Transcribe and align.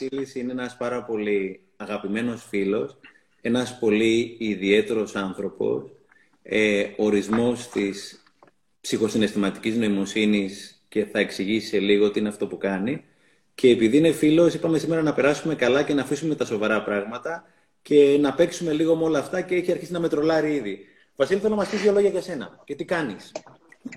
Βασίλης 0.00 0.34
είναι 0.34 0.52
ένας 0.52 0.76
πάρα 0.76 1.04
πολύ 1.04 1.60
αγαπημένος 1.76 2.44
φίλος, 2.48 2.96
ένας 3.40 3.78
πολύ 3.78 4.36
ιδιαίτερος 4.38 5.16
άνθρωπος, 5.16 5.82
ε, 6.42 6.86
ορισμός 6.96 7.68
της 7.68 8.22
ψυχοσυναισθηματικής 8.80 9.76
νοημοσύνης 9.76 10.82
και 10.88 11.04
θα 11.04 11.18
εξηγήσει 11.18 11.66
σε 11.66 11.78
λίγο 11.78 12.10
τι 12.10 12.18
είναι 12.18 12.28
αυτό 12.28 12.46
που 12.46 12.58
κάνει. 12.58 13.04
Και 13.54 13.68
επειδή 13.68 13.96
είναι 13.96 14.12
φίλος, 14.12 14.54
είπαμε 14.54 14.78
σήμερα 14.78 15.02
να 15.02 15.14
περάσουμε 15.14 15.54
καλά 15.54 15.82
και 15.82 15.94
να 15.94 16.02
αφήσουμε 16.02 16.34
τα 16.34 16.44
σοβαρά 16.44 16.82
πράγματα 16.82 17.44
και 17.82 18.18
να 18.20 18.34
παίξουμε 18.34 18.72
λίγο 18.72 18.96
με 18.96 19.04
όλα 19.04 19.18
αυτά 19.18 19.40
και 19.40 19.54
έχει 19.54 19.70
αρχίσει 19.70 19.92
να 19.92 20.00
με 20.00 20.08
τρολάρει 20.08 20.54
ήδη. 20.54 20.86
Βασίλη, 21.16 21.40
θέλω 21.40 21.54
να 21.54 21.60
μας 21.60 21.70
πεις 21.70 21.82
δύο 21.82 21.92
λόγια 21.92 22.10
για 22.10 22.22
σένα. 22.22 22.60
Και 22.64 22.74
τι 22.74 22.84
κάνεις. 22.84 23.32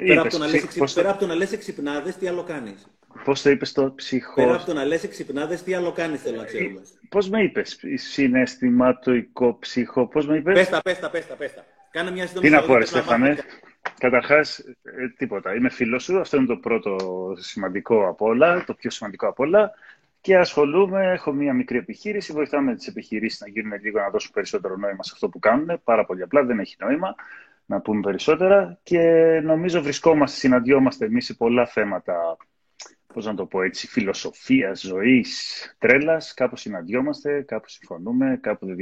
Πέρα 0.05 0.21
από, 0.21 0.29
το 0.29 0.37
να 0.37 0.47
λες, 0.47 0.93
πέρα 0.93 1.09
από 1.09 1.19
το 1.19 1.25
να 1.25 1.35
λες 1.35 1.51
εξυπνάδες, 1.51 2.15
τι 2.15 2.27
άλλο 2.27 2.43
κάνεις; 2.43 2.87
Πώς 3.23 3.41
το 3.41 3.49
είπες 3.49 3.71
το 3.71 3.93
ψυχός; 3.95 4.35
Πέρα 4.35 4.55
από 4.55 4.65
το 4.65 4.73
να 4.73 4.85
λες 4.85 5.03
εξυπνάδες, 5.03 5.63
τι 5.63 5.73
άλλο 5.73 5.91
κάνει, 5.91 6.17
θέλω 6.17 6.37
να 6.37 6.43
ξέρουμε. 6.43 6.81
Πώς 7.09 7.29
με 7.29 7.43
είπες, 7.43 7.79
συναισθηματοϊκό 7.95 9.57
ψυχό, 9.59 10.07
πώς 10.07 10.27
με 10.27 10.37
είπες; 10.37 10.53
Πέστα, 10.53 10.81
πέστα, 10.81 11.09
πέστα, 11.09 11.35
πέστα. 11.35 11.65
Κάνε 11.91 12.11
μια 12.11 12.27
σύντομη 12.27 12.47
Τι 12.47 12.53
να 12.53 12.61
πω, 12.63 12.77
ρε 12.77 12.85
Στέφανε. 12.85 13.37
Καταρχάς, 13.97 14.59
ε, 14.59 15.09
τίποτα. 15.17 15.55
Είμαι 15.55 15.69
φίλος 15.69 16.03
σου. 16.03 16.19
Αυτό 16.19 16.37
είναι 16.37 16.45
το 16.45 16.57
πρώτο 16.57 16.95
σημαντικό 17.37 18.07
από 18.07 18.25
όλα, 18.25 18.63
το 18.63 18.73
πιο 18.73 18.89
σημαντικό 18.89 19.27
από 19.27 19.43
όλα. 19.43 19.71
Και 20.21 20.37
ασχολούμαι, 20.37 21.11
έχω 21.11 21.31
μια 21.31 21.53
μικρή 21.53 21.77
επιχείρηση. 21.77 22.33
Βοηθάμε 22.33 22.75
τις 22.75 22.87
επιχειρήσεις 22.87 23.39
να 23.39 23.47
γίνουν 23.47 23.79
λίγο 23.81 23.99
να 23.99 24.09
δώσουν 24.09 24.31
περισσότερο 24.33 24.77
νόημα 24.77 25.03
σε 25.03 25.11
αυτό 25.13 25.29
που 25.29 25.39
κάνουν. 25.39 25.81
Πάρα 25.83 26.05
πολύ 26.05 26.21
απλά, 26.21 26.43
δεν 26.43 26.59
έχει 26.59 26.75
νόημα 26.79 27.15
να 27.65 27.81
πούμε 27.81 27.99
περισσότερα. 28.01 28.79
Και 28.83 28.99
νομίζω 29.43 29.81
βρισκόμαστε, 29.81 30.37
συναντιόμαστε 30.37 31.05
εμείς 31.05 31.25
σε 31.25 31.33
πολλά 31.33 31.65
θέματα 31.65 32.37
πώς 33.11 33.25
να 33.25 33.35
το 33.35 33.45
πω 33.45 33.61
έτσι, 33.61 33.87
φιλοσοφίας, 33.87 34.81
ζωής, 34.81 35.75
τρέλας. 35.79 36.33
Κάπου 36.33 36.55
συναντιόμαστε, 36.55 37.41
κάπου 37.41 37.69
συμφωνούμε, 37.69 38.37
κάπου 38.41 38.65
δεν 38.65 38.75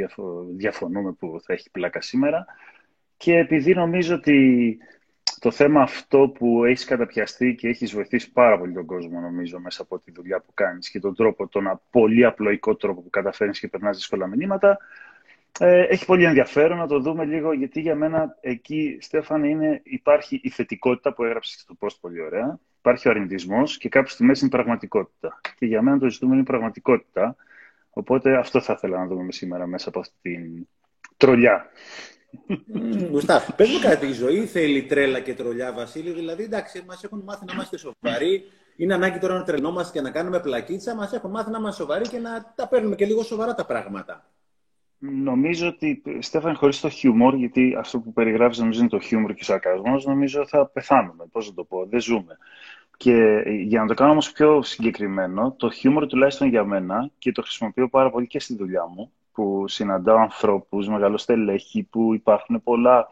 διαφωνούμε 0.56 1.12
που 1.12 1.40
θα 1.44 1.54
έχει 1.54 1.72
πλάκα 1.72 2.02
σήμερα. 2.02 2.46
Και 3.18 3.38
επειδή 3.38 3.74
νομίζω 3.74 4.16
ότι 4.16 4.78
το 5.40 5.52
θέμα 5.52 5.82
αυτό 5.82 6.30
που 6.30 6.66
έχεις 6.66 6.86
καταπιαστεί 6.86 7.56
και 7.56 7.68
έχεις 7.68 7.94
βοηθήσει 7.94 8.32
πάρα 8.32 8.60
πολύ 8.60 8.74
τον 8.74 8.86
κόσμο, 8.86 9.20
νομίζω, 9.20 9.60
μέσα 9.60 9.82
από 9.82 10.00
τη 10.00 10.12
δουλειά 10.12 10.40
που 10.40 10.54
κάνεις 10.54 10.90
και 10.90 11.00
τον 11.00 11.16
τρόπο, 11.16 11.48
τον 11.48 11.82
πολύ 11.90 12.26
απλοϊκό 12.26 12.76
τρόπο 12.76 13.02
που 13.02 13.10
καταφέρνεις 13.10 13.60
και 13.60 13.68
περνάς 13.68 13.98
δύσκολα 13.98 14.28
μηνύματα, 14.28 14.78
ε, 15.60 15.82
έχει 15.82 16.06
πολύ 16.06 16.24
ενδιαφέρον 16.24 16.78
να 16.78 16.88
το 16.88 17.00
δούμε 17.00 17.26
λίγο, 17.26 17.54
γιατί 17.54 17.82
για 17.82 17.96
μένα 17.96 18.38
εκεί, 18.42 18.98
Στέφανε, 19.02 19.48
είναι, 19.48 19.82
υπάρχει 19.84 20.40
η 20.44 20.50
θετικότητα 20.50 21.14
που 21.14 21.24
έγραψες 21.24 21.60
στο 21.60 21.76
post 21.80 21.98
πολύ 22.02 22.22
ωραία. 22.22 22.60
Υπάρχει 22.80 23.08
ο 23.08 23.12
αρνητισμός 23.12 23.78
και 23.78 23.90
κάπου 23.90 24.10
στη 24.10 24.24
μέση 24.24 24.46
είναι 24.46 24.50
η 24.54 24.58
πραγματικότητα. 24.58 25.42
Και 25.58 25.66
για 25.66 25.82
μένα 25.82 26.00
το 26.00 26.10
ζητούμενο 26.10 26.36
είναι 26.40 26.48
η 26.48 26.52
πραγματικότητα. 26.52 27.36
Οπότε 27.90 28.38
αυτό 28.38 28.62
θα 28.62 28.74
ήθελα 28.74 28.98
να 28.98 29.08
δούμε 29.08 29.32
σήμερα 29.32 29.68
μέσα 29.68 29.90
από 29.90 30.00
αυτή 30.00 30.18
την 30.22 30.68
τρολιά. 31.18 31.70
Γουστά, 33.12 33.54
πες 33.56 33.70
μου 33.70 33.80
κάτι, 33.80 34.08
η 34.08 34.12
ζωή 34.12 34.46
θέλει 34.46 34.84
τρέλα 34.84 35.20
και 35.20 35.34
τρολιά, 35.34 35.74
Βασίλη. 35.74 36.12
Δηλαδή, 36.12 36.44
εντάξει, 36.44 36.84
μας 36.88 37.04
έχουν 37.04 37.22
μάθει 37.26 37.46
να 37.46 37.54
είμαστε 37.54 37.78
σοβαροί. 37.78 38.44
Είναι 38.76 38.94
ανάγκη 38.94 39.20
τώρα 39.20 39.34
να 39.34 39.44
τρελνόμαστε 39.44 39.98
και 39.98 40.04
να 40.04 40.12
κάνουμε 40.12 40.40
πλακίτσα. 40.40 40.96
Μας 40.96 41.14
έχουν 41.14 41.30
μάθει 41.30 41.52
να 41.52 41.58
είμαστε 41.58 41.82
σοβαροί 41.82 42.08
και 42.08 42.18
να 42.18 42.54
τα 42.56 42.68
παίρνουμε 42.68 42.96
και 42.96 43.06
λίγο 43.06 43.24
σοβαρά 43.24 43.54
τα 43.56 43.66
πράγματα. 43.66 44.30
Νομίζω 45.00 45.68
ότι, 45.68 46.02
Στέφαν, 46.20 46.56
χωρίς 46.56 46.80
το 46.80 46.90
χιούμορ, 46.90 47.36
γιατί 47.36 47.76
αυτό 47.80 48.00
που 48.00 48.14
περιγράφεις 48.14 48.58
νομίζω 48.58 48.80
είναι 48.80 48.90
το 48.90 49.00
χιούμορ 49.00 49.34
και 49.34 49.42
ο 49.42 49.44
σαρκασμός, 49.44 50.06
νομίζω 50.06 50.48
θα 50.48 50.66
πεθάνουμε. 50.66 51.26
Πώς 51.32 51.48
να 51.48 51.54
το 51.54 51.64
πω, 51.64 51.86
δεν 51.86 52.02
ζούμε. 52.02 52.38
Και 52.98 53.44
για 53.46 53.82
να 53.82 53.88
το 53.88 53.94
κάνω 53.94 54.12
όμως 54.12 54.32
πιο 54.32 54.62
συγκεκριμένο, 54.62 55.52
το 55.58 55.70
χιούμορ 55.70 56.08
τουλάχιστον 56.08 56.48
για 56.48 56.64
μένα 56.64 57.10
και 57.18 57.32
το 57.32 57.42
χρησιμοποιώ 57.42 57.90
πάρα 57.90 58.10
πολύ 58.10 58.28
και 58.28 58.40
στη 58.40 58.56
δουλειά 58.56 58.88
μου, 58.88 59.12
που 59.32 59.68
συναντάω 59.68 60.18
ανθρώπους, 60.18 60.88
μεγαλοστελέχη, 60.88 61.84
που 61.84 62.14
υπάρχουν 62.14 62.64
πολλά. 62.64 63.10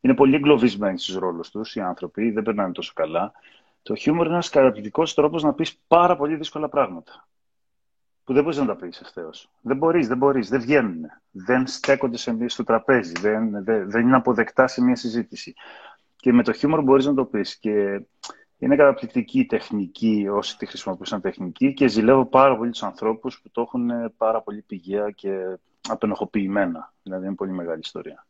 Είναι 0.00 0.14
πολύ 0.14 0.34
εγκλωβισμένοι 0.34 0.98
στους 0.98 1.16
ρόλους 1.16 1.50
τους 1.50 1.74
οι 1.74 1.80
άνθρωποι, 1.80 2.30
δεν 2.30 2.42
περνάνε 2.42 2.72
τόσο 2.72 2.92
καλά. 2.94 3.32
Το 3.82 3.94
χιούμορ 3.94 4.24
είναι 4.24 4.34
ένας 4.34 4.48
καταπληκτικός 4.48 5.14
τρόπος 5.14 5.42
να 5.42 5.52
πεις 5.52 5.80
πάρα 5.88 6.16
πολύ 6.16 6.36
δύσκολα 6.36 6.68
πράγματα 6.68 7.28
που 8.30 8.36
δεν 8.36 8.44
μπορείς 8.44 8.58
να 8.58 8.66
τα 8.66 8.76
πεις 8.76 9.00
ευθέω. 9.00 9.30
Δεν 9.60 9.76
μπορείς, 9.76 10.08
δεν 10.08 10.16
μπορείς, 10.16 10.48
δεν 10.48 10.60
βγαίνουν. 10.60 11.00
Δεν 11.30 11.66
στέκονται 11.66 12.16
σε, 12.16 12.36
στο 12.46 12.64
τραπέζι, 12.64 13.12
δεν, 13.20 13.64
δεν, 13.64 13.90
δεν 13.90 14.02
είναι 14.02 14.16
αποδεκτά 14.16 14.66
σε 14.66 14.82
μια 14.82 14.96
συζήτηση. 14.96 15.54
Και 16.16 16.32
με 16.32 16.42
το 16.42 16.52
χιούμορ 16.52 16.82
μπορείς 16.82 17.06
να 17.06 17.14
το 17.14 17.24
πεις. 17.24 17.56
Και 17.56 18.00
είναι 18.58 18.76
καταπληκτική 18.76 19.44
τεχνική 19.44 20.26
όσοι 20.30 20.58
τη 20.58 20.66
χρησιμοποιούσαν 20.66 21.20
τεχνική 21.20 21.74
και 21.74 21.88
ζηλεύω 21.88 22.26
πάρα 22.26 22.56
πολύ 22.56 22.70
τους 22.70 22.82
ανθρώπους 22.82 23.40
που 23.40 23.50
το 23.50 23.60
έχουν 23.60 23.90
πάρα 24.16 24.42
πολύ 24.42 24.62
πηγαία 24.62 25.10
και 25.10 25.58
απενοχοποιημένα. 25.88 26.92
Δηλαδή 27.02 27.26
είναι 27.26 27.34
πολύ 27.34 27.52
μεγάλη 27.52 27.80
ιστορία. 27.80 28.26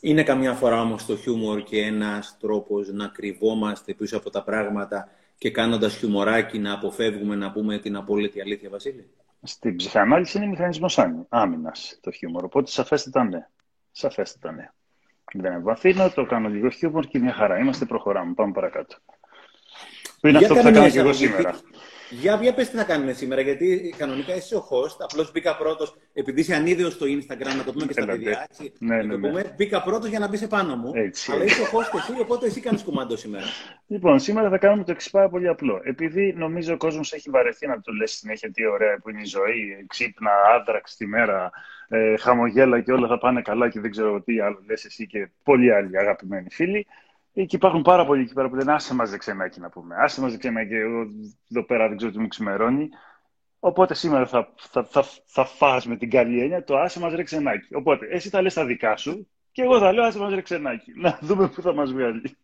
Είναι 0.00 0.22
καμιά 0.22 0.52
φορά 0.52 0.80
όμως 0.80 1.06
το 1.06 1.16
χιούμορ 1.16 1.62
και 1.62 1.80
ένας 1.80 2.36
τρόπος 2.40 2.92
να 2.92 3.06
κρυβόμαστε 3.06 3.94
πίσω 3.94 4.16
από 4.16 4.30
τα 4.30 4.42
πράγματα 4.42 5.08
και 5.38 5.50
κάνοντας 5.50 5.96
χιουμοράκι 5.96 6.58
να 6.58 6.72
αποφεύγουμε 6.72 7.34
να 7.34 7.52
πούμε 7.52 7.78
την 7.78 7.96
απόλυτη 7.96 8.40
αλήθεια, 8.40 8.70
Βασίλη; 8.70 9.10
Στην 9.42 9.76
ψυχανάλυση 9.76 10.36
είναι 10.36 10.46
μηχανισμός 10.46 10.98
άμυνας 11.28 11.98
το 12.00 12.10
χιούμορ. 12.10 12.44
Οπότε 12.44 12.70
σαφέστατα 12.70 13.24
ναι. 13.24 13.48
Σαφέστατα 13.92 14.52
ναι. 14.54 14.70
Δεν 15.34 15.52
εμβαθύνω, 15.52 16.10
το 16.10 16.26
κάνω 16.26 16.48
λίγο 16.48 16.68
χιούμορ 16.68 17.06
και 17.06 17.18
μια 17.18 17.32
χαρά. 17.32 17.58
Είμαστε, 17.58 17.84
προχωράμε. 17.84 18.34
Πάμε 18.34 18.52
παρακάτω. 18.52 18.96
Που 20.20 20.26
είναι 20.26 20.38
αυτό 20.38 20.54
που 20.54 20.62
θα 20.62 20.70
κάνω 20.70 20.90
και 20.90 20.98
εγώ 20.98 21.12
σήμερα. 21.12 21.54
Για, 22.20 22.38
για 22.42 22.54
πες 22.54 22.70
τι 22.70 22.76
θα 22.76 22.84
κάνουμε 22.84 23.12
σήμερα, 23.12 23.40
γιατί 23.40 23.94
κανονικά 23.96 24.34
είσαι 24.34 24.56
ο 24.56 24.68
host. 24.70 24.96
Απλώς 24.98 25.32
μπήκα 25.32 25.56
πρώτος, 25.56 25.96
επειδή 26.12 26.40
είσαι 26.40 26.54
ανίδεος 26.54 26.92
στο 26.92 27.06
Instagram, 27.06 27.56
να 27.56 27.64
το 27.64 27.72
πούμε 27.72 27.86
και 27.86 27.92
στα 27.92 28.06
παιδιά. 28.06 28.48
Ναι, 28.78 28.96
ναι, 28.96 29.16
ναι. 29.16 29.28
Πούμε, 29.28 29.54
μπήκα 29.56 29.82
πρώτος 29.82 30.08
για 30.08 30.18
να 30.18 30.28
μπεις 30.28 30.42
επάνω 30.42 30.76
μου. 30.76 30.92
Έτσι. 30.94 31.32
Αλλά 31.32 31.44
είσαι 31.44 31.62
ο 31.62 31.64
host 31.64 31.98
εσύ, 31.98 32.20
οπότε 32.20 32.46
εσύ 32.46 32.60
κάνεις 32.60 32.82
κουμάντο 32.82 33.16
σήμερα. 33.16 33.44
Λοιπόν, 33.86 34.18
σήμερα 34.18 34.50
θα 34.50 34.58
κάνουμε 34.58 34.84
το 34.84 34.92
εξής 34.92 35.10
πάρα 35.10 35.28
πολύ 35.28 35.48
απλό. 35.48 35.80
Επειδή 35.84 36.34
νομίζω 36.36 36.74
ο 36.74 36.76
κόσμος 36.76 37.12
έχει 37.12 37.30
βαρεθεί 37.30 37.66
να 37.66 37.80
το 37.80 37.92
λες 37.92 38.10
συνέχεια 38.10 38.50
τι 38.50 38.66
ωραία 38.66 38.98
που 38.98 39.10
είναι 39.10 39.20
η 39.20 39.26
ζωή, 39.26 39.84
ξύπνα, 39.86 40.30
άδραξ 40.54 40.96
τη 40.96 41.06
μέρα, 41.06 41.50
ε, 41.88 42.16
χαμογέλα 42.16 42.80
και 42.80 42.92
όλα 42.92 43.08
θα 43.08 43.18
πάνε 43.18 43.42
καλά 43.42 43.68
και 43.68 43.80
δεν 43.80 43.90
ξέρω 43.90 44.22
τι 44.22 44.40
άλλο 44.40 44.62
λες 44.68 44.84
εσύ 44.84 45.06
και 45.06 45.30
πολλοί 45.42 45.72
άλλοι 45.72 45.98
αγαπημένοι 45.98 46.50
φίλοι. 46.50 46.86
Και 47.32 47.56
υπάρχουν 47.56 47.82
πάρα 47.82 48.06
πολλοί 48.06 48.22
εκεί 48.22 48.32
πέρα 48.32 48.48
που 48.48 48.54
λένε 48.54 48.72
άσε 48.72 48.94
μας 48.94 49.10
δεξενάκι 49.10 49.60
να 49.60 49.68
πούμε. 49.68 49.94
Άσε 49.98 50.20
μας 50.20 50.30
δεξενάκι, 50.30 50.74
εγώ 50.74 51.06
εδώ 51.50 51.64
πέρα 51.64 51.88
δεν 51.88 51.96
ξέρω 51.96 52.12
τι 52.12 52.18
μου 52.18 52.28
ξημερώνει. 52.28 52.88
Οπότε 53.58 53.94
σήμερα 53.94 54.26
θα, 54.26 54.52
θα, 54.56 54.84
θα, 54.84 55.04
θα 55.26 55.44
φας 55.44 55.86
με 55.86 55.96
την 55.96 56.10
καλή 56.10 56.40
έννοια 56.40 56.64
το 56.64 56.76
άσε 56.76 57.00
μας 57.00 57.14
ρεξενάκι. 57.14 57.74
Οπότε 57.74 58.06
εσύ 58.10 58.28
θα 58.28 58.42
λες 58.42 58.54
τα 58.54 58.64
δικά 58.64 58.96
σου 58.96 59.28
και 59.52 59.62
εγώ 59.62 59.78
θα 59.78 59.92
λέω 59.92 60.04
άσε 60.04 60.18
μας 60.18 60.34
ρεξενάκι. 60.34 60.92
Να 60.96 61.18
δούμε 61.22 61.48
πού 61.48 61.62
θα 61.62 61.74
μας 61.74 61.92
βγάλει. 61.92 62.36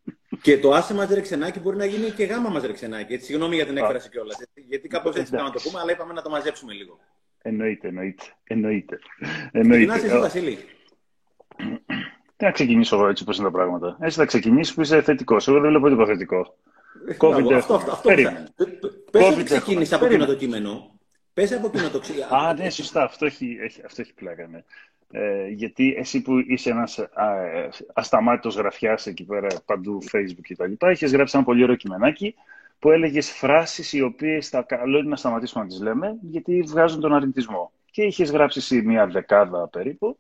Και 0.43 0.59
το 0.59 0.71
άσε 0.71 0.95
μας 0.95 1.09
ρεξενάκι 1.09 1.61
μπορεί 1.61 1.77
να 1.77 1.85
γίνει 1.85 2.11
και 2.11 2.25
γάμα 2.25 2.49
μας 2.49 2.63
ρεξενάκι. 2.63 3.13
Έτσι, 3.13 3.27
συγγνώμη 3.27 3.55
για 3.55 3.67
την 3.67 3.77
έκφραση 3.77 4.09
κιόλας. 4.09 4.37
Γιατί 4.55 4.89
κάπως 4.89 5.17
έτσι 5.17 5.35
να 5.35 5.51
το 5.51 5.61
πούμε, 5.63 5.81
αλλά 5.81 5.93
είπαμε 5.93 6.13
να 6.13 6.23
το 6.23 6.31
μαζέψουμε 6.31 6.73
λίγο. 6.73 6.99
Εννοείται, 7.43 7.89
εννοείται. 7.89 8.25
εννοείται. 8.45 8.99
εννοείται. 9.53 9.95
εσύ, 9.95 10.19
Βασίλη. 10.19 10.59
Τι 12.39 12.45
να 12.45 12.51
ξεκινήσω 12.51 12.97
εγώ 12.97 13.09
έτσι 13.09 13.25
πώ 13.25 13.33
είναι 13.33 13.45
τα 13.45 13.51
πράγματα. 13.51 13.97
Έτσι 14.01 14.19
θα 14.19 14.25
ξεκινήσεις 14.25 14.75
που 14.75 14.81
είσαι 14.81 15.03
θετικός. 15.03 15.49
Εγώ 15.49 15.61
δεν 15.61 15.71
βλέπω 15.71 15.89
τίποτα 15.89 16.13
θετικό. 16.13 16.57
COVID 17.19 17.53
αυτό, 17.53 17.75
αυτό, 17.75 17.93
αυτό. 17.93 18.11
Πες 19.11 19.31
ότι 19.31 19.43
ξεκίνησε 19.43 19.95
από 19.95 20.05
εκείνο 20.05 20.27
το 20.27 20.35
κείμενο. 20.35 20.99
Πες 21.33 21.53
από 21.53 21.67
εκείνο 21.67 21.91
το 21.91 21.99
κείμενο. 21.99 22.35
Α, 22.37 22.55
ναι, 22.55 22.71
σωστά. 22.71 23.03
Αυτό 23.03 23.27
έχει, 23.27 23.59
αυτό 23.87 24.01
έχει 24.01 24.15
πλάκα, 24.15 24.47
ναι. 24.47 24.63
Ε, 25.11 25.49
γιατί 25.49 25.95
εσύ 25.99 26.23
που 26.23 26.39
είσαι 26.47 26.71
ένας 26.71 26.99
ε, 26.99 27.09
ασταμάτητος 27.95 28.57
γραφιάς 28.57 29.07
εκεί 29.07 29.25
πέρα 29.25 29.49
παντού 29.65 29.99
facebook 30.13 30.43
και 30.43 30.57
τα 30.57 30.67
λοιπά, 30.67 30.91
είχες 30.91 31.13
γράψει 31.13 31.37
ένα 31.37 31.47
πολύ 31.47 31.63
ωραίο 31.63 31.77
κειμενάκι 31.77 32.35
που 32.79 32.91
έλεγες 32.91 33.31
φράσεις 33.31 33.93
οι 33.93 34.03
οποίες 34.03 34.49
θα 34.49 34.63
καλό 34.63 34.99
είναι 34.99 35.09
να 35.09 35.17
σταματήσουμε 35.17 35.63
να 35.63 35.69
τις 35.69 35.81
λέμε 35.81 36.17
γιατί 36.21 36.63
βγάζουν 36.63 37.01
τον 37.01 37.15
αρνητισμό. 37.15 37.73
Και 37.91 38.03
είχες 38.03 38.31
γράψει 38.31 38.83
μία 38.83 39.07
δεκάδα 39.07 39.69
περίπου 39.69 40.19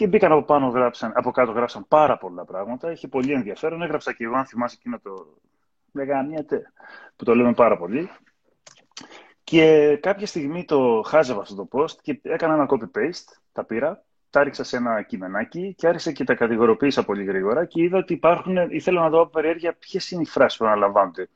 και 0.00 0.06
μπήκαν 0.06 0.32
από 0.32 0.42
πάνω, 0.42 0.68
γράψαν, 0.68 1.12
από 1.14 1.30
κάτω 1.30 1.52
γράψαν 1.52 1.84
πάρα 1.88 2.18
πολλά 2.18 2.44
πράγματα. 2.44 2.90
Είχε 2.90 3.08
πολύ 3.08 3.32
ενδιαφέρον. 3.32 3.82
Έγραψα 3.82 4.12
και 4.12 4.24
εγώ, 4.24 4.34
αν 4.36 4.46
θυμάσαι 4.46 4.76
εκείνο 4.78 4.98
το 5.02 5.36
μεγανίατε, 5.92 6.72
που 7.16 7.24
το 7.24 7.34
λέμε 7.34 7.52
πάρα 7.52 7.76
πολύ. 7.76 8.10
Και 9.44 9.96
κάποια 10.02 10.26
στιγμή 10.26 10.64
το 10.64 11.02
χάζευα 11.06 11.40
αυτό 11.40 11.54
το 11.54 11.68
post 11.72 11.96
και 12.02 12.20
έκανα 12.22 12.54
ένα 12.54 12.66
copy-paste, 12.70 13.38
τα 13.52 13.64
πήρα, 13.64 14.04
τα 14.30 14.42
ρίξα 14.42 14.64
σε 14.64 14.76
ένα 14.76 15.02
κειμενάκι 15.02 15.74
και 15.74 15.86
άρχισα 15.86 16.12
και 16.12 16.24
τα 16.24 16.34
κατηγοροποίησα 16.34 17.04
πολύ 17.04 17.24
γρήγορα 17.24 17.64
και 17.64 17.82
είδα 17.82 17.98
ότι 17.98 18.12
υπάρχουν, 18.12 18.56
ήθελα 18.70 19.00
να 19.00 19.08
δω 19.08 19.20
από 19.20 19.30
περιέργεια 19.30 19.76
ποιες 19.78 20.10
είναι 20.10 20.22
οι 20.22 20.26
φράσεις 20.26 20.58
που 20.58 20.64
αναλαμβάνονται 20.64 21.28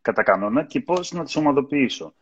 κατά 0.00 0.22
κανόνα 0.22 0.64
και 0.64 0.80
πώς 0.80 1.12
να 1.12 1.24
τις 1.24 1.36
ομαδοποιήσω. 1.36 2.14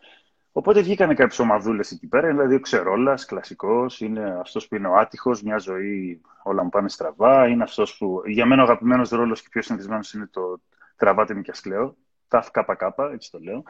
Οπότε 0.58 0.81
βγήκαν 0.81 1.14
κάποιες 1.14 1.38
ομαδούλες 1.38 1.90
εκεί 1.90 2.06
πέρα. 2.06 2.28
Δηλαδή 2.28 2.55
ο 2.55 2.60
Ξερόλας, 2.60 3.25
κλασικός, 3.25 4.00
είναι 4.00 4.37
αυτός 4.40 4.69
που 4.69 4.75
είναι 4.75 4.88
ο 4.88 4.94
άτυχος, 4.94 5.43
μια 5.43 5.58
ζωή 5.58 6.20
όλα 6.43 6.62
μου 6.62 6.69
πάνε 6.69 6.88
στραβά. 6.88 7.49
Είναι 7.49 7.62
αυτός 7.62 7.96
που. 7.96 8.22
Για 8.26 8.46
μένα 8.46 8.62
ο 8.62 8.64
αγαπημένος 8.64 9.08
ρόλος 9.08 9.43
και 9.43 9.49
πιο 9.50 9.62
συνηθισμένος 9.62 10.12
είναι 10.12 10.28
το 10.32 10.60
τραβάτε 10.96 11.34
με 11.34 11.40
και 11.40 11.50
ασκλέω. 11.50 11.96
Τα 12.28 12.44
ΚΚ, 12.52 12.81
έτσι 13.12 13.31
το 13.31 13.38
λέω. 13.38 13.62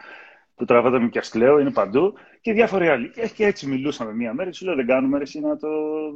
που 0.54 0.64
τραβάτε 0.64 0.98
με 0.98 1.08
Κιασκλέο, 1.08 1.58
είναι 1.58 1.70
παντού 1.70 2.14
και 2.40 2.52
διάφοροι 2.52 2.88
άλλοι. 2.88 3.10
Και 3.34 3.46
έτσι 3.46 3.66
μιλούσαμε 3.66 4.14
μία 4.14 4.34
μέρα, 4.34 4.52
σου 4.52 4.64
λέω 4.64 4.74
δεν 4.74 4.86
κάνουμε 4.86 5.18
εσύ 5.18 5.40
να 5.40 5.56
το 5.56 5.68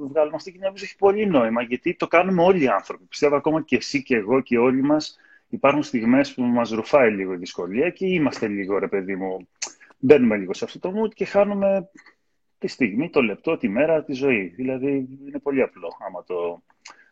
βγάλουμε 0.09 0.37
αυτή 0.37 0.53
και 0.53 0.59
νομίζω 0.61 0.85
έχει 0.85 0.97
πολύ 0.97 1.27
νόημα 1.27 1.63
γιατί 1.63 1.95
το 1.95 2.07
κάνουμε 2.07 2.43
όλοι 2.43 2.63
οι 2.63 2.69
άνθρωποι. 2.69 3.05
Πιστεύω 3.05 3.37
ακόμα 3.37 3.63
και 3.63 3.77
εσύ 3.77 4.03
και 4.03 4.17
εγώ 4.17 4.41
και 4.41 4.59
όλοι 4.59 4.83
μας 4.83 5.19
υπάρχουν 5.49 5.83
στιγμές 5.83 6.35
που 6.35 6.43
μας 6.43 6.71
ρουφάει 6.71 7.11
λίγο 7.11 7.33
η 7.33 7.37
δυσκολία 7.37 7.91
και 7.91 8.07
είμαστε 8.07 8.47
λίγο, 8.47 8.79
ρε 8.79 8.89
παιδί 8.89 9.17
μου, 9.17 9.49
μπαίνουμε 10.03 10.37
λίγο 10.37 10.55
σε 10.55 10.65
αυτό 10.65 10.79
το 10.79 10.93
mood 10.97 11.15
και 11.15 11.25
χάνουμε 11.25 11.91
τη 12.59 12.67
στιγμή, 12.67 13.11
το 13.11 13.23
λεπτό, 13.23 13.57
τη 13.57 13.69
μέρα, 13.69 14.05
τη 14.05 14.13
ζωή. 14.13 14.53
Δηλαδή, 14.57 15.09
είναι 15.27 15.39
πολύ 15.39 15.63
απλό 15.63 15.89
άμα 16.07 16.25
το, 16.25 16.63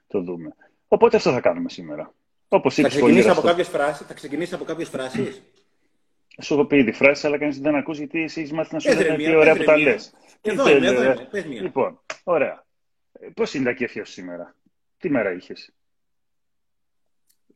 το 0.07 0.21
δούμε. 0.21 0.55
Οπότε 0.89 1.17
αυτό 1.17 1.33
θα 1.33 1.41
κάνουμε 1.41 1.69
σήμερα. 1.69 2.15
Όπως 2.49 2.75
θα 2.75 2.89
ξεκινήσει 2.89 3.29
από 3.29 3.41
κάποιες 3.41 3.69
φράσεις. 3.69 4.07
Θα 4.07 4.15
ξεκινήσει 4.15 4.55
από 4.55 4.65
κάποιες 4.65 4.89
φράσεις. 4.89 5.43
Σου 6.43 6.55
έχω 6.55 6.65
πει 6.65 6.77
ήδη 6.77 6.93
φράσεις, 6.93 7.25
αλλά 7.25 7.39
κανείς 7.39 7.61
δεν 7.61 7.75
ακούσει 7.75 7.99
γιατί 7.99 8.23
εσύ 8.23 8.41
έχεις 8.41 8.53
μάθει 8.53 8.75
να 8.75 8.81
σου 8.81 8.93
λέει 8.95 9.17
τι 9.17 9.35
ωραία 9.35 9.57
που 9.57 9.65
τα 9.65 9.77
λες. 9.77 10.15
Εδώ 10.41 10.77
είμαι, 10.77 10.87
εδώ 10.87 11.03
είμαι. 11.03 11.61
Λοιπόν, 11.61 12.01
ωραία. 12.25 12.65
Πώς 13.35 13.55
είναι 13.55 13.65
τα 13.65 13.73
κέφια 13.73 14.05
σου 14.05 14.13
σήμερα, 14.13 14.55
τι 14.99 15.11
μέρα 15.11 15.33
είχες; 15.33 15.73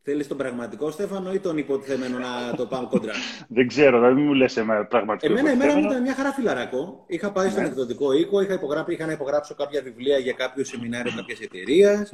Θέλεις 0.07 0.29
τον 0.29 0.37
πραγματικό 0.37 0.91
Στέφανο 0.91 1.33
ή 1.33 1.39
τον 1.39 1.59
υποτιθέμενο 1.59 2.19
να 2.19 2.55
το 2.57 2.67
πάμε 2.67 2.87
κοντρά. 2.91 3.13
δεν 3.57 3.69
ξέρω, 3.69 3.99
δηλαδή 3.99 4.15
μην 4.15 4.25
μου 4.25 4.35
λες 4.35 4.57
εμένα 4.57 4.85
πραγματικό. 4.85 5.33
Εμένα 5.33 5.53
η 5.53 5.57
μέρα 5.57 5.77
μου 5.77 5.85
ήταν 5.85 6.03
μια 6.03 6.15
χαρά 6.15 6.33
φιλαράκο. 6.33 7.05
Είχα 7.07 7.33
πάει 7.33 7.51
στον 7.51 7.63
ναι. 7.63 7.69
εκδοτικό 7.69 8.13
οίκο, 8.13 8.41
είχα, 8.41 8.55
υπογράψει, 8.55 8.93
είχα 8.93 9.07
να 9.07 9.13
υπογράψω 9.13 9.55
κάποια 9.55 9.83
βιβλία 9.83 10.19
για 10.19 10.33
κάποιο 10.33 10.65
σεμινάριο 10.65 11.13
κάποιας 11.17 11.41
εταιρείας. 11.41 12.11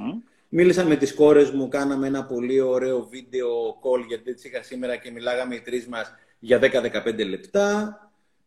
Μίλησα 0.49 0.85
με 0.85 0.97
τις 0.97 1.15
κόρες 1.15 1.51
μου, 1.51 1.69
κάναμε 1.69 2.07
ένα 2.07 2.25
πολύ 2.25 2.61
ωραίο 2.61 3.09
βίντεο 3.11 3.49
call 3.83 4.05
γιατί 4.09 4.31
έτσι 4.31 4.49
είχα 4.49 4.63
σήμερα 4.63 4.97
και 4.97 5.11
μιλάγαμε 5.11 5.55
οι 5.55 5.61
τρεις 5.61 5.87
μας 5.87 6.15
για 6.39 6.59
10-15 6.59 7.29
λεπτά. 7.29 7.95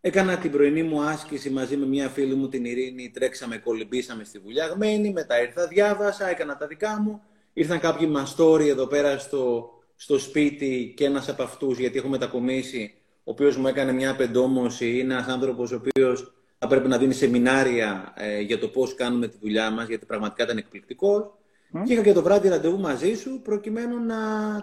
Έκανα 0.01 0.37
την 0.37 0.51
πρωινή 0.51 0.83
μου 0.83 1.01
άσκηση 1.01 1.49
μαζί 1.49 1.77
με 1.77 1.85
μια 1.85 2.09
φίλη 2.09 2.35
μου 2.35 2.49
την 2.49 2.65
Ειρήνη, 2.65 3.11
τρέξαμε, 3.13 3.57
κολυμπήσαμε 3.57 4.23
στη 4.23 4.39
βουλιαγμένη, 4.39 5.11
μετά 5.11 5.41
ήρθα, 5.41 5.67
διάβασα, 5.67 6.29
έκανα 6.29 6.57
τα 6.57 6.67
δικά 6.67 7.01
μου. 7.01 7.21
Ήρθαν 7.53 7.79
κάποιοι 7.79 8.07
μαστόροι 8.11 8.67
εδώ 8.67 8.87
πέρα 8.87 9.17
στο, 9.17 9.69
στο 9.95 10.19
σπίτι 10.19 10.93
και 10.97 11.05
ένας 11.05 11.29
από 11.29 11.43
αυτούς, 11.43 11.79
γιατί 11.79 11.97
έχω 11.97 12.07
μετακομίσει, 12.07 12.93
ο 13.23 13.31
οποίος 13.31 13.57
μου 13.57 13.67
έκανε 13.67 13.91
μια 13.91 14.11
απεντόμωση, 14.11 14.99
είναι 14.99 15.13
ένας 15.13 15.27
άνθρωπος 15.27 15.71
ο 15.71 15.75
οποίος 15.75 16.33
θα 16.57 16.67
πρέπει 16.67 16.87
να 16.87 16.97
δίνει 16.97 17.13
σεμινάρια 17.13 18.13
ε, 18.15 18.39
για 18.39 18.59
το 18.59 18.67
πώς 18.67 18.95
κάνουμε 18.95 19.27
τη 19.27 19.37
δουλειά 19.41 19.71
μας, 19.71 19.87
γιατί 19.87 20.05
πραγματικά 20.05 20.43
ήταν 20.43 20.57
εκπληκτικός. 20.57 21.33
Mm. 21.73 21.81
Και 21.85 21.93
είχα 21.93 22.01
και 22.01 22.13
το 22.13 22.21
βράδυ 22.21 22.49
ραντεβού 22.49 22.79
μαζί 22.79 23.13
σου, 23.13 23.41
προκειμένου 23.43 24.05
να 24.05 24.15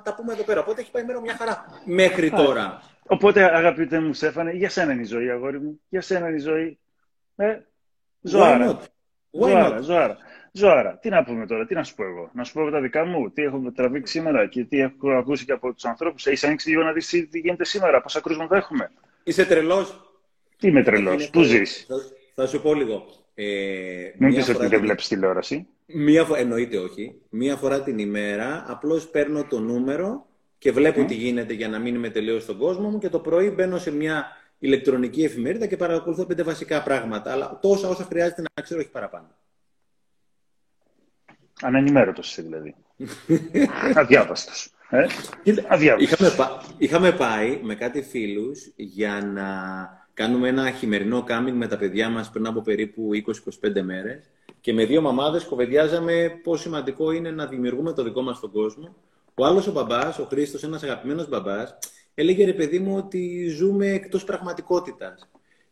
τα 0.04 0.14
πούμε 0.14 0.32
εδώ 0.32 0.42
πέρα. 0.42 0.60
Οπότε 0.60 0.81
έχει 0.81 0.90
πάει 0.90 1.04
μέρα 1.04 1.20
μια 1.20 1.37
χαρά 1.37 1.64
μέχρι 1.84 2.31
τώρα. 2.31 2.82
Οπότε, 3.06 3.56
αγαπητέ 3.56 4.00
μου 4.00 4.12
Στέφανε, 4.12 4.52
για 4.52 4.70
σένα 4.70 4.92
είναι 4.92 5.02
η 5.02 5.04
ζωή, 5.04 5.31
αγόρι 5.31 5.60
μου. 5.60 5.81
Για 5.88 6.00
σένα 6.00 6.28
είναι 6.28 6.37
η 6.37 6.40
ζωή. 6.40 6.78
Ε, 7.37 7.58
ζωάρα. 8.20 8.81
Ζωάρα, 9.31 9.81
ζωάρα. 9.81 10.19
Ζωάρα. 10.52 10.99
Τι 11.02 11.08
να 11.08 11.25
πούμε 11.25 11.47
τώρα, 11.47 11.67
τι 11.67 11.75
να 11.75 11.85
σου 11.85 11.94
πω 11.94 12.05
εγώ. 12.05 12.31
Να 12.35 12.44
σου 12.44 12.52
πω 12.52 12.70
τα 12.70 12.81
δικά 12.81 13.05
μου, 13.05 13.31
τι 13.31 13.43
έχω 13.43 13.73
τραβήξει 13.75 14.12
σήμερα 14.12 14.47
και 14.47 14.64
τι 14.64 14.81
έχω 14.81 15.11
ακούσει 15.11 15.44
και 15.44 15.52
από 15.52 15.73
τους 15.73 15.85
ανθρώπους. 15.85 16.26
Έχει 16.26 16.47
ανοίξει 16.47 16.69
λίγο 16.69 16.82
να 16.82 16.93
δεις 16.93 17.08
τι 17.31 17.38
γίνεται 17.38 17.64
σήμερα, 17.64 18.00
πόσα 18.00 18.20
κρούσματα 18.20 18.56
έχουμε. 18.56 18.91
Είσαι 19.25 19.44
τρελός. 19.44 20.00
Τι 20.58 20.69
είμαι 20.69 20.82
τρελός, 20.82 21.31
πού 21.31 21.43
ζεις; 21.43 21.85
Θα, 21.88 21.97
θα, 22.35 22.47
σου 22.47 22.62
πω 22.62 22.75
λίγο. 22.75 23.06
Ε, 23.35 23.44
Μην 24.19 24.35
πεις 24.35 24.49
ότι 24.49 24.67
δεν 24.67 24.81
βλέπεις 24.81 25.08
τηλεόραση. 25.08 25.67
Μία 25.87 26.25
φορά, 26.25 26.41
εννοείται 26.41 26.79
όχι. 26.79 27.14
Μία 27.29 27.56
φορά 27.56 27.82
την 27.82 27.99
ημέρα 27.99 28.64
απλώς 28.69 29.08
παίρνω 29.08 29.44
το 29.44 29.58
νούμερο 29.58 30.26
και 30.58 30.73
βλέπω 30.73 31.05
τι 31.05 31.14
γίνεται 31.14 31.52
για 31.52 31.69
να 31.69 31.79
μην 31.79 31.94
είμαι 31.94 32.11
τελείως 32.11 32.43
στον 32.43 32.58
κόσμο 32.58 32.88
μου 32.88 32.99
και 32.99 33.08
το 33.08 33.19
πρωί 33.19 33.50
μπαίνω 33.50 33.79
σε 33.79 33.93
μια 33.93 34.26
ηλεκτρονική 34.58 35.23
εφημερίδα 35.23 35.67
και 35.67 35.76
παρακολουθώ 35.76 36.26
πέντε 36.26 36.43
βασικά 36.43 36.82
πράγματα. 36.82 37.32
Αλλά 37.32 37.58
τόσα 37.62 37.88
όσα 37.88 38.05
χρειάζεται 38.05 38.43
να 38.43 38.62
ξέρω, 38.62 38.81
όχι 38.81 38.91
παραπάνω. 38.91 39.29
Ανενημέρωτος 41.62 42.31
είσαι 42.31 42.43
δηλαδή. 42.43 42.75
Αδιάβαστος. 43.95 44.73
Ε; 44.89 45.07
Είχαμε, 45.99 46.33
είχαμε 46.79 47.12
πάει 47.12 47.61
με 47.62 47.75
κάτι 47.75 48.03
φίλους 48.03 48.73
για 48.77 49.31
να 49.35 49.47
κάνουμε 50.15 50.49
ένα 50.49 50.71
χειμερινό 50.71 51.23
κάμινγκ 51.23 51.57
με 51.57 51.67
τα 51.67 51.77
παιδιά 51.77 52.09
μας 52.09 52.31
πριν 52.31 52.47
από 52.47 52.61
περίπου 52.61 53.11
20-25 53.62 53.83
μέρες. 53.83 54.31
Και 54.61 54.73
με 54.73 54.85
δύο 54.85 55.01
μαμάδες 55.01 55.45
κοβεντιάζαμε 55.45 56.41
πόσο 56.43 56.62
σημαντικό 56.62 57.11
είναι 57.11 57.31
να 57.31 57.47
δημιουργούμε 57.47 57.93
το 57.93 58.03
δικό 58.03 58.23
μας 58.23 58.41
τον 58.41 58.51
κόσμο 58.51 58.95
ο 59.41 59.45
άλλος 59.45 59.67
ο 59.67 59.73
μπαμπάς, 59.73 60.19
ο 60.19 60.25
Χρήστος, 60.25 60.62
ένας 60.62 60.83
αγαπημένος 60.83 61.29
μπαμπάς, 61.29 61.79
έλεγε 62.15 62.45
ρε 62.45 62.53
παιδί 62.53 62.79
μου 62.79 62.97
ότι 62.97 63.49
ζούμε 63.49 63.87
εκτός 63.87 64.25
πραγματικότητας. 64.25 65.29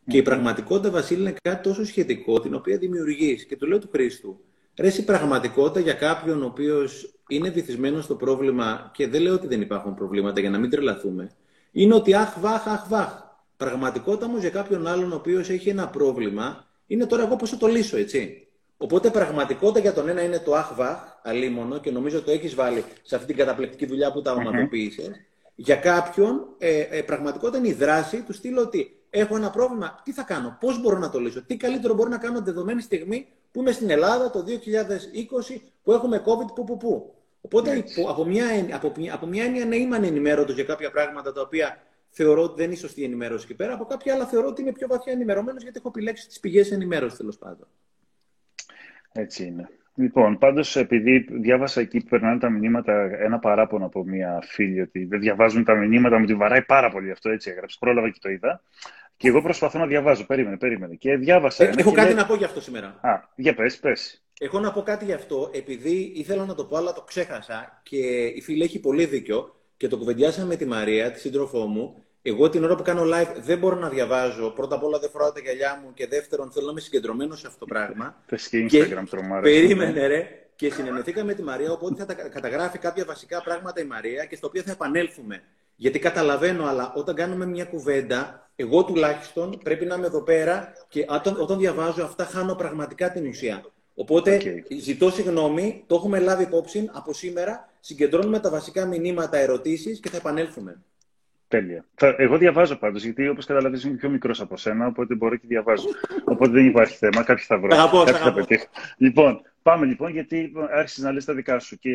Και 0.07 0.17
η 0.17 0.21
πραγματικότητα, 0.21 0.89
Βασίλη, 0.91 1.21
είναι 1.21 1.33
κάτι 1.41 1.63
τόσο 1.63 1.85
σχετικό, 1.85 2.39
την 2.39 2.53
οποία 2.53 2.77
δημιουργείς. 2.77 3.45
Και 3.45 3.55
του 3.55 3.67
λέω 3.67 3.79
του 3.79 3.89
Χρήστου, 3.91 4.39
ρε, 4.79 4.87
η 4.87 5.01
πραγματικότητα 5.01 5.79
για 5.79 5.93
κάποιον 5.93 6.43
ο 6.43 6.45
οποίος 6.45 7.13
είναι 7.27 7.49
βυθισμένος 7.49 8.03
στο 8.03 8.15
πρόβλημα, 8.15 8.91
και 8.93 9.07
δεν 9.07 9.21
λέω 9.21 9.33
ότι 9.33 9.47
δεν 9.47 9.61
υπάρχουν 9.61 9.93
προβλήματα 9.93 10.39
για 10.39 10.49
να 10.49 10.57
μην 10.57 10.69
τρελαθούμε, 10.69 11.31
είναι 11.71 11.93
ότι 11.95 12.13
αχ, 12.13 12.39
βάχ, 12.39 12.67
αχ, 12.67 12.87
βάχ. 12.87 13.27
Πραγματικότητα 13.57 14.25
όμως 14.25 14.41
για 14.41 14.49
κάποιον 14.49 14.87
άλλον 14.87 15.11
ο 15.11 15.15
οποίος 15.15 15.49
έχει 15.49 15.69
ένα 15.69 15.87
πρόβλημα, 15.87 16.65
είναι 16.87 17.05
τώρα 17.05 17.23
εγώ 17.23 17.35
πώς 17.35 17.49
θα 17.49 17.57
το 17.57 17.67
λύσω, 17.67 17.97
έτσι. 17.97 18.47
Οπότε 18.77 19.09
πραγματικότητα 19.09 19.79
για 19.79 19.93
τον 19.93 20.09
ένα 20.09 20.23
είναι 20.23 20.39
το 20.39 20.55
αχβαχ, 20.55 20.97
αλίμονο, 21.23 21.79
και 21.79 21.91
νομίζω 21.91 22.21
το 22.21 22.31
έχεις 22.31 22.55
βάλει 22.55 22.83
σε 23.03 23.15
αυτή 23.15 23.27
την 23.27 23.35
καταπληκτική 23.35 23.85
δουλειά 23.85 24.11
που 24.11 24.21
τα 24.21 24.31
ονοματοποίησες. 24.31 25.11
Για 25.55 25.75
κάποιον, 25.75 26.47
ε, 26.57 26.79
ε, 26.79 27.01
πραγματικότητα 27.01 27.57
είναι 27.57 27.67
η 27.67 27.73
δράση 27.73 28.21
του 28.21 28.33
στείλω 28.33 28.61
ότι 28.61 28.97
έχω 29.09 29.35
ένα 29.35 29.49
πρόβλημα, 29.49 30.01
τι 30.03 30.11
θα 30.11 30.23
κάνω, 30.23 30.57
πώς 30.59 30.81
μπορώ 30.81 30.97
να 30.97 31.09
το 31.09 31.19
λύσω, 31.19 31.43
τι 31.45 31.57
καλύτερο 31.57 31.93
μπορώ 31.93 32.09
να 32.09 32.17
κάνω 32.17 32.41
δεδομένη 32.41 32.81
στιγμή 32.81 33.27
που 33.51 33.59
είμαι 33.59 33.71
στην 33.71 33.89
Ελλάδα 33.89 34.29
το 34.29 34.45
2020 34.47 35.61
που 35.83 35.91
έχουμε 35.91 36.23
COVID, 36.25 36.53
που, 36.55 36.63
που, 36.63 36.77
που. 36.77 37.13
Οπότε 37.41 37.83
από 38.09 38.25
μια, 38.25 38.45
από, 38.71 38.93
από 39.11 39.25
μια 39.25 39.43
έννοια 39.43 39.65
ναι, 39.65 39.75
είμαι 39.75 39.95
ανενημέρωτος 39.95 40.55
για 40.55 40.63
κάποια 40.63 40.91
πράγματα 40.91 41.31
τα 41.31 41.41
οποία 41.41 41.77
θεωρώ 42.09 42.43
ότι 42.43 42.53
δεν 42.55 42.65
είναι 42.65 42.75
σωστή 42.75 43.03
ενημέρωση 43.03 43.45
εκεί 43.45 43.55
πέρα. 43.55 43.73
Από 43.73 43.85
κάποια 43.85 44.13
άλλα 44.13 44.25
θεωρώ 44.25 44.47
ότι 44.47 44.61
είμαι 44.61 44.71
πιο 44.71 44.87
βαθιά 44.87 45.13
ενημερωμένος 45.13 45.63
γιατί 45.63 45.77
έχω 45.77 45.87
επιλέξει 45.87 46.27
τις 46.27 46.39
πηγές 46.39 46.71
ενημέρωσης 46.71 47.17
τέλος 47.17 47.37
πάντων. 47.37 47.67
Έτσι 49.11 49.45
είναι. 49.45 49.69
Λοιπόν, 49.95 50.37
πάντως, 50.37 50.75
επειδή 50.75 51.27
διάβασα 51.29 51.81
εκεί 51.81 51.99
που 51.99 52.09
περνάνε 52.09 52.39
τα 52.39 52.49
μηνύματα, 52.49 52.93
ένα 53.19 53.39
παράπονο 53.39 53.85
από 53.85 54.03
μία 54.03 54.39
φίλη 54.41 54.81
ότι 54.81 55.05
δεν 55.05 55.19
διαβάζουν 55.19 55.63
τα 55.63 55.75
μηνύματα, 55.75 56.19
μου 56.19 56.25
τη 56.25 56.35
βαράει 56.35 56.61
πάρα 56.61 56.89
πολύ 56.89 57.11
αυτό. 57.11 57.29
Έτσι 57.29 57.49
έγραψε. 57.49 57.77
Πρόλαβα 57.79 58.09
και 58.09 58.19
το 58.21 58.29
είδα. 58.29 58.61
Και 59.19 59.27
εγώ 59.27 59.41
προσπαθώ 59.41 59.79
να 59.79 59.85
διαβάζω. 59.85 60.25
Περίμενε, 60.25 60.57
περίμενε. 60.57 60.95
Και 60.95 61.15
διάβασα. 61.15 61.63
Ε, 61.63 61.73
έχω 61.77 61.91
κάτι 61.91 62.13
να 62.13 62.25
πω 62.25 62.35
γι' 62.35 62.43
αυτό 62.43 62.61
σήμερα. 62.61 62.99
Α, 63.01 63.19
για 63.35 63.55
πες, 63.55 63.77
πες. 63.77 64.23
Έχω 64.39 64.59
να 64.59 64.71
πω 64.71 64.81
κάτι 64.81 65.05
γι' 65.05 65.13
αυτό, 65.13 65.49
επειδή 65.53 66.11
ήθελα 66.15 66.45
να 66.45 66.55
το 66.55 66.65
πω, 66.65 66.77
αλλά 66.77 66.93
το 66.93 67.01
ξέχασα 67.01 67.81
και 67.83 67.97
η 68.25 68.41
φίλη 68.41 68.63
έχει 68.63 68.79
πολύ 68.79 69.05
δίκιο 69.05 69.55
και 69.77 69.87
το 69.87 69.97
κουβεντιάσαμε 69.97 70.47
με 70.47 70.55
τη 70.55 70.65
Μαρία, 70.65 71.11
τη 71.11 71.19
σύντροφό 71.19 71.65
μου, 71.65 72.03
εγώ 72.21 72.49
την 72.49 72.63
ώρα 72.63 72.75
που 72.75 72.83
κάνω 72.83 73.03
live 73.03 73.35
δεν 73.41 73.57
μπορώ 73.57 73.75
να 73.75 73.89
διαβάζω. 73.89 74.49
Πρώτα 74.49 74.75
απ' 74.75 74.83
όλα 74.83 74.99
δεν 74.99 75.09
φοράω 75.09 75.31
τα 75.31 75.39
γυαλιά 75.39 75.81
μου 75.83 75.93
και 75.93 76.07
δεύτερον 76.07 76.51
θέλω 76.51 76.65
να 76.65 76.71
είμαι 76.71 76.79
συγκεντρωμένος 76.79 77.39
σε 77.39 77.47
αυτό 77.47 77.59
το 77.59 77.65
πράγμα. 77.65 78.23
και 78.49 78.67
Instagram 78.71 79.03
τρομάρα. 79.09 79.41
Περίμενε 79.41 80.07
ρε. 80.07 80.27
Και 80.55 80.71
συνενεθήκαμε 80.71 81.25
με 81.25 81.33
τη 81.33 81.43
Μαρία, 81.43 81.71
οπότε 81.71 82.05
θα 82.05 82.13
καταγράφει 82.13 82.77
κάποια 82.77 83.05
βασικά 83.05 83.41
πράγματα 83.41 83.81
η 83.81 83.85
Μαρία 83.85 84.25
και 84.25 84.35
στο 84.35 84.47
οποίο 84.47 84.61
θα 84.61 84.71
επανέλθουμε. 84.71 85.43
Γιατί 85.81 85.99
καταλαβαίνω, 85.99 86.65
αλλά 86.65 86.93
όταν 86.95 87.15
κάνουμε 87.15 87.45
μια 87.45 87.65
κουβέντα, 87.65 88.49
εγώ 88.55 88.83
τουλάχιστον 88.83 89.59
πρέπει 89.63 89.85
να 89.85 89.95
είμαι 89.95 90.05
εδώ 90.05 90.21
πέρα 90.21 90.73
και 90.87 91.05
όταν, 91.09 91.35
όταν 91.41 91.57
διαβάζω 91.57 92.03
αυτά 92.03 92.23
χάνω 92.25 92.55
πραγματικά 92.55 93.11
την 93.11 93.27
ουσία. 93.27 93.65
Οπότε 93.95 94.63
ζητώ 94.79 95.09
συγγνώμη, 95.09 95.83
το 95.87 95.95
έχουμε 95.95 96.19
λάβει 96.19 96.43
υπόψη 96.43 96.89
από 96.91 97.13
σήμερα. 97.13 97.69
Συγκεντρώνουμε 97.79 98.39
τα 98.39 98.49
βασικά 98.49 98.85
μηνύματα, 98.85 99.37
ερωτήσεις 99.37 99.99
και 99.99 100.09
θα 100.09 100.17
επανέλθουμε. 100.17 100.81
Τέλεια. 101.49 101.85
εγώ 101.95 102.37
διαβάζω 102.37 102.75
πάντως, 102.75 103.03
γιατί 103.03 103.27
όπως 103.27 103.45
καταλαβαίνεις 103.45 103.83
είμαι 103.83 103.95
πιο 103.95 104.09
μικρός 104.09 104.41
από 104.41 104.57
σένα, 104.57 104.87
οπότε 104.87 105.15
μπορώ 105.15 105.35
και 105.35 105.47
διαβάζω. 105.47 105.87
οπότε 106.23 106.51
δεν 106.51 106.65
υπάρχει 106.65 106.97
θέμα. 106.97 107.23
Κάποιοι 107.23 107.43
θα 107.43 107.59
βρω. 107.59 107.75
Κάποιοι 108.05 108.13
θα 108.13 108.33
πετύχω. 108.33 108.65
Λοιπόν, 108.97 109.41
πάμε 109.61 109.85
λοιπόν, 109.85 110.11
γιατί 110.11 110.51
άρχισες 110.71 111.03
να 111.03 111.11
λες 111.11 111.25
τα 111.25 111.33
δικά 111.33 111.59
σου 111.59 111.77
και 111.77 111.89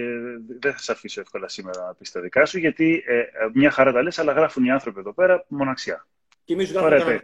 δεν 0.60 0.72
θα 0.72 0.78
σε 0.78 0.92
αφήσω 0.92 1.20
εύκολα 1.20 1.48
σήμερα 1.48 1.84
να 1.86 1.94
πεις 1.94 2.10
τα 2.10 2.20
δικά 2.20 2.44
σου, 2.46 2.58
γιατί 2.58 3.02
ε, 3.06 3.22
μια 3.52 3.70
χαρά 3.70 3.92
τα 3.92 4.02
λες, 4.02 4.18
αλλά 4.18 4.32
γράφουν 4.32 4.64
οι 4.64 4.70
άνθρωποι 4.70 4.98
εδώ 5.00 5.12
πέρα 5.12 5.44
μοναξιά. 5.48 6.06
Και 6.44 6.52
εμείς 6.52 6.72
γράφουμε. 6.72 7.20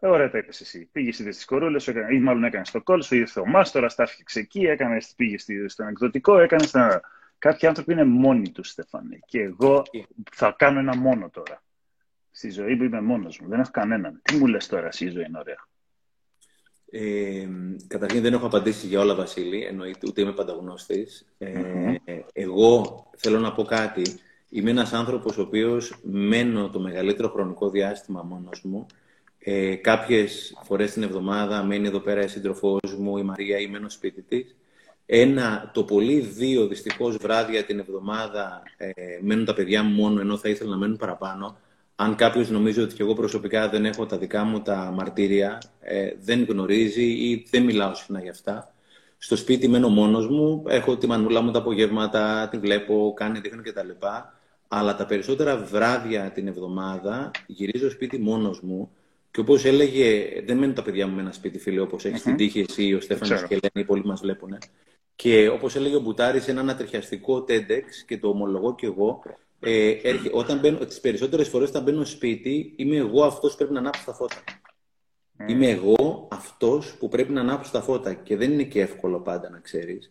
Ε, 0.00 0.06
ωραία 0.06 0.30
τα 0.30 0.38
είπες 0.38 0.60
εσύ. 0.60 0.88
Πήγες 0.92 1.14
στις 1.14 1.44
κορούλες, 1.44 1.86
ή 1.86 2.18
μάλλον 2.20 2.44
έκανες 2.44 2.68
στο 2.68 2.82
κόλ 2.82 3.02
σου, 3.02 3.14
ήρθε 3.14 3.40
ο 3.40 3.46
Μάστορας, 3.46 3.94
τα 3.94 4.02
έφτιαξε 4.02 4.38
εκεί, 4.38 4.60
έκανες, 4.60 5.12
πήγες 5.16 5.46
στον 5.66 5.88
εκδοτικό, 5.88 6.38
έκανες. 6.38 6.74
Κάποιοι 7.46 7.68
άνθρωποι 7.68 7.92
είναι 7.92 8.04
μόνοι 8.04 8.50
τους, 8.50 8.68
Στέφανε. 8.68 9.18
Και 9.26 9.40
εγώ 9.40 9.82
θα 10.32 10.54
κάνω 10.58 10.78
ένα 10.78 10.96
μόνο 10.96 11.30
τώρα. 11.30 11.62
Στη 12.30 12.50
ζωή 12.50 12.76
που 12.76 12.84
είμαι 12.84 13.00
μόνος 13.00 13.40
μου. 13.40 13.48
Δεν 13.48 13.60
έχω 13.60 13.70
κανέναν. 13.70 14.20
Τι 14.22 14.36
μου 14.36 14.46
λες 14.46 14.66
τώρα, 14.66 14.86
εσύ 14.86 15.04
η 15.04 15.08
ζωή 15.08 15.24
είναι 15.28 15.38
ωραία; 15.38 15.68
Ε, 16.90 17.48
καταρχήν 17.86 18.22
δεν 18.22 18.32
έχω 18.32 18.46
απαντήσει 18.46 18.86
για 18.86 19.00
όλα, 19.00 19.14
Βασίλη. 19.14 19.64
Εννοείται, 19.64 20.06
ούτε 20.06 20.20
είμαι 20.20 20.32
πανταγνώστης. 20.32 21.26
Ε, 21.38 21.94
εγώ 22.32 23.04
θέλω 23.16 23.38
να 23.38 23.52
πω 23.52 23.62
κάτι. 23.62 24.02
Είμαι 24.48 24.70
ένας 24.70 24.92
άνθρωπος 24.92 25.38
ο 25.38 25.42
οποίος 25.42 25.98
μένω 26.02 26.70
το 26.70 26.80
μεγαλύτερο 26.80 27.28
χρονικό 27.28 27.70
διάστημα 27.70 28.22
μόνος 28.22 28.62
μου. 28.64 28.86
Ε, 29.38 29.74
κάποιες 29.74 30.58
φορές 30.62 30.92
την 30.92 31.02
εβδομάδα 31.02 31.62
μένει 31.62 31.86
εδώ 31.86 32.00
πέρα 32.00 32.22
η 32.22 32.28
σύντροφός 32.28 32.96
μου, 32.98 33.16
η 33.16 33.22
Μαρία, 33.22 33.58
ή 33.58 33.66
μένω 33.66 33.88
σπίτι 33.88 34.22
της. 34.22 34.56
Ένα, 35.06 35.70
το 35.74 35.84
πολύ 35.84 36.20
δύο 36.20 36.66
δυστυχώς 36.66 37.16
βράδια 37.16 37.64
την 37.64 37.78
εβδομάδα 37.78 38.62
ε, 38.76 38.90
μένουν 39.20 39.44
τα 39.44 39.54
παιδιά 39.54 39.82
μου 39.82 39.94
μόνο, 39.94 40.20
ενώ 40.20 40.36
θα 40.36 40.48
ήθελα 40.48 40.70
να 40.70 40.76
μένουν 40.76 40.96
παραπάνω. 40.96 41.56
Αν 41.96 42.14
κάποιος 42.14 42.50
νομίζει 42.50 42.80
ότι 42.80 42.94
και 42.94 43.02
εγώ 43.02 43.14
προσωπικά 43.14 43.68
δεν 43.68 43.84
έχω 43.84 44.06
τα 44.06 44.18
δικά 44.18 44.44
μου 44.44 44.62
τα 44.62 44.92
μαρτύρια, 44.94 45.62
ε, 45.80 46.10
δεν 46.20 46.44
γνωρίζει 46.48 47.04
ή 47.04 47.46
δεν 47.50 47.62
μιλάω 47.62 47.94
συχνά 47.94 48.20
για 48.20 48.30
αυτά. 48.30 48.74
Στο 49.18 49.36
σπίτι 49.36 49.68
μένω 49.68 49.88
μόνος 49.88 50.28
μου, 50.28 50.64
έχω 50.66 50.96
τη 50.96 51.06
μανούλα 51.06 51.40
μου 51.40 51.50
τα 51.50 51.58
απογεύματα, 51.58 52.48
τη 52.50 52.58
βλέπω, 52.58 53.12
κάνει, 53.16 53.38
δείχνει 53.38 53.62
κτλ. 53.62 53.90
Αλλά 54.68 54.96
τα 54.96 55.06
περισσότερα 55.06 55.56
βράδια 55.56 56.30
την 56.34 56.46
εβδομάδα 56.46 57.30
γυρίζω 57.46 57.90
σπίτι 57.90 58.18
μόνος 58.18 58.60
μου 58.60 58.90
και 59.30 59.40
όπως 59.40 59.64
έλεγε, 59.64 60.26
δεν 60.46 60.58
μένουν 60.58 60.74
τα 60.74 60.82
παιδιά 60.82 61.06
μου 61.06 61.14
με 61.14 61.20
ένα 61.20 61.32
σπίτι, 61.32 61.58
φίλε, 61.58 61.80
όπως 61.80 62.04
έχεις 62.04 62.22
την 62.22 62.36
τύχη 62.36 62.64
εσύ, 62.68 62.94
ο 62.94 63.00
Στέφανος 63.00 63.40
και 63.42 63.54
Ελένη, 63.54 63.70
οι 63.74 63.84
πολλοί 63.84 64.04
μας 64.04 64.20
βλέπουν. 64.20 64.58
Και 65.16 65.48
όπως 65.48 65.76
έλεγε 65.76 65.96
ο 65.96 66.00
Μπουτάρης, 66.00 66.48
ένα 66.48 66.60
ανατριχιαστικό 66.60 67.44
TEDx 67.48 67.84
και 68.06 68.18
το 68.18 68.28
ομολογώ 68.28 68.74
κι 68.74 68.84
εγώ, 68.84 69.22
ε, 69.60 69.90
έρχε, 70.02 70.30
όταν 70.32 70.58
μπαίνω, 70.58 70.78
τις 70.78 71.00
περισσότερες 71.00 71.48
φορές 71.48 71.68
όταν 71.68 71.82
μπαίνω 71.82 72.04
σπίτι, 72.04 72.72
είμαι 72.76 72.96
εγώ 72.96 73.24
αυτός 73.24 73.50
που 73.50 73.56
πρέπει 73.56 73.72
να 73.72 73.78
ανάψω 73.78 74.02
τα 74.04 74.12
φώτα. 74.12 74.36
Mm. 75.38 75.50
Είμαι 75.50 75.68
εγώ 75.68 76.28
αυτός 76.30 76.96
που 76.98 77.08
πρέπει 77.08 77.32
να 77.32 77.40
ανάψω 77.40 77.72
τα 77.72 77.80
φώτα 77.80 78.14
και 78.14 78.36
δεν 78.36 78.52
είναι 78.52 78.62
και 78.62 78.80
εύκολο 78.80 79.20
πάντα 79.20 79.50
να 79.50 79.58
ξέρεις. 79.58 80.10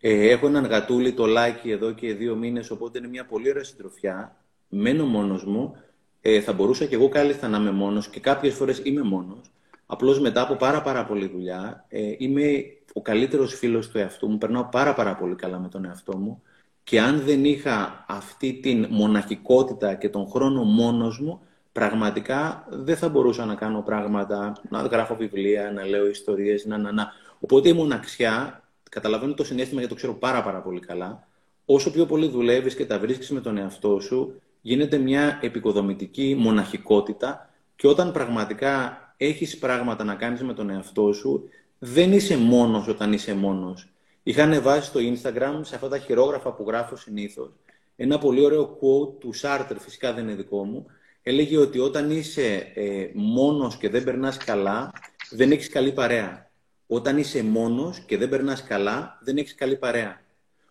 Ε, 0.00 0.28
έχω 0.28 0.46
έναν 0.46 0.64
γατούλι, 0.66 1.12
το 1.12 1.26
λάκι, 1.26 1.70
εδώ 1.70 1.92
και 1.92 2.14
δύο 2.14 2.36
μήνες, 2.36 2.70
οπότε 2.70 2.98
είναι 2.98 3.08
μια 3.08 3.24
πολύ 3.26 3.50
ωραία 3.50 3.64
συντροφιά. 3.64 4.36
Μένω 4.68 5.06
μόνος 5.06 5.44
μου. 5.44 5.76
Ε, 6.20 6.40
θα 6.40 6.52
μπορούσα 6.52 6.86
και 6.86 6.94
εγώ 6.94 7.08
κάλλιστα 7.08 7.48
να 7.48 7.58
είμαι 7.58 7.70
μόνος 7.70 8.08
και 8.08 8.20
κάποιες 8.20 8.54
φορές 8.54 8.80
είμαι 8.84 9.02
μόνος. 9.02 9.52
Απλώς 9.86 10.20
μετά 10.20 10.42
από 10.42 10.54
πάρα 10.54 10.82
πάρα 10.82 11.04
πολλή 11.04 11.26
δουλειά 11.26 11.84
ε, 11.88 12.14
είμαι 12.18 12.64
ο 12.96 13.02
καλύτερος 13.02 13.54
φίλος 13.54 13.88
του 13.88 13.98
εαυτού 13.98 14.28
μου. 14.28 14.38
Περνάω 14.38 14.64
πάρα 14.64 14.94
πάρα 14.94 15.16
πολύ 15.16 15.34
καλά 15.34 15.58
με 15.58 15.68
τον 15.68 15.84
εαυτό 15.84 16.16
μου. 16.16 16.42
Και 16.84 17.00
αν 17.00 17.20
δεν 17.20 17.44
είχα 17.44 18.04
αυτή 18.08 18.52
την 18.52 18.86
μοναχικότητα 18.90 19.94
και 19.94 20.08
τον 20.08 20.28
χρόνο 20.28 20.62
μόνος 20.62 21.20
μου, 21.20 21.40
πραγματικά 21.72 22.66
δεν 22.70 22.96
θα 22.96 23.08
μπορούσα 23.08 23.44
να 23.44 23.54
κάνω 23.54 23.82
πράγματα, 23.82 24.52
να 24.70 24.80
γράφω 24.80 25.14
βιβλία, 25.16 25.72
να 25.72 25.86
λέω 25.86 26.06
ιστορίες, 26.06 26.64
να, 26.64 26.78
να, 26.78 26.92
να. 26.92 27.12
Οπότε 27.40 27.68
η 27.68 27.72
μοναξιά, 27.72 28.62
καταλαβαίνω 28.90 29.34
το 29.34 29.44
συνέστημα 29.44 29.80
γιατί 29.80 29.94
το 29.94 30.00
ξέρω 30.00 30.14
πάρα 30.14 30.42
πάρα 30.42 30.60
πολύ 30.60 30.80
καλά, 30.80 31.26
όσο 31.64 31.90
πιο 31.90 32.06
πολύ 32.06 32.28
δουλεύεις 32.28 32.74
και 32.74 32.86
τα 32.86 32.98
βρίσκεις 32.98 33.30
με 33.30 33.40
τον 33.40 33.56
εαυτό 33.56 34.00
σου, 34.00 34.40
γίνεται 34.60 34.98
μια 34.98 35.38
επικοδομητική 35.42 36.36
μοναχικότητα 36.38 37.50
και 37.76 37.86
όταν 37.86 38.12
πραγματικά 38.12 38.98
έχεις 39.16 39.58
πράγματα 39.58 40.04
να 40.04 40.14
κάνεις 40.14 40.42
με 40.42 40.54
τον 40.54 40.70
εαυτό 40.70 41.12
σου, 41.12 41.48
δεν 41.86 42.12
είσαι 42.12 42.36
μόνος 42.36 42.88
όταν 42.88 43.12
είσαι 43.12 43.34
μόνος. 43.34 43.88
Είχα 44.22 44.60
βάσει 44.60 44.86
στο 44.86 45.00
Instagram, 45.00 45.60
σε 45.62 45.74
αυτά 45.74 45.88
τα 45.88 45.98
χειρόγραφα 45.98 46.52
που 46.52 46.64
γράφω 46.66 46.96
συνήθως, 46.96 47.50
ένα 47.96 48.18
πολύ 48.18 48.44
ωραίο 48.44 48.78
quote 48.80 49.20
του 49.20 49.32
Σάρτερ, 49.32 49.78
φυσικά 49.78 50.12
δεν 50.12 50.24
είναι 50.24 50.34
δικό 50.34 50.64
μου. 50.64 50.86
Έλεγε 51.22 51.58
ότι 51.58 51.78
όταν 51.78 52.10
είσαι 52.10 52.72
ε, 52.74 53.08
μόνος 53.14 53.76
και 53.76 53.88
δεν 53.88 54.04
περνάς 54.04 54.36
καλά, 54.36 54.92
δεν 55.30 55.50
έχεις 55.50 55.68
καλή 55.68 55.92
παρέα. 55.92 56.50
Όταν 56.86 57.18
είσαι 57.18 57.42
μόνος 57.42 57.98
και 57.98 58.16
δεν 58.16 58.28
περνάς 58.28 58.62
καλά, 58.62 59.18
δεν 59.22 59.36
έχεις 59.36 59.54
καλή 59.54 59.76
παρέα. 59.76 60.22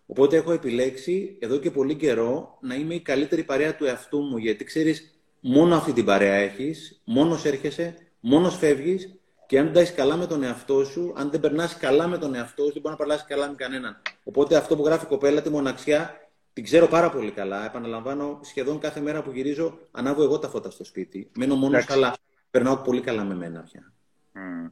Οπότε 0.06 0.36
έχω 0.36 0.52
επιλέξει 0.52 1.36
εδώ 1.40 1.56
και 1.56 1.70
πολύ 1.70 1.94
καιρό 1.94 2.58
να 2.60 2.74
είμαι 2.74 2.94
η 2.94 3.00
καλύτερη 3.00 3.42
παρέα 3.42 3.76
του 3.76 3.84
εαυτού 3.84 4.18
μου, 4.20 4.36
γιατί 4.36 4.64
ξέρεις, 4.64 5.18
μόνο 5.40 5.76
αυτή 5.76 5.92
την 5.92 6.04
παρέα 6.04 6.34
έχεις, 6.34 7.00
μόνος 7.04 7.44
έρχεσαι, 7.44 7.94
μόνος 8.20 8.56
φεύγεις 8.56 9.14
και 9.46 9.58
αν 9.58 9.72
δεν 9.72 9.94
καλά 9.94 10.16
με 10.16 10.26
τον 10.26 10.42
εαυτό 10.42 10.84
σου, 10.84 11.12
αν 11.16 11.30
δεν 11.30 11.40
περνάς 11.40 11.76
καλά 11.76 12.06
με 12.06 12.18
τον 12.18 12.34
εαυτό 12.34 12.62
σου, 12.64 12.72
δεν 12.72 12.82
μπορεί 12.82 12.94
να 12.98 13.04
περνάσει 13.04 13.24
καλά 13.28 13.48
με 13.48 13.54
κανέναν. 13.54 14.02
Οπότε 14.24 14.56
αυτό 14.56 14.76
που 14.76 14.84
γράφει 14.84 15.04
η 15.04 15.08
κοπέλα, 15.08 15.42
τη 15.42 15.50
μοναξιά, 15.50 16.28
την 16.52 16.64
ξέρω 16.64 16.86
πάρα 16.86 17.10
πολύ 17.10 17.30
καλά. 17.30 17.64
Επαναλαμβάνω, 17.64 18.40
σχεδόν 18.42 18.78
κάθε 18.78 19.00
μέρα 19.00 19.22
που 19.22 19.30
γυρίζω, 19.30 19.78
ανάβω 19.90 20.22
εγώ 20.22 20.38
τα 20.38 20.48
φώτα 20.48 20.70
στο 20.70 20.84
σπίτι. 20.84 21.30
Μένω 21.34 21.54
μόνος 21.54 21.84
καλά. 21.84 22.16
Περνάω 22.50 22.76
πολύ 22.76 23.00
καλά 23.00 23.24
με 23.24 23.34
μένα 23.34 23.60
πια. 23.60 23.92
Mm. 24.34 24.70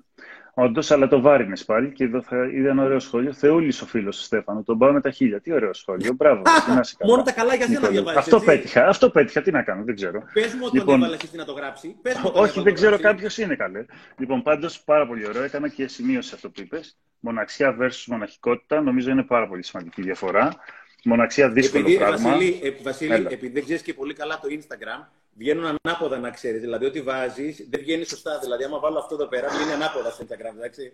Όντως, 0.55 0.91
αλλά 0.91 1.09
το 1.09 1.21
βάρινε 1.21 1.57
πάλι 1.67 1.93
και 1.93 2.05
εδώ 2.05 2.23
θα 2.23 2.47
είδα 2.47 2.71
ένα 2.71 2.83
ωραίο 2.83 2.99
σχόλιο. 2.99 3.33
Θεούλης 3.33 3.83
ο 3.83 3.87
φίλος 3.87 4.17
του 4.17 4.23
Στέφανο. 4.23 4.63
Τον 4.63 4.79
πάω 4.79 4.93
με 4.93 5.01
τα 5.01 5.11
χίλια. 5.11 5.41
Τι 5.41 5.53
ωραίο 5.53 5.75
σχόλιο. 5.75 6.13
Μπράβο. 6.13 6.43
Μόνο 7.05 7.23
τα 7.23 7.33
καλά 7.33 7.55
για 7.55 7.67
σένα 7.67 7.89
διαβάζεις. 7.89 8.19
Αυτό 8.19 8.41
πέτυχα. 8.41 8.87
Αυτό 8.87 9.11
πέτυχα. 9.11 9.43
Τι 9.43 9.51
να 9.51 9.63
κάνω, 9.63 9.85
δεν 9.85 9.95
ξέρω. 9.95 10.23
Πες 10.33 10.55
μου 10.55 10.63
ότι 10.65 10.79
λοιπόν, 10.79 11.03
έβαλες 11.03 11.33
να 11.33 11.45
το 11.45 11.53
γράψει. 11.53 11.97
Πες 12.03 12.21
μου 12.23 12.31
Όχι, 12.35 12.61
δεν 12.61 12.75
ξέρω 12.75 12.99
κάποιος 12.99 13.39
είναι 13.39 13.55
καλέ. 13.55 13.85
Λοιπόν, 14.19 14.43
πάντως 14.43 14.81
πάρα 14.81 15.07
πολύ 15.07 15.29
ωραίο. 15.29 15.43
Έκανα 15.43 15.69
και 15.69 15.89
σημείωση 15.89 16.35
αυτό 16.35 16.51
που 16.51 16.61
είπες. 16.61 16.97
Μοναξιά 17.19 17.77
versus 17.81 18.05
μοναχικότητα. 18.07 18.81
Νομίζω 18.81 19.11
είναι 19.11 19.23
πάρα 19.23 19.49
πολύ 19.49 19.63
σημαντική 19.63 20.03
διαφορά. 20.03 20.51
Μοναξιά 21.05 21.51
δύσκολο 21.51 21.83
επειδή, 21.83 21.99
πράγμα. 21.99 22.31
Βασίλη, 22.31 22.61
ε, 22.63 22.71
Βασίλη 22.83 23.27
επειδή 23.31 23.49
δεν 23.49 23.63
ξέρεις 23.65 23.83
και 23.83 23.95
πολύ 23.95 24.15
καλά 24.15 24.41
το 24.43 24.49
Instagram, 24.51 25.07
βγαίνουν 25.35 25.65
ανάποδα 25.65 26.19
να 26.19 26.31
ξέρεις. 26.31 26.61
Δηλαδή, 26.61 26.85
ό,τι 26.85 27.03
βάζεις 27.03 27.67
δεν 27.71 27.81
βγαίνει 27.81 28.05
σωστά. 28.05 28.39
Δηλαδή, 28.39 28.65
άμα 28.65 28.79
βάλω 28.79 28.99
αυτό 28.99 29.15
εδώ 29.15 29.27
πέρα, 29.27 29.49
βγαίνει 29.49 29.73
ανάποδα 29.73 30.11
στο 30.11 30.25
Instagram. 30.29 30.57
Εντάξει. 30.57 30.93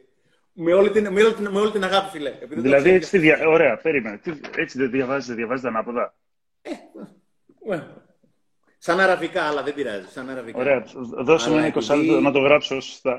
Με 0.52 0.72
όλη 0.72 0.90
την, 0.90 1.12
με 1.12 1.22
όλη 1.22 1.34
την, 1.34 1.48
με 1.48 1.58
όλη 1.60 1.70
την 1.70 1.84
αγάπη, 1.84 2.10
φιλέ. 2.10 2.28
Επειδή 2.28 2.60
δηλαδή, 2.60 2.90
έτσι 2.90 3.10
τη 3.10 3.18
δια... 3.18 3.48
ωραία, 3.48 3.76
περίμενε. 3.76 4.20
Έτσι 4.56 4.78
δεν 4.78 4.90
διαβάζεις, 4.90 5.26
δεν 5.26 5.36
διαβάζεις 5.36 5.64
ανάποδα; 5.64 6.14
Ε, 6.62 6.70
well. 7.70 7.82
Σαν 8.78 9.00
αραβικά, 9.00 9.42
αλλά 9.42 9.62
δεν 9.62 9.74
πειράζει. 9.74 10.06
Σαν 10.10 10.30
αραβικά. 10.30 10.58
Ωραία, 10.58 10.84
δώσε 11.24 11.50
με 11.50 11.56
ένα 11.56 11.72
20 11.74 12.20
να 12.22 12.32
το 12.32 12.38
γράψω 12.38 12.80
σωστά. 12.80 13.18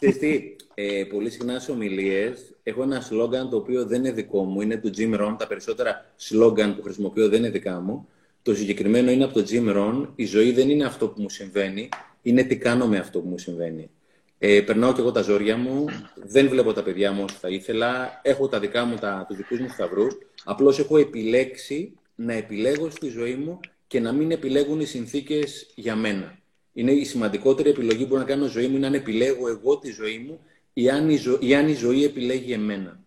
Ξέρεις 0.00 0.18
τι, 0.18 0.56
ε, 0.74 1.04
πολύ 1.04 1.30
συχνά 1.30 1.58
σε 1.58 1.70
ομιλίες 1.70 2.54
έχω 2.62 2.82
ένα 2.82 3.00
σλόγγαν 3.00 3.50
το 3.50 3.56
οποίο 3.56 3.86
δεν 3.86 3.98
είναι 3.98 4.12
δικό 4.12 4.44
μου. 4.44 4.60
Είναι 4.60 4.76
του 4.76 4.90
Jim 4.96 5.20
Rohn. 5.20 5.34
Τα 5.38 5.46
περισσότερα 5.46 6.04
σλόγγαν 6.16 6.76
που 6.76 6.82
χρησιμοποιώ 6.82 7.28
δεν 7.28 7.38
είναι 7.38 7.50
δικά 7.50 7.80
μου. 7.80 8.08
Το 8.42 8.54
συγκεκριμένο 8.54 9.10
είναι 9.10 9.24
από 9.24 9.34
το 9.34 9.44
Jim 9.50 9.76
Rohn. 9.76 10.08
Η 10.14 10.24
ζωή 10.24 10.52
δεν 10.52 10.70
είναι 10.70 10.84
αυτό 10.84 11.08
που 11.08 11.22
μου 11.22 11.30
συμβαίνει, 11.30 11.88
είναι 12.22 12.42
τι 12.42 12.56
κάνω 12.56 12.86
με 12.86 12.98
αυτό 12.98 13.20
που 13.20 13.28
μου 13.28 13.38
συμβαίνει. 13.38 13.90
Ε, 14.38 14.60
περνάω 14.60 14.92
και 14.92 15.00
εγώ 15.00 15.12
τα 15.12 15.22
ζόρια 15.22 15.56
μου, 15.56 15.84
δεν 16.14 16.48
βλέπω 16.48 16.72
τα 16.72 16.82
παιδιά 16.82 17.12
μου 17.12 17.24
όσο 17.24 17.36
θα 17.40 17.48
ήθελα, 17.48 18.20
έχω 18.22 18.48
τα 18.48 18.58
δικά 18.58 18.84
μου, 18.84 18.96
τα, 18.96 19.24
τους 19.28 19.36
δικούς 19.36 19.60
μου 19.60 19.68
σταυρούς. 19.68 20.16
Απλώς 20.44 20.78
έχω 20.78 20.98
επιλέξει 20.98 21.92
να 22.14 22.32
επιλέγω 22.32 22.90
στη 22.90 23.08
ζωή 23.08 23.34
μου 23.34 23.60
και 23.96 24.02
να 24.02 24.12
μην 24.12 24.30
επιλέγουν 24.30 24.80
οι 24.80 24.84
συνθήκες 24.84 25.72
για 25.74 25.96
μένα. 25.96 26.38
Είναι 26.72 26.92
η 26.92 27.04
σημαντικότερη 27.04 27.68
επιλογή 27.68 28.02
που 28.02 28.06
μπορώ 28.06 28.20
να 28.20 28.26
κάνω 28.26 28.44
στη 28.44 28.58
ζωή 28.58 28.68
μου 28.68 28.76
είναι 28.76 28.86
αν 28.86 28.94
επιλέγω 28.94 29.48
εγώ 29.48 29.78
τη 29.78 29.90
ζωή 29.90 30.18
μου 30.18 30.40
ή 30.72 30.90
αν 30.90 31.10
η, 31.10 31.16
ζω... 31.16 31.38
ή 31.40 31.54
αν 31.54 31.68
η 31.68 31.72
ζωή 31.72 32.04
επιλέγει 32.04 32.52
εμένα. 32.52 33.00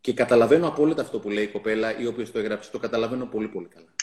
Και 0.00 0.12
καταλαβαίνω 0.12 0.68
απόλυτα 0.68 1.02
αυτό 1.02 1.18
που 1.18 1.30
λέει 1.30 1.44
η 1.44 1.46
κοπέλα 1.46 1.98
ή 1.98 2.06
όποιος 2.06 2.32
το 2.32 2.38
έγραψε. 2.38 2.70
Το 2.70 2.78
καταλαβαίνω 2.78 3.26
πολύ 3.26 3.48
πολύ 3.48 3.66
καλά. 3.66 3.94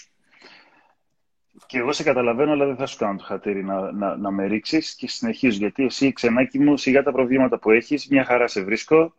Και 1.65 1.77
εγώ 1.77 1.91
σε 1.91 2.03
καταλαβαίνω, 2.03 2.51
αλλά 2.51 2.65
δεν 2.65 2.75
θα 2.75 2.85
σου 2.85 2.97
κάνω 2.97 3.17
το 3.17 3.23
χατήρι 3.23 3.63
να, 3.63 3.91
να, 3.91 4.17
να 4.17 4.31
με 4.31 4.45
ρίξεις 4.45 4.95
και 4.95 5.07
συνεχίζω. 5.07 5.57
Γιατί 5.57 5.83
εσύ, 5.83 6.13
ξενάκι 6.13 6.59
μου, 6.59 6.77
σιγά 6.77 7.03
τα 7.03 7.11
προβλήματα 7.11 7.59
που 7.59 7.71
έχεις, 7.71 8.07
μια 8.07 8.23
χαρά 8.23 8.47
σε 8.47 8.63
βρίσκω. 8.63 9.13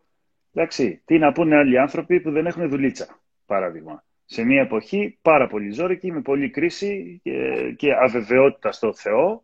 Εντάξει, 0.55 1.03
τι 1.05 1.19
να 1.19 1.33
πούνε 1.33 1.57
άλλοι 1.57 1.79
άνθρωποι 1.79 2.21
που 2.21 2.31
δεν 2.31 2.47
έχουν 2.47 2.69
δουλίτσα, 2.69 3.21
παράδειγμα. 3.47 4.05
Σε 4.33 4.45
μια 4.45 4.61
εποχή 4.61 5.19
πάρα 5.23 5.47
πολύ 5.47 5.71
ζόρικη, 5.71 6.13
με 6.13 6.21
πολλή 6.21 6.51
κρίση 6.51 7.21
και, 7.23 7.75
και 7.77 7.93
αβεβαιότητα 7.93 8.73
στο 8.73 8.93
Θεό. 8.95 9.43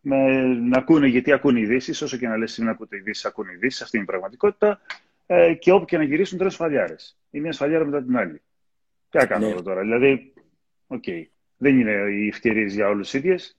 Με, 0.00 0.42
να 0.44 0.78
ακούνε, 0.78 1.06
γιατί 1.06 1.32
ακούνε 1.32 1.60
ειδήσεις, 1.60 2.02
όσο 2.02 2.16
και 2.16 2.28
να 2.28 2.36
λες 2.36 2.58
να 2.58 2.70
ακούτε 2.70 2.96
ειδήσεις, 2.96 3.24
ακούνε 3.24 3.52
ειδήσεις, 3.52 3.82
αυτή 3.82 3.96
είναι 3.96 4.04
η 4.04 4.08
πραγματικότητα. 4.08 4.80
Ε, 5.26 5.54
και 5.54 5.72
όπου 5.72 5.84
και 5.84 5.96
να 5.96 6.02
γυρίσουν, 6.02 6.38
τρεις 6.38 6.52
σφαλιάρες. 6.54 7.18
Η 7.30 7.40
μία 7.40 7.52
σφαλιάρα 7.52 7.84
μετά 7.84 8.02
την 8.02 8.16
άλλη. 8.16 8.40
Τι 9.10 9.18
να 9.18 9.26
κάνω 9.26 9.48
ναι. 9.48 9.62
τώρα, 9.62 9.80
δηλαδή, 9.80 10.32
OK. 10.86 11.02
Okay. 11.06 11.22
Δεν 11.56 11.78
είναι 11.80 11.92
οι 11.92 12.28
ευκαιρίες 12.28 12.66
για 12.66 12.88
όλους 12.88 13.14
ίδιες. 13.14 13.56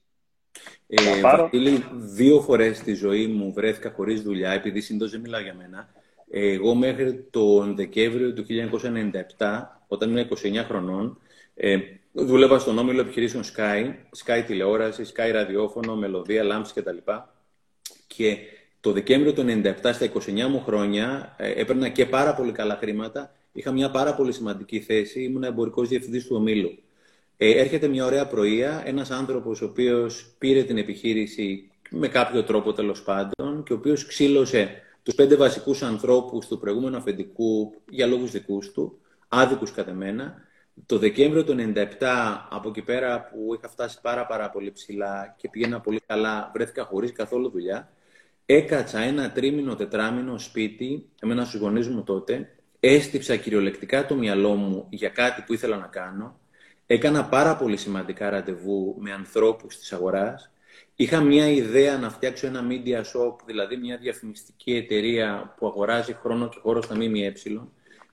Ε, 0.86 1.20
Βασίλη, 1.20 1.84
δύο 1.94 2.40
φορές 2.40 2.76
στη 2.76 2.94
ζωή 2.94 3.26
μου 3.26 3.52
βρέθηκα 3.52 3.90
χωρίς 3.90 4.22
δουλειά, 4.22 4.50
επειδή 4.50 4.80
συνήθως 4.80 5.08
δεν 5.08 5.20
μιλάω 5.20 5.40
για 5.40 5.54
μένα. 5.54 5.88
Εγώ 6.30 6.74
μέχρι 6.74 7.26
τον 7.30 7.76
Δεκέμβριο 7.76 8.32
του 8.32 8.46
1997, 9.38 9.79
όταν 9.92 10.10
ήμουν 10.10 10.28
29 10.42 10.64
χρονών, 10.68 11.18
ε, 11.54 11.78
δούλευα 12.12 12.58
στον 12.58 12.78
όμιλο 12.78 13.00
επιχειρήσεων 13.00 13.44
Sky, 13.44 13.94
Sky 14.24 14.42
τηλεόραση, 14.46 15.04
Sky 15.14 15.30
ραδιόφωνο, 15.32 15.96
μελωδία, 15.96 16.42
λάμψη 16.42 16.72
κτλ. 16.74 16.96
Και 18.06 18.38
το 18.80 18.92
Δεκέμβριο 18.92 19.32
του 19.32 19.42
1997, 19.42 19.92
στα 19.92 20.04
29 20.04 20.48
μου 20.48 20.62
χρόνια, 20.66 21.34
ε, 21.38 21.60
έπαιρνα 21.60 21.88
και 21.88 22.06
πάρα 22.06 22.34
πολύ 22.34 22.52
καλά 22.52 22.76
χρήματα. 22.76 23.32
Είχα 23.52 23.72
μια 23.72 23.90
πάρα 23.90 24.14
πολύ 24.14 24.32
σημαντική 24.32 24.80
θέση. 24.80 25.22
Ήμουν 25.22 25.44
εμπορικός 25.44 25.88
διευθυντής 25.88 26.26
του 26.26 26.36
ομίλου. 26.36 26.78
Ε, 27.36 27.50
έρχεται 27.50 27.88
μια 27.88 28.04
ωραία 28.04 28.26
πρωία, 28.26 28.82
ένας 28.86 29.10
άνθρωπος 29.10 29.62
ο 29.62 29.64
οποίος 29.64 30.34
πήρε 30.38 30.62
την 30.62 30.78
επιχείρηση 30.78 31.70
με 31.90 32.08
κάποιο 32.08 32.44
τρόπο 32.44 32.72
τέλος 32.72 33.02
πάντων 33.02 33.62
και 33.64 33.72
ο 33.72 33.76
οποίος 33.76 34.06
ξύλωσε 34.06 34.82
τους 35.02 35.14
πέντε 35.14 35.36
βασικούς 35.36 35.82
ανθρώπους 35.82 36.46
του 36.46 36.58
προηγούμενου 36.58 36.96
αφεντικού 36.96 37.74
για 37.88 38.06
λόγους 38.06 38.30
δικούς 38.30 38.72
του, 38.72 38.99
άδικους 39.32 39.72
κατά 39.72 39.92
μένα, 39.92 40.48
Το 40.86 40.98
Δεκέμβριο 40.98 41.44
του 41.44 41.52
1997, 41.52 42.46
από 42.50 42.68
εκεί 42.68 42.82
πέρα 42.82 43.24
που 43.24 43.54
είχα 43.54 43.68
φτάσει 43.68 44.00
πάρα, 44.00 44.26
πάρα 44.26 44.50
πολύ 44.50 44.72
ψηλά 44.72 45.34
και 45.38 45.48
πήγαινα 45.48 45.80
πολύ 45.80 46.00
καλά, 46.06 46.50
βρέθηκα 46.54 46.84
χωρίς 46.84 47.12
καθόλου 47.12 47.50
δουλειά, 47.50 47.92
έκατσα 48.46 49.00
ένα 49.00 49.32
τρίμηνο, 49.32 49.74
τετράμινο 49.74 50.38
σπίτι, 50.38 51.08
εμένα 51.20 51.44
στους 51.44 51.60
γονείς 51.60 51.88
μου 51.88 52.02
τότε, 52.02 52.48
έστυψα 52.80 53.36
κυριολεκτικά 53.36 54.06
το 54.06 54.14
μυαλό 54.14 54.54
μου 54.54 54.86
για 54.90 55.08
κάτι 55.08 55.42
που 55.46 55.52
ήθελα 55.52 55.76
να 55.76 55.86
κάνω, 55.86 56.38
έκανα 56.86 57.24
πάρα 57.24 57.56
πολύ 57.56 57.76
σημαντικά 57.76 58.30
ραντεβού 58.30 58.96
με 58.98 59.12
ανθρώπους 59.12 59.76
της 59.78 59.92
αγοράς, 59.92 60.50
είχα 60.96 61.20
μια 61.20 61.48
ιδέα 61.48 61.98
να 61.98 62.10
φτιάξω 62.10 62.46
ένα 62.46 62.66
media 62.68 62.98
shop, 62.98 63.36
δηλαδή 63.46 63.76
μια 63.76 63.96
διαφημιστική 63.96 64.74
εταιρεία 64.74 65.54
που 65.58 65.66
αγοράζει 65.66 66.12
χρόνο 66.12 66.48
και 66.48 66.58
χώρος 66.62 66.84
στα 66.84 66.94
ΜΜΕ, 66.94 67.32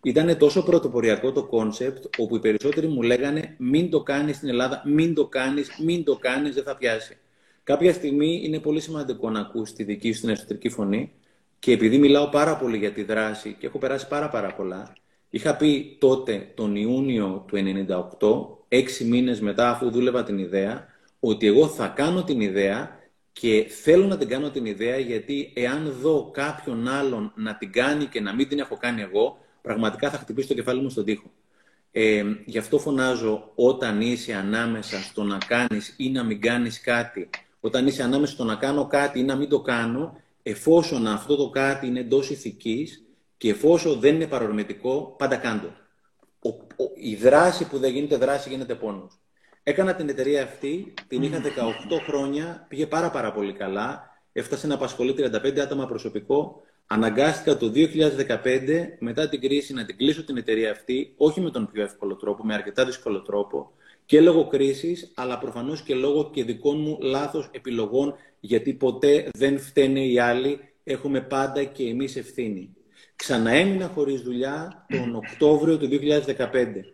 ήταν 0.08 0.38
τόσο 0.38 0.64
πρωτοποριακό 0.64 1.32
το 1.32 1.44
concept, 1.44 2.06
όπου 2.18 2.36
οι 2.36 2.40
περισσότεροι 2.40 2.88
μου 2.88 3.02
λέγανε 3.02 3.56
μην 3.58 3.90
το 3.90 4.04
κάνεις 4.04 4.36
στην 4.36 4.50
Ελλάδα, 4.50 4.84
μην 4.86 5.14
το 5.14 5.28
κάνεις, 5.28 5.70
μην 5.84 6.04
το 6.04 6.16
κάνεις, 6.16 6.56
δεν 6.56 6.64
θα 6.64 6.76
πιάσει. 6.76 7.18
Κάποια 7.64 7.94
στιγμή 7.94 8.42
είναι 8.44 8.60
πολύ 8.60 8.80
σημαντικό 8.80 9.30
να 9.30 9.40
ακούς 9.40 9.74
τη 9.74 9.84
δική 9.84 10.12
σου 10.12 10.22
την 10.22 10.30
εσωτερική 10.30 10.70
φωνή 10.70 11.12
και 11.60 11.72
επειδή 11.72 11.98
μιλάω 11.98 12.28
πάρα 12.28 12.58
πολύ 12.58 12.78
για 12.78 12.92
τη 12.92 13.04
δράση 13.04 13.56
και 13.60 13.66
έχω 13.66 13.78
περάσει 13.78 14.08
πάρα 14.08 14.30
πάρα 14.30 14.54
πολλά, 14.54 14.94
είχα 15.30 15.56
πει 15.56 15.98
τότε 16.00 16.52
τον 16.56 16.76
Ιούνιο 16.76 17.46
του 17.48 17.58
1998, 18.20 18.58
έξι 18.68 19.04
μήνες 19.06 19.42
μετά 19.42 19.70
αφού 19.70 19.90
δούλευα 19.90 20.24
την 20.24 20.38
ιδέα, 20.38 20.88
ότι 21.20 21.48
εγώ 21.48 21.68
θα 21.68 21.88
κάνω 21.88 22.24
την 22.24 22.42
ιδέα 22.42 23.00
και 23.32 23.66
θέλω 23.70 24.06
να 24.06 24.18
την 24.18 24.28
κάνω 24.28 24.50
την 24.50 24.66
ιδέα 24.66 24.98
γιατί 24.98 25.52
εάν 25.56 25.96
δω 26.02 26.32
κάποιον 26.34 26.88
άλλον 26.88 27.34
να 27.36 27.56
την 27.56 27.72
κάνει 27.72 28.06
και 28.06 28.22
να 28.22 28.34
μην 28.34 28.48
την 28.48 28.60
έχω 28.60 28.78
κάνει 28.78 29.02
εγώ, 29.02 29.38
πραγματικά 29.68 30.10
θα 30.10 30.18
χτυπήσει 30.18 30.48
το 30.48 30.54
κεφάλι 30.54 30.82
μου 30.82 30.90
στον 30.90 31.06
τοίχο. 31.06 31.32
Ε, 31.92 32.24
γι' 32.46 32.58
αυτό 32.58 32.80
φωνάζω 32.80 33.52
όταν 33.56 34.02
είσαι 34.02 34.34
ανάμεσα 34.34 34.98
στο 34.98 35.24
να 35.24 35.38
κάνεις 35.38 35.94
ή 35.98 36.10
να 36.10 36.24
μην 36.24 36.42
κάνεις 36.42 36.82
κάτι, 36.82 37.30
όταν 37.60 37.88
είσαι 37.88 38.04
ανάμεσα 38.04 38.34
στο 38.34 38.44
να 38.44 38.56
κάνω 38.56 38.88
κάτι 38.88 39.20
ή 39.20 39.24
να 39.24 39.36
μην 39.36 39.50
το 39.50 39.62
κάνω, 39.62 40.22
εφόσον 40.44 41.08
αυτό 41.08 41.36
το 41.36 41.50
κάτι 41.50 41.88
είναι 41.88 42.00
εντός 42.00 42.30
ηθικής 42.30 43.04
και 43.38 43.50
εφόσον 43.50 44.00
δεν 44.00 44.16
είναι 44.16 44.28
παρορμητικό, 44.28 45.16
πάντα 45.18 45.36
κάντο. 45.36 45.72
Ο, 46.42 46.50
η 46.96 47.16
δράση 47.16 47.68
που 47.68 47.78
δεν 47.78 47.92
γίνεται 47.92 48.18
δράση 48.18 48.50
γίνεται 48.50 48.76
πόνος. 48.76 49.20
Έκανα 49.64 49.96
την 49.96 50.10
εταιρεία 50.10 50.44
αυτή, 50.44 50.94
την 51.08 51.22
είχα 51.24 51.42
18 51.42 51.48
χρόνια, 52.08 52.66
πήγε 52.70 52.88
πάρα 52.88 53.10
πάρα 53.10 53.32
πολύ 53.32 53.54
καλά, 53.54 54.10
έφτασε 54.32 54.68
να 54.68 54.74
απασχολεί 54.74 55.16
35 55.18 55.60
άτομα 55.60 55.88
προσωπικό, 55.88 56.62
Αναγκάστηκα 56.90 57.58
το 57.58 57.72
2015, 57.76 58.98
μετά 59.00 59.30
την 59.30 59.42
κρίση, 59.42 59.74
να 59.74 59.86
την 59.86 59.98
κλείσω 59.98 60.24
την 60.24 60.38
εταιρεία 60.38 60.72
αυτή, 60.72 61.14
όχι 61.18 61.42
με 61.42 61.50
τον 61.52 61.70
πιο 61.72 61.84
εύκολο 61.84 62.16
τρόπο, 62.16 62.46
με 62.46 62.54
αρκετά 62.54 62.86
δύσκολο 62.86 63.22
τρόπο, 63.22 63.72
και 64.06 64.22
λόγω 64.22 64.48
κρίσης, 64.48 65.12
αλλά 65.16 65.38
προφανώς 65.38 65.82
και 65.82 65.96
λόγω 65.96 66.30
και 66.34 66.44
δικών 66.44 66.80
μου 66.80 66.98
λάθος 67.02 67.50
επιλογών, 67.52 68.16
γιατί 68.40 68.74
ποτέ 68.74 69.30
δεν 69.38 69.60
φταίνε 69.60 70.06
οι 70.06 70.20
άλλοι, 70.20 70.60
έχουμε 70.84 71.22
πάντα 71.22 71.64
και 71.64 71.84
εμείς 71.84 72.16
ευθύνη. 72.16 72.76
Ξαναέμεινα 73.16 73.88
χωρίς 73.88 74.22
δουλειά 74.22 74.86
τον 74.90 75.16
Οκτώβριο 75.16 75.78
του 75.78 75.88
2015. 75.88 76.86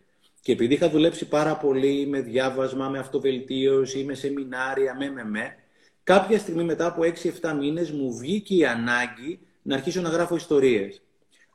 Και 0.41 0.51
επειδή 0.51 0.73
είχα 0.73 0.89
δουλέψει 0.89 1.27
πάρα 1.27 1.57
πολύ 1.57 2.07
με 2.07 2.21
διάβασμα, 2.21 2.89
με 2.89 2.99
αυτοβελτίωση, 2.99 4.03
με 4.03 4.13
σεμινάρια, 4.13 4.95
με 4.95 5.11
με 5.11 5.23
με, 5.23 5.55
κάποια 6.03 6.39
στιγμή 6.39 6.63
μετά 6.63 6.85
από 6.85 7.01
6-7 7.41 7.55
μήνες 7.59 7.91
μου 7.91 8.17
βγήκε 8.17 8.55
η 8.55 8.65
ανάγκη 8.65 9.39
να 9.63 9.75
αρχίσω 9.75 10.01
να 10.01 10.09
γράφω 10.09 10.35
ιστορίες. 10.35 11.01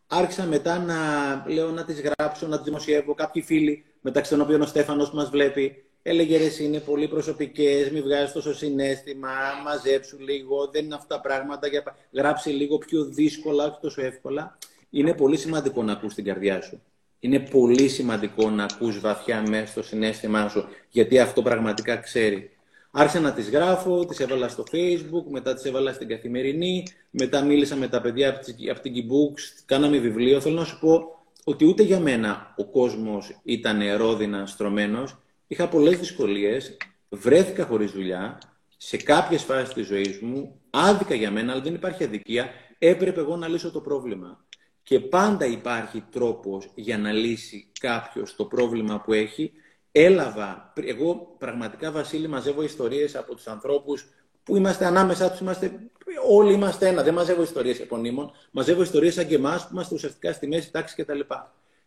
Άρχισα 0.06 0.44
μετά 0.44 0.78
να 0.78 0.96
λέω 1.48 1.70
να 1.70 1.84
τις 1.84 2.00
γράψω, 2.00 2.46
να 2.46 2.56
τις 2.56 2.64
δημοσιεύω. 2.64 3.14
Κάποιοι 3.14 3.42
φίλοι, 3.42 3.84
μεταξύ 4.00 4.30
των 4.30 4.40
οποίων 4.40 4.60
ο 4.60 4.66
Στέφανος 4.66 5.10
που 5.10 5.16
μας 5.16 5.30
βλέπει, 5.30 5.84
έλεγε 6.02 6.36
ρε 6.36 6.64
είναι 6.64 6.80
πολύ 6.80 7.08
προσωπικές, 7.08 7.90
μην 7.90 8.02
βγάζεις 8.02 8.32
τόσο 8.32 8.54
συνέστημα, 8.54 9.30
μαζέψου 9.64 10.18
λίγο, 10.18 10.68
δεν 10.72 10.84
είναι 10.84 10.94
αυτά 10.94 11.14
τα 11.14 11.20
πράγματα, 11.20 11.66
για... 11.66 11.96
γράψει 12.12 12.50
λίγο 12.50 12.78
πιο 12.78 13.04
δύσκολα, 13.04 13.64
όχι 13.64 13.78
τόσο 13.80 14.02
εύκολα. 14.02 14.58
Είναι 14.90 15.14
πολύ 15.14 15.36
σημαντικό 15.36 15.82
να 15.82 15.92
ακούς 15.92 16.14
την 16.14 16.24
καρδιά 16.24 16.60
σου. 16.60 16.82
Είναι 17.20 17.38
πολύ 17.38 17.88
σημαντικό 17.88 18.50
να 18.50 18.64
ακούς 18.64 19.00
βαθιά 19.00 19.44
μέσα 19.48 19.66
στο 19.66 19.82
συνέστημά 19.82 20.48
σου, 20.48 20.68
γιατί 20.88 21.18
αυτό 21.18 21.42
πραγματικά 21.42 21.96
ξέρει. 21.96 22.50
Άρχισα 23.00 23.20
να 23.20 23.32
τις 23.32 23.50
γράφω, 23.50 24.06
τις 24.06 24.20
έβαλα 24.20 24.48
στο 24.48 24.64
facebook, 24.72 25.30
μετά 25.30 25.54
τις 25.54 25.64
έβαλα 25.64 25.92
στην 25.92 26.08
καθημερινή, 26.08 26.86
μετά 27.10 27.44
μίλησα 27.44 27.76
με 27.76 27.88
τα 27.88 28.00
παιδιά 28.00 28.28
από 28.70 28.80
την 28.80 28.94
Keybooks, 28.94 29.62
κάναμε 29.66 29.98
βιβλίο. 29.98 30.40
Θέλω 30.40 30.54
να 30.54 30.64
σου 30.64 30.78
πω 30.78 31.22
ότι 31.44 31.64
ούτε 31.64 31.82
για 31.82 32.00
μένα 32.00 32.54
ο 32.56 32.64
κόσμος 32.64 33.40
ήταν 33.42 33.96
ρόδινα 33.96 34.46
στρωμένος. 34.46 35.16
Είχα 35.46 35.68
πολλές 35.68 35.98
δυσκολίες, 35.98 36.76
βρέθηκα 37.08 37.64
χωρίς 37.64 37.92
δουλειά, 37.92 38.38
σε 38.76 38.96
κάποιες 38.96 39.42
φάσεις 39.42 39.74
της 39.74 39.86
ζωής 39.86 40.20
μου, 40.20 40.60
άδικα 40.70 41.14
για 41.14 41.30
μένα, 41.30 41.52
αλλά 41.52 41.62
δεν 41.62 41.74
υπάρχει 41.74 42.04
αδικία, 42.04 42.50
έπρεπε 42.78 43.20
εγώ 43.20 43.36
να 43.36 43.48
λύσω 43.48 43.70
το 43.70 43.80
πρόβλημα. 43.80 44.44
Και 44.82 45.00
πάντα 45.00 45.46
υπάρχει 45.46 46.04
τρόπος 46.10 46.70
για 46.74 46.98
να 46.98 47.12
λύσει 47.12 47.70
κάποιος 47.80 48.36
το 48.36 48.44
πρόβλημα 48.44 49.00
που 49.00 49.12
έχει 49.12 49.52
έλαβα, 50.04 50.72
εγώ 50.84 51.34
πραγματικά 51.38 51.90
Βασίλη 51.90 52.28
μαζεύω 52.28 52.62
ιστορίες 52.62 53.16
από 53.16 53.34
τους 53.34 53.46
ανθρώπους 53.46 54.08
που 54.42 54.56
είμαστε 54.56 54.86
ανάμεσά 54.86 55.30
τους, 55.30 55.40
είμαστε, 55.40 55.80
όλοι 56.30 56.52
είμαστε 56.52 56.88
ένα, 56.88 57.02
δεν 57.02 57.14
μαζεύω 57.14 57.42
ιστορίες 57.42 57.80
επωνύμων, 57.80 58.30
μαζεύω 58.50 58.82
ιστορίες 58.82 59.14
σαν 59.14 59.26
και 59.26 59.34
εμάς 59.34 59.62
που 59.62 59.68
είμαστε 59.72 59.94
ουσιαστικά 59.94 60.32
στη 60.32 60.46
μέση 60.46 60.72
τάξη 60.72 61.02
κτλ. 61.02 61.20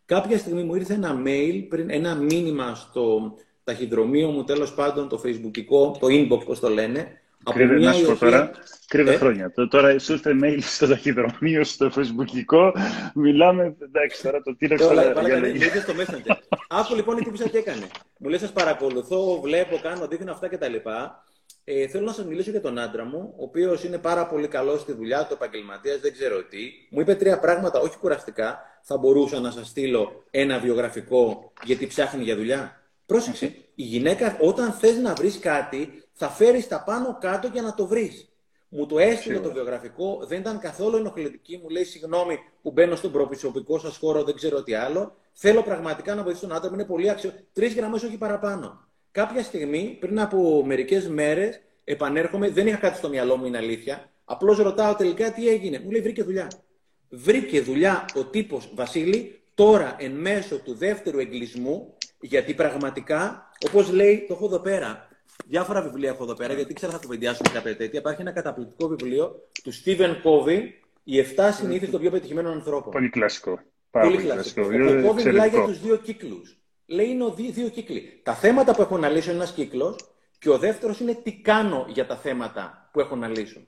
Κάποια 0.05 0.37
στιγμή 0.37 0.63
μου 0.63 0.75
ήρθε 0.75 0.93
ένα 0.93 1.21
mail, 1.25 1.65
πριν, 1.69 1.89
ένα 1.89 2.15
μήνυμα 2.15 2.75
στο 2.75 3.33
ταχυδρομείο 3.63 4.29
μου, 4.29 4.43
τέλος 4.43 4.73
πάντων, 4.73 5.09
το 5.09 5.21
facebookικό, 5.25 5.99
το 5.99 6.07
inbox, 6.09 6.45
πώς 6.45 6.59
το 6.59 6.69
λένε, 6.69 7.20
Κρύβε, 7.43 7.79
να 7.79 7.93
σου 7.93 8.05
πω 8.05 8.15
τώρα, 8.15 8.51
κρύβε 8.87 9.13
ε; 9.13 9.17
χρόνια. 9.17 9.53
Τώρα 9.69 9.99
σου 9.99 10.13
ήρθε 10.13 10.31
mail 10.43 10.57
στο 10.61 10.87
ταχυδρομείο, 10.87 11.63
στο 11.63 11.91
facebook. 11.95 12.71
Μιλάμε, 13.13 13.75
εντάξει, 13.79 14.23
τώρα 14.23 14.41
το 14.41 14.55
τι 14.55 14.67
να 14.67 14.75
ξέρω. 14.75 15.13
στο 15.81 15.93
Messenger. 15.97 16.35
Άκου 16.69 16.95
λοιπόν 16.95 17.15
τι 17.15 17.23
τύπησα 17.23 17.47
και 17.47 17.57
έκανε. 17.57 17.87
Μου 18.19 18.29
λέει, 18.29 18.39
σας 18.39 18.51
παρακολουθώ, 18.51 19.39
βλέπω, 19.41 19.79
κάνω, 19.81 20.07
δείχνω 20.07 20.31
αυτά 20.31 20.47
κτλ. 20.47 20.75
Ε, 21.63 21.87
θέλω 21.87 22.05
να 22.05 22.13
σας 22.13 22.25
μιλήσω 22.25 22.51
για 22.51 22.61
τον 22.61 22.79
άντρα 22.79 23.05
μου, 23.05 23.33
ο 23.37 23.43
οποίος 23.43 23.83
είναι 23.83 23.97
πάρα 23.97 24.27
πολύ 24.27 24.47
καλός 24.47 24.81
στη 24.81 24.93
δουλειά 24.93 25.25
του, 25.25 25.33
επαγγελματίας, 25.33 25.99
δεν 25.99 26.13
ξέρω 26.13 26.43
τι. 26.43 26.57
Μου 26.89 26.99
είπε 26.99 27.15
τρία 27.15 27.39
πράγματα, 27.39 27.79
όχι 27.79 27.97
κουραστικά. 27.97 28.59
Θα 28.81 28.97
μπορούσα 28.97 29.39
να 29.39 29.51
σας 29.51 29.67
στείλω 29.67 30.23
ένα 30.31 30.59
βιογραφικό 30.59 31.51
γιατί 31.63 31.87
ψάχνει 31.87 32.23
για 32.23 32.35
δουλειά. 32.35 32.81
Πρόσεξε, 33.05 33.45
η 33.75 33.83
γυναίκα 33.83 34.37
όταν 34.41 34.71
θες 34.71 34.97
να 34.97 35.13
βρεις 35.13 35.39
κάτι, 35.39 36.03
θα 36.21 36.29
φέρεις 36.29 36.67
τα 36.67 36.83
πάνω 36.83 37.17
κάτω 37.19 37.47
για 37.47 37.61
να 37.61 37.73
το 37.73 37.85
βρεις. 37.85 38.29
Μου 38.69 38.85
το 38.85 38.99
έστειλε 38.99 39.39
το 39.39 39.51
βιογραφικό, 39.51 40.19
δεν 40.27 40.39
ήταν 40.39 40.59
καθόλου 40.59 40.97
ενοχλητική. 40.97 41.59
Μου 41.63 41.69
λέει 41.69 41.83
συγγνώμη 41.83 42.39
που 42.61 42.71
μπαίνω 42.71 42.95
στον 42.95 43.11
προπισωπικό 43.11 43.79
σας 43.79 43.97
χώρο, 43.97 44.23
δεν 44.23 44.35
ξέρω 44.35 44.63
τι 44.63 44.73
άλλο. 44.73 45.15
Θέλω 45.33 45.63
πραγματικά 45.63 46.15
να 46.15 46.23
βοηθήσω 46.23 46.47
τον 46.47 46.55
άτομο, 46.55 46.73
είναι 46.73 46.85
πολύ 46.85 47.09
άξιο. 47.09 47.31
Τρεις 47.53 47.73
γραμμές, 47.73 48.03
όχι 48.03 48.17
παραπάνω. 48.17 48.87
Κάποια 49.11 49.43
στιγμή, 49.43 49.97
πριν 49.99 50.19
από 50.19 50.63
μερικές 50.65 51.07
μέρες, 51.07 51.61
επανέρχομαι, 51.83 52.49
δεν 52.49 52.67
είχα 52.67 52.77
κάτι 52.77 52.97
στο 52.97 53.09
μυαλό 53.09 53.37
μου, 53.37 53.45
είναι 53.45 53.57
αλήθεια. 53.57 54.09
Απλώς 54.25 54.57
ρωτάω 54.57 54.95
τελικά 54.95 55.31
τι 55.31 55.47
έγινε. 55.49 55.79
Μου 55.79 55.91
λέει 55.91 56.01
βρήκε 56.01 56.23
δουλειά. 56.23 56.51
Βρήκε 57.09 57.61
δουλειά 57.61 58.05
ο 58.15 58.25
τύπος 58.25 58.71
Βασίλη 58.75 59.41
τώρα 59.53 59.95
εν 59.99 60.11
μέσω 60.11 60.59
του 60.59 60.73
δεύτερου 60.73 61.19
εγκλισμού, 61.19 61.93
γιατί 62.19 62.53
πραγματικά, 62.53 63.49
όπως 63.65 63.91
λέει, 63.91 64.25
το 64.27 64.33
έχω 64.33 64.45
εδώ 64.45 64.59
πέρα, 64.59 65.09
διάφορα 65.45 65.81
βιβλία 65.81 66.09
έχω 66.09 66.23
εδώ 66.23 66.33
πέρα, 66.33 66.53
γιατί 66.53 66.73
ξέρω 66.73 66.91
θα 66.91 66.97
κουβεντιάσουμε 66.97 67.49
κάποια 67.53 67.77
τέτοια. 67.77 67.99
Υπάρχει 67.99 68.21
ένα 68.21 68.31
καταπληκτικό 68.31 68.87
βιβλίο 68.87 69.35
του 69.63 69.71
Stephen 69.73 70.15
Covey, 70.23 70.61
Οι 71.03 71.19
7 71.19 71.49
συνήθειε 71.53 71.87
των 71.87 72.01
πιο 72.01 72.11
πετυχημένων 72.11 72.53
ανθρώπων. 72.53 72.91
Πολύ 72.91 73.09
κλασικό. 73.09 73.59
Πολύ 73.91 74.17
κλασικό. 74.17 74.61
Ο 74.61 75.11
Covey 75.11 75.23
μιλάει 75.23 75.49
για 75.49 75.63
τους 75.63 75.79
δύο 75.79 75.95
κύκλους. 75.95 76.57
Λέει 76.85 77.07
είναι 77.07 77.33
δύο 77.51 77.69
κύκλοι. 77.69 78.21
Τα 78.23 78.35
θέματα 78.35 78.75
που 78.75 78.81
έχω 78.81 78.97
να 78.97 79.09
λύσω 79.09 79.29
είναι 79.29 79.39
ένας 79.39 79.53
κύκλος 79.53 79.95
και 80.39 80.49
ο 80.49 80.57
δεύτερος 80.57 80.99
είναι 80.99 81.13
τι 81.23 81.41
κάνω 81.41 81.85
για 81.89 82.05
τα 82.05 82.17
θέματα 82.17 82.89
που 82.93 82.99
έχω 82.99 83.15
να 83.15 83.27
λύσω. 83.27 83.67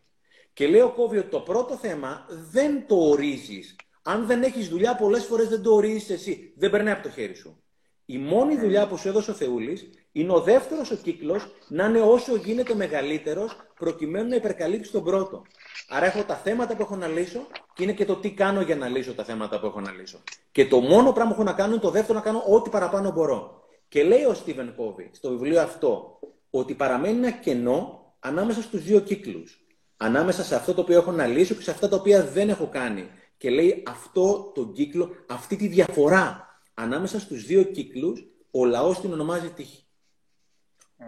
Και 0.53 0.67
λέει 0.67 0.81
ο 0.81 0.95
Covey 0.97 1.17
ότι 1.17 1.29
το 1.29 1.39
πρώτο 1.39 1.77
θέμα 1.77 2.25
δεν 2.51 2.87
το 2.87 2.95
ορίζεις. 2.95 3.75
Αν 4.03 4.25
δεν 4.25 4.43
έχεις 4.43 4.69
δουλειά, 4.69 4.95
πολλές 4.95 5.25
φορές 5.25 5.47
δεν 5.47 5.61
το 5.61 5.73
ορίζεις 5.73 6.09
εσύ. 6.09 6.53
Δεν 6.57 6.69
περνάει 6.69 6.93
από 6.93 7.03
το 7.03 7.09
χέρι 7.09 7.35
σου. 7.35 7.62
Η 8.05 8.17
μόνη 8.17 8.57
δουλειά 8.57 8.87
που 8.87 8.97
σου 8.97 9.07
έδωσε 9.07 9.31
ο 9.31 9.33
Θεούλης 9.33 9.89
είναι 10.11 10.33
ο 10.33 10.41
δεύτερος 10.41 10.91
ο 10.91 10.95
κύκλος 10.95 11.47
να 11.67 11.85
είναι 11.85 12.01
όσο 12.01 12.35
γίνεται 12.35 12.75
μεγαλύτερος 12.75 13.55
προκειμένου 13.79 14.29
να 14.29 14.35
υπερκαλύψει 14.35 14.91
τον 14.91 15.03
πρώτο. 15.03 15.41
Άρα 15.87 16.05
έχω 16.05 16.23
τα 16.23 16.35
θέματα 16.35 16.75
που 16.75 16.81
έχω 16.81 16.95
να 16.95 17.07
λύσω 17.07 17.47
και 17.73 17.83
είναι 17.83 17.93
και 17.93 18.05
το 18.05 18.15
τι 18.15 18.31
κάνω 18.31 18.61
για 18.61 18.75
να 18.75 18.87
λύσω 18.87 19.13
τα 19.13 19.23
θέματα 19.23 19.59
που 19.59 19.65
έχω 19.65 19.81
να 19.81 19.91
λύσω. 19.91 20.23
Και 20.51 20.65
το 20.65 20.79
μόνο 20.79 21.11
πράγμα 21.11 21.33
που 21.33 21.41
έχω 21.41 21.49
να 21.49 21.55
κάνω 21.55 21.71
είναι 21.71 21.81
το 21.81 21.89
δεύτερο 21.89 22.17
να 22.17 22.23
κάνω 22.23 22.43
ό,τι 22.47 22.69
παραπάνω 22.69 23.11
μπορώ. 23.11 23.63
Και 23.87 24.03
λέει 24.03 24.23
ο 24.23 24.33
Στίβεν 24.33 24.75
Κόβι 24.75 25.09
στο 25.13 25.29
βιβλίο 25.29 25.61
αυτό 25.61 26.19
ότι 26.49 26.73
παραμένει 26.73 27.17
ένα 27.17 27.31
κενό 27.31 28.13
ανάμεσα 28.19 28.61
στους 28.61 28.83
δύο 28.83 28.99
κύκλους. 28.99 29.57
Ανάμεσα 29.97 30.43
σε 30.43 30.55
αυτό 30.55 30.73
το 30.73 30.81
οποίο 30.81 30.97
έχω 30.97 31.11
να 31.11 31.25
λύσω 31.25 31.55
και 31.55 31.61
σε 31.61 31.71
αυτά 31.71 31.89
τα 31.89 31.95
οποία 31.95 32.25
δεν 32.25 32.49
έχω 32.49 32.67
κάνει. 32.67 33.09
Και 33.37 33.49
λέει 33.49 33.83
αυτό 33.87 34.51
το 34.55 34.65
κύκλο, 34.65 35.09
αυτή 35.27 35.55
τη 35.55 35.67
διαφορά 35.67 36.52
ανάμεσα 36.73 37.19
στους 37.19 37.45
δύο 37.45 37.63
κύκλους 37.63 38.25
ο 38.51 38.65
λαός 38.65 39.01
την 39.01 39.13
ονομάζει 39.13 39.49
τύχη. 39.49 39.83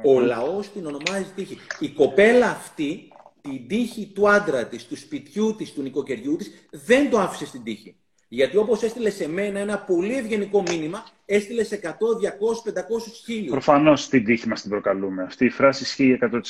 Ο 0.06 0.20
λαός 0.20 0.72
την 0.72 0.86
ονομάζει 0.86 1.32
τύχη. 1.36 1.58
Η 1.80 1.90
κοπέλα 1.90 2.50
αυτή, 2.50 3.12
την 3.42 3.68
τύχη 3.68 4.06
του 4.06 4.30
άντρα 4.30 4.66
της, 4.68 4.88
του 4.88 4.96
σπιτιού 4.96 5.56
της, 5.56 5.74
του 5.74 5.82
νοικοκυριού 5.82 6.36
της, 6.36 6.68
δεν 6.72 7.10
το 7.10 7.20
άφησε 7.20 7.46
στην 7.46 7.64
τύχη. 7.64 7.96
Γιατί 8.28 8.58
όπως 8.58 8.84
έστειλε 8.84 9.10
σε 9.10 9.28
μένα 9.28 9.60
ένα 9.60 9.80
πολύ 9.80 10.16
ευγενικό 10.18 10.62
μήνυμα, 10.62 11.06
έστειλε 11.26 11.64
σε 11.64 11.76
100, 11.76 11.88
200, 11.90 12.64
500 12.64 13.12
χίλιους. 13.26 13.52
Προφανώς 13.52 14.08
την 14.08 14.26
τύχη 14.26 14.48
μας 14.48 14.62
την 14.62 14.70
προκαλούμε. 14.70 15.24
Αυτή 15.24 15.46
η 15.46 15.50
φράση 15.50 15.84
ισχύει 15.84 16.18
100%. 16.22 16.42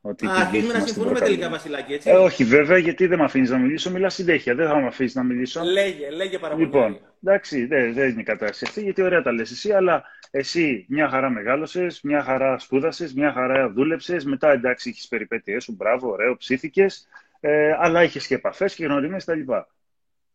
Ότι 0.00 0.26
Α, 0.26 0.30
αρχίζουμε 0.34 0.72
να 0.72 0.80
συμφωνούμε 0.80 1.20
τελικά, 1.20 1.48
Βασιλάκη, 1.48 1.92
έτσι. 1.92 2.10
Ε, 2.10 2.14
όχι, 2.14 2.44
βέβαια, 2.44 2.78
γιατί 2.78 3.06
δεν 3.06 3.18
με 3.18 3.24
αφήνεις 3.24 3.50
να 3.50 3.58
μιλήσω. 3.58 3.90
Μιλά 3.90 4.08
συνέχεια. 4.08 4.54
Δεν 4.54 4.68
θα 4.68 4.80
με 4.80 4.86
αφήσεις 4.86 5.14
να 5.14 5.22
μιλήσω. 5.22 5.62
Λέγε, 5.62 6.10
λέγε 6.10 6.38
πάρα 6.38 6.54
πολύ. 6.54 6.64
Λοιπόν, 6.64 7.00
εντάξει, 7.24 7.66
δεν, 7.66 7.92
δεν 7.92 8.08
είναι 8.08 8.20
η 8.20 8.24
κατάσταση 8.24 8.64
αυτή, 8.66 8.82
γιατί 8.82 9.02
ωραία 9.02 9.22
τα 9.22 9.32
λες 9.32 9.50
εσύ, 9.50 9.72
αλλά 9.72 10.04
εσύ 10.30 10.86
μια 10.88 11.08
χαρά 11.08 11.30
μεγάλωσες, 11.30 12.00
μια 12.02 12.22
χαρά 12.22 12.58
σπούδασες, 12.58 13.14
μια 13.14 13.32
χαρά 13.32 13.70
δούλεψες. 13.70 14.24
Μετά 14.24 14.50
εντάξει, 14.50 14.88
έχεις 14.88 15.08
περιπέτειές 15.08 15.64
σου, 15.64 15.74
μπράβο, 15.76 16.10
ωραίο, 16.10 16.36
ψήθηκες. 16.36 17.08
Ε, 17.40 17.72
αλλά 17.78 18.02
είχε 18.02 18.18
και 18.18 18.34
επαφές 18.34 18.74
και 18.74 18.84
γνωριμίε 18.84 19.18
κτλ. 19.18 19.52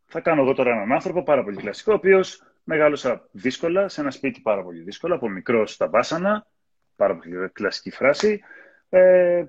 Θα 0.05 0.19
κάνω 0.19 0.41
εγώ 0.41 0.53
τώρα 0.53 0.71
έναν 0.71 0.91
άνθρωπο 0.91 1.23
πάρα 1.23 1.43
πολύ 1.43 1.55
κλασικό, 1.55 1.91
ο 1.91 1.95
οποίος 1.95 2.43
μεγάλωσα 2.63 3.27
δύσκολα, 3.31 3.87
σε 3.87 4.01
ένα 4.01 4.11
σπίτι 4.11 4.39
πάρα 4.39 4.63
πολύ 4.63 4.79
δύσκολο, 4.79 5.15
από 5.15 5.29
μικρός 5.29 5.73
στα 5.73 5.87
μπάσανα. 5.87 6.47
Πάρα 6.95 7.15
πολύ 7.15 7.49
κλασική 7.51 7.91
φράση. 7.91 8.41
Ε, 8.95 9.45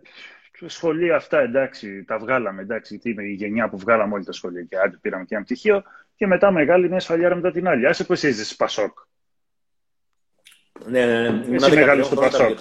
σχολεία 0.66 1.16
αυτά, 1.16 1.40
εντάξει, 1.40 2.04
τα 2.04 2.18
βγάλαμε, 2.18 2.62
εντάξει, 2.62 2.94
γιατί 2.94 3.10
είμαι 3.10 3.22
η 3.22 3.32
γενιά 3.32 3.68
που 3.68 3.78
βγάλαμε 3.78 4.14
όλοι 4.14 4.24
τα 4.24 4.32
σχολεία 4.32 4.62
και 4.62 4.78
άντε 4.78 4.98
πήραμε 5.00 5.24
και 5.24 5.34
ένα 5.34 5.44
πτυχίο 5.44 5.82
και 6.16 6.26
μετά 6.26 6.50
μεγάλη 6.50 6.88
μια 6.88 7.00
σφαλιάρα 7.00 7.34
μετά 7.34 7.50
την 7.50 7.68
άλλη. 7.68 7.86
Άσε 7.86 8.04
που 8.04 8.12
εσύ 8.12 8.28
είσαι 8.28 8.54
Πασόκ. 8.56 8.98
Ναι, 10.86 11.06
ναι, 11.06 11.30
ναι. 11.30 11.54
Εσύ 11.54 11.74
μεγάλη 11.74 12.02
στο 12.02 12.14
Πασόκ. 12.14 12.58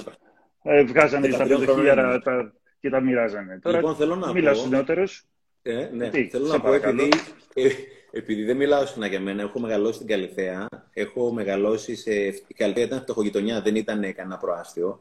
Ε, 0.63 0.83
βγάζανε 0.83 1.27
τα 1.27 1.37
πεντοχίλιαρα 1.37 2.19
τα... 2.19 2.53
και 2.79 2.89
τα 2.89 2.99
μοιράζανε. 2.99 3.59
Τώρα 3.61 3.77
λοιπόν, 3.77 3.95
θέλω 3.95 4.15
να 4.15 4.31
μιλάω 4.31 4.53
στους 4.53 4.69
νεότερους. 4.69 5.25
Ε, 5.61 5.89
ναι, 5.93 6.09
Τι, 6.09 6.27
θέλω 6.27 6.47
να 6.47 6.59
πω 6.59 6.73
επειδή, 6.73 7.09
ε, 7.53 7.69
επειδή 8.11 8.43
δεν 8.43 8.57
μιλάω 8.57 8.85
συχνά 8.85 9.07
για 9.07 9.19
μένα, 9.19 9.41
έχω 9.41 9.59
μεγαλώσει 9.59 9.93
στην 9.93 10.07
Καλυθέα. 10.07 10.67
Έχω 10.93 11.33
μεγαλώσει 11.33 11.95
σε... 11.95 12.11
Η 12.47 12.53
Καλυθέα 12.55 12.83
ήταν 12.83 12.99
φτωχογειτονιά, 12.99 13.61
δεν 13.61 13.75
ήταν 13.75 14.13
κανένα 14.13 14.37
προάστιο. 14.37 14.99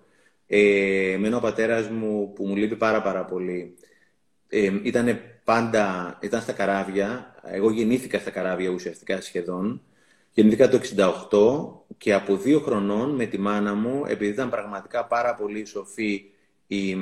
Ε, 0.55 1.13
εμένα 1.13 1.37
ο 1.37 1.41
πατέρας 1.41 1.89
μου, 1.89 2.33
που 2.33 2.47
μου 2.47 2.57
λείπει 2.57 2.77
πάρα 2.77 3.03
πάρα 3.03 3.25
πολύ, 3.25 3.75
ε, 4.49 4.73
ήταν 4.83 5.21
πάντα, 5.45 6.19
ήταν 6.23 6.41
στα 6.41 6.53
καράβια. 6.53 7.35
Εγώ 7.45 7.71
γεννήθηκα 7.71 8.19
στα 8.19 8.31
καράβια 8.31 8.71
ουσιαστικά 8.71 9.21
σχεδόν. 9.21 9.83
Γεννήθηκα 10.33 10.69
το 10.69 10.77
68 10.77 11.97
και 11.99 12.15
από 12.15 12.37
δύο 12.37 12.61
χρονών 12.61 13.15
με 13.15 13.27
τη 13.27 13.39
μάνα 13.39 13.75
μου, 13.75 14.03
επειδή 14.07 14.31
ήταν 14.31 14.51
πραγματικά 14.51 15.07
πάρα 15.07 15.35
πολύ 15.35 15.65
σοφή 15.65 16.25
η 16.67 16.97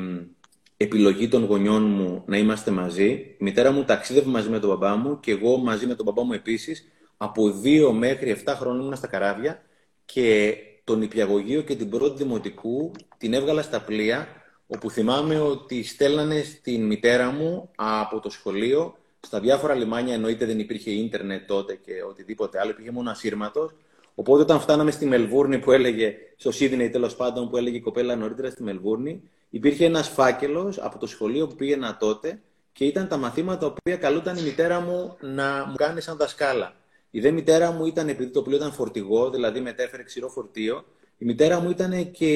επιλογή 0.76 1.28
των 1.28 1.44
γονιών 1.44 1.82
μου 1.82 2.22
να 2.26 2.36
είμαστε 2.36 2.70
μαζί, 2.70 3.08
η 3.10 3.36
μητέρα 3.38 3.72
μου 3.72 3.84
ταξίδευε 3.84 4.30
μαζί 4.30 4.48
με 4.48 4.58
τον 4.58 4.68
μπαμπά 4.68 4.96
μου 4.96 5.20
και 5.20 5.30
εγώ 5.30 5.56
μαζί 5.56 5.86
με 5.86 5.94
τον 5.94 6.06
μπαμπά 6.06 6.22
μου 6.22 6.32
επίσης, 6.32 6.88
από 7.16 7.50
δύο 7.50 7.92
μέχρι 7.92 8.36
7 8.44 8.54
χρόνια 8.56 8.82
ήμουν 8.82 8.96
στα 8.96 9.06
καράβια 9.06 9.62
και 10.04 10.56
τον 10.90 10.98
νηπιαγωγείο 10.98 11.62
και 11.62 11.76
την 11.76 11.88
πρώτη 11.90 12.22
δημοτικού 12.22 12.92
την 13.18 13.34
έβγαλα 13.34 13.62
στα 13.62 13.80
πλοία, 13.80 14.28
όπου 14.66 14.90
θυμάμαι 14.90 15.40
ότι 15.40 15.82
στέλνανε 15.82 16.42
στην 16.42 16.86
μητέρα 16.86 17.30
μου 17.30 17.70
από 17.74 18.20
το 18.20 18.30
σχολείο 18.30 18.94
στα 19.20 19.40
διάφορα 19.40 19.74
λιμάνια, 19.74 20.14
εννοείται 20.14 20.46
δεν 20.46 20.58
υπήρχε 20.58 20.90
ίντερνετ 20.90 21.46
τότε 21.46 21.74
και 21.74 21.92
οτιδήποτε 22.08 22.60
άλλο, 22.60 22.70
υπήρχε 22.70 22.90
μόνο 22.90 23.10
ασύρματος. 23.10 23.74
Οπότε 24.14 24.42
όταν 24.42 24.60
φτάναμε 24.60 24.90
στη 24.90 25.06
Μελβούρνη 25.06 25.58
που 25.58 25.72
έλεγε, 25.72 26.14
στο 26.36 26.50
Σίδνεϊ 26.50 26.90
τέλος 26.90 27.16
πάντων 27.16 27.50
που 27.50 27.56
έλεγε 27.56 27.76
η 27.76 27.80
κοπέλα 27.80 28.16
νωρίτερα 28.16 28.50
στη 28.50 28.62
Μελβούρνη, 28.62 29.22
υπήρχε 29.50 29.84
ένας 29.84 30.08
φάκελος 30.08 30.78
από 30.78 30.98
το 30.98 31.06
σχολείο 31.06 31.46
που 31.46 31.54
πήγαινα 31.54 31.96
τότε 31.96 32.40
και 32.72 32.84
ήταν 32.84 33.08
τα 33.08 33.16
μαθήματα 33.16 33.58
τα 33.58 33.66
οποία 33.66 33.96
καλούταν 33.96 34.36
η 34.36 34.42
μητέρα 34.42 34.80
μου 34.80 35.16
να 35.20 35.66
μου 35.66 35.74
κάνει 35.74 36.00
σαν 36.00 36.16
δασκάλα. 36.16 36.74
Η 37.10 37.20
δε 37.20 37.30
μητέρα 37.30 37.70
μου 37.70 37.86
ήταν, 37.86 38.08
επειδή 38.08 38.30
το 38.30 38.42
πλοίο 38.42 38.56
ήταν 38.56 38.72
φορτηγό, 38.72 39.30
δηλαδή 39.30 39.60
μετέφερε 39.60 40.02
ξηρό 40.02 40.28
φορτίο, 40.28 40.84
η 41.18 41.24
μητέρα 41.24 41.60
μου 41.60 41.70
ήταν 41.70 42.10
και 42.10 42.26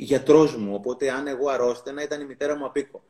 γιατρός 0.00 0.56
μου. 0.56 0.74
Οπότε, 0.74 1.10
αν 1.10 1.26
εγώ 1.26 1.48
αρρώστηνα, 1.48 2.02
ήταν 2.02 2.20
η 2.20 2.24
μητέρα 2.24 2.56
μου 2.56 2.64
απίκο. 2.64 3.02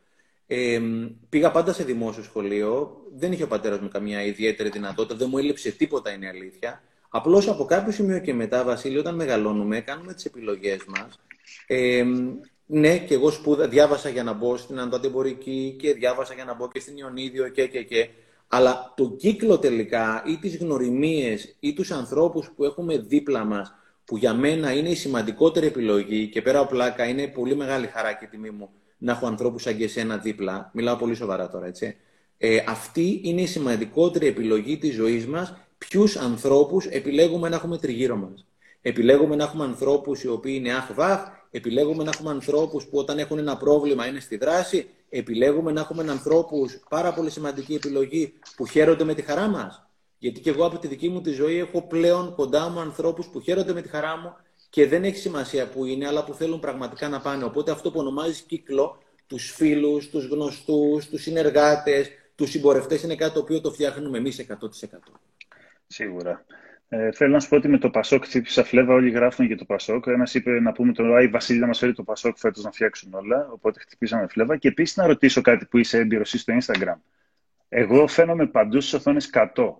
Ε, 0.46 0.80
πήγα 1.28 1.50
πάντα 1.50 1.72
σε 1.72 1.84
δημόσιο 1.84 2.22
σχολείο. 2.22 3.02
Δεν 3.16 3.32
είχε 3.32 3.42
ο 3.42 3.46
πατέρας 3.46 3.80
μου 3.80 3.88
καμία 3.88 4.24
ιδιαίτερη 4.24 4.68
δυνατότητα. 4.68 5.14
Δεν 5.16 5.28
μου 5.30 5.38
έλειψε 5.38 5.70
τίποτα, 5.70 6.12
είναι 6.12 6.28
αλήθεια. 6.28 6.82
Απλώς 7.08 7.48
από 7.48 7.64
κάποιο 7.64 7.92
σημείο 7.92 8.18
και 8.18 8.34
μετά, 8.34 8.64
Βασίλη, 8.64 8.98
όταν 8.98 9.14
μεγαλώνουμε, 9.14 9.80
κάνουμε 9.80 10.14
τις 10.14 10.24
επιλογές 10.24 10.84
μας. 10.86 11.20
Ε, 11.66 12.04
ναι, 12.66 12.98
και 12.98 13.14
εγώ 13.14 13.30
σπούδα, 13.30 13.68
διάβασα 13.68 14.08
για 14.08 14.22
να 14.22 14.32
μπω 14.32 14.56
στην 14.56 14.80
Ανταντεμπορική 14.80 15.76
και 15.78 15.94
διάβασα 15.94 16.34
για 16.34 16.44
να 16.44 16.54
μπω 16.54 16.68
και 16.68 16.80
στην 16.80 16.96
Ιωνίδιο 16.96 17.48
και, 17.48 17.66
και, 17.66 17.82
και. 17.82 18.08
Αλλά 18.52 18.92
το 18.96 19.10
κύκλο 19.10 19.58
τελικά 19.58 20.22
ή 20.26 20.36
τις 20.36 20.56
γνωριμίες 20.56 21.56
ή 21.60 21.72
τους 21.72 21.90
ανθρώπους 21.90 22.50
που 22.56 22.64
έχουμε 22.64 22.98
δίπλα 22.98 23.44
μας 23.44 23.74
που 24.04 24.16
για 24.16 24.34
μένα 24.34 24.72
είναι 24.72 24.88
η 24.88 24.94
σημαντικότερη 24.94 25.66
επιλογή 25.66 26.28
και 26.28 26.42
πέρα 26.42 26.58
από 26.58 26.68
πλάκα 26.68 27.04
είναι 27.04 27.26
πολύ 27.26 27.56
μεγάλη 27.56 27.86
χαρά 27.86 28.12
και 28.12 28.26
τιμή 28.26 28.50
μου 28.50 28.68
να 28.98 29.12
έχω 29.12 29.26
ανθρώπους 29.26 29.62
σαν 29.62 29.76
και 29.76 29.84
εσένα 29.84 30.16
δίπλα. 30.16 30.70
Μιλάω 30.74 30.96
πολύ 30.96 31.14
σοβαρά 31.14 31.48
τώρα, 31.48 31.66
έτσι. 31.66 31.96
Ε, 32.38 32.64
αυτή 32.68 33.20
είναι 33.24 33.40
η 33.40 33.46
σημαντικότερη 33.46 34.26
επιλογή 34.26 34.78
της 34.78 34.94
ζωής 34.94 35.26
μας. 35.26 35.54
Ποιους 35.78 36.16
ανθρώπους 36.16 36.86
επιλέγουμε 36.86 37.48
να 37.48 37.56
έχουμε 37.56 37.78
τριγύρω 37.78 38.16
μας. 38.16 38.46
Επιλέγουμε 38.82 39.36
να 39.36 39.44
έχουμε 39.44 39.64
ανθρώπους 39.64 40.22
οι 40.22 40.28
οποίοι 40.28 40.54
είναι 40.58 40.74
αχ 40.74 40.90
επιλέγουμε 41.50 42.04
να 42.04 42.10
έχουμε 42.14 42.30
ανθρώπους 42.30 42.86
που 42.86 42.98
όταν 42.98 43.18
έχουν 43.18 43.38
ένα 43.38 43.56
πρόβλημα 43.56 44.06
είναι 44.06 44.20
στη 44.20 44.36
δράση, 44.36 44.88
επιλέγουμε 45.08 45.72
να 45.72 45.80
έχουμε 45.80 46.10
ανθρώπους, 46.10 46.80
πάρα 46.88 47.14
πολύ 47.14 47.30
σημαντική 47.30 47.74
επιλογή, 47.74 48.32
που 48.56 48.66
χαίρονται 48.66 49.04
με 49.04 49.14
τη 49.14 49.22
χαρά 49.22 49.48
μας. 49.48 49.84
Γιατί 50.18 50.40
και 50.40 50.50
εγώ 50.50 50.66
από 50.66 50.78
τη 50.78 50.86
δική 50.86 51.08
μου 51.08 51.20
τη 51.20 51.30
ζωή 51.30 51.58
έχω 51.58 51.82
πλέον 51.82 52.34
κοντά 52.34 52.68
μου 52.68 52.80
ανθρώπους 52.80 53.26
που 53.26 53.40
χαίρονται 53.40 53.72
με 53.72 53.82
τη 53.82 53.88
χαρά 53.88 54.16
μου 54.16 54.34
και 54.70 54.86
δεν 54.86 55.04
έχει 55.04 55.16
σημασία 55.16 55.66
που 55.68 55.84
είναι, 55.84 56.06
αλλά 56.06 56.24
που 56.24 56.34
θέλουν 56.34 56.60
πραγματικά 56.60 57.08
να 57.08 57.20
πάνε. 57.20 57.44
Οπότε 57.44 57.70
αυτό 57.70 57.90
που 57.90 57.98
ονομάζεις 57.98 58.40
κύκλο, 58.40 58.98
τους 59.26 59.52
φίλους, 59.52 60.10
τους 60.10 60.26
γνωστούς, 60.26 61.08
τους 61.08 61.22
συνεργάτες, 61.22 62.10
τους 62.34 62.50
συμπορευτές, 62.50 63.02
είναι 63.02 63.14
κάτι 63.14 63.34
το 63.34 63.40
οποίο 63.40 63.60
το 63.60 63.70
φτιάχνουμε 63.70 64.18
εμείς 64.18 64.38
100%. 64.38 65.12
Σίγουρα. 65.86 66.44
Ε, 66.92 67.12
θέλω 67.12 67.32
να 67.32 67.40
σου 67.40 67.48
πω 67.48 67.56
ότι 67.56 67.68
με 67.68 67.78
το 67.78 67.90
Πασόκ 67.90 68.24
χτύπησα 68.24 68.64
φλέβα, 68.64 68.94
όλοι 68.94 69.10
γράφουν 69.10 69.46
για 69.46 69.56
το 69.56 69.64
Πασόκ. 69.64 70.06
Ένας 70.06 70.34
είπε 70.34 70.60
να 70.60 70.72
πούμε 70.72 70.92
το 70.92 71.14
Άι 71.14 71.28
Βασίλη 71.28 71.58
να 71.58 71.66
μας 71.66 71.78
φέρει 71.78 71.92
το 71.92 72.02
Πασόκ 72.02 72.36
φέτος 72.38 72.64
να 72.64 72.70
φτιάξουν 72.70 73.14
όλα. 73.14 73.48
Οπότε 73.50 73.80
χτυπήσαμε 73.80 74.26
φλέβα. 74.26 74.56
Και 74.56 74.68
επίσης 74.68 74.96
να 74.96 75.06
ρωτήσω 75.06 75.40
κάτι 75.40 75.66
που 75.66 75.78
είσαι 75.78 75.98
έμπειρος 75.98 76.30
στο 76.30 76.54
Instagram. 76.60 76.96
Εγώ 77.68 78.06
φαίνομαι 78.06 78.46
παντού 78.46 78.80
στις 78.80 78.92
οθόνες 78.92 79.30
100. 79.32 79.74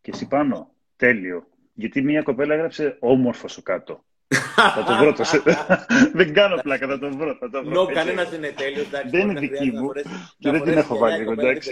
Και 0.00 0.10
εσύ 0.14 0.26
πάνω. 0.26 0.70
Τέλειο. 0.96 1.46
Γιατί 1.74 2.02
μια 2.02 2.22
κοπέλα 2.22 2.54
έγραψε 2.54 2.96
όμορφος 3.00 3.52
σου 3.52 3.62
κάτω. 3.62 4.04
Θα 4.28 4.84
το 4.86 4.96
βρω. 4.96 5.12
Το... 5.12 5.24
δεν 6.18 6.34
κάνω 6.34 6.60
πλάκα, 6.62 6.86
θα 6.86 6.98
το 6.98 7.16
βρω. 7.16 7.36
Θα 7.40 7.50
το 7.50 7.64
βρω. 7.64 7.82
No, 7.82 7.92
κανένας 7.92 8.30
δεν 8.30 8.38
είναι 8.38 8.52
τέλειος. 8.56 8.86
δεν 9.10 9.28
είναι 9.28 9.40
δική 9.40 9.70
μου. 9.70 9.92
Και 10.38 10.50
δεν 10.50 10.62
την 10.62 10.78
έχω 10.78 10.98
βάλει. 10.98 11.26
Εντάξει. 11.30 11.70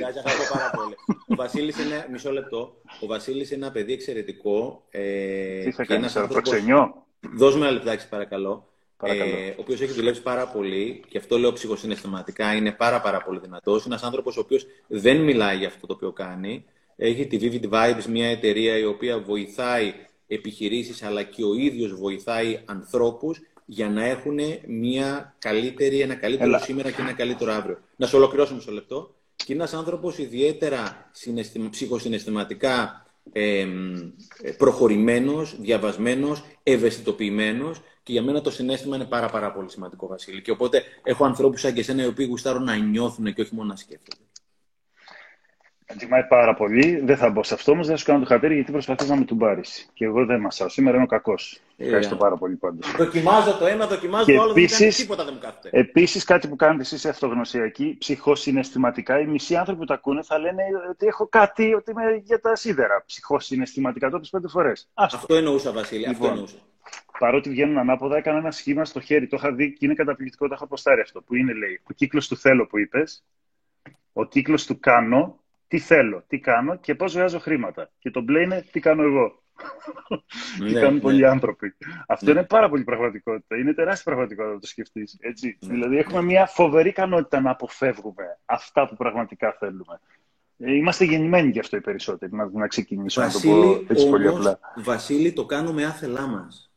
Ο 1.29 1.35
Βασίλης 1.35 1.79
είναι. 1.79 2.07
Μισό 2.11 2.33
λεπτό. 2.33 2.77
Ο 3.01 3.07
Βασίλης 3.07 3.51
είναι 3.51 3.64
ένα 3.64 3.73
παιδί 3.73 3.93
εξαιρετικό. 3.93 4.85
Ε, 4.90 5.62
Τι 5.64 5.71
θα 5.71 5.85
κάνεις, 5.85 6.12
θα 6.12 6.27
προξενιό. 6.27 7.07
Δώσ' 7.35 7.55
με 7.55 7.61
ένα 7.61 7.71
λεπτάκι, 7.71 8.09
παρακαλώ. 8.09 8.69
Ε, 9.03 9.49
ο 9.49 9.55
οποίος 9.57 9.81
έχει 9.81 9.93
δουλέψει 9.93 10.23
πάρα 10.23 10.47
πολύ 10.47 11.05
και 11.09 11.19
αυτό 11.19 11.38
λέω 11.38 11.53
ψυχοσυναισθηματικά, 11.53 12.55
είναι 12.55 12.73
πάρα, 12.73 13.01
πάρα 13.01 13.23
πολύ 13.23 13.38
δυνατός. 13.38 13.85
Είναι 13.85 13.95
ένας 13.95 14.07
άνθρωπος 14.07 14.37
ο 14.37 14.40
οποίος 14.40 14.67
δεν 14.87 15.17
μιλάει 15.21 15.57
για 15.57 15.69
αυτό 15.69 15.87
το 15.87 15.93
οποίο 15.93 16.12
κάνει. 16.12 16.64
Έχει 16.97 17.27
τη 17.27 17.38
Vivid 17.40 17.75
Vibes, 17.75 18.05
μια 18.05 18.29
εταιρεία 18.31 18.79
η 18.79 18.85
οποία 18.85 19.19
βοηθάει 19.19 19.95
επιχειρήσεις 20.27 21.03
αλλά 21.03 21.23
και 21.23 21.45
ο 21.45 21.55
ίδιος 21.55 21.95
βοηθάει 21.95 22.61
ανθρώπους 22.65 23.41
για 23.65 23.89
να 23.89 24.05
έχουν 24.05 24.39
μια 24.67 25.35
καλύτερη, 25.39 26.01
ένα 26.01 26.15
καλύτερο 26.15 26.49
Έλα. 26.49 26.59
σήμερα 26.59 26.91
και 26.91 27.01
ένα 27.01 27.13
καλύτερο 27.13 27.53
αύριο. 27.53 27.79
Να 27.97 28.07
σε 28.07 28.17
ολοκληρώσω 28.17 28.55
μισό 28.55 28.73
λεπτό. 28.73 29.15
Και 29.37 29.53
είναι 29.53 29.63
ένας 29.63 29.75
άνθρωπος 29.75 30.19
ιδιαίτερα 30.19 31.11
ψυχοσυναισθηματικά 31.71 33.07
ε, 33.33 33.67
προχωρημένος, 34.57 35.57
διαβασμένος, 35.61 36.45
ευαισθητοποιημένος 36.63 37.81
και 38.03 38.13
για 38.13 38.23
μένα 38.23 38.41
το 38.41 38.51
συνέστημα 38.51 38.97
είναι 38.97 39.05
πάρα 39.05 39.29
πάρα 39.29 39.53
πολύ 39.53 39.71
σημαντικό, 39.71 40.07
Βασίλη. 40.07 40.43
Και 40.43 40.51
οπότε 40.51 40.83
έχω 41.03 41.25
ανθρώπους 41.25 41.61
σαν 41.61 41.75
και 41.75 41.81
εσένα 41.81 42.03
οι 42.03 42.07
οποίοι 42.07 42.27
γουστάρουν 42.29 42.65
να 42.65 42.77
νιώθουν 42.77 43.35
και 43.35 43.41
όχι 43.41 43.55
μόνο 43.55 43.69
να 43.69 43.77
σκέφτονται. 43.77 44.24
Τιμάει 45.99 46.25
πάρα 46.25 46.55
πολύ. 46.55 47.01
Δεν 47.05 47.16
θα 47.16 47.31
μπω 47.31 47.42
σε 47.42 47.55
αυτό 47.55 47.73
όμως, 47.73 47.87
δεν 47.87 47.97
σου 47.97 48.05
κάνω 48.05 48.18
το 48.18 48.27
χατέρι 48.27 48.55
γιατί 48.55 48.73
προσπαθείς 48.73 49.09
να 49.09 49.16
με 49.16 49.25
του 49.25 49.37
πάρει. 49.37 49.61
Και 49.92 50.05
εγώ 50.05 50.25
δεν 50.25 50.40
μασάω. 50.40 50.68
Σήμερα 50.68 50.94
είμαι 50.94 51.05
ο 51.05 51.09
κακός. 51.09 51.61
Ε, 51.77 51.85
Ευχαριστώ 51.85 52.16
πάρα 52.16 52.37
πολύ 52.37 52.57
πάντως. 52.57 52.92
Δοκιμάζω 52.97 53.57
το 53.57 53.66
ένα, 53.66 53.87
δοκιμάζω 53.87 54.33
το 54.33 54.40
άλλο. 54.40 54.51
Επίσης, 54.51 54.79
δεν 54.79 54.90
τίποτα 54.90 55.25
δεν 55.25 55.35
μου 55.35 55.40
κάθεται. 55.40 55.79
Επίσης, 55.79 56.25
κάτι 56.25 56.49
που 56.49 56.57
κάνετε 56.57 56.83
εσείς 56.83 57.07
αυτογνωσιακοί, 57.07 57.97
ψυχοσυναισθηματικά, 57.99 59.20
οι 59.20 59.27
μισοί 59.27 59.57
άνθρωποι 59.57 59.81
που 59.81 59.87
τα 59.87 59.94
ακούνε 59.94 60.23
θα 60.23 60.38
λένε 60.38 60.62
ότι 60.90 61.07
έχω 61.07 61.27
κάτι, 61.29 61.75
ότι 61.75 61.90
είμαι 61.90 62.20
για 62.23 62.40
τα 62.40 62.57
σίδερα. 62.57 63.03
Ψυχοσυναισθηματικά, 63.07 64.11
το 64.11 64.20
πέντε 64.31 64.49
φορές. 64.49 64.88
Αυτό 64.94 65.35
εννοούσα, 65.35 65.73
Βασίλη. 65.73 66.07
Αυτό 66.07 66.12
λοιπόν, 66.12 66.31
εννοούσα. 66.31 66.57
παρότι 67.18 67.51
βγαίνουν 67.51 67.79
ανάποδα, 67.79 68.16
έκανα 68.16 68.38
ένα 68.38 68.51
σχήμα 68.51 68.85
στο 68.85 69.01
χέρι. 69.01 69.27
Το 69.27 69.37
είχα 69.37 69.53
δει 69.53 69.73
και 69.73 69.85
είναι 69.85 69.94
καταπληκτικό, 69.94 70.49
το 70.49 70.55
είχα 70.57 70.66
προστάρει 70.66 71.01
αυτό. 71.01 71.20
Που 71.20 71.35
είναι, 71.35 71.53
λέει, 71.53 71.81
ο 71.90 71.92
κύκλος 71.92 72.29
του 72.29 72.37
θέλω 72.37 72.66
που 72.66 72.79
είπες, 72.79 73.25
ο 74.12 74.25
κύκλος 74.25 74.66
του 74.66 74.79
κάνω, 74.81 75.43
τι 75.75 75.81
θέλω, 75.81 76.25
τι 76.27 76.39
κάνω 76.39 76.77
και 76.77 76.95
πώς 76.95 77.13
βγάζω 77.13 77.39
χρήματα. 77.39 77.91
Και 77.99 78.11
το 78.11 78.21
μπλε 78.21 78.41
είναι 78.41 78.65
τι 78.73 78.81
κάνω 78.81 79.03
εγώ. 79.03 79.43
τι 80.59 80.73
ναι, 80.73 80.81
κάνουν 80.81 80.95
ναι. 80.95 81.01
πολλοί 81.01 81.27
άνθρωποι. 81.27 81.75
Αυτό 82.07 82.25
ναι. 82.25 82.31
είναι 82.31 82.43
πάρα 82.45 82.69
πολύ 82.69 82.85
πραγματικότητα. 82.85 83.57
Είναι 83.57 83.73
τεράστια 83.73 84.05
πραγματικότητα 84.05 84.55
να 84.55 84.61
το 84.61 84.67
σκεφτείς. 84.67 85.19
Δηλαδή, 85.61 85.97
έχουμε 85.97 86.23
μια 86.23 86.47
φοβερή 86.47 86.89
ικανότητα 86.89 87.41
να 87.41 87.51
αποφεύγουμε 87.51 88.39
αυτά 88.45 88.89
που 88.89 88.97
πραγματικά 88.97 89.57
θέλουμε. 89.59 90.01
Ε, 90.59 90.75
είμαστε 90.75 91.05
γεννημένοι 91.05 91.51
γι' 91.51 91.59
αυτό 91.59 91.77
οι 91.77 91.81
περισσότεροι, 91.81 92.33
να, 92.35 92.51
να 92.53 92.67
ξεκινήσουμε 92.67 93.25
Βασίλη, 93.25 93.53
να 93.53 93.61
το 93.61 93.67
πω 93.67 93.85
έτσι 93.89 94.09
πολύ 94.09 94.29
απλά. 94.29 94.59
Βασίλη, 94.77 95.33
το 95.33 95.45
κάνουμε 95.45 95.85
άθελά 95.85 96.27
μας. 96.27 96.71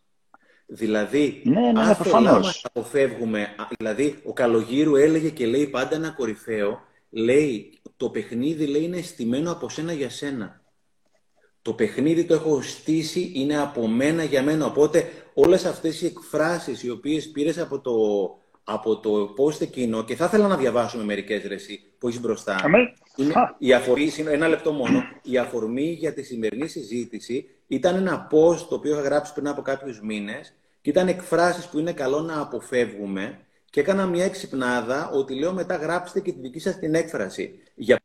Δηλαδή, 0.66 1.42
ναι, 1.46 1.72
ναι, 1.72 1.82
άθελά 1.82 2.40
μας 2.40 2.66
αποφεύγουμε. 2.66 3.56
Δηλαδή, 3.78 4.20
ο 4.24 4.34
Καλογύρου 4.34 4.96
έλεγε 4.96 5.30
και 5.30 5.46
λέει 5.46 5.68
πάντα 5.68 5.96
ένα 5.96 6.10
κορυφαίο, 6.10 6.87
λέει, 7.10 7.80
το 7.98 8.10
παιχνίδι 8.10 8.66
λέει, 8.66 8.84
είναι 8.84 9.02
στημένο 9.02 9.52
από 9.52 9.70
σένα 9.70 9.94
για 9.94 10.10
σένα. 10.10 10.62
Το 11.62 11.74
παιχνίδι 11.74 12.26
το 12.26 12.34
έχω 12.34 12.62
στήσει, 12.62 13.32
είναι 13.36 13.58
από 13.58 13.88
μένα 13.88 14.24
για 14.24 14.44
μένα. 14.44 14.66
Οπότε 14.66 15.12
όλες 15.34 15.66
αυτές 15.66 16.02
οι 16.02 16.06
εκφράσεις 16.06 16.84
οι 16.84 16.90
οποίες 16.90 17.32
πήρες 17.32 17.58
από 17.58 17.80
το, 17.80 17.94
από 18.64 19.00
το 19.00 19.34
post 19.38 19.62
εκείνο 19.62 20.04
και 20.04 20.16
θα 20.16 20.26
ήθελα 20.26 20.48
να 20.48 20.58
διαβάσουμε 20.58 21.04
μερικές 21.04 21.44
ρεσί 21.44 21.80
που 21.98 22.08
έχεις 22.08 22.22
μπροστά. 22.22 22.56
Είναι, 23.16 23.34
η 23.58 23.74
αφορμή, 23.74 24.12
ένα 24.28 24.48
λεπτό 24.48 24.72
μόνο. 24.72 25.04
Η 25.22 25.38
αφορμή 25.38 25.92
για 25.92 26.14
τη 26.14 26.24
σημερινή 26.24 26.68
συζήτηση 26.68 27.50
ήταν 27.68 27.96
ένα 27.96 28.28
post 28.32 28.60
το 28.70 28.76
οποίο 28.76 28.92
είχα 28.92 29.02
γράψει 29.02 29.34
πριν 29.34 29.48
από 29.48 29.62
κάποιους 29.62 30.02
μήνες 30.02 30.54
και 30.82 30.90
ήταν 30.90 31.08
εκφράσεις 31.08 31.68
που 31.68 31.80
είναι 31.80 31.94
καλό 31.94 32.20
να 32.20 32.42
αποφεύγουμε 32.42 33.40
και 33.78 33.84
έκανα 33.84 34.06
μια 34.06 34.26
εξυπνάδα 34.26 35.10
ότι 35.10 35.40
λέω 35.40 35.54
μετά 35.54 35.76
γράψτε 35.76 36.20
και 36.20 36.32
τη 36.32 36.40
δική 36.40 36.60
σας 36.60 36.80
την 36.80 36.96
έκφραση. 36.96 37.60
Για 37.76 38.00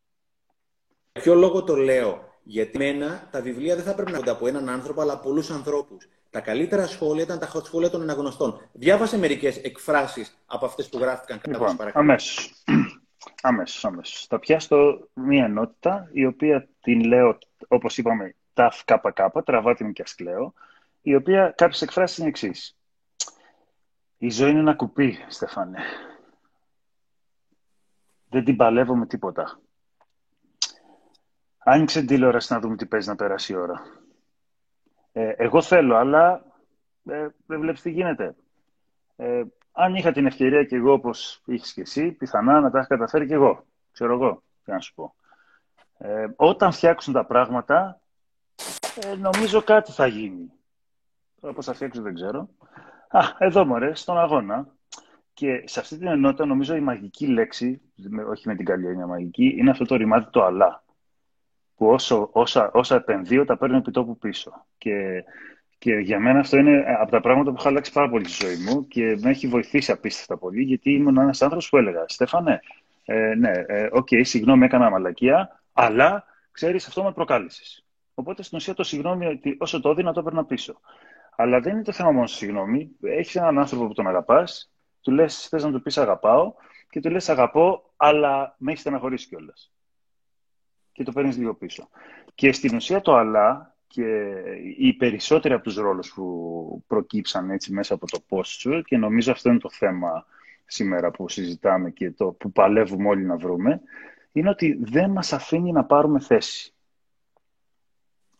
ποιο 1.12 1.34
λόγο 1.34 1.64
το 1.64 1.76
λέω; 1.76 2.38
Γιατί 2.42 2.78
μένα 2.78 3.28
τα 3.30 3.40
βιβλία 3.40 3.74
δεν 3.74 3.84
θα 3.84 3.94
πρέπει 3.94 4.10
να 4.10 4.16
έρχονται 4.16 4.36
από 4.36 4.46
έναν 4.46 4.68
άνθρωπο, 4.68 5.00
αλλά 5.00 5.12
από 5.12 5.22
πολλούς 5.22 5.50
ανθρώπους. 5.50 6.08
Τα 6.30 6.40
καλύτερα 6.40 6.86
σχόλια 6.86 7.22
ήταν 7.22 7.38
τα 7.38 7.62
σχόλια 7.64 7.90
των 7.90 8.02
αναγνωστών. 8.02 8.68
Διάβασε 8.72 9.18
μερικές 9.18 9.56
εκφράσεις 9.56 10.38
από 10.46 10.66
αυτές 10.66 10.88
που 10.88 10.98
γράφτηκαν 10.98 11.40
κάτω 11.40 11.64
λοιπόν, 11.64 11.90
Αμέσως. 11.92 12.64
Αμέσως, 13.42 13.84
αμέσως. 13.84 14.26
Θα 14.28 14.38
πιάσω 14.38 15.08
μία 15.14 15.44
ενότητα, 15.44 16.08
η 16.12 16.26
οποία 16.26 16.68
την 16.80 17.04
λέω, 17.04 17.38
όπως 17.68 17.98
είπαμε, 17.98 18.34
ταφ 18.52 18.84
κάπα 18.84 19.42
τραβά 19.44 19.74
την 19.74 19.92
και 19.92 20.02
ασκλέω, 20.02 20.54
η 21.02 21.14
οποία 21.14 21.52
κάποιες 21.56 21.82
εκφράσεις 21.82 22.18
είναι 22.18 22.28
εξής. 22.28 22.76
Η 24.22 24.30
ζωή 24.30 24.50
είναι 24.50 24.58
ένα 24.58 24.74
κουπί, 24.74 25.18
Στεφάνε. 25.28 25.78
Δεν 28.28 28.44
την 28.44 28.56
παλεύω 28.56 28.96
με 28.96 29.06
τίποτα. 29.06 29.60
Άνοιξε 31.58 31.98
την 31.98 32.08
τηλεόραση 32.08 32.52
να 32.52 32.60
δούμε 32.60 32.76
τι 32.76 32.86
παίζει 32.86 33.08
να 33.08 33.16
περάσει 33.16 33.52
η 33.52 33.56
ώρα. 33.56 33.82
Ε, 35.12 35.28
εγώ 35.36 35.62
θέλω, 35.62 35.96
αλλά 35.96 36.44
ε, 37.04 37.28
δεν 37.46 37.60
βλέπεις 37.60 37.82
τι 37.82 37.90
γίνεται. 37.90 38.34
Ε, 39.16 39.42
αν 39.72 39.94
είχα 39.94 40.12
την 40.12 40.26
ευκαιρία 40.26 40.64
και 40.64 40.76
εγώ 40.76 40.92
όπως 40.92 41.42
είχες 41.44 41.72
και 41.72 41.80
εσύ, 41.80 42.12
πιθανά 42.12 42.60
να 42.60 42.70
τα 42.70 42.78
είχα 42.78 42.88
καταφέρει 42.88 43.26
και 43.26 43.34
εγώ. 43.34 43.64
Ξέρω 43.92 44.12
εγώ, 44.12 44.42
τι 44.64 44.70
να 44.70 44.80
σου 44.80 44.94
πω. 44.94 45.14
Ε, 45.98 46.26
όταν 46.36 46.72
φτιάξουν 46.72 47.12
τα 47.12 47.26
πράγματα, 47.26 48.00
ε, 49.04 49.14
νομίζω 49.14 49.62
κάτι 49.62 49.92
θα 49.92 50.06
γίνει. 50.06 50.52
Τώρα 51.40 51.54
πώς 51.54 51.64
θα 51.64 51.74
φτιάξουν 51.74 52.02
δεν 52.02 52.14
ξέρω. 52.14 52.48
Α, 53.12 53.20
εδώ 53.38 53.64
μωρέ, 53.64 53.94
στον 53.94 54.18
αγώνα. 54.18 54.68
Και 55.34 55.62
σε 55.64 55.80
αυτή 55.80 55.98
την 55.98 56.06
ενότητα 56.06 56.46
νομίζω 56.46 56.74
η 56.74 56.80
μαγική 56.80 57.26
λέξη, 57.26 57.80
όχι 58.30 58.48
με 58.48 58.54
την 58.54 58.64
καλή 58.64 58.86
έννοια 58.86 59.06
μαγική, 59.06 59.54
είναι 59.58 59.70
αυτό 59.70 59.84
το 59.84 59.96
ρημάδι 59.96 60.26
το 60.30 60.44
αλλά 60.44 60.84
που 61.76 61.86
όσο, 61.86 62.28
όσα, 62.32 62.70
όσα 62.72 62.94
επενδύω 62.94 63.44
τα 63.44 63.56
παίρνω 63.56 63.76
επί 63.76 63.90
τόπου 63.90 64.18
πίσω. 64.18 64.66
Και, 64.78 65.24
και 65.78 65.94
για 65.94 66.20
μένα 66.20 66.38
αυτό 66.38 66.56
είναι 66.56 66.84
από 67.00 67.10
τα 67.10 67.20
πράγματα 67.20 67.50
που 67.50 67.56
έχω 67.58 67.68
αλλάξει 67.68 67.92
πάρα 67.92 68.08
πολύ 68.08 68.28
στη 68.28 68.46
ζωή 68.46 68.56
μου 68.56 68.86
και 68.86 69.16
με 69.20 69.30
έχει 69.30 69.46
βοηθήσει 69.46 69.92
απίστευτα 69.92 70.38
πολύ, 70.38 70.62
γιατί 70.62 70.90
ήμουν 70.90 71.18
ένας 71.18 71.42
άνθρωπος 71.42 71.68
που 71.68 71.76
έλεγα: 71.76 72.04
Στέφανε, 72.08 72.60
ε, 73.04 73.34
ναι, 73.34 73.50
ε, 73.66 73.88
OK, 73.92 74.08
okay, 74.10 74.20
συγγνώμη, 74.24 74.64
έκανα 74.64 74.90
μαλακία, 74.90 75.62
αλλά 75.72 76.24
ξέρεις, 76.52 76.86
αυτό 76.86 77.02
με 77.02 77.12
προκάλεσες. 77.12 77.84
Οπότε 78.14 78.42
στην 78.42 78.58
ουσία 78.58 78.74
το 78.74 78.82
συγγνώμη, 78.82 79.26
ότι 79.26 79.56
όσο 79.60 79.80
το 79.80 79.90
έδινα, 79.90 80.12
το 80.12 80.20
έπαιρνα 80.20 80.44
πίσω. 80.44 80.80
Αλλά 81.36 81.60
δεν 81.60 81.72
είναι 81.72 81.82
το 81.82 81.92
θέμα 81.92 82.10
μόνο 82.10 82.26
συγγνώμη. 82.26 82.90
Έχεις 83.02 83.36
έναν 83.36 83.58
άνθρωπο 83.58 83.86
που 83.86 83.92
τον 83.92 84.06
αγαπάς, 84.06 84.72
του 85.00 85.10
λες: 85.10 85.46
Θες 85.48 85.64
να 85.64 85.72
του 85.72 85.82
πεις 85.82 85.98
αγαπάω, 85.98 86.54
και 86.90 87.00
του 87.00 87.10
λες: 87.10 87.28
Αγαπώ, 87.28 87.92
αλλά 87.96 88.54
με 88.58 88.70
έχεις 88.70 88.80
στεναχωρήσει 88.80 89.28
κιόλας 89.28 89.72
και 90.92 91.02
το 91.02 91.12
παίρνεις 91.12 91.36
λίγο 91.36 91.54
πίσω. 91.54 91.88
Και 92.34 92.52
στην 92.52 92.76
ουσία 92.76 93.00
το 93.00 93.16
αλλά 93.16 93.76
και 93.86 94.32
οι 94.78 94.92
περισσότεροι 94.92 95.54
από 95.54 95.62
τους 95.62 95.76
ρόλους 95.76 96.12
που 96.12 96.84
προκύψαν 96.86 97.50
έτσι 97.50 97.72
μέσα 97.72 97.94
από 97.94 98.06
το 98.06 98.18
post 98.28 98.46
σου 98.46 98.82
και 98.82 98.96
νομίζω 98.96 99.32
αυτό 99.32 99.50
είναι 99.50 99.58
το 99.58 99.70
θέμα 99.70 100.26
σήμερα 100.66 101.10
που 101.10 101.28
συζητάμε 101.28 101.90
και 101.90 102.10
το 102.10 102.26
που 102.26 102.52
παλεύουμε 102.52 103.08
όλοι 103.08 103.24
να 103.24 103.36
βρούμε 103.36 103.80
είναι 104.32 104.48
ότι 104.48 104.78
δεν 104.82 105.10
μας 105.10 105.32
αφήνει 105.32 105.72
να 105.72 105.84
πάρουμε 105.84 106.20
θέση. 106.20 106.74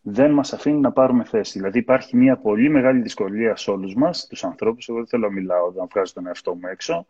Δεν 0.03 0.31
μας 0.31 0.53
αφήνει 0.53 0.81
να 0.81 0.93
πάρουμε 0.93 1.25
θέση. 1.25 1.59
Δηλαδή 1.59 1.79
υπάρχει 1.79 2.17
μια 2.17 2.37
πολύ 2.37 2.69
μεγάλη 2.69 3.01
δυσκολία 3.01 3.57
σε 3.57 3.71
όλους 3.71 3.95
μας, 3.95 4.27
τους 4.27 4.45
ανθρώπους, 4.45 4.88
εγώ 4.88 4.99
δεν 4.99 5.07
θέλω 5.07 5.27
να 5.27 5.33
μιλάω, 5.33 5.71
να 5.71 5.87
βγάζω 5.87 6.12
τον 6.12 6.27
εαυτό 6.27 6.55
μου 6.55 6.69
έξω, 6.71 7.07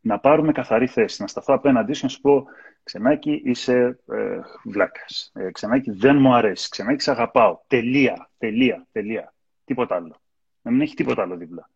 να 0.00 0.18
πάρουμε 0.18 0.52
καθαρή 0.52 0.86
θέση, 0.86 1.22
να 1.22 1.28
σταθώ 1.28 1.54
απέναντί 1.54 1.92
σου 1.92 2.00
και 2.00 2.06
να 2.06 2.12
σου 2.12 2.20
πω 2.20 2.46
Ξενάκι, 2.84 3.42
είσαι 3.44 3.98
ε, 4.08 4.40
βλάκας. 4.64 5.32
Ε, 5.34 5.50
ξενάκι, 5.50 5.90
δεν 5.90 6.16
μου 6.16 6.34
αρέσει. 6.34 6.68
Ξενάκι, 6.68 7.02
σε 7.02 7.10
αγαπάω. 7.10 7.58
Τελεία, 7.66 8.30
τελεία, 8.38 8.86
τελεία. 8.92 9.34
Τίποτα 9.64 9.94
άλλο. 9.94 10.20
Να 10.62 10.70
μην 10.70 10.80
έχει 10.80 10.94
τίποτα 10.94 11.22
άλλο 11.22 11.36
δίπλα. 11.36 11.68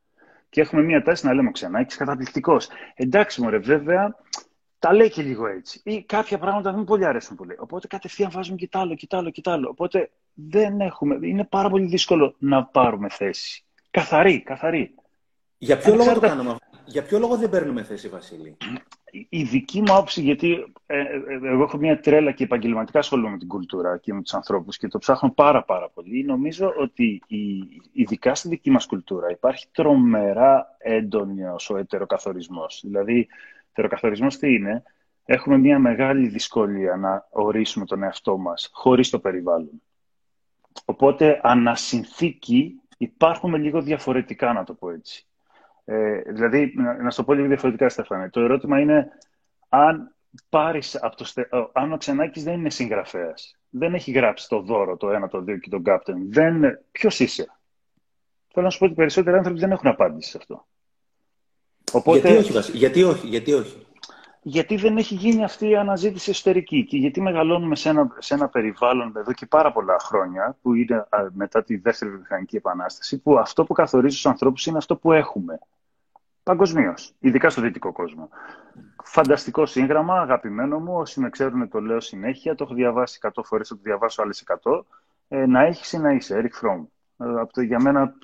Και 0.49 0.61
έχουμε 0.61 0.83
μία 0.83 1.03
τάση 1.03 1.27
να 1.27 1.35
λέμε 1.35 1.51
ξενάκι, 1.51 1.87
είσαι 1.89 1.99
καταπληκτικός. 1.99 2.69
Εντάξει, 2.95 3.43
μωρέ, 3.43 3.59
βέβαια, 3.59 4.17
τα 4.79 4.93
λέει 4.93 5.11
και 5.11 5.23
λίγο 5.23 5.47
έτσι. 5.47 5.81
Ή 5.85 6.03
κάποια 6.03 6.39
πράγματα 6.39 6.71
δεν 6.71 6.79
μου 6.79 6.85
πολύ 6.85 7.07
αρέσουν 7.07 7.37
πολύ. 7.37 7.57
Οπότε 7.59 7.87
κατευθείαν 7.87 8.31
βάζουμε 8.31 8.57
και 8.57 8.69
άλλο, 8.73 8.95
και 8.95 9.07
άλλο, 9.11 9.31
και 9.31 9.41
άλλο. 9.45 9.69
Οπότε 9.69 10.11
δεν 10.35 10.81
έχουμε, 10.81 11.19
είναι 11.23 11.45
πάρα 11.45 11.69
πολύ 11.69 11.87
δύσκολο 11.87 12.35
να 12.39 12.65
πάρουμε 12.65 13.09
θέση. 13.09 13.65
Καθαρή, 13.91 14.43
καθαρή. 14.43 14.95
Για 15.59 15.79
ποιο 15.79 15.95
λόγο 15.95 16.13
το 16.13 16.21
κάνουμε 16.21 16.51
αυτό; 16.51 16.67
Για 16.85 17.03
ποιο 17.03 17.19
λόγο 17.19 17.37
δεν 17.37 17.51
παίρνουμε 17.51 17.83
θέση, 17.83 18.09
Βασίλη; 18.09 18.57
Η 19.29 19.43
δική 19.43 19.81
μου 19.81 19.93
άποψη, 19.93 20.23
γιατί 20.23 20.73
ε, 20.87 20.99
ε, 20.99 21.05
εγώ 21.43 21.63
έχω 21.63 21.77
μια 21.77 22.01
τρέλα 22.01 22.33
και 22.33 22.45
επαγγελματικά 22.45 22.99
ασχολούμαι 22.99 23.31
με 23.31 23.39
την 23.39 23.49
κουλτούρα 23.49 23.99
και 23.99 24.15
με 24.15 24.23
τους 24.23 24.35
ανθρώπους 24.35 24.77
και 24.77 24.89
το 24.89 24.99
ψάχνω 24.99 25.31
πάρα 25.31 25.65
πάρα 25.65 25.89
πολύ. 25.89 26.25
Νομίζω 26.25 26.75
ότι 26.79 27.23
η, 27.27 27.69
ειδικά 27.93 28.35
στη 28.35 28.49
δική 28.49 28.71
μας 28.71 28.87
κουλτούρα 28.87 29.31
υπάρχει 29.31 29.67
τρομερά 29.73 30.77
έντονος 30.79 31.71
ο 31.71 31.77
ετεροκαθορισμός. 31.77 32.81
Δηλαδή, 32.85 33.29
ετεροκαθορισμός 33.71 34.37
τι 34.37 34.55
είναι, 34.55 34.83
έχουμε 35.25 35.59
μια 35.59 35.79
μεγάλη 35.79 36.29
δυσκολία 36.29 36.97
να 36.97 37.27
ορίσουμε 37.31 37.85
τον 37.85 38.03
εαυτό 38.03 38.39
μας 38.39 38.71
χωρίς 38.73 39.11
το 39.11 39.19
περιβάλλον. 39.19 39.83
Οπότε, 40.85 41.41
ανασυνθήκη, 41.43 42.81
υπάρχουμε 42.99 43.59
λίγο 43.59 43.83
διαφορετικά, 43.83 44.53
να 44.53 44.65
το 44.65 44.75
πω 44.75 44.91
έτσι. 44.91 45.27
Ε, 45.85 46.21
δηλαδή, 46.27 46.73
να, 46.77 47.11
σου 47.11 47.17
το 47.17 47.25
πω 47.25 47.33
λίγο 47.33 47.47
διαφορετικά, 47.47 47.89
Στέφανε. 47.89 48.31
Το 48.31 48.41
ερώτημα 48.41 48.81
είναι 48.81 49.09
αν 49.69 50.15
πάρεις 50.49 51.03
από 51.03 51.17
το, 51.17 51.25
αν 51.73 51.93
ο 51.93 51.97
Ξενάκης 51.97 52.45
δεν 52.45 52.55
είναι 52.55 52.71
συγγραφέας. 52.71 53.59
Δεν 53.71 53.95
έχει 53.95 54.11
γράψει 54.11 54.49
το 54.49 54.61
δώρο, 54.61 54.97
το 54.97 55.11
ένα, 55.11 55.29
το 55.29 55.41
δύο 55.41 55.57
και 55.59 55.69
τον 55.69 55.83
Κάπτεν. 55.83 56.33
Δεν... 56.33 56.79
Ποιος 56.93 57.21
είσαι; 57.21 57.59
Θέλω 58.49 58.65
να 58.65 58.71
σου 58.71 58.79
πω 58.79 58.85
ότι 58.85 58.93
οι 58.93 58.97
περισσότεροι 58.97 59.37
άνθρωποι 59.37 59.59
δεν 59.61 59.71
έχουν 59.71 59.87
απάντηση 59.87 60.31
σε 60.31 60.37
αυτό. 60.37 60.67
Οπότε... 61.93 62.31
Γιατί 62.31 62.57
όχι, 62.57 62.77
Γιατί 62.77 63.03
όχι, 63.03 63.27
γιατί 63.27 63.53
όχι; 63.53 63.87
Γιατί 64.43 64.77
δεν 64.77 64.97
έχει 64.97 65.15
γίνει 65.15 65.45
αυτή 65.45 65.69
η 65.69 65.77
αναζήτηση 65.77 66.31
εσωτερική 66.31 66.85
και 66.85 66.97
γιατί 66.97 67.21
μεγαλώνουμε 67.21 67.77
σε 67.77 67.89
ένα, 67.89 68.17
σε 68.19 68.35
ένα 68.35 68.49
περιβάλλον 68.49 69.13
εδώ 69.17 69.33
και 69.33 69.47
πάρα 69.47 69.73
πολλά 69.73 69.97
χρόνια, 69.99 70.57
που 70.63 70.75
είναι 70.75 71.07
μετά 71.33 71.65
τη 71.65 71.77
δεύτερη 71.77 72.11
βιομηχανική 72.11 72.57
επανάσταση, 72.57 73.19
που 73.19 73.39
αυτό 73.39 73.65
που 73.65 73.73
καθορίζει 73.73 74.23
του 74.23 74.29
ανθρώπους 74.29 74.67
είναι 74.67 74.79
αυτό 74.79 74.97
που 74.97 75.13
έχουμε. 75.13 75.59
Παγκοσμίως, 76.43 77.13
ειδικά 77.19 77.51
στο 77.51 77.61
δυτικό 77.61 77.93
κόσμο. 77.93 78.29
Φανταστικό 79.05 79.67
σύγγραμμα, 79.67 80.21
αγαπημένο 80.21 80.79
μου. 80.79 80.95
Όσοι 80.95 81.21
με 81.21 81.31
ξέρουν, 81.31 81.69
το 81.69 81.81
λέω 81.81 82.01
συνέχεια. 82.01 82.55
Το 82.55 82.65
έχω 82.65 82.75
διαβάσει 82.75 83.19
100 83.23 83.43
φορές, 83.45 83.69
θα 83.69 83.75
το 83.75 83.81
διαβάσω 83.85 84.23
άλλες 84.23 84.45
100. 84.63 84.85
Ε, 85.29 85.47
να 85.47 85.65
έχεις 85.65 85.93
ή 85.93 85.99
να 85.99 86.13
είσαι, 86.13 86.41
Eric 86.43 86.67
Fromm. 86.67 86.85
Ε, 87.19 87.41
από 87.41 87.53
το, 87.53 87.61
για 87.61 87.81
μένα 87.81 88.15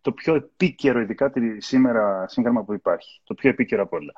το 0.00 0.12
πιο 0.12 0.34
επίκαιρο, 0.34 1.00
ειδικά 1.00 1.30
τη, 1.30 1.60
σήμερα, 1.60 2.28
σύγγραμμα 2.28 2.64
που 2.64 2.72
υπάρχει. 2.72 3.20
Το 3.24 3.34
πιο 3.34 3.50
επίκαιρο 3.50 3.82
από 3.82 3.96
όλα. 3.96 4.12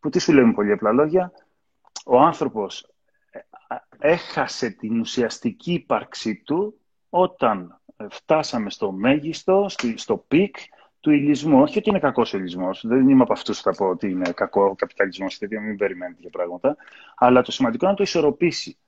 Που 0.00 0.08
τι 0.08 0.18
σου 0.18 0.32
λέμε 0.32 0.52
πολύ 0.52 0.72
απλά 0.72 0.92
λόγια. 0.92 1.32
Ο 2.04 2.18
άνθρωπος 2.20 2.90
ε, 3.30 3.38
έχασε 3.98 4.70
την 4.70 5.00
ουσιαστική 5.00 5.72
ύπαρξή 5.72 6.36
του 6.36 6.80
όταν 7.08 7.80
φτάσαμε 8.10 8.70
στο 8.70 8.92
μέγιστο, 8.92 9.66
στο 9.94 10.16
peak, 10.28 10.56
του 11.00 11.10
υλισμού. 11.10 11.60
Όχι 11.60 11.78
ότι 11.78 11.88
είναι 11.88 11.98
κακός 11.98 12.34
ο 12.34 12.38
υλισμός. 12.38 12.70
Δεν 12.82 13.08
είμαι 13.08 13.22
από 13.22 13.32
αυτούς 13.32 13.56
που 13.56 13.62
θα 13.62 13.76
πω 13.76 13.86
ότι 13.86 14.10
είναι 14.10 14.32
κακός 14.32 14.64
ο 14.64 14.74
καπιταλισμός 14.74 15.38
και 15.38 15.46
τέτοια, 15.46 15.66
μην 15.66 15.76
περιμένετε 15.76 16.20
τέτοια 16.20 16.30
πράγματα. 16.30 16.76
Αλλά 17.16 17.42
το 17.42 17.52
σημαντικό 17.52 17.84
είναι 17.84 17.92
να 17.92 17.98
το 17.98 18.02
ισορροπήσει. 18.02 18.78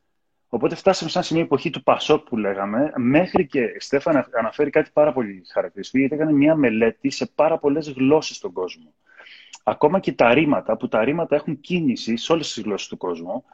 Οπότε 0.53 0.75
φτάσαμε 0.75 1.11
σαν 1.11 1.23
σημείο 1.23 1.43
εποχή 1.43 1.71
του 1.71 1.83
Πασόκ 1.83 2.29
που 2.29 2.37
λέγαμε, 2.37 2.93
μέχρι 2.97 3.47
και 3.47 3.77
Στέφαν 3.79 4.29
αναφέρει 4.39 4.71
κάτι 4.71 4.91
πάρα 4.93 5.13
πολύ 5.13 5.43
χαρακτηριστικό, 5.53 5.99
γιατί 5.99 6.15
έκανε 6.15 6.33
μια 6.33 6.55
μελέτη 6.55 7.11
σε 7.11 7.27
πάρα 7.35 7.59
πολλές 7.59 7.91
γλώσσες 7.91 8.37
στον 8.37 8.53
κόσμο. 8.53 8.95
Ακόμα 9.63 10.01
και 10.01 10.13
τα 10.13 10.35
ρήματα, 10.35 10.77
που 10.77 10.89
τα 10.89 11.05
ρήματα 11.05 11.35
έχουν 11.35 11.61
κίνηση 11.61 12.17
σε 12.17 12.33
όλες 12.33 12.53
τις 12.53 12.63
γλώσσες 12.63 12.89
του 12.89 12.97
κόσμου, 12.97 13.45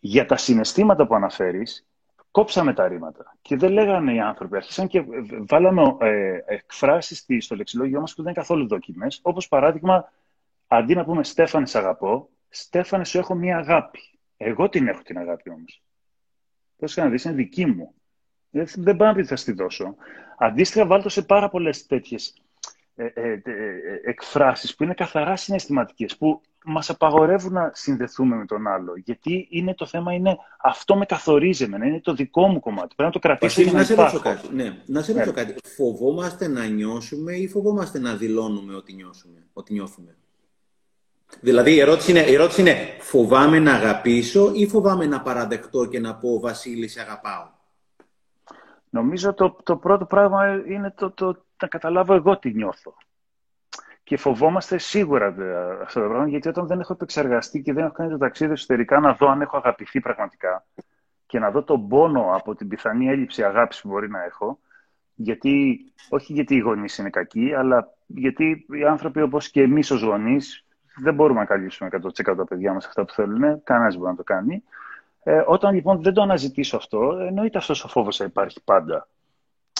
για 0.00 0.26
τα 0.26 0.36
συναισθήματα 0.36 1.06
που 1.06 1.14
αναφέρεις, 1.14 1.86
κόψαμε 2.30 2.72
τα 2.74 2.88
ρήματα. 2.88 3.36
Και 3.42 3.56
δεν 3.56 3.72
λέγανε 3.72 4.14
οι 4.14 4.20
άνθρωποι. 4.20 4.56
Άρχισαν 4.56 4.86
και 4.86 5.04
βάλαμε 5.48 5.96
ε, 5.98 6.38
εκφράσεις 6.46 7.26
στο 7.38 7.56
λεξιλόγιο 7.56 8.00
μας 8.00 8.14
που 8.14 8.22
δεν 8.22 8.32
είναι 8.32 8.40
καθόλου 8.40 8.66
δοκιμές. 8.66 9.20
Όπως 9.22 9.48
παράδειγμα, 9.48 10.12
αντί 10.66 10.94
να 10.94 11.04
πούμε 11.04 11.24
Στέφανε, 11.24 11.66
σε 11.66 11.78
αγαπώ, 11.78 12.28
Στέφανε, 12.48 13.04
σου 13.04 13.18
έχω 13.18 13.34
μία 13.34 13.56
αγάπη. 13.56 14.00
Εγώ 14.36 14.68
την 14.68 14.88
έχω 14.88 15.02
την 15.02 15.18
αγάπη 15.18 15.50
όμως. 15.50 15.82
Πώ 16.82 17.00
να 17.02 17.08
δεις, 17.08 17.24
είναι 17.24 17.34
δική 17.34 17.66
μου. 17.66 17.94
Δεν, 18.50 18.66
δεν 18.76 18.96
πάω 18.96 19.08
να 19.08 19.14
πει 19.14 19.24
θα 19.24 19.36
στη 19.36 19.52
δώσω. 19.52 19.94
Αντίστοιχα, 20.38 20.86
βάλτε 20.86 21.08
σε 21.08 21.22
πάρα 21.22 21.48
πολλές 21.48 21.86
τέτοιες 21.86 22.34
ε, 22.94 23.04
ε, 23.04 23.32
ε, 23.32 23.40
εκφράσεις 24.04 24.74
που 24.74 24.82
είναι 24.82 24.94
καθαρά 24.94 25.36
συναισθηματικές, 25.36 26.16
που 26.16 26.40
μας 26.64 26.90
απαγορεύουν 26.90 27.52
να 27.52 27.70
συνδεθούμε 27.74 28.36
με 28.36 28.46
τον 28.46 28.66
άλλο. 28.66 28.92
Γιατί 29.04 29.46
είναι 29.50 29.74
το 29.74 29.86
θέμα 29.86 30.12
είναι 30.12 30.36
αυτό 30.62 30.96
με 30.96 31.06
καθορίζει 31.06 31.64
εμένα, 31.64 31.86
είναι 31.86 32.00
το 32.00 32.14
δικό 32.14 32.48
μου 32.48 32.60
κομμάτι. 32.60 32.94
Πρέπει 32.94 33.02
να 33.02 33.10
το 33.10 33.18
κρατήσω 33.18 33.62
και 33.62 33.70
να, 33.70 33.84
σε 33.84 33.94
ρωτήσω 33.94 34.20
κάτι. 34.20 34.54
Ναι, 34.54 34.76
να 34.86 35.02
σε 35.02 35.12
ρωτήσω 35.12 35.32
ναι. 35.32 35.44
κάτι. 35.44 35.54
Φοβόμαστε 35.76 36.48
να 36.48 36.66
νιώσουμε 36.66 37.32
ή 37.32 37.48
φοβόμαστε 37.48 37.98
να 37.98 38.16
δηλώνουμε 38.16 38.74
ότι, 38.74 38.92
νιώσουμε, 38.92 39.46
ότι 39.52 39.72
νιώθουμε; 39.72 40.16
Δηλαδή 41.40 41.74
η 41.74 41.80
ερώτηση, 41.80 42.10
είναι, 42.10 42.20
η 42.20 42.34
ερώτηση 42.34 42.60
είναι 42.60 42.76
φοβάμαι 43.00 43.58
να 43.58 43.74
αγαπήσω 43.74 44.50
ή 44.54 44.68
φοβάμαι 44.68 45.06
να 45.06 45.22
παραδεχτώ 45.22 45.86
και 45.86 46.00
να 46.00 46.14
πω 46.14 46.40
Βασίλη 46.40 46.88
σε 46.88 47.00
αγαπάω. 47.00 47.50
Νομίζω 48.90 49.34
το, 49.34 49.56
το 49.62 49.76
πρώτο 49.76 50.04
πράγμα 50.04 50.62
είναι 50.66 50.90
το, 50.96 51.10
το, 51.10 51.44
να 51.62 51.68
καταλάβω 51.68 52.14
εγώ 52.14 52.38
τι 52.38 52.52
νιώθω. 52.52 52.94
Και 54.04 54.16
φοβόμαστε 54.16 54.78
σίγουρα 54.78 55.26
αυτό 55.82 56.00
το 56.00 56.08
πράγμα, 56.08 56.28
γιατί 56.28 56.48
όταν 56.48 56.66
δεν 56.66 56.80
έχω 56.80 56.92
επεξεργαστεί 56.92 57.62
και 57.62 57.72
δεν 57.72 57.84
έχω 57.84 57.92
κάνει 57.92 58.10
το 58.10 58.18
ταξίδι 58.18 58.52
εσωτερικά 58.52 59.00
να 59.00 59.12
δω 59.12 59.28
αν 59.28 59.40
έχω 59.40 59.56
αγαπηθεί 59.56 60.00
πραγματικά 60.00 60.66
και 61.26 61.38
να 61.38 61.50
δω 61.50 61.62
τον 61.62 61.88
πόνο 61.88 62.30
από 62.34 62.54
την 62.54 62.68
πιθανή 62.68 63.08
έλλειψη 63.08 63.44
αγάπης 63.44 63.80
που 63.80 63.88
μπορεί 63.88 64.10
να 64.10 64.24
έχω, 64.24 64.58
γιατί, 65.14 65.84
όχι 66.08 66.32
γιατί 66.32 66.54
οι 66.54 66.58
γονείς 66.58 66.98
είναι 66.98 67.10
κακοί, 67.10 67.54
αλλά 67.54 67.94
γιατί 68.06 68.66
οι 68.68 68.84
άνθρωποι 68.84 69.22
όπως 69.22 69.50
και 69.50 69.62
εμείς 69.62 69.90
ως 69.90 70.02
γονείς 70.02 70.64
δεν 70.96 71.14
μπορούμε 71.14 71.40
να 71.40 71.46
καλύψουμε 71.46 71.90
100% 71.92 72.34
τα 72.36 72.44
παιδιά 72.44 72.72
μας 72.72 72.86
αυτά 72.86 73.04
που 73.04 73.12
θέλουν, 73.12 73.62
κανένας 73.62 73.96
μπορεί 73.96 74.10
να 74.10 74.16
το 74.16 74.22
κάνει. 74.22 74.62
Ε, 75.22 75.42
όταν 75.46 75.74
λοιπόν 75.74 76.02
δεν 76.02 76.12
το 76.12 76.22
αναζητήσω 76.22 76.76
αυτό, 76.76 77.16
εννοείται 77.28 77.58
αυτός 77.58 77.84
ο 77.84 77.88
φόβος 77.88 78.16
θα 78.16 78.24
υπάρχει 78.24 78.60
πάντα. 78.64 79.08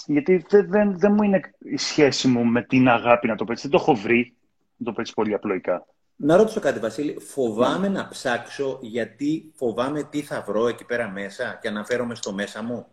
Γιατί 0.07 0.45
δεν, 0.49 0.71
δεν, 0.71 0.99
δεν 0.99 1.13
μου 1.13 1.23
είναι 1.23 1.41
η 1.59 1.77
σχέση 1.77 2.29
μου 2.29 2.45
με 2.45 2.63
την 2.63 2.89
αγάπη, 2.89 3.27
να 3.27 3.37
το 3.37 3.45
πω 3.45 3.53
έτσι. 3.53 3.69
Δεν 3.69 3.79
το 3.79 3.85
έχω 3.87 4.01
βρει, 4.01 4.35
να 4.77 4.85
το 4.85 4.93
πω 4.93 5.01
έτσι 5.01 5.15
πολύ 5.15 5.35
απλοϊκά. 5.35 5.87
Να 6.17 6.37
ρωτήσω 6.37 6.61
κάτι, 6.61 6.79
Βασίλη. 6.79 7.21
Φοβάμαι 7.21 7.89
να 7.89 8.09
ψάξω 8.09 8.79
γιατί 8.83 9.53
φοβάμαι 9.55 10.03
τι 10.03 10.23
θα 10.23 10.45
βρω 10.47 10.69
εκεί 10.69 10.85
πέρα 10.85 11.09
μέσα 11.09 11.59
και 11.63 11.69
αναφέρομαι 11.69 12.15
στο 12.15 12.33
μέσα 12.33 12.63
μου; 12.63 12.87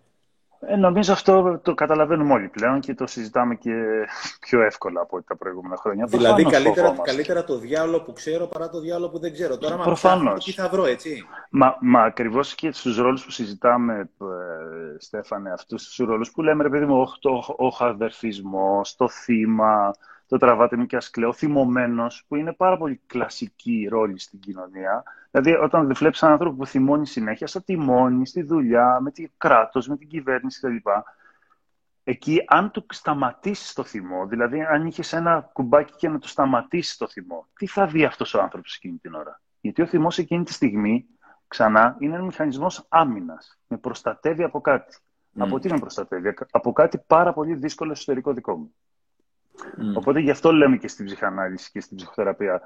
Ε, 0.61 0.75
νομίζω 0.75 1.13
αυτό 1.13 1.59
το 1.63 1.73
καταλαβαίνουμε 1.73 2.33
όλοι 2.33 2.47
πλέον 2.47 2.79
και 2.79 2.93
το 2.93 3.07
συζητάμε 3.07 3.55
και 3.55 3.71
πιο 4.45 4.61
εύκολα 4.61 5.01
από 5.01 5.23
τα 5.23 5.35
προηγούμενα 5.37 5.75
χρόνια. 5.77 6.05
Δηλαδή, 6.05 6.43
καλύτερα, 6.43 6.95
καλύτερα 7.03 7.43
το 7.43 7.57
διάλογο 7.57 8.01
που 8.03 8.13
ξέρω 8.13 8.47
παρά 8.47 8.69
το 8.69 8.79
διάλογο 8.79 9.11
που 9.11 9.19
δεν 9.19 9.33
ξέρω. 9.33 9.57
Τώρα, 9.57 9.77
μα 9.77 10.33
τι 10.37 10.51
θα 10.51 10.69
βρω, 10.69 10.85
έτσι; 10.85 11.25
Μα, 11.49 11.77
μα 11.81 12.03
ακριβώς 12.03 12.55
και 12.55 12.71
στους 12.71 12.97
ρόλους 12.97 13.25
που 13.25 13.31
συζητάμε, 13.31 14.09
ε, 14.21 14.25
Στέφανε, 14.97 15.51
αυτούς 15.51 15.83
τους 15.83 15.97
ρόλους 16.07 16.31
που 16.31 16.41
λέμε, 16.41 16.63
ρε 16.63 16.69
παιδί 16.69 16.85
μου, 16.85 17.01
ο, 17.01 17.29
ο, 17.57 17.65
ο 17.65 17.97
το 18.97 19.09
θύμα, 19.09 19.93
το 20.29 20.37
τραβάτε 20.37 20.75
μου 20.75 20.85
και 20.85 20.95
ασκλέω, 20.95 21.33
θυμωμένος, 21.33 22.25
που 22.27 22.35
είναι 22.35 22.53
πάρα 22.53 22.77
πολύ 22.77 23.01
κλασική 23.05 23.87
ρόλη 23.89 24.19
στην 24.19 24.39
κοινωνία. 24.39 25.03
Δηλαδή, 25.31 25.53
όταν 25.53 25.85
δεν 25.85 25.95
βλέπεις 25.95 26.21
έναν 26.21 26.33
άνθρωπο 26.33 26.55
που 26.55 26.65
θυμώνει 26.65 27.07
συνέχεια, 27.07 27.47
στο 27.47 27.63
τιμόνι, 27.63 28.27
στη 28.27 28.41
δουλειά, 28.41 28.99
με 29.01 29.11
το 29.11 29.23
κράτος, 29.37 29.87
με 29.87 29.97
την 29.97 30.07
κυβέρνηση 30.07 30.59
κλπ. 30.59 30.87
Εκεί, 32.03 32.43
αν 32.47 32.71
του 32.71 32.85
σταματήσεις 32.89 33.73
το 33.73 33.83
θυμό, 33.83 34.25
δηλαδή 34.25 34.61
αν 34.61 34.85
είχες 34.85 35.13
ένα 35.13 35.49
κουμπάκι 35.53 35.93
και 35.95 36.09
να 36.09 36.19
του 36.19 36.27
σταματήσεις 36.27 36.97
το 36.97 37.07
θυμό, 37.07 37.47
τι 37.53 37.67
θα 37.67 37.87
δει 37.87 38.05
αυτός 38.05 38.33
ο 38.33 38.41
άνθρωπος 38.41 38.75
εκείνη 38.75 38.97
την 38.97 39.13
ώρα; 39.13 39.41
Γιατί 39.61 39.81
ο 39.81 39.85
θυμός 39.85 40.17
εκείνη 40.17 40.43
τη 40.43 40.53
στιγμή, 40.53 41.05
ξανά, 41.47 41.95
είναι 41.99 42.13
ένας 42.13 42.25
μηχανισμός 42.25 42.85
άμυνας. 42.89 43.59
Με 43.67 43.77
προστατεύει 43.77 44.43
από 44.43 44.61
κάτι. 44.61 44.97
Από 45.37 45.59
τι 45.59 45.71
με 45.71 45.79
προστατεύει, 45.79 46.33
από 46.51 46.71
κάτι 46.71 47.03
πάρα 47.07 47.33
πολύ 47.33 47.55
δύσκολο 47.55 47.91
εσωτερικό 47.91 48.33
δικό 48.33 48.57
μου. 48.57 48.73
Mm. 49.61 49.95
Οπότε 49.95 50.19
γι' 50.19 50.29
αυτό 50.29 50.51
λέμε 50.51 50.77
και 50.77 50.87
στην 50.87 51.05
ψυχανάλυση 51.05 51.71
και 51.71 51.81
στην 51.81 51.97
ψυχοθεραπεία 51.97 52.61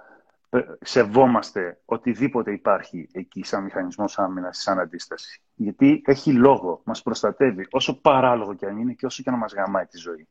ε, 0.50 0.60
σεβόμαστε 0.82 1.80
οτιδήποτε 1.86 2.52
υπάρχει 2.52 3.10
εκεί 3.12 3.44
σαν 3.44 3.64
μηχανισμός 3.64 4.20
άμυνας, 4.20 4.58
σαν 4.58 4.80
αντίσταση. 4.80 5.42
Γιατί 5.56 6.02
έχει 6.06 6.34
λόγο, 6.34 6.82
μας 6.84 7.02
προστατεύει, 7.02 7.68
όσο 7.72 8.02
παράλογο 8.02 8.54
και 8.54 8.66
αν 8.66 8.78
είναι 8.78 8.94
και 8.94 9.06
όσο 9.06 9.24
και 9.24 9.32
να 9.32 9.38
μας 9.38 9.54
γαμάει 9.54 9.86
τη 9.86 9.98
ζωή. 9.98 10.28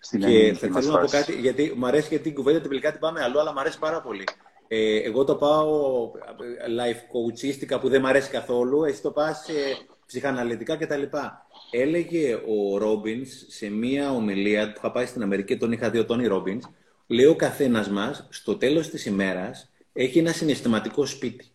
Στην 0.00 0.20
και 0.20 0.54
θα 0.58 0.80
θέλω 0.80 0.92
να 0.92 1.00
πω 1.00 1.06
κάτι, 1.06 1.32
γιατί 1.32 1.74
μου 1.76 1.86
αρέσει 1.86 2.08
γιατί 2.08 2.24
την 2.24 2.34
κουβέντα 2.34 2.60
τελικά 2.60 2.90
την 2.90 3.00
πάμε 3.00 3.22
αλλού, 3.22 3.40
αλλά 3.40 3.52
μου 3.52 3.60
αρέσει 3.60 3.78
πάρα 3.78 4.00
πολύ. 4.00 4.24
Ε, 4.68 4.96
εγώ 4.96 5.24
το 5.24 5.36
πάω 5.36 6.04
ε, 6.04 6.66
life 6.78 7.02
coachistica 7.12 7.80
που 7.80 7.88
δεν 7.88 8.00
μου 8.00 8.08
αρέσει 8.08 8.30
καθόλου, 8.30 8.84
εσύ 8.84 9.02
το 9.02 9.10
πας 9.10 9.46
ψυχαναλυτικά 10.06 10.76
κτλ. 10.76 11.02
Έλεγε 11.76 12.34
ο 12.34 12.78
Ρόμπινς 12.78 13.44
σε 13.48 13.70
μία 13.70 14.12
ομιλία 14.12 14.66
που 14.66 14.74
είχα 14.76 14.90
πάει 14.90 15.06
στην 15.06 15.22
Αμερική, 15.22 15.56
τον 15.56 15.72
είχα 15.72 15.90
δει 15.90 15.98
ο 15.98 16.04
Τόνι 16.04 16.26
Ρόμπινς, 16.26 16.64
λέει 17.06 17.24
ο 17.24 17.36
καθένας 17.36 17.88
μας 17.88 18.26
στο 18.30 18.56
τέλος 18.56 18.88
της 18.88 19.06
ημέρας 19.06 19.70
έχει 19.92 20.18
ένα 20.18 20.32
συναισθηματικό 20.32 21.06
σπίτι. 21.06 21.46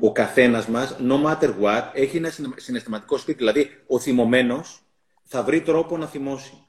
Ο 0.00 0.12
καθένας 0.12 0.66
μας, 0.66 0.96
no 1.00 1.24
matter 1.24 1.54
what, 1.60 1.90
έχει 1.92 2.16
ένα 2.16 2.30
συναισθηματικό 2.56 3.16
σπίτι. 3.16 3.38
Δηλαδή, 3.38 3.70
ο 3.86 3.98
θυμωμένος 3.98 4.82
θα 5.24 5.42
βρει 5.42 5.60
τρόπο 5.62 5.96
να 5.96 6.06
θυμώσει. 6.06 6.66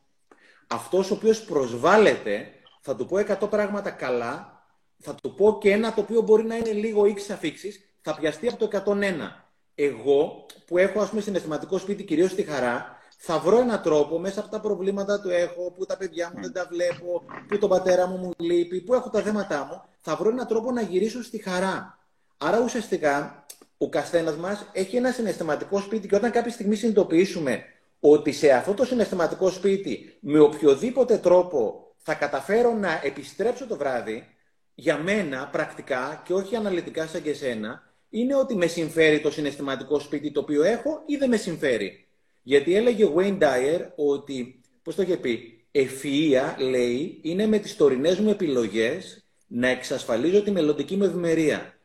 Αυτός 0.67 1.11
ο 1.11 1.13
οποίος 1.13 1.43
προσβάλλεται 1.43 2.47
θα 2.81 2.95
του 2.95 3.05
πω 3.05 3.17
100 3.17 3.49
πράγματα 3.49 3.89
καλά, 3.89 4.65
θα 4.97 5.15
του 5.15 5.33
πω 5.33 5.57
και 5.61 5.71
ένα 5.71 5.93
το 5.93 6.01
οποίο 6.01 6.21
μπορεί 6.21 6.43
να 6.43 6.55
είναι 6.55 6.71
λίγο 6.71 7.05
ίξη 7.05 7.31
αφήξει, 7.31 7.83
θα 8.01 8.15
πιαστεί 8.15 8.47
από 8.47 8.67
το 8.67 8.83
101 8.85 9.44
εγώ 9.75 10.45
που 10.65 10.77
έχω 10.77 10.99
ας 10.99 11.09
πούμε 11.09 11.21
συναισθηματικό 11.21 11.77
σπίτι 11.77 12.03
κυρίως 12.03 12.31
στη 12.31 12.43
χαρά, 12.43 12.97
θα 13.17 13.39
βρω 13.39 13.59
έναν 13.59 13.81
τρόπο 13.81 14.19
μέσα 14.19 14.39
από 14.39 14.49
τα 14.49 14.59
προβλήματα 14.59 15.21
του 15.21 15.29
έχω, 15.29 15.71
που 15.71 15.85
τα 15.85 15.97
παιδιά 15.97 16.31
μου 16.35 16.41
δεν 16.41 16.53
τα 16.53 16.67
βλέπω, 16.71 17.23
που 17.47 17.57
τον 17.57 17.69
πατέρα 17.69 18.07
μου 18.07 18.17
μου 18.17 18.31
λείπει, 18.37 18.81
που 18.81 18.93
έχω 18.93 19.09
τα 19.09 19.21
θέματα 19.21 19.65
μου, 19.65 19.81
θα 20.01 20.15
βρω 20.15 20.29
έναν 20.29 20.47
τρόπο 20.47 20.71
να 20.71 20.81
γυρίσω 20.81 21.23
στη 21.23 21.37
χαρά. 21.37 21.99
Άρα 22.37 22.59
ουσιαστικά 22.63 23.45
ο 23.77 23.89
καθένας 23.89 24.35
μας 24.35 24.69
έχει 24.71 24.95
ένα 24.95 25.11
συναισθηματικό 25.11 25.79
σπίτι 25.79 26.07
και 26.07 26.15
όταν 26.15 26.31
κάποια 26.31 26.51
στιγμή 26.51 26.75
συνειδητοποιήσουμε 26.75 27.63
ότι 27.99 28.31
σε 28.31 28.51
αυτό 28.51 28.73
το 28.73 28.85
συναισθηματικό 28.85 29.49
σπίτι 29.49 30.17
με 30.19 30.39
οποιοδήποτε 30.39 31.17
τρόπο 31.17 31.93
θα 31.97 32.13
καταφέρω 32.13 32.73
να 32.73 32.99
επιστρέψω 33.03 33.67
το 33.67 33.77
βράδυ, 33.77 34.27
για 34.75 34.97
μένα 34.97 35.47
πρακτικά 35.47 36.21
και 36.25 36.33
όχι 36.33 36.55
αναλυτικά 36.55 37.07
σαν 37.07 37.21
και 37.21 37.29
εσένα, 37.29 37.94
είναι 38.15 38.35
ότι 38.35 38.55
με 38.55 38.67
συμφέρει 38.67 39.19
το 39.19 39.31
συναισθηματικό 39.31 39.99
σπίτι 39.99 40.31
το 40.31 40.39
οποίο 40.39 40.63
έχω 40.63 41.03
ή 41.05 41.15
δεν 41.15 41.29
με 41.29 41.37
συμφέρει. 41.37 42.07
Γιατί 42.41 42.75
έλεγε 42.75 43.03
ο 43.03 43.13
Wayne 43.17 43.37
Dyer 43.39 43.79
ότι, 43.95 44.61
πώς 44.83 44.95
το 44.95 45.01
είχε 45.01 45.17
πει, 45.17 45.65
ευφυΐα, 45.71 46.55
λέει, 46.59 47.19
είναι 47.21 47.47
με 47.47 47.59
τις 47.59 47.75
τωρινές 47.75 48.19
μου 48.19 48.29
επιλογές 48.29 49.25
να 49.47 49.67
εξασφαλίζω 49.67 50.43
τη 50.43 50.51
μελλοντική 50.51 50.95
μου 50.95 51.03
ευημερία. 51.03 51.79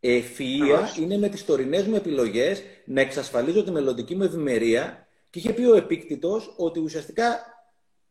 Ευφυΐα 0.00 0.98
είναι 1.00 1.18
με 1.18 1.28
τις 1.28 1.44
τωρινές 1.44 1.86
μου 1.86 1.94
επιλογές 1.94 2.62
να 2.84 3.00
εξασφαλίζω 3.00 3.64
τη 3.64 3.70
μελλοντική 3.70 4.14
μου 4.14 4.22
ευημερία 4.22 5.06
και 5.30 5.38
είχε 5.38 5.52
πει 5.52 5.62
ο 5.64 5.76
επίκτητος 5.76 6.54
ότι 6.56 6.80
ουσιαστικά 6.80 7.38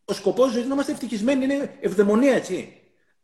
ο 0.05 0.13
σκοπός 0.13 0.51
ζωής 0.51 0.65
να 0.65 0.73
είμαστε 0.73 0.91
ευτυχισμένοι 0.91 1.43
είναι 1.43 1.77
ευδαιμονία, 1.79 2.33
έτσι. 2.33 2.73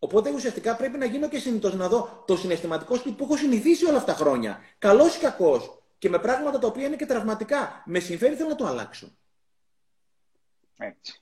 Οπότε 0.04 0.32
ουσιαστικά 0.32 0.76
πρέπει 0.76 0.98
να 0.98 1.06
γίνω 1.06 1.28
και 1.28 1.40
συνήθω 1.40 1.70
να 1.70 1.88
δω 1.88 2.24
το 2.28 2.38
συναισθηματικό 2.38 2.96
σπίτι 2.96 3.16
που 3.16 3.24
έχω 3.24 3.38
συνηθίσει 3.38 3.86
όλα 3.86 3.98
αυτά 3.98 4.12
τα 4.12 4.18
χρόνια. 4.18 4.60
Καλός 4.78 5.16
ή 5.16 5.20
κακός. 5.20 5.82
Και 5.98 6.10
με 6.10 6.20
πράγματα 6.20 6.60
τα 6.60 6.68
οποία 6.68 6.86
είναι 6.86 6.96
και 6.96 7.06
τραυματικά. 7.06 7.84
Με 7.86 8.00
συμφέρει, 8.00 8.36
θέλω 8.36 8.50
να 8.50 8.56
το 8.56 8.66
αλλάξω. 8.66 9.08
Έτσι. 10.78 11.22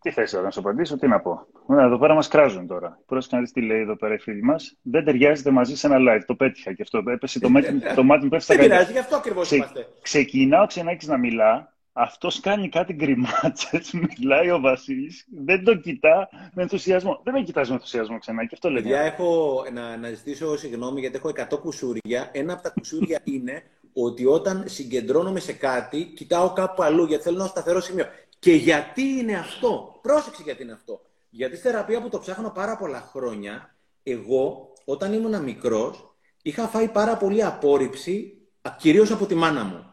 Τι 0.00 0.10
θες 0.10 0.30
τώρα 0.30 0.44
να 0.44 0.50
σου 0.50 0.60
απαντήσω, 0.60 0.98
τι 0.98 1.08
να 1.08 1.20
πω. 1.20 1.46
εδώ 1.68 1.98
πέρα 1.98 2.14
μας 2.14 2.28
κράζουν 2.28 2.66
τώρα. 2.66 3.00
Πρόσεχε 3.06 3.36
να 3.36 3.42
δει 3.42 3.52
τι 3.52 3.60
λέει 3.62 3.80
εδώ 3.80 3.96
πέρα 3.96 4.14
η 4.14 4.18
φίλη 4.18 4.42
μας. 4.42 4.76
Δεν 4.82 5.04
ταιριάζεται 5.04 5.50
μαζί 5.50 5.76
σε 5.76 5.86
ένα 5.86 5.96
live. 5.98 6.22
Το 6.26 6.34
πέτυχα 6.34 6.72
και 6.72 6.82
αυτό. 6.82 7.02
Έπεσε 7.06 7.40
το, 7.40 7.48
μάτι, 7.48 7.94
το 7.94 8.02
μάτι 8.02 8.22
μου 8.24 8.30
πέφτει 8.30 8.44
στα 8.44 8.54
Δεν 8.54 8.68
πειράζει, 8.68 8.92
γι' 8.92 8.98
αυτό 8.98 9.16
ακριβώς 9.16 9.50
είμαστε. 9.50 9.88
Ξεκινάω, 10.02 10.66
ξανά 10.66 10.96
να 11.00 11.16
μιλά 11.16 11.77
αυτός 11.98 12.40
κάνει 12.40 12.68
κάτι 12.68 12.92
γκριμάτσες, 12.92 13.92
μιλάει 14.18 14.50
ο 14.50 14.60
Βασίλης, 14.60 15.24
δεν 15.44 15.64
τον 15.64 15.80
κοιτά 15.80 16.28
με 16.54 16.62
ενθουσιασμό. 16.62 17.20
Δεν 17.24 17.34
με 17.34 17.42
κοιτάζει 17.42 17.68
με 17.68 17.74
ενθουσιασμό 17.74 18.18
ξανά 18.18 18.44
και 18.44 18.50
αυτό 18.52 18.70
λέει. 18.70 18.82
Παιδιά, 18.82 19.00
έχω 19.00 19.62
να, 19.72 19.96
να 19.96 20.08
ζητήσω 20.08 20.56
συγγνώμη 20.56 21.00
γιατί 21.00 21.16
έχω 21.16 21.32
100 21.56 21.60
κουσούρια. 21.60 22.28
Ένα 22.32 22.52
από 22.52 22.62
τα 22.62 22.70
κουσούρια 22.70 23.20
είναι 23.34 23.62
ότι 23.92 24.26
όταν 24.26 24.64
συγκεντρώνομαι 24.66 25.40
σε 25.40 25.52
κάτι, 25.52 26.04
κοιτάω 26.04 26.52
κάπου 26.52 26.82
αλλού 26.82 27.04
γιατί 27.04 27.22
θέλω 27.22 27.36
ένα 27.36 27.46
σταθερό 27.46 27.80
σημείο. 27.80 28.06
Και 28.38 28.52
γιατί 28.52 29.02
είναι 29.02 29.34
αυτό; 29.36 29.98
Πρόσεξε 30.02 30.42
γιατί 30.42 30.62
είναι 30.62 30.72
αυτό. 30.72 31.00
Γιατί 31.30 31.56
στη 31.56 31.66
θεραπεία 31.66 32.02
που 32.02 32.08
το 32.08 32.18
ψάχνω 32.18 32.50
πάρα 32.50 32.76
πολλά 32.76 33.00
χρόνια, 33.12 33.74
εγώ 34.02 34.72
όταν 34.84 35.12
ήμουν 35.12 35.42
μικρός 35.42 36.14
είχα 36.42 36.66
φάει 36.66 36.88
πάρα 36.88 37.16
πολύ 37.16 37.44
απόρριψη, 37.44 38.38
κυρίως 38.78 39.10
από 39.10 39.26
τη 39.26 39.34
μάνα 39.34 39.64
μου. 39.64 39.88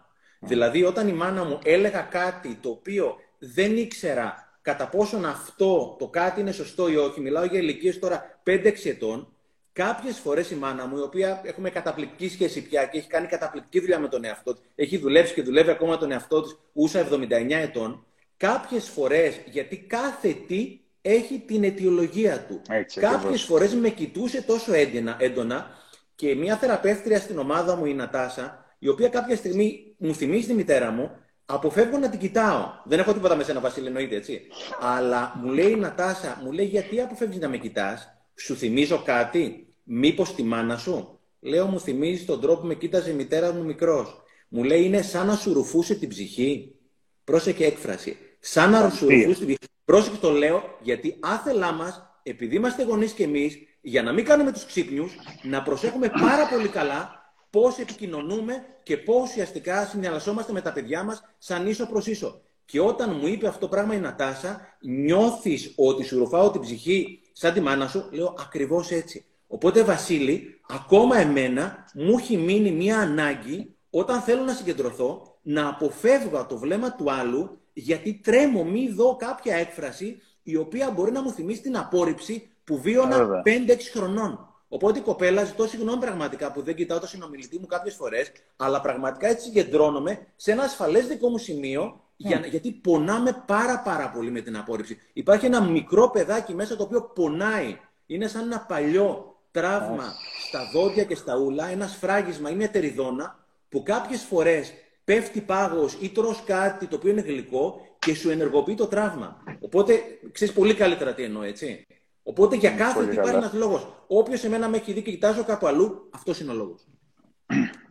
Δηλαδή, 0.45 0.83
όταν 0.83 1.07
η 1.07 1.13
μάνα 1.13 1.43
μου 1.43 1.59
έλεγα 1.63 2.01
κάτι 2.01 2.57
το 2.61 2.69
οποίο 2.69 3.15
δεν 3.39 3.77
ήξερα 3.77 4.57
κατά 4.61 4.87
πόσον 4.87 5.25
αυτό 5.25 5.95
το 5.99 6.07
κάτι 6.07 6.41
είναι 6.41 6.51
σωστό 6.51 6.89
ή 6.89 6.95
όχι, 6.95 7.21
μιλάω 7.21 7.45
για 7.45 7.59
ηλικίες 7.59 7.99
τώρα 7.99 8.39
5-6 8.45 8.73
ετών, 8.83 9.33
κάποιες 9.73 10.19
φορές 10.19 10.51
η 10.51 10.55
μάνα 10.55 10.85
μου, 10.85 10.97
η 10.97 11.01
οποία 11.01 11.41
έχουμε 11.43 11.69
καταπληκτική 11.69 12.29
σχέση 12.29 12.61
πια 12.61 12.85
και 12.85 12.97
έχει 12.97 13.07
κάνει 13.07 13.27
καταπληκτική 13.27 13.79
δουλειά 13.79 13.99
με 13.99 14.07
τον 14.07 14.23
εαυτό 14.23 14.53
της, 14.53 14.61
έχει 14.75 14.97
δουλέψει 14.97 15.33
και 15.33 15.41
δουλεύει 15.41 15.69
ακόμα 15.69 15.97
τον 15.97 16.11
εαυτό 16.11 16.41
της, 16.41 16.57
ούσα 16.73 17.07
79 17.11 17.61
ετών, 17.61 18.05
κάποιες 18.37 18.89
φορές, 18.89 19.39
γιατί 19.45 19.77
κάθε 19.77 20.35
τι 20.47 20.79
έχει 21.01 21.43
την 21.47 21.63
αιτιολογία 21.63 22.45
του. 22.47 22.61
Κάποιες 22.99 23.43
φορές 23.43 23.73
με 23.73 23.89
κοιτούσε 23.89 24.41
τόσο 24.41 24.73
έντονα, 24.73 25.15
έντονα 25.19 25.69
και 26.15 26.35
μια 26.35 26.57
θεραπεύτρια 26.57 27.19
στην 27.19 27.37
ομάδα 27.37 27.75
μου, 27.75 27.85
η 27.85 27.93
Νατάσα, 27.93 28.64
η 28.85 28.87
οποία 28.87 29.09
κάποια 29.09 29.35
στιγμή 29.35 29.95
μου 29.97 30.13
θυμίζει 30.13 30.47
τη 30.47 30.53
μητέρα 30.53 30.91
μου, 30.91 31.11
αποφεύγω 31.45 31.97
να 31.97 32.09
την 32.09 32.19
κοιτάω. 32.19 32.65
Δεν 32.85 32.99
έχω 32.99 33.13
τίποτα 33.13 33.35
με 33.35 33.43
σένα, 33.43 33.59
Βασίλη, 33.59 33.87
εννοείται 33.87 34.15
έτσι. 34.15 34.41
Αλλά 34.79 35.33
μου 35.41 35.51
λέει 35.51 35.71
η 35.71 35.75
Νατάσα, 35.75 36.41
μου 36.43 36.51
λέει 36.51 36.65
γιατί 36.65 37.01
αποφεύγεις 37.01 37.39
να 37.39 37.49
με 37.49 37.57
κοιτάς, 37.57 38.07
σου 38.35 38.55
θυμίζω 38.55 39.01
κάτι, 39.05 39.73
μήπως 39.83 40.35
τη 40.35 40.43
μάνα 40.43 40.77
σου; 40.77 41.19
Λέω, 41.39 41.65
μου 41.65 41.79
θυμίζει 41.79 42.25
τον 42.25 42.41
τρόπο 42.41 42.61
που 42.61 42.67
με 42.67 42.73
κοίταζε 42.73 43.11
η 43.11 43.13
μητέρα 43.13 43.53
μου 43.53 43.63
μικρός. 43.63 44.21
Μου 44.47 44.63
λέει, 44.63 44.83
είναι 44.83 45.01
σαν 45.01 45.27
να 45.27 45.35
σου 45.35 45.53
ρουφούσε 45.53 45.95
την 45.95 46.09
ψυχή. 46.09 46.75
Πρόσεχε 47.23 47.65
έκφραση. 47.65 48.17
Σαν 48.39 48.71
να 48.71 48.89
σου 48.89 49.09
ρουφούσε 49.09 49.39
την 49.39 49.45
ψυχή. 49.45 49.57
Πρόσεχε 49.85 50.17
το 50.17 50.31
λέω, 50.31 50.63
γιατί 50.81 51.17
άθελά 51.19 51.71
μας, 51.71 52.19
επειδή 52.23 52.55
είμαστε 52.55 52.83
γονείς 52.83 53.11
κι 53.11 53.23
εμείς, 53.23 53.57
για 53.81 54.03
να 54.03 54.13
μην 54.13 54.25
κάνουμε 54.25 54.51
τους 54.51 54.65
ξύπνιους, 54.65 55.15
να 55.43 55.63
προσέχουμε 55.63 56.09
πάρα 56.21 56.47
πολύ 56.47 56.67
καλά 56.67 57.23
πώς 57.55 57.77
επικοινωνούμε 57.77 58.65
και 58.83 58.97
πώς 58.97 59.29
ουσιαστικά 59.29 59.85
συνδιαλασσόμαστε 59.85 60.51
με 60.51 60.61
τα 60.61 60.73
παιδιά 60.73 61.03
μας 61.03 61.23
σαν 61.37 61.67
ίσο 61.67 61.85
προς 61.85 62.07
ίσο. 62.07 62.41
Και 62.65 62.79
όταν 62.79 63.15
μου 63.21 63.27
είπε 63.27 63.47
αυτό 63.47 63.59
το 63.59 63.67
πράγμα 63.67 63.95
η 63.95 63.99
Νατάσα, 63.99 64.77
νιώθεις 64.81 65.73
ότι 65.75 66.03
σου 66.03 66.17
ρουφάω 66.17 66.51
την 66.51 66.61
ψυχή 66.61 67.19
σαν 67.31 67.53
τη 67.53 67.61
μάνα 67.61 67.87
σου, 67.87 68.09
λέω 68.11 68.35
ακριβώς 68.39 68.91
έτσι. 68.91 69.25
Οπότε 69.47 69.83
Βασίλη, 69.83 70.59
ακόμα 70.69 71.17
εμένα 71.17 71.85
μου 71.93 72.17
έχει 72.17 72.37
μείνει 72.37 72.71
μία 72.71 72.99
ανάγκη 72.99 73.75
όταν 73.89 74.21
θέλω 74.21 74.43
να 74.43 74.53
συγκεντρωθώ, 74.53 75.37
να 75.41 75.67
αποφεύγω 75.67 76.45
το 76.45 76.57
βλέμμα 76.57 76.95
του 76.95 77.11
άλλου, 77.11 77.59
γιατί 77.73 78.19
τρέμω 78.23 78.63
μη 78.63 78.89
δω 78.89 79.15
κάποια 79.15 79.55
έκφραση 79.55 80.21
η 80.43 80.55
οποία 80.55 80.91
μπορεί 80.91 81.11
να 81.11 81.21
μου 81.21 81.31
θυμίσει 81.31 81.61
την 81.61 81.77
απόρριψη 81.77 82.49
που 82.63 82.81
βίωνα 82.81 83.41
5-6 83.45 83.49
χρονών. 83.93 84.54
Οπότε 84.75 84.99
η 84.99 85.01
κοπέλα, 85.01 85.43
ζητώ 85.43 85.67
συγγνώμη 85.67 85.99
πραγματικά 85.99 86.51
που 86.51 86.61
δεν 86.61 86.75
κοιτάω 86.75 86.99
το 86.99 87.07
συνομιλητή 87.07 87.59
μου 87.59 87.65
κάποιες 87.65 87.95
φορές, 87.95 88.31
αλλά 88.55 88.81
πραγματικά 88.81 89.27
έτσι 89.27 89.45
συγκεντρώνομαι 89.45 90.27
σε 90.35 90.51
ένα 90.51 90.63
ασφαλές 90.63 91.07
δικό 91.07 91.29
μου 91.29 91.37
σημείο, 91.37 92.01
για, 92.15 92.45
γιατί 92.49 92.71
πονάμε 92.71 93.43
πάρα 93.45 93.79
πάρα 93.79 94.09
πολύ 94.09 94.31
με 94.31 94.41
την 94.41 94.57
απόρριψη. 94.57 94.97
Υπάρχει 95.13 95.45
ένα 95.45 95.61
μικρό 95.61 96.09
παιδάκι 96.09 96.53
μέσα 96.53 96.75
το 96.75 96.83
οποίο 96.83 97.01
πονάει. 97.01 97.79
Είναι 98.05 98.27
σαν 98.27 98.41
ένα 98.41 98.59
παλιό 98.59 99.35
τραύμα 99.51 100.13
στα 100.47 100.69
δόντια 100.73 101.03
και 101.03 101.15
στα 101.15 101.37
ούλα, 101.37 101.67
ένα 101.67 101.87
σφράγισμα 101.87 102.49
ή 102.49 102.55
μια 102.55 102.69
τεριδόνα, 102.69 103.45
που 103.69 103.83
κάποιες 103.83 104.21
φορές 104.21 104.73
πέφτει 105.03 105.41
πάγος 105.41 105.97
ή 106.01 106.09
τρως 106.09 106.43
κάτι 106.45 106.87
το 106.87 106.95
οποίο 106.95 107.11
είναι 107.11 107.21
γλυκό 107.21 107.81
και 107.99 108.15
σου 108.15 108.29
ενεργοποιεί 108.29 108.75
το 108.75 108.87
τραύμα. 108.87 109.43
Οπότε 109.59 110.01
ξέρεις 110.31 110.53
πολύ 110.53 110.73
καλύτερα 110.73 111.13
τι 111.13 111.23
εννοώ, 111.23 111.43
έτσι. 111.43 111.85
Οπότε 112.27 112.55
για 112.55 112.71
κάθε 112.71 113.05
τι 113.05 113.13
υπάρχει 113.13 113.35
ένας 113.35 113.53
λόγος. 113.53 114.05
Όποιος 114.07 114.43
εμένα 114.43 114.69
με 114.69 114.77
έχει 114.77 114.93
δει 114.93 115.01
και 115.01 115.11
κοιτάζω 115.11 115.43
κάπου 115.43 115.67
αλλού, 115.67 116.09
αυτός 116.13 116.39
είναι 116.39 116.51
ο 116.51 116.55
λόγος. 116.55 116.87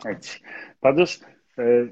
Έτσι. 0.04 0.40
Πάντως, 0.78 1.20
ε, 1.54 1.86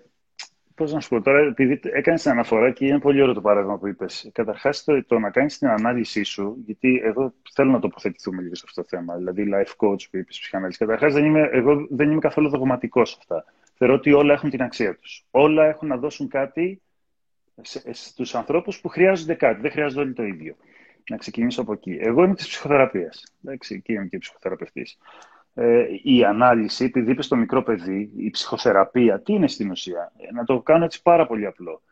πώς 0.75 0.93
να 0.93 1.01
σου 1.01 1.09
πω 1.09 1.21
τώρα, 1.21 1.39
επειδή 1.39 1.81
έκανες 1.83 2.23
την 2.23 2.31
αναφορά 2.31 2.71
και 2.71 2.87
είναι 2.87 2.99
πολύ 2.99 3.23
ωραίο 3.23 3.35
το 3.35 3.41
παράδειγμα 3.41 3.79
που 3.79 3.87
είπες. 3.87 4.31
Καταρχάς, 4.33 4.85
το, 4.85 5.05
το, 5.05 5.19
να 5.19 5.31
κάνεις 5.31 5.59
την 5.59 5.69
ανάλυση 5.69 6.23
σου, 6.23 6.57
γιατί 6.65 7.01
εγώ 7.05 7.35
θέλω 7.53 7.71
να 7.71 7.79
τοποθετηθούμε 7.79 8.43
λίγο 8.43 8.55
σε 8.55 8.63
αυτό 8.67 8.83
το 8.83 8.89
θέμα. 8.89 9.17
Δηλαδή, 9.17 9.45
life 9.55 9.87
coach 9.87 10.09
που 10.11 10.17
είπες, 10.17 10.39
ψυχανάλυση. 10.39 10.79
Καταρχάς, 10.79 11.15
εγώ 11.53 11.87
δεν 11.91 12.11
είμαι 12.11 12.21
καθόλου 12.21 12.49
δογματικός 12.49 13.11
σε 13.11 13.17
αυτά. 13.19 13.45
Θεωρώ 13.75 13.95
ότι 13.95 14.13
όλα 14.13 14.33
έχουν 14.33 14.51
την 14.51 14.63
αξία 14.63 14.97
τους. 14.97 15.25
Όλα 15.31 15.65
έχουν 15.67 15.89
να 15.89 15.97
δώσουν 15.97 16.29
κάτι 16.29 16.83
στους 17.91 18.35
ανθρώπους 18.35 18.81
που 18.81 18.89
χρειάζονται 18.89 19.35
κάτι. 19.35 19.61
Δεν 19.61 19.71
χρειάζονται 19.71 20.01
όλοι 20.01 20.13
το 20.13 20.23
ίδιο 20.23 20.57
να 21.11 21.17
ξεκινήσω 21.17 21.61
από 21.61 21.73
εκεί. 21.73 21.99
Εγώ 22.01 22.25
είμαι 22.25 22.35
της 22.35 22.49
ψυχοθεραπείας. 22.49 23.35
και 23.83 23.93
είμαι 23.93 24.07
και 24.07 24.19
ψυχοθεραπευτής. 24.19 24.99
Ε, 25.55 25.85
η 26.03 26.25
ανάλυση, 26.25 26.85
επειδή 26.85 27.11
είπες 27.11 27.25
στο 27.25 27.37
μικρό 27.37 27.63
παιδί, 27.63 28.13
η 28.17 28.31
ψυχοθεραπεία, 28.31 29.21
τι 29.21 29.33
είναι 29.33 29.49
στην 29.49 29.71
ουσία; 29.71 30.13
Ε, 30.17 30.33
να 30.33 30.45
το 30.45 30.61
κάνω 30.61 30.85
έτσι 30.85 31.03
πάρα 31.03 31.27
πολύ 31.27 31.47
απλό. 31.47 31.83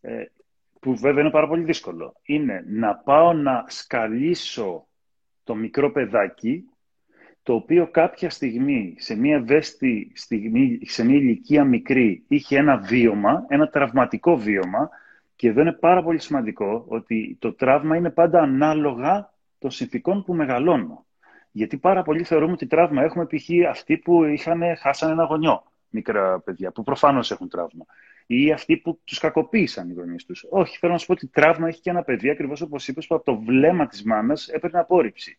Ε, 0.00 0.24
που 0.80 0.96
βέβαια 0.96 1.20
είναι 1.20 1.30
πάρα 1.30 1.48
πολύ 1.48 1.62
δύσκολο. 1.62 2.16
Είναι 2.22 2.64
να 2.66 2.94
πάω 2.94 3.32
να 3.32 3.64
σκαλίσω 3.66 4.86
το 5.44 5.54
μικρό 5.54 5.92
παιδάκι, 5.92 6.64
το 7.42 7.54
οποίο 7.54 7.88
κάποια 7.90 8.30
στιγμή, 8.30 8.94
σε 8.98 9.14
μια 9.16 9.36
ευαίσθητη 9.36 10.12
στιγμή, 10.14 10.78
σε 10.82 11.04
μια 11.04 11.16
ηλικία 11.16 11.64
μικρή, 11.64 12.24
είχε 12.28 12.58
ένα 12.58 12.76
βίωμα, 12.76 13.44
ένα 13.48 13.68
τραυματικό 13.68 14.36
βίωμα, 14.36 14.90
και 15.36 15.48
εδώ 15.48 15.60
είναι 15.60 15.72
πάρα 15.72 16.02
πολύ 16.02 16.18
σημαντικό 16.18 16.84
ότι 16.88 17.36
το 17.40 17.52
τραύμα 17.52 17.96
είναι 17.96 18.10
πάντα 18.10 18.40
ανάλογα 18.40 19.32
των 19.58 19.70
συνθηκών 19.70 20.24
που 20.24 20.34
μεγαλώνω. 20.34 21.06
Γιατί 21.50 21.76
πάρα 21.76 22.02
πολλοί 22.02 22.24
θεωρούμε 22.24 22.52
ότι 22.52 22.66
τραύμα 22.66 23.02
έχουμε 23.02 23.26
π.χ. 23.26 23.48
αυτοί 23.68 23.96
που 23.96 24.24
είχαν, 24.24 24.62
χάσαν 24.76 25.10
ένα 25.10 25.24
γονιό, 25.24 25.62
μικρά 25.88 26.40
παιδιά, 26.40 26.70
που 26.70 26.82
προφανώς 26.82 27.30
έχουν 27.30 27.48
τραύμα. 27.48 27.84
Ή 28.26 28.52
αυτοί 28.52 28.76
που 28.76 29.00
τους 29.04 29.18
κακοποίησαν 29.18 29.90
οι 29.90 29.92
γονείς 29.92 30.24
τους. 30.24 30.46
Όχι, 30.50 30.78
θέλω 30.78 30.92
να 30.92 30.98
σου 30.98 31.06
πω 31.06 31.12
ότι 31.12 31.26
τραύμα 31.26 31.68
έχει 31.68 31.80
και 31.80 31.90
ένα 31.90 32.02
παιδί, 32.02 32.30
ακριβώς 32.30 32.60
όπως 32.60 32.88
είπες, 32.88 33.06
που 33.06 33.14
από 33.14 33.24
το 33.24 33.36
βλέμμα 33.36 33.86
της 33.86 34.04
μάνα 34.04 34.34
έπαιρνε 34.52 34.78
απόρριψη. 34.78 35.38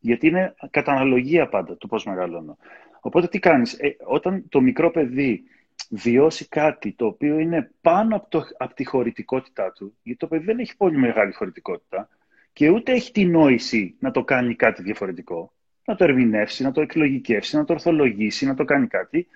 Γιατί 0.00 0.26
είναι 0.26 0.54
κατά 0.70 0.92
αναλογία 0.92 1.48
πάντα 1.48 1.76
το 1.76 1.86
πώς 1.86 2.04
μεγαλώνω. 2.04 2.56
Οπότε 3.00 3.28
τι 3.28 3.38
κάνεις, 3.38 3.72
ε, 3.72 3.96
όταν 4.04 4.48
το 4.48 4.60
μικρό 4.60 4.90
παιδί 4.90 5.42
βιώσει 5.90 6.48
κάτι 6.48 6.92
το 6.92 7.06
οποίο 7.06 7.38
είναι 7.38 7.70
πάνω 7.80 8.16
από, 8.16 8.26
το, 8.28 8.44
από 8.58 8.74
τη 8.74 8.84
χωρητικότητά 8.84 9.72
του, 9.72 9.96
γιατί 10.02 10.18
το 10.18 10.26
παιδί 10.26 10.44
δεν 10.44 10.58
έχει 10.58 10.76
πολύ 10.76 10.96
μεγάλη 10.96 11.32
χωρητικότητα 11.32 12.08
και 12.52 12.70
ούτε 12.70 12.92
έχει 12.92 13.12
τη 13.12 13.24
νόηση 13.24 13.96
να 13.98 14.10
το 14.10 14.24
κάνει 14.24 14.54
κάτι 14.54 14.82
διαφορετικό, 14.82 15.52
να 15.84 15.94
το 15.94 16.04
ερμηνεύσει, 16.04 16.62
να 16.62 16.72
το 16.72 16.80
εκλογικεύσει, 16.80 17.56
να 17.56 17.64
το 17.64 17.72
ορθολογήσει, 17.72 18.46
να 18.46 18.54
το 18.54 18.64
κάνει 18.64 18.86
κάτι. 18.86 19.26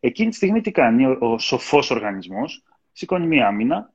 Εκείνη 0.00 0.30
τη 0.30 0.36
στιγμή 0.36 0.60
τι 0.60 0.70
κάνει 0.70 1.06
ο, 1.06 1.16
ο 1.20 1.38
σοφός 1.38 1.90
οργανισμός, 1.90 2.62
σηκώνει 2.92 3.26
μία 3.26 3.46
άμυνα 3.46 3.92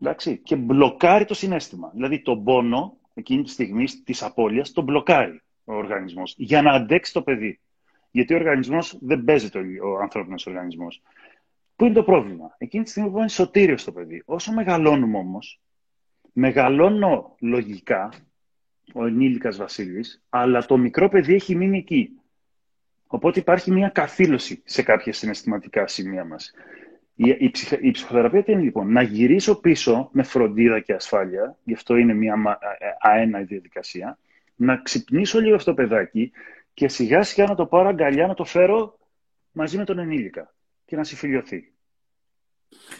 εντάξει, 0.00 0.38
και 0.38 0.56
μπλοκάρει 0.56 1.24
το 1.24 1.34
συνέστημα. 1.34 1.90
Δηλαδή 1.94 2.20
τον 2.20 2.44
πόνο 2.44 2.96
εκείνη 3.14 3.42
τη 3.42 3.50
στιγμή 3.50 3.84
της 4.04 4.22
απώλειας 4.22 4.72
τον 4.72 4.84
μπλοκάρει 4.84 5.42
ο 5.64 5.74
οργανισμός 5.74 6.34
για 6.38 6.62
να 6.62 6.72
αντέξει 6.72 7.12
το 7.12 7.22
παιδί. 7.22 7.60
Γιατί 8.10 8.34
ο 8.34 8.36
οργανισμός 8.36 8.98
δεν 9.00 9.24
παίζεται 9.24 9.58
ο 9.58 9.98
ανθρώπινος 10.00 10.46
οργανισμός. 10.46 11.02
Πού 11.76 11.84
είναι 11.84 11.94
το 11.94 12.02
πρόβλημα; 12.02 12.54
Εκείνη 12.58 12.84
τη 12.84 12.90
στιγμή 12.90 13.10
που 13.10 13.18
είναι 13.18 13.28
σωτήριος 13.28 13.80
στο 13.80 13.92
παιδί. 13.92 14.22
Όσο 14.24 14.52
μεγαλώνουμε 14.52 15.18
όμως, 15.18 15.60
μεγαλώνω 16.32 17.36
λογικά, 17.40 18.12
ο 18.94 19.06
ενήλικας 19.06 19.56
Βασίλης, 19.56 20.22
αλλά 20.28 20.66
το 20.66 20.76
μικρό 20.76 21.08
παιδί 21.08 21.34
έχει 21.34 21.56
μείνει 21.56 21.78
εκεί. 21.78 22.10
Οπότε 23.06 23.38
υπάρχει 23.38 23.70
μια 23.70 23.88
καθήλωση 23.88 24.62
σε 24.64 24.82
κάποια 24.82 25.12
συναισθηματικά 25.12 25.86
σημεία 25.86 26.24
μας. 26.24 26.52
Η, 27.14 27.28
η, 27.28 27.52
η, 27.80 27.90
ψυχοθεραπεία 27.90 28.42
τι 28.42 28.52
είναι 28.52 28.62
λοιπόν, 28.62 28.92
να 28.92 29.02
γυρίσω 29.02 29.60
πίσω 29.60 30.08
με 30.12 30.22
φροντίδα 30.22 30.80
και 30.80 30.92
ασφάλεια, 30.92 31.58
γι' 31.64 31.74
αυτό 31.74 31.96
είναι 31.96 32.14
μια 32.14 32.58
αέναη 33.00 33.44
διαδικασία, 33.44 34.18
να 34.54 34.76
ξυπνήσω 34.76 35.40
λίγο 35.40 35.54
αυτό 35.54 35.74
το 35.74 35.76
παιδάκι 35.76 36.32
και 36.74 36.88
σιγά 36.88 37.22
σιγά 37.22 37.46
να 37.46 37.54
το 37.54 37.66
πάρω 37.66 37.88
αγκαλιά, 37.88 38.26
να 38.26 38.34
το 38.34 38.44
φέρω 38.44 38.98
μαζί 39.52 39.76
με 39.76 39.84
τον 39.84 39.98
ενήλικα 39.98 40.53
και 40.84 40.96
να 40.96 41.04
συμφιλειωθεί. 41.04 41.72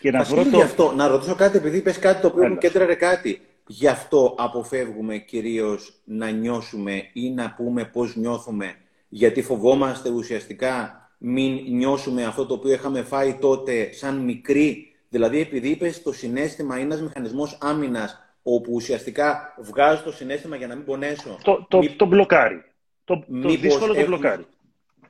Και 0.00 0.10
να 0.10 0.22
βρω 0.22 0.44
το... 0.44 0.58
αυτό, 0.58 0.92
να 0.92 1.06
ρωτήσω 1.06 1.34
κάτι, 1.34 1.56
επειδή 1.56 1.76
είπες 1.76 1.98
κάτι 1.98 2.20
το 2.20 2.26
οποίο 2.26 2.48
μου 2.48 2.58
κέντραρε 2.58 2.94
κάτι. 2.94 3.40
Γι' 3.66 3.88
αυτό 3.88 4.34
αποφεύγουμε 4.38 5.18
κυρίως 5.18 6.00
να 6.04 6.30
νιώσουμε 6.30 7.10
ή 7.12 7.30
να 7.30 7.54
πούμε 7.56 7.84
πώς 7.84 8.16
νιώθουμε, 8.16 8.74
γιατί 9.08 9.42
φοβόμαστε 9.42 10.10
ουσιαστικά 10.10 10.98
μην 11.18 11.64
νιώσουμε 11.68 12.24
αυτό 12.24 12.46
το 12.46 12.54
οποίο 12.54 12.72
είχαμε 12.72 13.02
φάει 13.02 13.34
τότε 13.34 13.92
σαν 13.92 14.16
μικροί. 14.16 14.94
Δηλαδή, 15.08 15.40
επειδή 15.40 15.68
είπες 15.68 16.02
το 16.02 16.12
συνέστημα 16.12 16.74
είναι 16.74 16.84
ένας 16.84 17.00
μηχανισμός 17.00 17.58
άμυνας, 17.60 18.18
όπου 18.42 18.72
ουσιαστικά 18.72 19.54
βγάζω 19.58 20.02
το 20.02 20.12
συνέστημα 20.12 20.56
για 20.56 20.66
να 20.66 20.74
μην 20.74 20.84
πονέσω. 20.84 21.38
Το, 21.42 21.66
το, 21.68 21.80
το 21.96 22.06
μπλοκάρει. 22.06 22.64
Το, 23.04 23.24
το 23.42 23.48
δύσκολο 23.48 23.94
το 23.94 24.06
μπλοκάρει. 24.06 24.46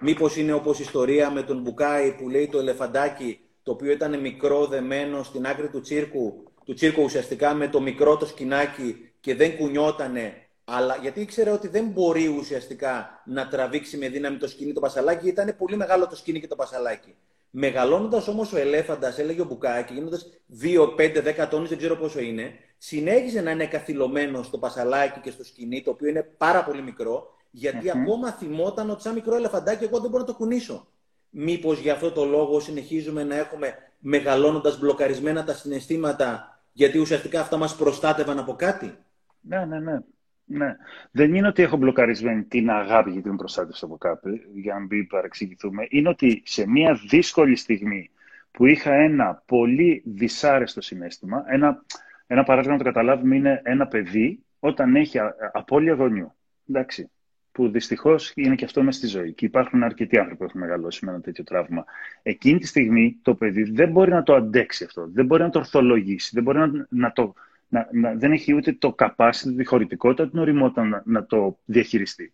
Μήπως 0.07 0.37
είναι 0.37 0.53
όπως 0.53 0.79
η 0.79 0.83
ιστορία 0.83 1.31
με 1.31 1.43
τον 1.43 1.61
Μπουκάη 1.61 2.13
που 2.13 2.29
λέει 2.29 2.49
το 2.49 2.59
ελεφαντάκι, 2.59 3.41
το 3.63 3.73
οποίο 3.73 3.91
ήταν 3.91 4.21
μικρό 4.21 4.67
δεμένο 4.67 5.23
στην 5.23 5.47
άκρη 5.47 5.69
του 5.69 5.81
τσίρκου, 5.81 6.43
του 6.65 6.75
τσίρκου 6.75 7.03
ουσιαστικά 7.03 7.55
με 7.55 7.69
το 7.69 7.81
μικρό 7.81 8.17
το 8.17 8.27
σκηνάκι 8.27 9.13
και 9.21 9.35
δεν 9.35 9.57
κουνιότανε 9.57 10.45
αλλά 10.65 10.99
γιατί 11.03 11.21
ήξερε 11.21 11.51
ότι 11.51 11.69
δεν 11.69 11.87
μπορεί 11.87 12.27
ουσιαστικά 12.27 13.23
να 13.27 13.49
τραβήξει 13.49 13.97
με 13.97 14.09
δύναμη 14.09 14.37
το 14.37 14.49
σκηνή 14.49 14.73
το 14.73 14.81
πασαλάκι, 14.81 15.29
ήταν 15.29 15.55
πολύ 15.59 15.77
μεγάλο 15.77 16.07
το 16.07 16.17
σκηνή 16.17 16.41
και 16.41 16.47
το 16.47 16.57
πασαλάκι. 16.57 17.15
Μεγαλώνοντας 17.51 18.29
όμως 18.29 18.53
ο 18.53 18.59
ελέφαντας, 18.59 19.19
έλεγε 19.19 19.41
ο 19.41 19.45
Μπουκάκι, 19.45 19.95
γίνοντας 19.95 20.27
2, 20.63 20.95
5, 20.97 21.23
10 21.23 21.49
τόνου, 21.51 21.67
δεν 21.67 21.79
ξέρω 21.79 21.97
πόσο 21.97 22.21
είναι, 22.21 22.53
συνέχιζε 22.79 23.41
να 23.41 23.51
είναι 23.51 23.67
καθυλωμένος 23.67 24.47
στο 24.47 24.59
πασαλάκι 24.59 25.21
και 25.21 25.31
στο 25.31 25.45
σκηνή, 25.45 25.83
το 25.83 25.91
οποίο 25.91 26.09
είναι 26.09 26.23
πάρα 26.23 26.65
πολύ 26.65 26.83
μικρό, 26.83 27.35
γιατί 27.57 27.87
mm-hmm. 27.87 27.99
ακόμα 28.01 28.31
θυμόταν 28.33 28.91
ότι 28.91 29.03
σαν 29.03 29.15
μικρό 29.15 29.37
ελεφαντάκι 29.37 29.85
εγώ 29.85 30.01
δεν 30.01 30.11
μπορώ 30.11 30.23
να 30.23 30.29
το 30.29 30.35
κουνήσω. 30.35 30.89
Μήπως 31.31 31.81
για 31.81 31.93
αυτό 31.93 32.11
το 32.11 32.25
λόγο 32.25 32.61
συνεχίζουμε 32.61 33.25
να 33.25 33.37
έχουμε 33.37 33.75
μεγαλώνοντας 33.99 34.79
μπλοκαρισμένα 34.79 35.45
τα 35.45 35.55
συναισθήματα, 35.55 36.59
γιατί 36.73 36.99
ουσιαστικά 36.99 37.41
αυτά 37.41 37.57
μας 37.57 37.77
προστάτευαν 37.77 38.39
από 38.39 38.55
κάτι; 38.55 38.99
Ναι, 39.41 39.65
ναι, 39.65 39.81
ναι. 39.81 39.99
Ναι. 40.47 40.77
Δεν 41.11 41.35
είναι 41.35 41.47
ότι 41.47 41.63
έχω 41.63 41.77
μπλοκαρισμένη 41.77 42.43
την 42.43 42.71
αγάπη 42.71 43.11
γιατί 43.11 43.31
με 43.31 43.37
προστάτευσε 43.37 43.85
από 43.85 43.97
κάποιον, 43.97 44.41
για 44.55 44.75
να 44.75 44.81
μην 44.81 45.07
παρεξηγηθούμε. 45.07 45.87
Είναι 45.89 46.09
ότι 46.09 46.43
σε 46.45 46.69
μια 46.69 46.99
δύσκολη 47.09 47.57
στιγμή 47.57 48.11
που 48.51 48.67
είχα 48.67 48.95
ένα 48.95 49.43
πολύ 49.47 50.03
δυσάρεστο 50.07 50.81
συνέστημα, 50.81 51.45
ένα, 51.47 51.85
ένα 52.27 52.43
παράδειγμα 52.43 52.77
να 52.77 52.83
το 52.83 52.85
καταλάβουμε 52.85 53.37
είναι 53.37 53.61
ένα 53.65 53.87
παιδί 53.87 54.45
όταν 54.59 54.97
έχει 54.97 55.19
απώλεια 55.53 55.95
γονιού. 55.95 56.35
Εντάξει, 56.69 57.11
που 57.55 57.69
δυστυχώς 57.69 58.33
είναι 58.35 58.55
και 58.55 58.65
αυτό 58.65 58.83
μέσα 58.83 58.99
στη 58.99 59.07
ζωή. 59.07 59.33
Και 59.33 59.45
υπάρχουν 59.45 59.83
αρκετοί 59.83 60.19
άνθρωποι 60.19 60.39
που 60.39 60.45
έχουν 60.45 60.61
μεγαλώσει 60.61 61.05
με 61.05 61.11
ένα 61.11 61.21
τέτοιο 61.21 61.45
τραύμα. 61.45 61.85
Εκείνη 62.23 62.59
τη 62.59 62.67
στιγμή 62.67 63.19
το 63.23 63.35
παιδί 63.35 63.63
δεν 63.63 63.91
μπορεί 63.91 64.11
να 64.11 64.23
το 64.23 64.35
αντέξει 64.35 64.85
αυτό, 64.85 65.09
δεν 65.13 65.27
μπορεί 65.27 65.43
να 65.43 65.51
το 65.51 65.59
ορθολογήσει, 65.59 66.31
δεν 66.33 66.43
μπορεί 66.43 66.59
να, 66.59 66.87
να 66.89 67.13
το 67.13 67.35
να, 67.69 67.89
να, 67.93 68.15
δεν 68.15 68.33
έχει 68.33 68.55
ούτε 68.55 68.73
το 68.73 68.95
capacity, 68.99 69.55
τη 69.57 69.65
χωρητικότητα, 69.65 70.29
την 70.29 70.39
οριμότητα 70.39 70.85
να, 70.85 71.03
να 71.05 71.27
το 71.27 71.59
διαχειριστεί. 71.65 72.33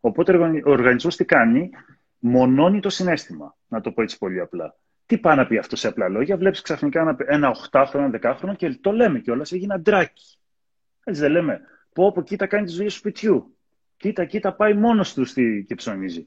Οπότε 0.00 0.36
ο 0.64 0.70
οργανισμός 0.70 1.16
τι 1.16 1.24
κάνει, 1.24 1.70
μονώνει 2.18 2.80
το 2.80 2.90
συνέστημα, 2.90 3.56
να 3.68 3.80
το 3.80 3.92
πω 3.92 4.02
έτσι 4.02 4.18
πολύ 4.18 4.40
απλά. 4.40 4.76
Τι 5.06 5.18
πάει 5.18 5.36
να 5.36 5.46
πει 5.46 5.58
αυτό 5.58 5.76
σε 5.76 5.88
απλά 5.88 6.08
λόγια, 6.08 6.36
βλέπεις 6.36 6.60
ξαφνικά 6.60 7.00
ένα, 7.00 7.16
ένα 7.26 7.56
8χρονο, 7.70 7.94
ένα 7.94 8.08
δεκάχρονο 8.08 8.54
και 8.54 8.78
το 8.80 8.92
λέμε 8.92 9.18
κιόλας, 9.18 9.52
έγινε 9.52 9.74
αντράκι. 9.74 10.38
Έτσι 11.04 11.20
δεν 11.20 11.30
λέμε. 11.30 11.60
Πω, 11.92 12.06
από 12.06 12.22
κοίτα 12.22 12.46
κάνει 12.46 12.66
τι 12.66 12.72
δουλειέ 12.72 12.86
του 12.86 12.94
σπιτιού. 12.94 13.56
Κοίτα, 14.02 14.24
κοίτα, 14.24 14.52
πάει 14.54 14.74
μόνος 14.74 15.14
του 15.14 15.24
και 15.66 15.74
ψωνίζει. 15.74 16.24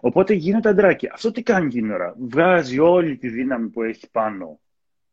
Οπότε 0.00 0.34
γίνεται 0.34 0.68
αντράκι. 0.68 1.08
Αυτό 1.12 1.30
τι 1.30 1.42
κάνει 1.42 1.68
την 1.68 1.90
ώρα. 1.90 2.14
Βγάζει 2.18 2.78
όλη 2.78 3.16
τη 3.16 3.28
δύναμη 3.28 3.68
που 3.68 3.82
έχει 3.82 4.10
πάνω 4.10 4.60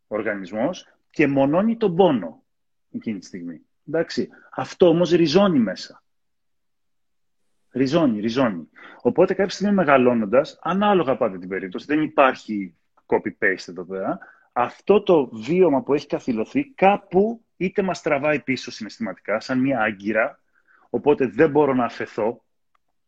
ο 0.08 0.16
οργανισμός 0.16 0.88
και 1.10 1.28
μονώνει 1.28 1.78
τον 1.78 1.96
πόνο 1.96 2.44
εκείνη 2.92 3.20
τη 3.20 3.26
στιγμή. 3.26 3.62
Εντάξει. 3.88 4.30
Αυτό 4.52 4.88
όμως 4.88 5.12
ριζώνει 5.12 5.60
μέσα. 5.60 6.04
Ριζώνει, 7.72 8.20
ριζώνει. 8.20 8.70
Οπότε 9.02 9.34
κάποια 9.34 9.54
στιγμή 9.54 9.74
μεγαλώνοντας, 9.74 10.60
ανάλογα 10.62 11.18
πάντα 11.18 11.38
την 11.38 11.50
περίπτωση, 11.50 11.86
δεν 11.86 12.02
υπάρχει 12.02 12.76
copy-paste 13.06 13.68
εδώ 13.68 13.84
πέρα, 13.84 14.20
αυτό 14.54 15.04
το 15.04 15.30
βίωμα 15.34 15.82
που 15.84 15.94
έχει 15.94 16.08
καθυλωθεί 16.08 16.64
κάπου 16.64 17.46
είτε 17.58 17.82
μας 17.82 18.02
τραβάει 18.02 18.40
πίσω 18.40 18.72
συναισθηματικά, 18.72 19.40
σαν 19.40 19.60
μια 19.60 19.82
άγκυρα, 19.82 20.43
οπότε 20.94 21.28
δεν 21.28 21.50
μπορώ 21.50 21.74
να 21.74 21.86
αφαιθώ 21.86 22.44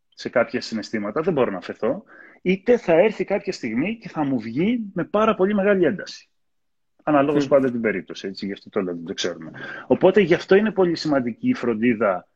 σε 0.10 0.30
κάποια 0.30 0.62
συναισθήματα, 0.62 1.22
δεν 1.22 1.34
μπορώ 1.34 1.52
να 1.52 1.58
αφαιθώ, 1.58 2.04
είτε 2.42 2.78
θα 2.78 2.94
έρθει 2.94 3.24
κάποια 3.24 3.54
στιγμή 3.54 3.98
και 3.98 4.10
θα 4.10 4.24
μου 4.24 4.40
βγει 4.40 4.80
με 4.94 5.04
πάρα 5.04 5.36
πολύ 5.36 5.54
μεγάλη 5.54 5.86
ένταση. 5.86 6.30
Αναλόγως 7.04 7.46
mm. 7.46 7.50
πάντα 7.50 7.72
την 7.72 7.82
περίπτωση. 7.82 8.28
Έτσι, 8.28 8.46
γι' 8.46 8.52
αυτό 8.52 8.70
το 8.70 8.82
λέω, 8.82 8.94
δεν 8.94 9.06
το 9.06 9.14
ξέρουμε. 9.14 9.52
Οπότε 9.88 10.22
γι' 10.22 10.34
αυτό 10.34 10.56
είναι 10.56 10.72
πολύ 10.72 10.96
σημαντική 10.96 11.50
η 11.50 11.54
φροντίδα, 11.54 12.28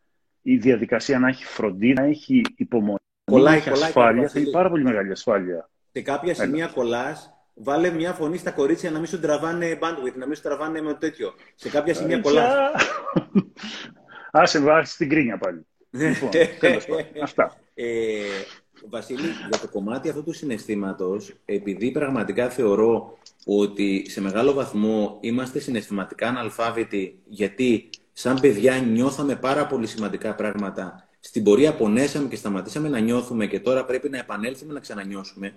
η 0.41 0.58
διαδικασία 0.58 1.20
να 1.20 1.28
έχει 1.28 1.45
φροντίδα, 1.45 2.02
να 2.02 2.08
έχει 2.08 2.41
υπομονή, 2.56 3.00
να 3.32 3.54
έχει 3.54 3.70
ασφάλεια. 3.70 4.28
Θέλει 4.28 4.50
πάρα 4.50 4.70
πολύ 4.70 4.84
μεγάλη 4.84 5.12
ασφάλεια. 5.12 5.70
Σε 5.91 6.02
κάποια 6.02 6.34
σημεία 6.34 6.68
κολλάς, 6.68 7.34
βάλε 7.54 7.89
μια 7.89 8.14
φωνή 8.14 8.38
στα 8.38 8.52
κορίτσια 8.52 8.91
να 8.91 8.97
μην 8.97 9.08
σου 9.08 9.20
τραβάνε 9.20 9.80
bandwidth, 9.82 10.16
να 10.16 10.26
μην 10.26 10.36
σου 10.36 10.41
τραβάνε 10.41 10.82
με 10.82 10.93
τέτοιο. 10.93 11.34
Σε 11.56 11.70
κάποια 11.70 11.93
σημεία 11.93 12.20
κολλάς. 12.20 12.54
Άσε, 14.32 14.59
βάζεις 14.59 14.95
την 14.95 15.09
κρίνια 15.09 15.38
πάλι. 15.38 15.65
λοιπόν, 15.89 16.30
Αυτά. 17.23 17.55
Ε, 17.73 18.21
Βασίλη, 18.89 19.27
για 19.49 19.59
το 19.59 19.67
κομμάτι 19.67 20.09
αυτού 20.09 20.23
του 20.23 20.34
συναισθήματος, 20.34 21.34
επειδή 21.45 21.91
πραγματικά 21.91 22.49
θεωρώ 22.49 23.17
ότι 23.45 24.05
σε 24.09 24.21
μεγάλο 24.21 24.53
βαθμό 24.53 25.17
είμαστε 25.21 25.59
συναισθηματικά 25.59 26.27
αναλφάβητοι, 26.27 27.19
γιατί 27.25 27.89
σαν 28.13 28.39
παιδιά 28.39 28.77
νιώθαμε 28.77 29.36
πάρα 29.36 29.67
πολύ 29.67 29.88
σημαντικά 29.88 30.36
πράγματα. 30.36 31.07
Στην 31.19 31.43
πορεία 31.43 31.73
πονέσαμε 31.75 32.27
και 32.27 32.36
σταματήσαμε 32.36 32.89
να 32.89 32.99
νιώθουμε 32.99 33.47
και 33.47 33.59
τώρα 33.59 33.86
πρέπει 33.86 34.09
να 34.09 34.17
επανέλθουμε 34.17 34.73
να 34.73 34.80
ξανανιώσουμε. 34.80 35.53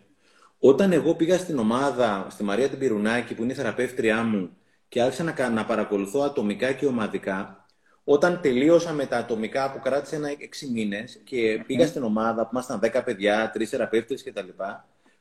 Όταν 0.59 0.93
εγώ 0.93 1.15
πήγα 1.15 1.39
στην 1.39 1.59
ομάδα, 1.59 2.27
στη 2.31 2.43
Μαρία 2.43 2.69
την 2.69 2.79
Πυρουνάκη, 2.79 3.35
που 3.35 3.43
είναι 3.43 3.53
η 3.53 3.55
θεραπεύτριά 3.55 4.23
μου, 4.23 4.57
και 4.89 5.03
άρχισα 5.03 5.23
να, 5.23 5.49
να 5.49 5.65
παρακολουθώ 5.65 6.21
ατομικά 6.21 6.73
και 6.73 6.87
ομαδικά, 6.87 7.62
όταν 8.05 8.41
τελείωσα 8.43 8.93
με 8.93 9.07
τα 9.07 9.17
ατομικά 9.17 9.73
που 9.73 9.81
κράτησε 9.81 10.17
ένα 10.17 10.29
έξι 10.39 10.71
μήνες 10.71 11.21
και 11.25 11.63
πήγα 11.67 11.87
στην 11.87 12.03
ομάδα 12.03 12.43
που 12.43 12.51
ήμασταν 12.53 12.81
10 12.83 13.03
παιδιά, 13.05 13.51
τρεις 13.53 13.71
θεραπεύτες 13.71 14.23
κτλ. 14.23 14.49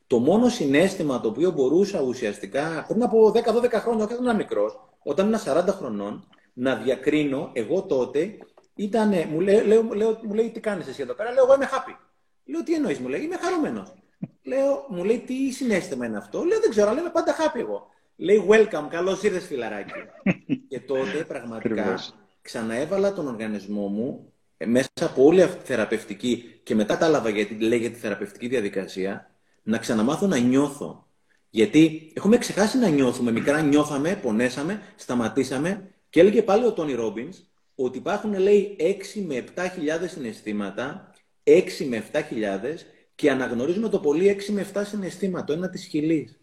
Το 0.08 0.20
μόνο 0.20 0.50
συνέστημα 0.50 1.20
το 1.20 1.28
οποίο 1.28 1.52
μπορούσα 1.52 2.02
ουσιαστικά 2.02 2.86
πριν 2.88 3.04
από 3.04 3.32
10-12 3.36 3.70
χρόνια, 3.72 4.04
όταν 4.04 4.18
ήμουν 4.18 4.36
μικρός, 4.36 4.80
όταν 5.04 5.26
ήμουν 5.26 5.40
40 5.46 5.66
χρονών, 5.68 6.28
να 6.54 6.76
διακρίνω, 6.76 7.50
εγώ 7.54 7.82
τότε 7.82 8.38
ήταν. 8.76 9.14
Μου 9.32 9.40
λέει, 9.40 9.66
λέω, 9.66 9.84
λέω, 9.94 10.20
μου 10.24 10.34
λέει 10.34 10.50
τι 10.50 10.60
κάνεις 10.60 10.88
εσύ 10.88 11.02
εδώ 11.02 11.14
πέρα; 11.14 11.32
Λέω, 11.32 11.44
εγώ 11.44 11.54
είμαι 11.54 11.70
happy. 11.72 11.96
Λέω, 12.46 12.64
τι 12.64 12.74
εννοείς, 12.74 13.00
μου 13.00 13.08
λέει, 13.08 13.22
είμαι 13.22 13.38
χαρούμενος. 13.38 13.94
Λέω, 14.44 14.86
μου 14.90 15.04
λέει, 15.04 15.20
τι 15.20 15.52
συνέστημα 15.52 16.06
είναι 16.06 16.18
αυτό; 16.18 16.44
Λέω, 16.44 16.60
δεν 16.60 16.70
ξέρω, 16.70 16.90
αλλά 16.90 17.00
είμαι 17.00 17.10
πάντα 17.10 17.36
happy 17.36 17.60
εγώ. 17.60 17.88
Λέει, 18.16 18.48
welcome, 18.50 18.88
καλώς 18.90 19.24
ήρθες, 19.24 19.46
φιλαράκι. 19.46 19.94
και 20.70 20.80
τότε 20.80 21.24
πραγματικά 21.28 22.00
ξαναέβαλα 22.42 23.14
τον 23.14 23.28
οργανισμό 23.28 23.88
μου 23.88 24.34
ε, 24.58 24.66
μέσα 24.66 24.90
από 25.02 25.24
όλη 25.24 25.42
αυτή 25.42 25.58
τη 25.58 25.66
θεραπευτική 25.66 26.60
και 26.64 26.76
μετά 26.76 26.94
κατάλαβα 26.94 27.30
γιατί 27.30 27.54
λέγεται 27.54 27.98
θεραπευτική 27.98 28.48
διαδικασία, 28.48 29.36
να 29.64 29.78
ξαναμάθω 29.78 30.28
να 30.28 30.38
νιώθω. 30.38 31.08
Γιατί 31.50 32.12
έχουμε 32.16 32.38
ξεχάσει 32.38 32.78
να 32.78 32.88
νιώθουμε. 32.88 33.32
Μικρά 33.32 33.62
νιώθαμε, 33.62 34.16
πονέσαμε, 34.16 34.82
σταματήσαμε 34.96 35.94
και 36.10 36.20
έλεγε 36.20 36.42
πάλι 36.42 36.66
ο 36.66 36.74
Τόνι 36.74 36.94
Ρόμπινς 36.94 37.38
ότι 37.76 37.98
υπάρχουν, 37.98 38.34
λέει, 38.34 38.76
6 38.80 39.22
με 39.26 39.44
7 39.56 39.68
χιλιάδες 39.74 40.12
συναισθήματα, 40.12 41.12
6 41.44 41.86
με 41.86 41.98
7 42.12 42.22
χιλιάδες 42.28 42.86
και 43.16 43.32
αναγνωρίζουμε 43.32 43.90
το 43.90 44.00
πολύ 44.00 44.28
6 44.30 44.52
με 44.54 44.62
7 44.74 44.82
συναισθήματα, 44.86 45.46
το 45.46 45.54
ένα 45.54 45.70
της 45.70 45.86
χιλής. 45.86 46.41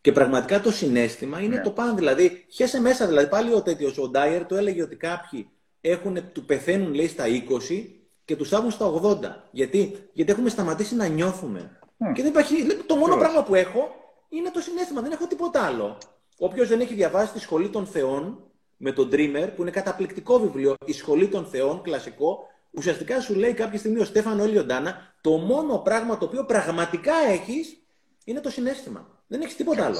Και 0.00 0.12
πραγματικά 0.12 0.60
το 0.60 0.70
συνέστημα 0.70 1.40
είναι 1.40 1.56
ναι. 1.56 1.62
το 1.62 1.70
πάνω. 1.70 1.94
Δηλαδή, 1.94 2.44
χέσε 2.48 2.80
μέσα. 2.80 3.06
Δηλαδή, 3.06 3.28
πάλι 3.28 3.54
ο 3.54 3.62
τέτοιος, 3.62 3.98
ο 3.98 4.08
Ντάιερ, 4.08 4.46
το 4.46 4.56
έλεγε 4.56 4.82
ότι 4.82 4.96
κάποιοι 4.96 5.50
έχουν, 5.80 6.32
του 6.32 6.44
πεθαίνουν, 6.44 6.94
λέει, 6.94 7.08
στα 7.08 7.24
20 7.26 7.84
και 8.24 8.36
τους 8.36 8.46
στάβουν 8.46 8.70
στα 8.70 8.86
80. 9.02 9.18
Γιατί, 9.50 10.08
Γιατί 10.12 10.32
έχουμε 10.32 10.48
σταματήσει 10.48 10.94
να 10.94 11.06
νιώθουμε. 11.06 11.78
Mm. 11.98 12.12
Και 12.14 12.22
δεν 12.22 12.30
υπάρχει, 12.30 12.66
το 12.86 12.96
μόνο 12.96 13.16
πράγμα 13.16 13.42
που 13.42 13.54
έχω 13.54 13.88
είναι 14.28 14.50
το 14.50 14.60
συνέστημα. 14.60 15.00
Δεν 15.00 15.12
έχω 15.12 15.26
τίποτα 15.26 15.62
άλλο. 15.62 15.98
Όποιος 16.38 16.68
δεν 16.68 16.80
έχει 16.80 16.94
διαβάσει 16.94 17.32
τη 17.32 17.40
Σχολή 17.40 17.68
των 17.68 17.86
Θεών 17.86 18.42
με 18.76 18.92
τον 18.92 19.08
Dreamer, 19.12 19.48
που 19.56 19.62
είναι 19.62 19.70
καταπληκτικό 19.70 20.38
βιβλίο, 20.38 20.74
η 20.84 20.92
Σχολή 20.92 21.28
των 21.28 21.46
Θεών, 21.46 21.82
κλασικό, 21.82 22.46
ουσιαστικά 22.70 23.20
σου 23.20 23.34
λέει 23.34 23.52
κάποια 23.52 23.78
στιγμή 23.78 24.00
ο 24.00 24.04
Στέφανο 24.04 24.42
Ελιοντάνα, 24.42 25.14
το 25.20 25.30
μόνο 25.30 25.78
πράγμα 25.78 26.18
το 26.18 26.24
οποίο 26.24 26.44
πραγματικά 26.44 27.14
έχεις 27.30 27.82
είναι 28.24 28.40
το 28.40 28.50
συνέστημα. 28.50 29.17
Δεν 29.28 29.40
έχεις 29.40 29.56
τίποτα 29.56 29.84
άλλο. 29.84 29.98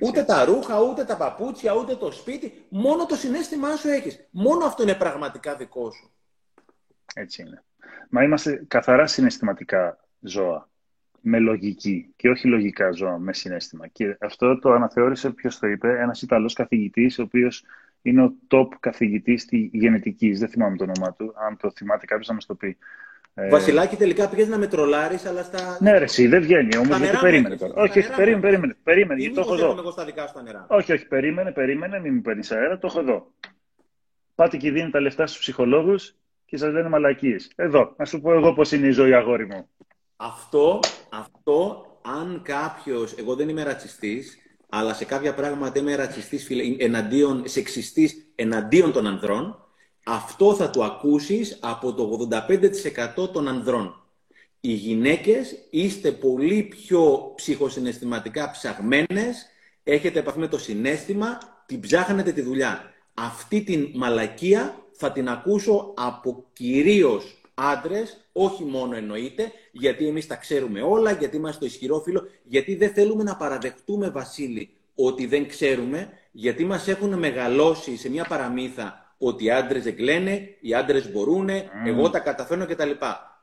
ούτε 0.00 0.22
τα 0.22 0.44
ρούχα, 0.44 0.80
ούτε 0.82 1.04
τα 1.04 1.16
παπούτσια, 1.16 1.74
ούτε 1.74 1.96
το 1.96 2.10
σπίτι. 2.10 2.66
Μόνο 2.68 3.06
το 3.06 3.14
συνέστημά 3.14 3.76
σου 3.76 3.88
έχεις. 3.88 4.28
Μόνο 4.30 4.64
αυτό 4.64 4.82
είναι 4.82 4.94
πραγματικά 4.94 5.56
δικό 5.56 5.90
σου. 5.90 6.10
Έτσι 7.14 7.42
είναι. 7.42 7.62
Μα 8.10 8.22
είμαστε 8.22 8.64
καθαρά 8.68 9.06
συναισθηματικά 9.06 9.98
ζώα. 10.20 10.68
Με 11.20 11.38
λογική 11.38 12.12
και 12.16 12.28
όχι 12.28 12.48
λογικά 12.48 12.90
ζώα 12.90 13.18
με 13.18 13.32
συνέστημα. 13.32 13.86
Και 13.86 14.16
αυτό 14.20 14.58
το 14.58 14.72
αναθεώρησε, 14.72 15.30
ποιος 15.30 15.58
το 15.58 15.66
είπε, 15.66 15.98
ένας 16.00 16.22
Ιταλός 16.22 16.52
καθηγητής, 16.52 17.18
ο 17.18 17.22
οποίος 17.22 17.64
είναι 18.02 18.22
ο 18.22 18.34
top 18.50 18.68
καθηγητής 18.80 19.42
στη 19.42 19.70
γενετικής. 19.72 20.38
Δεν 20.38 20.48
θυμάμαι 20.48 20.76
το 20.76 20.84
όνομά 20.84 21.12
του. 21.12 21.32
Αν 21.36 21.56
το 21.56 21.70
θυμάται 21.70 22.06
κάποιος, 22.06 22.28
να 22.28 22.34
μας 22.34 22.46
το 22.46 22.54
πει. 22.54 22.78
Ε... 23.34 23.48
Βασιλάκι, 23.48 23.96
τελικά 23.96 24.28
πήγες 24.28 24.48
να 24.48 24.58
με 24.58 24.66
τρολάρεις, 24.66 25.26
αλλά 25.26 25.42
στα. 25.42 25.78
Ναι, 25.80 25.98
ρε, 25.98 26.04
εσύ, 26.04 26.26
δεν 26.26 26.42
βγαίνει 26.42 26.76
όμως. 26.76 26.98
Γιατί 26.98 27.16
περίμενε 27.16 27.56
τώρα. 27.56 27.72
Όχι, 27.76 27.98
όχι, 27.98 28.08
περίμενε, 28.08 28.40
περίμενε. 28.40 28.76
περίμενε 28.82 29.20
γιατί 29.20 29.34
το 29.34 29.40
έχω 29.40 29.54
εδώ. 29.54 29.74
Εγώ 29.78 29.90
στα 29.90 30.04
δικά 30.04 30.26
στα 30.26 30.42
νερά. 30.42 30.66
Όχι, 30.68 30.92
όχι, 30.92 31.06
περίμενε, 31.06 31.52
περίμενε, 31.52 32.00
μην 32.00 32.14
μου 32.14 32.20
παίρνεις 32.20 32.50
αέρα, 32.50 32.78
το 32.78 32.86
έχω 32.86 33.00
εδώ. 33.00 33.32
Πάτε 34.34 34.56
και 34.56 34.70
δίνετε 34.70 34.90
τα 34.90 35.00
λεφτά 35.00 35.26
στους 35.26 35.40
ψυχολόγους 35.40 36.14
και 36.44 36.56
σας 36.56 36.72
λένε 36.72 36.88
μαλακίες. 36.88 37.52
Εδώ, 37.56 37.94
να 37.96 38.04
σου 38.04 38.20
πω 38.20 38.32
εγώ 38.32 38.52
πώς 38.52 38.72
είναι 38.72 38.86
η 38.86 38.90
ζωή, 38.90 39.14
αγόρι 39.14 39.46
μου. 39.46 39.68
Αυτό, 40.16 40.80
αυτό, 41.10 41.86
αν 42.02 42.40
κάποιο. 42.44 43.08
Εγώ 43.18 43.34
δεν 43.34 43.48
είμαι 43.48 43.62
ρατσιστής, 43.62 44.38
αλλά 44.68 44.94
σε 44.94 45.04
κάποια 45.04 45.34
πράγματα 45.34 45.78
είμαι 45.78 45.94
ρατσιστής, 45.94 46.48
εναντίον, 46.78 47.42
σεξιστής 47.46 48.32
εναντίον 48.34 48.92
των 48.92 49.06
ανδρών 49.06 49.67
αυτό 50.10 50.54
θα 50.54 50.70
το 50.70 50.84
ακούσεις 50.84 51.58
από 51.60 51.92
το 51.92 52.28
85% 53.24 53.32
των 53.32 53.48
ανδρών. 53.48 54.02
Οι 54.60 54.72
γυναίκες 54.72 55.66
είστε 55.70 56.10
πολύ 56.10 56.62
πιο 56.62 57.32
ψυχοσυναισθηματικά 57.36 58.50
ψαγμένες, 58.50 59.46
έχετε 59.82 60.18
επαφή 60.18 60.38
με 60.38 60.48
το 60.48 60.58
συνέστημα, 60.58 61.38
την 61.66 61.80
ψάχνετε 61.80 62.32
τη 62.32 62.40
δουλειά. 62.40 62.92
Αυτή 63.14 63.62
την 63.62 63.90
μαλακία 63.94 64.84
θα 64.92 65.12
την 65.12 65.28
ακούσω 65.28 65.92
από 65.96 66.44
κυρίως 66.52 67.40
άντρες, 67.54 68.16
όχι 68.32 68.64
μόνο 68.64 68.96
εννοείται, 68.96 69.52
γιατί 69.72 70.06
εμείς 70.08 70.26
τα 70.26 70.36
ξέρουμε 70.36 70.82
όλα, 70.82 71.12
γιατί 71.12 71.36
είμαστε 71.36 71.60
το 71.60 71.66
ισχυρό 71.66 72.00
φίλο, 72.00 72.28
γιατί 72.42 72.74
δεν 72.74 72.92
θέλουμε 72.92 73.22
να 73.22 73.36
παραδεχτούμε, 73.36 74.10
Βασίλη, 74.10 74.70
ότι 74.94 75.26
δεν 75.26 75.48
ξέρουμε, 75.48 76.08
γιατί 76.30 76.64
μας 76.64 76.88
έχουν 76.88 77.18
μεγαλώσει 77.18 77.96
σε 77.96 78.10
μια 78.10 78.24
παραμύθα 78.24 79.07
ότι 79.18 79.44
οι 79.44 79.50
άντρες 79.50 79.82
δεν 79.82 79.96
κλαίνε, 79.96 80.56
οι 80.60 80.74
άντρες 80.74 81.12
μπορούν, 81.12 81.48
εγώ 81.86 82.10
τα 82.10 82.18
καταφέρνω 82.18 82.66
κτλ. 82.66 82.90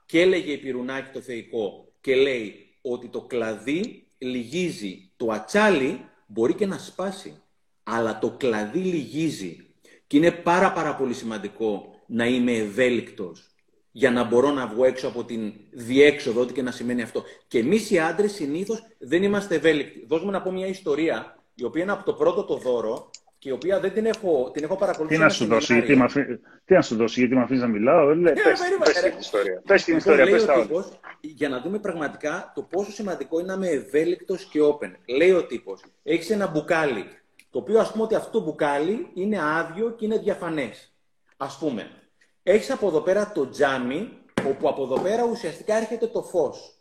Και 0.05 0.21
έλεγε 0.21 0.51
η 0.51 0.57
Πυρουνάκη 0.57 1.09
το 1.13 1.19
θεϊκό 1.19 1.93
και 2.01 2.15
λέει 2.15 2.75
ότι 2.81 3.07
το 3.07 3.21
κλαδί 3.21 4.07
λυγίζει. 4.17 5.11
Το 5.17 5.31
ατσάλι 5.31 6.09
μπορεί 6.27 6.53
και 6.53 6.65
να 6.65 6.77
σπάσει, 6.77 7.41
αλλά 7.83 8.19
το 8.19 8.29
κλαδί 8.29 8.79
λυγίζει. 8.79 9.67
Και 10.07 10.17
είναι 10.17 10.31
πάρα 10.31 10.71
πάρα 10.71 10.95
πολύ 10.95 11.13
σημαντικό 11.13 11.99
να 12.07 12.25
είμαι 12.25 12.51
ευέλικτος 12.51 13.49
για 13.91 14.11
να 14.11 14.23
μπορώ 14.23 14.51
να 14.51 14.67
βγω 14.67 14.85
έξω 14.85 15.07
από 15.07 15.23
την 15.23 15.53
διέξοδο, 15.71 16.41
ό,τι 16.41 16.53
και 16.53 16.61
να 16.61 16.71
σημαίνει 16.71 17.01
αυτό. 17.01 17.23
Και 17.47 17.59
εμείς 17.59 17.91
οι 17.91 17.99
άντρες 17.99 18.31
συνήθως 18.31 18.83
δεν 18.97 19.23
είμαστε 19.23 19.55
ευέλικτοι. 19.55 20.05
Δώσ' 20.07 20.23
μου 20.23 20.31
να 20.31 20.41
πω 20.41 20.51
μια 20.51 20.67
ιστορία, 20.67 21.43
η 21.55 21.63
οποία 21.63 21.83
είναι 21.83 21.91
από 21.91 22.05
το 22.05 22.13
πρώτο 22.13 22.43
το 22.43 22.55
δώρο, 22.55 23.09
και 23.45 23.51
η 23.51 23.53
οποία 23.53 23.79
δεν 23.79 23.93
την 23.93 24.05
έχω, 24.05 24.51
την 24.53 24.63
έχω 24.63 24.75
παρακολουθήσει. 24.75 25.19
Τι 25.19 25.25
να 25.25 25.31
σου 25.31 25.45
δώσει, 25.45 25.73
γιατί 25.73 25.95
με 25.95 26.07
τι 26.65 26.73
να 26.73 26.81
σου 26.81 26.95
δώσει, 26.95 27.19
γιατί 27.19 27.35
με 27.35 27.41
αφήνει 27.41 27.59
να 27.59 27.67
μιλάω. 27.67 28.07
Λέ, 28.07 28.15
ναι, 28.15 28.31
πες, 28.31 28.59
πες, 28.83 29.01
την 29.01 29.19
ιστορία. 29.19 29.61
Πες 29.65 29.83
την 29.83 29.95
λοιπόν, 29.95 30.13
ιστορία, 30.13 30.35
πες 30.35 30.45
τα 30.45 30.53
όλα. 30.53 30.85
Για 31.21 31.49
να 31.49 31.61
δούμε 31.61 31.79
πραγματικά 31.79 32.51
το 32.55 32.61
πόσο 32.61 32.91
σημαντικό 32.91 33.39
είναι 33.39 33.47
να 33.47 33.53
είμαι 33.53 33.67
ευέλικτος 33.67 34.43
και 34.43 34.59
open. 34.61 34.91
Λέει 35.17 35.31
ο 35.31 35.45
τύπος, 35.45 35.83
έχεις 36.03 36.29
ένα 36.29 36.47
μπουκάλι, 36.47 37.05
το 37.49 37.59
οποίο 37.59 37.79
ας 37.79 37.91
πούμε 37.91 38.03
ότι 38.03 38.15
αυτό 38.15 38.39
το 38.39 38.45
μπουκάλι 38.45 39.07
είναι 39.13 39.37
άδειο 39.41 39.89
και 39.89 40.05
είναι 40.05 40.17
διαφανές. 40.17 40.93
Α 41.37 41.47
πούμε, 41.59 41.89
έχεις 42.43 42.71
από 42.71 42.87
εδώ 42.87 43.01
πέρα 43.01 43.31
το 43.31 43.49
τζάμι, 43.49 44.09
όπου 44.47 44.67
από 44.67 44.83
εδώ 44.83 44.99
πέρα 44.99 45.23
ουσιαστικά 45.23 45.75
έρχεται 45.75 46.07
το 46.07 46.21
φως. 46.21 46.79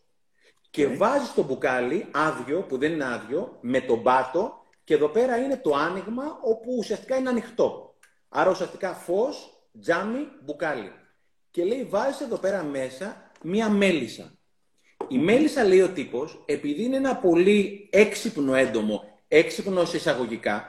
Και 0.71 0.87
okay. 0.87 0.97
βάζεις 0.97 1.35
το 1.35 1.43
μπουκάλι 1.43 2.07
άδειο, 2.11 2.61
που 2.61 2.79
δεν 2.79 2.93
είναι 2.93 3.05
άδειο, 3.05 3.59
με 3.61 3.81
τον 3.81 4.03
πάτο 4.03 4.64
και 4.85 4.95
εδώ 4.95 5.09
πέρα 5.09 5.37
είναι 5.37 5.57
το 5.57 5.75
άνοιγμα 5.75 6.39
όπου 6.43 6.77
ουσιαστικά 6.79 7.17
είναι 7.17 7.29
ανοιχτό. 7.29 7.95
Άρα 8.29 8.51
ουσιαστικά 8.51 8.93
φως, 8.93 9.63
τζάμι, 9.81 10.29
μπουκάλι. 10.45 10.93
Και 11.51 11.65
λέει 11.65 11.85
βάζεις 11.85 12.21
εδώ 12.21 12.37
πέρα 12.37 12.63
μέσα 12.63 13.31
μία 13.43 13.69
μέλισσα. 13.69 14.39
Η 15.09 15.19
μέλισσα 15.19 15.65
λέει 15.65 15.81
ο 15.81 15.89
τύπος, 15.89 16.45
επειδή 16.47 16.83
είναι 16.83 16.97
ένα 16.97 17.17
πολύ 17.17 17.89
έξυπνο 17.93 18.55
έντομο, 18.55 19.03
έξυπνο 19.29 19.85
σε 19.85 19.97
εισαγωγικά, 19.97 20.69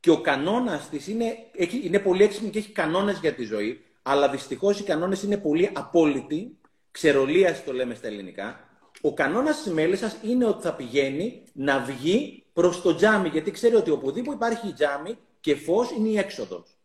και 0.00 0.10
ο 0.10 0.20
κανόνας 0.20 0.88
της 0.88 1.08
είναι, 1.08 1.36
είναι 1.82 1.98
πολύ 1.98 2.22
έξυπνο 2.22 2.50
και 2.50 2.58
έχει 2.58 2.72
κανόνες 2.72 3.18
για 3.18 3.34
τη 3.34 3.44
ζωή, 3.44 3.84
αλλά 4.02 4.28
δυστυχώς 4.28 4.80
οι 4.80 4.82
κανόνες 4.82 5.22
είναι 5.22 5.36
πολύ 5.36 5.70
απόλυτοι, 5.72 6.58
ξερολίαση 6.90 7.62
το 7.62 7.72
λέμε 7.72 7.94
στα 7.94 8.06
ελληνικά, 8.06 8.68
ο 9.00 9.14
κανόνας 9.14 9.62
της 9.62 9.72
μέλισσας 9.72 10.16
είναι 10.22 10.44
ότι 10.44 10.62
θα 10.62 10.74
πηγαίνει 10.74 11.42
να 11.52 11.78
βγει 11.78 12.39
προς 12.60 12.82
το 12.82 12.94
τζάμι, 12.94 13.28
γιατί 13.28 13.50
ξέρει 13.50 13.74
ότι 13.74 13.90
οπουδήποτε 13.90 14.36
υπάρχει 14.36 14.72
τζάμι 14.72 15.18
και 15.40 15.54
φως 15.54 15.90
είναι 15.90 16.08
η 16.08 16.18
έξοδος. 16.18 16.78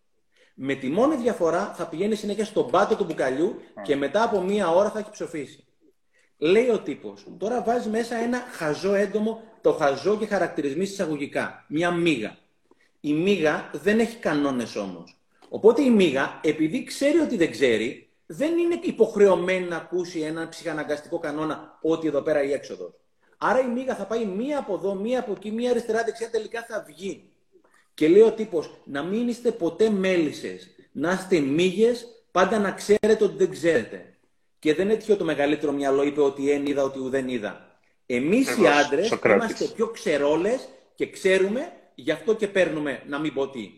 Με 0.53 0.73
τη 0.73 0.88
μόνη 0.88 1.15
διαφορά 1.15 1.73
θα 1.78 1.88
πηγαίνει 1.88 2.15
συνέχεια 2.15 2.45
στον 2.45 2.69
πάτο 2.71 2.95
του 2.95 3.03
μπουκαλιού 3.03 3.55
και 3.84 3.95
μετά 3.95 4.23
από 4.23 4.41
μία 4.41 4.69
ώρα 4.69 4.89
θα 4.89 4.99
έχει 4.99 5.09
ψοφήσει. 5.09 5.65
Λέει 6.38 6.69
ο 6.69 6.80
τύπος, 6.80 7.26
τώρα 7.38 7.63
βάζει 7.63 7.89
μέσα 7.89 8.15
ένα 8.15 8.38
χαζό 8.51 8.93
έντομο, 8.93 9.43
το 9.61 9.71
χαζό 9.71 10.17
και 10.17 10.26
χαρακτηρισμοί 10.26 10.84
εισαγωγικά, 10.84 11.65
μια 11.67 11.91
μίγα. 11.91 12.38
Η 12.99 13.13
μίγα 13.13 13.69
δεν 13.73 13.99
έχει 13.99 14.17
κανόνες 14.17 14.76
όμως. 14.76 15.19
Οπότε 15.49 15.82
η 15.82 15.89
μίγα, 15.89 16.39
επειδή 16.43 16.84
ξέρει 16.84 17.19
ότι 17.19 17.38
δεν 17.38 17.51
ξέρει, 17.51 18.09
δεν 18.26 18.57
είναι 18.57 18.80
υποχρεωμένη 18.82 19.67
να 19.67 19.76
ακούσει 19.76 20.19
ένα 20.19 20.49
ψυχαναγκαστικό 20.49 21.19
κανόνα 21.19 21.80
ότι 21.82 22.07
εδώ 22.07 22.21
πέρα 22.21 22.43
η 22.43 22.51
έξοδος. 22.51 22.93
Άρα 23.48 23.60
η 23.60 23.68
μίγα 23.68 23.96
θα 23.96 24.06
πάει 24.06 24.26
μία 24.26 24.60
από 24.60 24.74
εδώ, 24.74 24.93
μία 24.93 25.20
από 25.20 25.32
εκεί, 25.32 25.52
μία 25.52 25.70
αριστερά, 25.70 26.04
δεξιά, 26.04 26.30
τελικά 26.30 26.66
θα 26.70 26.86
βγει. 26.88 27.30
Και 27.93 28.08
λέει 28.08 28.22
ο 28.22 28.32
τύπος, 28.32 28.82
να 28.84 29.04
μην 29.04 29.28
είστε 29.28 29.52
ποτέ 29.52 29.89
μέλισσες. 29.89 30.70
Να 30.91 31.12
είστε 31.12 31.39
μύγες, 31.39 32.24
πάντα 32.32 32.60
να 32.60 32.72
ξέρετε 32.72 33.24
ότι 33.24 33.36
δεν 33.38 33.50
ξέρετε. 33.50 34.16
Και 34.60 34.74
δεν 34.74 34.86
είναι 34.86 34.98
τυχαίο 34.98 35.16
το 35.16 35.24
μεγαλύτερο 35.24 35.72
μυαλό 35.72 36.04
είπε 36.04 36.22
ότι 36.22 36.52
εν 36.52 36.66
είδα, 36.66 36.84
ότι 36.84 37.00
ουδέν 37.00 37.28
είδα. 37.28 37.80
Εμείς 38.06 38.58
οι 38.58 38.68
άντρες 38.68 39.18
είμαστε 39.26 39.66
πιο 39.76 39.88
ξερόλες 39.88 40.70
και 40.96 41.10
ξέρουμε, 41.10 41.72
γι' 41.96 42.12
αυτό 42.12 42.36
και 42.36 42.48
παίρνουμε 42.48 43.02
να 43.08 43.20
μην 43.20 43.34
πω 43.34 43.50
τι. 43.50 43.72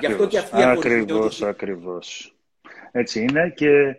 Γι' 0.00 0.06
αυτό 0.06 0.26
και 0.26 0.38
αυτή 0.38 0.60
η 0.60 0.62
Ακριβώς, 0.62 1.42
ακριβώς. 1.42 2.34
Έτσι 2.92 3.20
είναι 3.20 3.52
και 3.56 3.96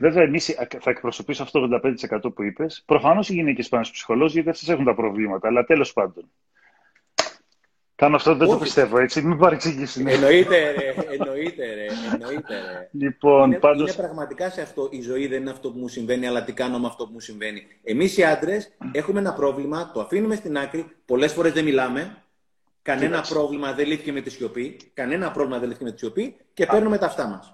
Βέβαια, 0.00 0.22
εμείς 0.22 0.56
θα 0.80 0.90
εκπροσωπήσω 0.90 1.42
αυτό 1.42 1.68
το 1.68 1.80
85% 2.22 2.34
που 2.34 2.42
είπες. 2.42 2.82
Προφανώς 2.86 3.28
οι 3.28 3.32
γυναίκες 3.32 3.68
πάνε 3.68 3.84
στους 3.84 3.96
ψυχολόγους 3.96 4.32
γιατί 4.32 4.48
αυτέ 4.48 4.72
έχουν 4.72 4.84
τα 4.84 4.94
προβλήματα. 4.94 5.48
Αλλά 5.48 5.64
τέλος 5.64 5.92
πάντων. 5.92 6.30
Κάνω 7.94 8.16
αυτό, 8.16 8.34
δεν 8.34 8.48
το 8.48 8.58
πιστεύω 8.58 8.98
έτσι. 8.98 9.22
Μην 9.22 9.38
παρεξηγήσει. 9.38 10.04
Εννοείται, 10.06 10.70
ρε. 10.70 10.94
Εννοείται, 11.18 11.74
ρε. 11.74 11.86
Εννοείται, 12.12 12.54
ρε. 12.54 12.88
Λοιπόν, 12.92 13.50
είναι, 13.50 13.58
πάντως... 13.58 13.94
είναι 13.94 14.02
πραγματικά 14.02 14.50
σε 14.50 14.60
αυτό. 14.60 14.88
Η 14.90 15.00
ζωή 15.00 15.26
δεν 15.26 15.40
είναι 15.40 15.50
αυτό 15.50 15.70
που 15.70 15.78
μου 15.78 15.88
συμβαίνει, 15.88 16.26
αλλά 16.26 16.44
τι 16.44 16.52
κάνω 16.52 16.78
με 16.78 16.86
αυτό 16.86 17.04
που 17.04 17.12
μου 17.12 17.20
συμβαίνει. 17.20 17.66
Εμείς 17.82 18.16
οι 18.16 18.24
άντρες 18.24 18.76
έχουμε 18.92 19.20
ένα 19.20 19.32
πρόβλημα, 19.32 19.90
το 19.94 20.00
αφήνουμε 20.00 20.34
στην 20.34 20.58
άκρη. 20.58 20.86
Πολλές 21.04 21.32
φορές 21.32 21.52
δεν 21.52 21.64
μιλάμε. 21.64 22.22
Κανένα 22.82 23.24
πρόβλημα 23.28 23.72
δεν 23.72 23.86
λύθηκε 23.86 24.12
με 24.12 24.20
τη 24.20 24.30
σιωπή. 24.30 24.76
Κανένα 24.94 25.30
πρόβλημα 25.30 25.58
δεν 25.58 25.68
λύθηκε 25.68 25.84
με 25.84 25.92
τη 25.92 25.98
σιωπή 25.98 26.36
και 26.54 26.66
παίρνουμε 26.66 26.98
τα 26.98 27.06
αυτά 27.06 27.26
μας. 27.26 27.52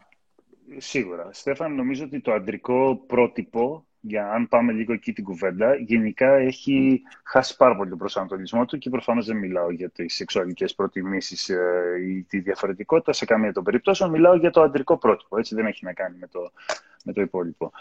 Σίγουρα. 0.77 1.29
Στέφαν, 1.33 1.75
νομίζω 1.75 2.05
ότι 2.05 2.21
το 2.21 2.33
αντρικό 2.33 3.05
πρότυπο, 3.07 3.87
για 4.01 4.31
αν 4.31 4.49
πάμε 4.49 4.73
λίγο 4.73 4.93
εκεί 4.93 5.13
την 5.13 5.25
κουβέντα, 5.25 5.75
γενικά 5.75 6.35
έχει 6.35 7.03
χάσει 7.25 7.57
πάρα 7.57 7.77
πολύ 7.77 7.89
τον 7.89 7.99
προσανατολισμό 7.99 8.65
του 8.65 8.79
και 8.79 8.91
προφανώς 8.91 9.27
δεν 9.27 9.37
μιλάω 9.37 9.71
για 9.71 9.91
τις 9.91 10.15
σεξουαλικές 10.15 10.75
προτιμήσεις 10.75 11.49
ε, 11.49 11.83
ή 12.09 12.23
τη 12.23 12.39
διαφορετικότητα 12.39 13.13
σε 13.13 13.25
καμία 13.25 13.53
των 13.53 13.65
περιπτώσεων. 13.65 14.11
Μιλάω 14.11 14.37
για 14.37 14.51
το 14.51 14.63
αντρικό 14.63 14.99
πρότυπο. 14.99 15.39
Έτσι 15.39 15.55
δεν 15.55 15.67
έχει 15.67 15.85
να 15.85 15.93
κάνει 15.93 16.17
με 16.19 16.27
το, 16.27 16.53
με 17.05 17.13
το 17.13 17.21
υπόλοιπο. 17.21 17.73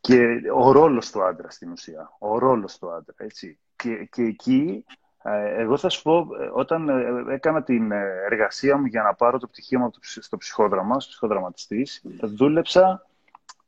Και 0.00 0.40
ο 0.54 0.72
ρόλος 0.72 1.10
του 1.10 1.22
άντρα 1.22 1.50
στην 1.50 1.70
ουσία. 1.70 2.16
Ο 2.18 2.38
ρόλος 2.38 2.78
του 2.78 2.90
άντρα. 2.90 3.14
Έτσι. 3.16 3.58
Και, 3.76 4.08
και 4.10 4.22
εκεί 4.22 4.84
ε, 4.86 5.06
εγώ 5.34 5.76
θα 5.76 5.88
σου 5.88 6.02
πω, 6.02 6.26
ε, 6.40 6.50
όταν 6.52 6.88
ε, 6.88 7.34
έκανα 7.34 7.62
την 7.62 7.92
εργασία 8.30 8.76
μου 8.76 8.86
για 8.86 9.02
να 9.02 9.14
πάρω 9.14 9.38
το 9.38 9.46
πτυχίο 9.46 9.78
μου 9.78 9.90
στο 10.00 10.36
ψυχόδραμα, 10.36 11.00
στο 11.00 11.10
ψυχοδραματιστής, 11.10 12.02
δούλεψα 12.22 13.06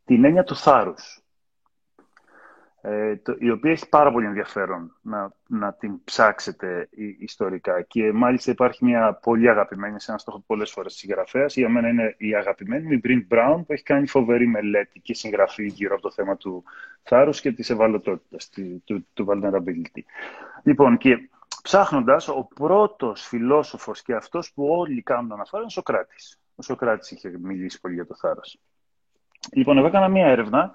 την 0.04 0.24
έννοια 0.24 0.44
του 0.44 0.56
θάρρους, 0.56 1.22
η 3.38 3.50
οποία 3.50 3.70
έχει 3.70 3.88
πάρα 3.88 4.12
πολύ 4.12 4.26
ενδιαφέρον 4.26 4.96
να, 5.02 5.32
να 5.46 5.72
την 5.72 6.04
ψάξετε 6.04 6.88
ιστορικά. 7.18 7.82
Και 7.82 8.12
μάλιστα 8.12 8.50
υπάρχει 8.50 8.84
μια 8.84 9.18
πολύ 9.22 9.48
αγαπημένη, 9.50 10.00
σε 10.00 10.10
ένα 10.10 10.20
στόχο 10.20 10.42
πολλές 10.46 10.70
φορές 10.70 10.92
της 10.92 11.00
συγγραφέας. 11.00 11.56
Για 11.56 11.68
μένα 11.68 11.88
είναι 11.88 12.14
η 12.18 12.34
αγαπημένη, 12.34 12.94
η 12.94 13.00
Brent 13.04 13.34
Brown, 13.34 13.56
που 13.66 13.72
έχει 13.72 13.82
κάνει 13.82 14.06
φοβερή 14.06 14.46
μελέτη 14.46 15.00
και 15.00 15.14
συγγραφή 15.14 15.66
γύρω 15.66 15.92
από 15.94 16.02
το 16.02 16.10
θέμα 16.10 16.36
του 16.36 16.64
θάρρους 17.02 17.40
και 17.40 17.52
της 17.52 17.70
ευαλωτότητας, 17.70 18.50
του, 18.84 19.06
του 19.12 19.26
vulnerability. 19.28 20.00
Λοιπόν, 20.62 20.96
και 20.96 21.28
Ψάχνοντας, 21.62 22.28
ο 22.28 22.48
πρώτος 22.54 23.26
φιλόσοφος 23.26 24.02
και 24.02 24.14
αυτός 24.14 24.52
που 24.52 24.66
όλοι 24.66 25.02
κάνουν 25.02 25.32
αναφορά 25.32 25.62
είναι 25.62 25.70
ο 25.70 25.74
Σοκράτης. 25.74 26.38
Ο 26.54 26.62
Σοκράτης 26.62 27.10
είχε 27.10 27.38
μιλήσει 27.38 27.80
πολύ 27.80 27.94
για 27.94 28.06
το 28.06 28.14
θάρρος. 28.14 28.58
Λοιπόν, 29.52 29.78
εγώ 29.78 29.86
έκανα 29.86 30.08
μία 30.08 30.26
έρευνα 30.26 30.70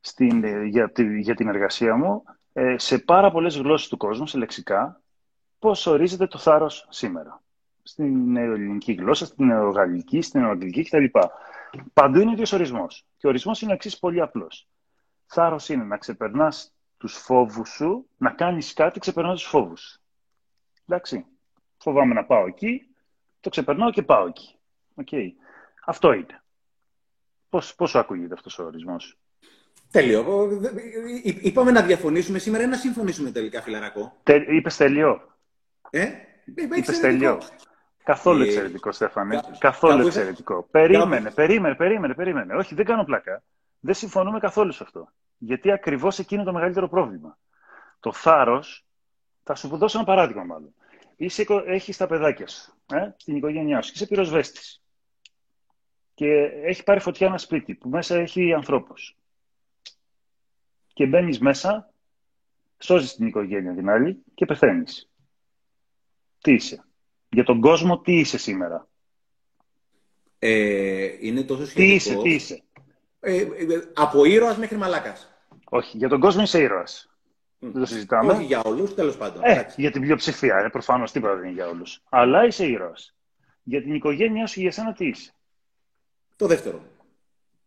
στην, 0.00 0.44
ε, 0.44 0.64
για, 0.64 0.92
για 1.20 1.34
την 1.34 1.48
εργασία 1.48 1.96
μου 1.96 2.22
ε, 2.52 2.78
σε 2.78 2.98
πάρα 2.98 3.30
πολλές 3.30 3.56
γλώσσες 3.56 3.88
του 3.88 3.96
κόσμου, 3.96 4.26
σε 4.26 4.38
λεξικά, 4.38 5.00
πώς 5.58 5.86
ορίζεται 5.86 6.26
το 6.26 6.38
θάρρος 6.38 6.86
σήμερα. 6.90 7.42
Στην 7.82 8.36
ελληνική 8.36 8.92
γλώσσα, 8.92 9.26
στην 9.26 9.46
νεογαλλική, 9.46 10.22
στην 10.22 10.40
νεοαγγλική 10.40 10.82
κτλ. 10.82 11.04
Παντού 11.92 12.20
είναι 12.20 12.30
ο 12.30 12.32
ίδιος 12.32 12.52
ορισμός. 12.52 13.04
Και 13.16 13.26
ο 13.26 13.28
ορισμός 13.28 13.62
είναι 13.62 13.70
ο 13.70 13.74
εξής 13.74 13.98
πολύ 13.98 14.20
απλός. 14.20 14.68
Θάρρος 15.26 15.68
είναι 15.68 15.84
να 15.84 15.96
ξεπερνάς 15.96 16.72
τους 16.96 17.16
φόβους 17.16 17.68
σου, 17.68 18.06
να 18.16 18.30
κάνεις 18.30 18.72
κάτι 18.72 19.00
ξεπερνώντας 19.00 19.40
τους 19.40 19.50
φόβους. 19.50 20.00
Εντάξει. 20.90 21.26
Φοβάμαι 21.78 22.14
να 22.14 22.24
πάω 22.24 22.46
εκεί, 22.46 22.86
το 23.40 23.50
ξεπερνάω 23.50 23.90
και 23.90 24.02
πάω 24.02 24.26
εκεί. 24.26 24.54
Okay. 25.04 25.28
Αυτό 25.84 26.12
είναι. 26.12 26.42
Πώς, 27.48 27.74
πώς 27.74 27.90
σου 27.90 27.98
ακούγεται 27.98 28.34
αυτός 28.34 28.58
ο 28.58 28.64
ορισμός; 28.64 29.18
Τέλειο. 29.90 30.48
Είπαμε 31.22 31.70
να 31.70 31.82
διαφωνήσουμε 31.82 32.38
σήμερα 32.38 32.64
ή 32.64 32.66
να 32.66 32.76
συμφωνήσουμε 32.76 33.30
τελικά, 33.30 33.62
φιλαρακό. 33.62 34.16
Τε, 34.22 34.44
είπες 34.48 34.76
τελειό. 34.76 35.36
Ε, 35.90 36.10
είπες 36.76 37.00
τελειό. 37.00 37.40
Καθόλου 38.04 38.42
ε, 38.42 38.46
εξαιρετικό, 38.46 38.92
Στέφανε. 38.92 39.40
καθόλου 39.58 40.06
εξαιρετικό. 40.06 40.62
Περίμενε, 40.70 41.30
περίμενε, 41.30 41.74
περίμενε, 41.74 42.14
περίμενε. 42.14 42.54
Όχι, 42.54 42.74
δεν 42.74 42.84
κάνω 42.84 43.04
πλάκα. 43.04 43.42
Δεν 43.80 43.94
συμφωνούμε 43.94 44.38
καθόλου 44.38 44.72
σε 44.72 44.82
αυτό. 44.82 45.12
Γιατί 45.38 45.70
ακριβώς 45.70 46.18
εκεί 46.18 46.34
είναι 46.34 46.44
το 46.44 46.52
μεγαλύτερο 46.52 46.88
πρόβλημα. 46.88 47.38
Το 48.00 48.12
θάρρος, 48.12 48.84
θα 49.42 49.54
σου 49.54 49.76
δώσω 49.76 49.98
ένα 49.98 50.06
παράδειγμα 50.06 50.44
μάλλον. 50.44 50.74
Έχεις 51.66 51.96
τα 51.96 52.06
παιδάκια 52.06 52.46
σου, 52.46 52.74
ε, 52.92 53.10
στην 53.16 53.36
οικογένειά 53.36 53.82
σου, 53.82 53.92
είσαι 53.94 54.06
πυροσβέστης. 54.06 54.82
Και 56.14 56.26
έχει 56.64 56.82
πάρει 56.82 57.00
φωτιά 57.00 57.26
ένα 57.26 57.38
σπίτι 57.38 57.74
που 57.74 57.88
μέσα 57.88 58.16
έχει 58.16 58.52
ανθρώπους. 58.52 59.16
Και 60.92 61.06
μπαίνεις 61.06 61.38
μέσα, 61.38 61.92
σώζεις 62.78 63.14
την 63.14 63.26
οικογένεια 63.26 63.74
την 63.74 63.88
άλλη 63.88 64.22
και 64.34 64.44
πεθαίνεις. 64.46 65.10
Τι 66.40 66.52
είσαι; 66.52 66.84
Για 67.28 67.44
τον 67.44 67.60
κόσμο 67.60 68.00
τι 68.00 68.18
είσαι 68.18 68.38
σήμερα; 68.38 68.88
Ε, 70.38 71.16
είναι 71.20 71.42
τόσο 71.42 71.66
σχετικό. 71.66 71.88
Τι 71.88 71.94
είσαι, 71.94 72.16
τι 72.16 72.34
είσαι; 72.34 72.62
Ε, 73.20 73.36
ε, 73.36 73.46
από 73.94 74.24
ήρωας 74.24 74.56
μέχρι 74.56 74.76
μαλάκας. 74.76 75.30
Όχι, 75.64 75.96
για 75.96 76.08
τον 76.08 76.20
κόσμο 76.20 76.42
είσαι 76.42 76.60
ήρωας. 76.60 77.09
Mm. 77.60 77.68
Δεν 77.72 77.80
το 77.80 77.86
συζητάμε. 77.86 78.32
Όχι 78.32 78.44
για 78.44 78.62
όλους, 78.62 78.94
τέλος 78.94 79.16
πάντων. 79.16 79.42
Ε, 79.44 79.66
για 79.76 79.90
την 79.90 80.00
πλειοψηφία, 80.00 80.56
ε, 80.56 80.68
προφανώς 80.68 81.12
τίποτα 81.12 81.34
δεν 81.34 81.44
είναι 81.44 81.52
για 81.52 81.68
όλους. 81.68 82.02
Αλλά 82.08 82.46
είσαι 82.46 82.66
ήρωας. 82.66 83.14
Για 83.62 83.82
την 83.82 83.94
οικογένειά 83.94 84.46
σου, 84.46 84.60
για 84.60 84.72
σένα 84.72 84.92
τι 84.92 85.06
είσαι; 85.06 85.32
Το 86.36 86.46
δεύτερο. 86.46 86.82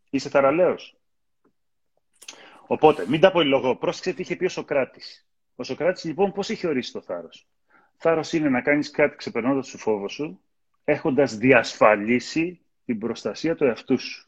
Είσαι 0.09 0.29
θαραλέος; 0.29 0.97
Οπότε, 2.67 3.05
μην 3.07 3.19
τα 3.19 3.31
πολυλογώ. 3.31 3.75
Πρόσεξε 3.75 4.13
τι 4.13 4.21
είχε 4.21 4.35
πει 4.35 4.45
ο 4.45 4.49
Σοκράτης. 4.49 5.27
Ο 5.55 5.63
Σοκράτης, 5.63 6.03
λοιπόν, 6.03 6.31
πώς 6.31 6.49
είχε 6.49 6.67
ορίσει 6.67 6.91
το 6.91 7.01
θάρρος; 7.01 7.47
Θάρρος 7.97 8.33
είναι 8.33 8.49
να 8.49 8.61
κάνεις 8.61 8.91
κάτι 8.91 9.15
ξεπερνώντας 9.15 9.71
το 9.71 9.77
φόβο 9.77 10.09
σου, 10.09 10.41
έχοντας 10.83 11.37
διασφαλίσει 11.37 12.61
την 12.85 12.99
προστασία 12.99 13.55
του 13.55 13.63
εαυτού 13.63 13.99
σου. 13.99 14.27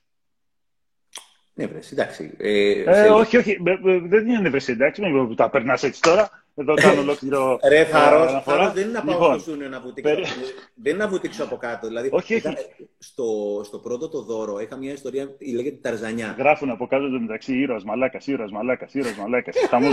Ναι, 1.58 1.68
βρες, 1.68 1.92
εντάξει. 1.92 2.34
Ε, 2.38 2.84
ε, 2.84 3.10
όχι, 3.10 3.38
όχι, 3.38 3.58
δεν 4.04 4.28
είναι 4.28 4.50
βρες, 4.50 4.68
εντάξει, 4.68 5.02
μην 5.02 5.36
τα 5.36 5.50
περνάς 5.50 5.84
έτσι 5.84 6.02
τώρα. 6.02 6.30
Εδώ 6.58 6.74
κάνω 6.74 7.02
ολόκληρο. 7.02 7.60
Ρε, 7.68 7.84
θαρός, 7.84 8.44
θαρός 8.44 8.74
δεν 8.74 8.84
είναι 8.84 8.92
να 8.92 9.04
πάω 9.04 9.14
λοιπόν, 9.14 9.40
στο 9.40 9.52
Σούνιο 9.52 9.70
να 9.70 9.80
βουτήξω. 9.80 10.14
Περί... 10.14 10.28
δεν 10.76 10.94
είναι 10.94 11.04
να 11.04 11.10
βουτήξω 11.10 11.44
από 11.44 11.56
κάτω. 11.56 11.88
Δηλαδή, 11.88 12.10
όχι, 12.12 12.36
όχι. 12.36 12.56
Στο, 12.98 13.26
στο 13.64 13.78
πρώτο 13.78 14.10
το 14.10 14.22
δώρο 14.22 14.60
είχα 14.60 14.78
μια 14.78 14.92
ιστορία, 14.92 15.36
η 15.38 15.52
λέγεται 15.52 15.78
Ταρζανιά. 15.82 16.36
Γράφουν 16.38 16.70
από 16.70 16.88
κάτω 16.88 17.10
το 17.10 17.20
μεταξύ 17.20 17.58
ήρωας, 17.58 17.84
μαλάκας, 17.84 18.28
ήρωας, 18.28 18.52
μαλάκας, 18.52 18.94
ήρωας, 18.94 19.16
μαλάκας. 19.16 19.56
Χαμό 19.70 19.90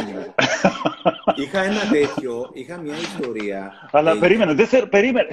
Είχα 1.36 1.62
ένα 1.62 1.80
τέτοιο, 1.90 2.50
είχα 2.52 2.78
μια 2.78 2.94
ιστορία. 2.94 3.88
Αλλά 3.90 4.10
ε, 4.10 4.18
περίμενε, 4.18 4.54
δεν 4.54 4.66
θέλω. 4.66 4.86
Περίμενε. 4.86 5.28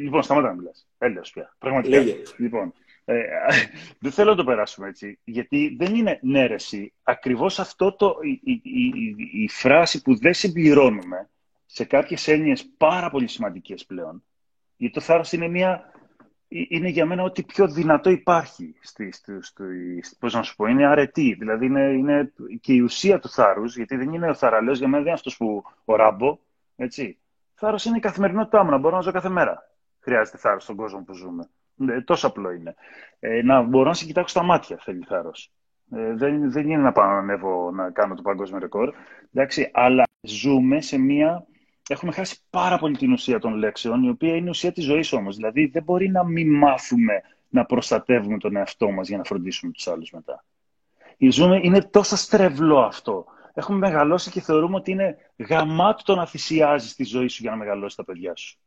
Λοιπόν, 0.00 0.22
σταμάτα 0.22 0.48
να 0.48 0.54
μιλάς. 0.54 0.86
Έλεος 0.98 1.30
πια. 1.30 1.54
Πραγματικά. 1.58 1.96
Λέγε. 1.96 2.16
Λοιπόν, 2.36 2.74
ε, 3.04 3.22
δεν 4.02 4.12
θέλω 4.12 4.30
να 4.30 4.36
το 4.36 4.44
περάσουμε 4.44 4.88
έτσι, 4.88 5.18
γιατί 5.24 5.76
δεν 5.78 5.94
είναι 5.94 6.18
νέρεση. 6.22 6.92
Ακριβώς 7.02 7.58
αυτό 7.58 7.96
το, 7.96 8.16
η, 8.22 8.40
η, 8.52 8.60
η, 8.62 9.42
η 9.42 9.48
φράση 9.48 10.02
που 10.02 10.18
δεν 10.18 10.34
συμπληρώνουμε 10.34 11.28
σε 11.66 11.84
κάποιες 11.84 12.28
έννοιες 12.28 12.66
πάρα 12.76 13.10
πολύ 13.10 13.28
σημαντικές 13.28 13.86
πλέον, 13.86 14.24
γιατί 14.76 14.94
το 14.94 15.00
θάρρος 15.00 15.32
είναι, 15.32 15.48
μια, 15.48 15.92
είναι 16.48 16.88
για 16.88 17.06
μένα 17.06 17.22
ό,τι 17.22 17.42
πιο 17.42 17.68
δυνατό 17.68 18.10
υπάρχει. 18.10 18.74
Στη, 18.80 19.12
στη, 19.12 19.42
στη, 19.42 19.64
πώς 20.18 20.34
να 20.34 20.42
σου 20.42 20.56
πω, 20.56 20.66
είναι 20.66 20.86
αρετή. 20.86 21.36
Δηλαδή 21.38 21.66
είναι, 21.66 21.82
είναι 21.82 22.32
και 22.60 22.72
η 22.72 22.80
ουσία 22.80 23.18
του 23.18 23.28
θάρρους, 23.28 23.76
γιατί 23.76 23.96
δεν 23.96 24.12
είναι 24.12 24.28
ο 24.28 24.34
θαραλέος, 24.34 24.78
για 24.78 24.86
μένα 24.86 24.98
δεν 24.98 25.06
είναι 25.06 25.18
αυτός 25.18 25.36
που 25.36 25.64
ο 25.84 25.96
Ράμπο, 25.96 26.38
έτσι. 26.76 27.18
Θάρρος 27.54 27.84
είναι 27.84 27.96
η 27.96 28.00
καθημερινότητά 28.00 28.64
μου, 28.64 28.70
να 28.70 28.78
μπορώ 28.78 28.96
να 28.96 29.02
ζω 29.02 29.12
κάθε 29.12 29.28
μέρα. 29.28 29.70
Χρειάζεται 30.00 30.38
θάρρος 30.38 30.62
στον 30.62 30.76
κόσμο 30.76 31.02
που 31.02 31.14
ζούμε. 31.14 31.48
Ναι, 31.74 32.00
τόσο 32.00 32.26
απλό 32.26 32.50
είναι. 32.50 32.74
Ε, 33.18 33.42
να 33.42 33.62
μπορώ 33.62 33.88
να 33.88 33.94
σε 33.94 34.04
κοιτάξω 34.04 34.28
στα 34.28 34.42
μάτια, 34.42 34.78
θέλει 34.80 35.04
θάρρος. 35.06 35.50
Ε, 35.92 36.14
δεν, 36.14 36.50
δεν 36.50 36.70
είναι 36.70 36.82
να 36.82 36.92
πάω 36.92 37.06
να 37.06 37.18
ανέβω 37.18 37.70
να 37.70 37.90
κάνω 37.90 38.14
το 38.14 38.22
παγκόσμιο 38.22 38.58
ρεκόρ. 38.58 38.94
Εντάξει, 39.32 39.70
αλλά 39.72 40.04
ζούμε 40.20 40.80
σε 40.80 40.98
μία. 40.98 41.46
Έχουμε 41.88 42.12
χάσει 42.12 42.38
πάρα 42.50 42.78
πολύ 42.78 42.96
την 42.96 43.12
ουσία 43.12 43.38
των 43.38 43.54
λέξεων, 43.54 44.02
η 44.02 44.08
οποία 44.08 44.36
είναι 44.36 44.46
η 44.46 44.48
ουσία 44.48 44.72
της 44.72 44.84
ζωής 44.84 45.12
όμως. 45.12 45.36
Δηλαδή, 45.36 45.66
δεν 45.66 45.82
μπορεί 45.82 46.10
να 46.10 46.24
μην 46.24 46.54
μάθουμε 46.54 47.22
να 47.48 47.64
προστατεύουμε 47.64 48.38
τον 48.38 48.56
εαυτό 48.56 48.90
μας 48.90 49.08
για 49.08 49.16
να 49.16 49.24
φροντίσουμε 49.24 49.72
τους 49.72 49.88
άλλους 49.88 50.10
μετά. 50.10 50.44
Η 51.16 51.30
ζούμε 51.30 51.60
είναι 51.62 51.82
τόσο 51.82 52.16
στρεβλό 52.16 52.78
αυτό. 52.78 53.24
Έχουμε 53.54 53.78
μεγαλώσει 53.78 54.30
και 54.30 54.40
θεωρούμε 54.40 54.76
ότι 54.76 54.90
είναι 54.90 55.16
γαμάτο 55.48 56.02
το 56.04 56.14
να 56.14 56.26
θυσιάζεις 56.26 56.94
τη 56.94 57.04
ζωή 57.04 57.28
σου 57.28 57.42
για 57.42 57.50
να 57.50 57.56
μεγαλώσει 57.56 57.96
τα 57.96 58.04
παιδιά 58.04 58.36
σου 58.36 58.58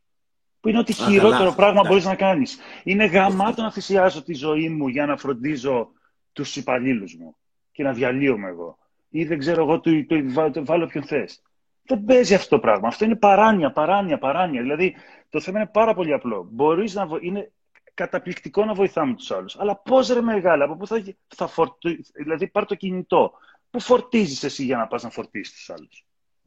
που 0.60 0.68
είναι 0.68 0.78
ότι 0.78 0.92
χειρότερο 0.92 1.52
πράγμα 1.52 1.82
μπορείς 1.86 2.04
να 2.04 2.14
κάνεις. 2.14 2.58
Είναι 2.84 3.04
γαμάτο 3.04 3.62
να 3.62 3.72
θυσιάζω 3.72 4.22
τη 4.22 4.34
ζωή 4.34 4.68
μου 4.68 4.88
για 4.88 5.06
να 5.06 5.16
φροντίζω 5.16 5.88
τους 6.32 6.56
υπαλλήλους 6.56 7.14
μου 7.14 7.36
και 7.72 7.82
να 7.82 7.92
διαλύομαι 7.92 8.48
εγώ. 8.48 8.78
Ή 9.08 9.24
δεν 9.24 9.38
ξέρω 9.38 9.62
εγώ, 9.62 9.80
του, 9.80 10.06
του, 10.06 10.50
του, 10.52 10.64
βάλω 10.64 10.86
ποιον 10.86 11.04
θες. 11.04 11.42
Δεν 11.82 12.04
παίζει 12.04 12.34
αυτό 12.34 12.48
το 12.48 12.58
πράγμα. 12.60 12.88
Αυτό 12.88 13.04
είναι 13.04 13.16
παράνοια, 13.16 13.72
παράνοια, 13.72 14.18
παράνοια. 14.18 14.62
Δηλαδή 14.62 14.94
το 15.30 15.40
θέμα 15.40 15.58
είναι 15.58 15.70
πάρα 15.72 15.94
πολύ 15.94 16.12
απλό. 16.12 16.48
Μπορείς 16.50 16.94
να 16.94 17.06
είναι 17.20 17.52
καταπληκτικό 17.94 18.64
να 18.64 18.74
βοηθάμε 18.74 19.14
τους 19.14 19.30
άλλους. 19.30 19.58
Αλλά 19.58 19.76
πώς 19.76 20.08
ρε 20.08 20.20
μεγάλα, 20.20 20.64
από 20.64 20.76
πού 20.76 20.86
θα, 20.86 21.02
θα 21.26 21.46
φορτί... 21.46 22.04
Δηλαδή 22.14 22.48
πάρ 22.48 22.64
το 22.64 22.74
κινητό. 22.74 23.32
Πού 23.70 23.80
φορτίζεις 23.80 24.44
εσύ 24.44 24.64
για 24.64 24.76
να 24.76 24.86
πας 24.86 25.02
να 25.02 25.10
φορτίσεις 25.10 25.54
τους 25.54 25.70
άλλους; 25.70 26.04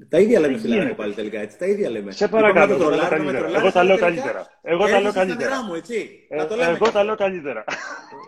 Τα 0.09 0.19
ίδια 0.19 0.39
λέμε 0.39 0.57
φιλάρακο 0.57 0.95
πάλι 0.95 1.13
τελικά, 1.13 1.39
έτσι. 1.39 1.57
Τα 1.57 1.65
ίδια 1.65 1.89
λέμε. 1.89 2.11
Σε 2.11 2.27
παρακαλώ, 2.27 2.73
εγώ, 2.73 2.89
εγώ 3.55 3.71
τα 3.71 3.83
λέω 3.83 3.97
καλύτερα. 3.97 4.47
Εγώ 4.61 4.87
τα 4.87 5.01
λέω 5.01 5.13
καλύτερα. 5.13 5.63
Μου, 5.63 5.73
έτσι. 5.73 6.25
Ε, 6.29 6.41
εγώ 6.71 6.91
τα 6.91 7.03
λέω 7.03 7.15
καλύτερα. 7.15 7.63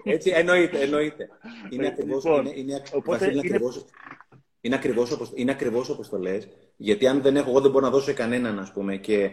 Έτσι, 0.04 0.32
εννοείται, 0.36 0.80
εννοείται. 0.80 1.30
Είναι 1.70 1.88
ακριβώς, 1.88 2.24
λοιπόν, 2.24 2.46
είναι, 2.46 2.54
είναι, 2.56 2.82
οπότε 2.92 3.32
είναι, 3.32 3.40
ακριβώς, 3.40 3.86
είναι, 4.62 4.76
ακριβώς 4.76 5.12
όπως, 5.12 5.32
είναι 5.36 5.52
ακριβώς 5.52 5.90
όπως 5.90 6.10
το 6.10 6.18
λες, 6.18 6.48
γιατί 6.78 7.08
αν 7.08 7.22
δεν 7.22 7.36
έχω, 7.36 7.50
εγώ 7.50 7.62
δεν 7.62 7.72
μπορώ 7.72 7.86
να 7.86 7.92
δώσω 7.92 8.06
σε 8.06 8.14
κανέναν, 8.14 8.60
ας 8.60 8.72
πούμε, 8.72 8.96
και, 8.96 9.30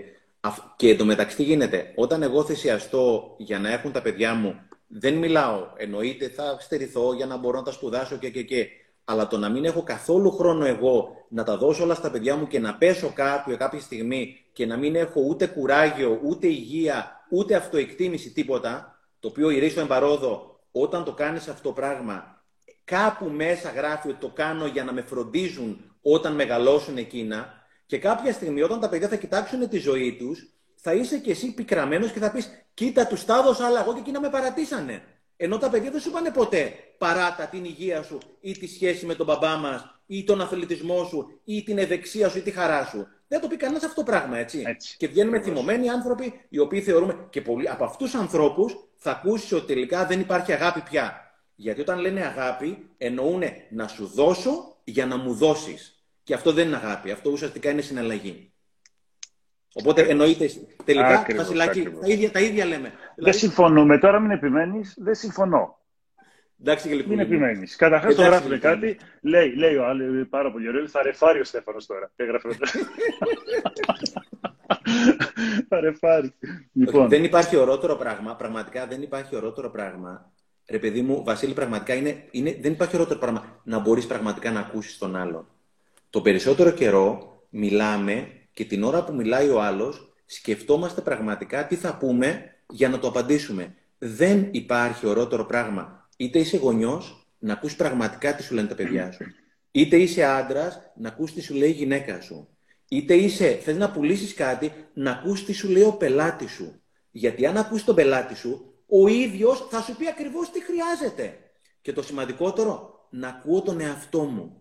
και 0.76 0.96
το 0.96 1.04
μεταξύ 1.04 1.36
τι 1.36 1.42
γίνεται. 1.42 1.92
Όταν 1.94 2.22
εγώ 2.22 2.44
θυσιαστώ 2.44 3.34
για 3.38 3.58
να 3.58 3.72
έχουν 3.72 3.92
τα 3.92 4.02
παιδιά 4.02 4.34
μου, 4.34 4.60
δεν 4.86 5.14
μιλάω, 5.14 5.66
εννοείται, 5.76 6.28
θα 6.28 6.56
στερηθώ 6.60 7.14
για 7.14 7.26
να 7.26 7.36
μπορώ 7.36 7.58
να 7.58 7.64
τα 7.64 7.72
σπουδάσω 7.72 8.16
και 8.16 8.30
και 8.30 8.42
και 8.42 8.66
αλλά 9.04 9.26
το 9.26 9.38
να 9.38 9.48
μην 9.48 9.64
έχω 9.64 9.82
καθόλου 9.82 10.30
χρόνο 10.30 10.64
εγώ 10.64 11.08
να 11.28 11.44
τα 11.44 11.56
δώσω 11.56 11.82
όλα 11.84 11.94
στα 11.94 12.10
παιδιά 12.10 12.36
μου 12.36 12.46
και 12.46 12.58
να 12.58 12.74
πέσω 12.74 13.12
κάποιο 13.14 13.56
κάποια 13.56 13.80
στιγμή 13.80 14.36
και 14.52 14.66
να 14.66 14.76
μην 14.76 14.96
έχω 14.96 15.20
ούτε 15.20 15.46
κουράγιο, 15.46 16.20
ούτε 16.24 16.46
υγεία, 16.46 17.26
ούτε 17.30 17.54
αυτοεκτίμηση, 17.54 18.32
τίποτα, 18.32 18.98
το 19.20 19.28
οποίο 19.28 19.50
η 19.50 19.58
Ρίσο 19.58 19.80
Εμπαρόδο, 19.80 20.60
όταν 20.70 21.04
το 21.04 21.12
κάνεις 21.12 21.48
αυτό 21.48 21.68
το 21.68 21.72
πράγμα, 21.72 22.44
κάπου 22.84 23.28
μέσα 23.28 23.70
γράφει 23.70 24.08
ότι 24.08 24.20
το 24.20 24.28
κάνω 24.28 24.66
για 24.66 24.84
να 24.84 24.92
με 24.92 25.02
φροντίζουν 25.02 25.96
όταν 26.02 26.34
μεγαλώσουν 26.34 26.96
εκείνα 26.96 27.60
και 27.86 27.98
κάποια 27.98 28.32
στιγμή 28.32 28.62
όταν 28.62 28.80
τα 28.80 28.88
παιδιά 28.88 29.08
θα 29.08 29.16
κοιτάξουν 29.16 29.68
τη 29.68 29.78
ζωή 29.78 30.16
τους, 30.16 30.54
θα 30.74 30.94
είσαι 30.94 31.18
και 31.18 31.30
εσύ 31.30 31.54
πικραμένος 31.54 32.12
και 32.12 32.18
θα 32.18 32.30
πεις 32.30 32.50
«Κοίτα, 32.74 33.06
τους 33.06 33.24
τα 33.24 33.38
έδωσα, 33.38 33.66
αλλά 33.66 33.80
εγώ 33.80 33.92
και 33.92 33.98
εκείνα 33.98 34.20
με 34.20 34.30
παρατήσανε». 34.30 35.02
Ενώ 35.42 35.58
τα 35.58 35.70
παιδιά 35.70 35.90
δεν 35.90 36.00
σου 36.00 36.08
είπανε 36.08 36.30
ποτέ 36.30 36.72
παράτα 36.98 37.46
την 37.46 37.64
υγεία 37.64 38.02
σου 38.02 38.18
ή 38.40 38.52
τη 38.52 38.66
σχέση 38.66 39.06
με 39.06 39.14
τον 39.14 39.26
μπαμπά 39.26 39.56
μας 39.56 40.00
ή 40.06 40.24
τον 40.24 40.40
αθλητισμό 40.40 41.04
σου 41.04 41.40
ή 41.44 41.62
την 41.62 41.78
ευεξία 41.78 42.28
σου 42.28 42.38
ή 42.38 42.40
τη 42.40 42.50
χαρά 42.50 42.84
σου. 42.84 43.06
Δεν 43.28 43.40
το 43.40 43.48
πει 43.48 43.56
κανένας 43.56 43.82
αυτό 43.82 43.94
το 43.94 44.10
πράγμα, 44.10 44.38
έτσι. 44.38 44.62
έτσι. 44.66 44.96
Και 44.96 45.08
βγαίνουμε 45.08 45.40
θυμωμένοι 45.40 45.88
άνθρωποι 45.88 46.40
οι 46.48 46.58
οποίοι 46.58 46.80
θεωρούμε 46.80 47.26
και 47.30 47.40
πολλοί 47.40 47.68
από 47.68 47.84
αυτούς 47.84 48.10
τους 48.10 48.20
ανθρώπους 48.20 48.76
θα 48.94 49.10
ακούσει 49.10 49.54
ότι 49.54 49.66
τελικά 49.66 50.06
δεν 50.06 50.20
υπάρχει 50.20 50.52
αγάπη 50.52 50.80
πια. 50.80 51.34
Γιατί 51.54 51.80
όταν 51.80 51.98
λένε 51.98 52.24
αγάπη, 52.24 52.90
εννοούν 52.98 53.42
να 53.70 53.88
σου 53.88 54.06
δώσω 54.06 54.76
για 54.84 55.06
να 55.06 55.16
μου 55.16 55.34
δώσεις. 55.34 56.04
Και 56.22 56.34
αυτό 56.34 56.52
δεν 56.52 56.66
είναι 56.66 56.76
αγάπη. 56.76 57.10
Αυτό 57.10 57.30
ουσιαστικά 57.30 57.70
είναι 57.70 57.80
συναλλαγή. 57.80 58.49
Οπότε 59.72 60.02
εννοείται 60.02 60.50
τελικά, 60.84 61.26
Βασιλάκη, 61.36 61.82
τα 61.82 62.06
ίδια, 62.06 62.30
τα 62.30 62.40
ίδια 62.40 62.64
λέμε. 62.64 62.88
Δεν 62.88 63.14
δηλαδή... 63.14 63.38
συμφωνούμε. 63.38 63.98
Τώρα 63.98 64.20
μην 64.20 64.30
επιμένεις, 64.30 64.94
δεν 64.98 65.14
συμφωνώ. 65.14 65.78
Εντάξει 66.60 66.88
και 66.88 66.94
λοιπόν. 66.94 67.10
Μην 67.10 67.18
επιμένεις. 67.18 67.76
Καταρχάς 67.76 68.14
το 68.14 68.22
γράφουμε 68.22 68.54
λοιπόν. 68.54 68.70
κάτι, 68.72 68.98
λέει, 69.20 69.54
λέει 69.54 69.76
ο 69.76 69.86
άλλος 69.86 70.28
πάρα 70.28 70.52
πολύ 70.52 70.68
ωραίο, 70.68 70.88
θα 70.88 71.02
ρεφάρει 71.02 71.40
ο 71.40 71.44
Στέφανος 71.44 71.86
τώρα. 71.86 72.10
Έγραφε 72.16 72.48
Θα 75.68 75.80
ρεφάρει. 75.80 76.34
Λοιπόν. 76.72 77.08
Δεν 77.08 77.24
υπάρχει 77.24 77.56
ορότερο 77.56 77.96
πράγμα, 77.96 78.36
πραγματικά 78.36 78.86
δεν 78.86 79.02
υπάρχει 79.02 79.36
ορότερο 79.36 79.70
πράγμα 79.70 80.32
ρε 80.70 80.78
παιδί 80.78 81.02
μου, 81.02 81.24
Βασίλη, 81.24 81.52
πραγματικά 81.52 81.94
είναι, 81.94 82.24
είναι, 82.30 82.58
δεν 82.60 82.72
υπάρχει 82.72 82.94
ωραιότερο 82.94 83.18
πράγμα 83.18 83.60
να 83.64 83.78
μπορείς 83.78 84.06
πραγματικά 84.06 84.50
να 84.50 84.60
ακούσεις 84.60 84.98
τον 84.98 85.16
άλλον. 85.16 85.46
Το 86.10 86.20
περισσότερο 86.20 86.70
καιρό 86.70 87.38
μιλάμε 87.50 88.28
και 88.60 88.66
την 88.66 88.82
ώρα 88.82 89.04
που 89.04 89.14
μιλάει 89.14 89.48
ο 89.48 89.60
άλλος, 89.60 90.12
σκεφτόμαστε 90.26 91.00
πραγματικά 91.00 91.66
τι 91.66 91.74
θα 91.74 91.96
πούμε 91.96 92.54
για 92.70 92.88
να 92.88 92.98
το 92.98 93.08
απαντήσουμε. 93.08 93.74
Δεν 93.98 94.48
υπάρχει 94.50 95.06
ωραιότερο 95.06 95.44
πράγμα. 95.44 96.08
Είτε 96.16 96.38
είσαι 96.38 96.56
γονιός, 96.56 97.28
να 97.38 97.52
ακούς 97.52 97.76
πραγματικά 97.76 98.34
τι 98.34 98.42
σου 98.42 98.54
λένε 98.54 98.68
τα 98.68 98.74
παιδιά 98.74 99.12
σου. 99.12 99.24
Είτε 99.70 99.96
είσαι 99.96 100.24
άντρας, 100.24 100.80
να 100.96 101.08
ακούς 101.08 101.32
τι 101.32 101.40
σου 101.40 101.54
λέει 101.54 101.68
η 101.68 101.72
γυναίκα 101.72 102.20
σου. 102.20 102.48
Είτε 102.88 103.14
είσαι, 103.14 103.60
θες 103.62 103.76
να 103.76 103.90
πουλήσεις 103.90 104.34
κάτι, 104.34 104.72
να 104.94 105.10
ακούς 105.10 105.44
τι 105.44 105.52
σου 105.52 105.68
λέει 105.68 105.82
ο 105.82 105.92
πελάτης 105.92 106.50
σου. 106.50 106.80
Γιατί 107.10 107.46
αν 107.46 107.56
ακούσει 107.56 107.84
τον 107.84 107.94
πελάτη 107.94 108.34
σου, 108.34 108.74
ο 108.86 109.06
ίδιος 109.08 109.66
θα 109.70 109.80
σου 109.80 109.96
πει 109.96 110.08
ακριβώς 110.08 110.50
τι 110.50 110.60
χρειάζεται. 110.62 111.38
Και 111.80 111.92
το 111.92 112.02
σημαντικότερο, 112.02 113.06
να 113.10 113.28
ακούω 113.28 113.62
τον 113.62 113.80
εαυτό 113.80 114.20
μου. 114.20 114.60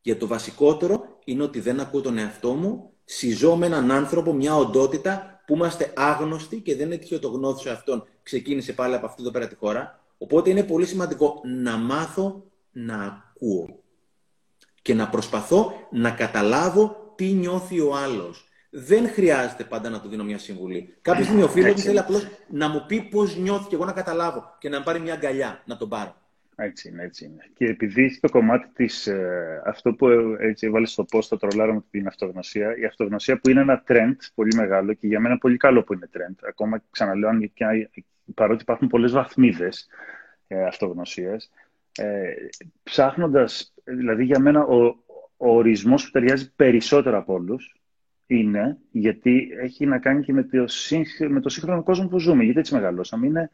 Και 0.00 0.14
το 0.14 0.26
βασικότερο 0.26 1.18
είναι 1.24 1.42
ότι 1.42 1.60
δεν 1.60 1.80
ακούω 1.80 2.00
τον 2.00 2.18
εαυτό 2.18 2.54
μου, 2.54 2.90
συζώ 3.12 3.56
με 3.56 3.66
έναν 3.66 3.90
άνθρωπο, 3.90 4.32
μια 4.32 4.56
οντότητα 4.56 5.42
που 5.46 5.54
είμαστε 5.54 5.92
άγνωστοι 5.96 6.60
και 6.60 6.76
δεν 6.76 6.86
είναι 6.86 6.96
τυχαίο 6.96 7.18
το 7.18 7.28
γνώθιο 7.28 7.72
αυτόν. 7.72 8.06
Ξεκίνησε 8.22 8.72
πάλι 8.72 8.94
από 8.94 9.06
αυτή 9.06 9.22
εδώ 9.22 9.30
πέρα 9.30 9.48
τη 9.48 9.54
χώρα. 9.54 10.00
Οπότε 10.18 10.50
είναι 10.50 10.62
πολύ 10.62 10.86
σημαντικό 10.86 11.40
να 11.44 11.76
μάθω 11.76 12.44
να 12.72 13.02
ακούω. 13.04 13.82
Και 14.82 14.94
να 14.94 15.08
προσπαθώ 15.08 15.72
να 15.90 16.10
καταλάβω 16.10 17.12
τι 17.16 17.24
νιώθει 17.24 17.80
ο 17.80 17.96
άλλος 17.96 18.44
δεν 18.70 19.08
χρειάζεται 19.08 19.64
πάντα 19.64 19.88
να 19.88 20.00
του 20.00 20.08
δίνω 20.08 20.24
μια 20.24 20.38
συμβουλή. 20.38 20.96
Κάποια 21.02 21.24
στιγμή 21.24 21.42
ο 21.42 21.48
φίλος 21.48 21.74
μου 21.74 21.78
θέλει 21.78 21.98
απλώς 21.98 22.26
να 22.48 22.68
μου 22.68 22.84
πει 22.86 23.02
πώς 23.02 23.36
νιώθει 23.36 23.68
και 23.68 23.74
εγώ 23.74 23.84
να 23.84 23.92
καταλάβω 23.92 24.56
και 24.58 24.68
να 24.68 24.78
μου 24.78 24.84
πάρει 24.84 25.00
μια 25.00 25.14
αγκαλιά 25.14 25.62
να 25.66 25.76
τον 25.76 25.88
πάρω. 25.88 26.14
Έτσι 26.62 26.88
είναι, 26.88 27.02
έτσι 27.02 27.24
είναι. 27.24 27.50
Και 27.54 27.64
επειδή 27.64 28.04
έχει 28.04 28.20
το 28.20 28.28
κομμάτι 28.28 28.68
της. 28.74 29.06
Ε, 29.06 29.62
αυτό 29.64 29.94
που 29.94 30.08
έτσι 30.38 30.66
έβαλε 30.66 30.86
στο 30.86 31.04
πώ 31.04 31.26
το 31.28 31.36
τρολάρω 31.36 31.74
με 31.74 31.84
την 31.90 32.06
αυτογνωσία, 32.06 32.76
η 32.76 32.84
αυτογνωσία 32.84 33.38
που 33.40 33.50
είναι 33.50 33.60
ένα 33.60 33.84
trend 33.86 34.16
πολύ 34.34 34.54
μεγάλο 34.56 34.92
και 34.92 35.06
για 35.06 35.20
μένα 35.20 35.38
πολύ 35.38 35.56
καλό 35.56 35.82
που 35.82 35.92
είναι 35.92 36.08
trend. 36.12 36.34
Ακόμα 36.48 36.82
ξαναλέω, 36.90 37.30
παρότι 38.34 38.62
υπάρχουν 38.62 38.88
πολλές 38.88 39.12
βαθμίδες 39.12 39.88
ε, 40.46 40.64
αυτογνωσίας, 40.64 41.50
ε, 41.98 42.32
ψάχνοντας, 42.82 43.74
δηλαδή 43.84 44.24
για 44.24 44.40
μένα 44.40 44.64
ο, 44.64 44.84
ο 45.36 45.56
ορισμός 45.56 46.04
που 46.04 46.10
ταιριάζει 46.10 46.54
περισσότερο 46.54 47.18
από 47.18 47.32
όλους 47.32 47.74
είναι, 48.26 48.78
γιατί 48.90 49.48
έχει 49.60 49.86
να 49.86 49.98
κάνει 49.98 50.22
και 50.22 50.32
με 50.32 50.42
το, 50.42 50.64
με 51.28 51.40
το 51.40 51.48
σύγχρονο 51.48 51.82
κόσμο 51.82 52.08
που 52.08 52.18
ζούμε, 52.18 52.44
γιατί 52.44 52.58
έτσι 52.58 52.74
μεγαλώσαμε, 52.74 53.26
είναι 53.26 53.50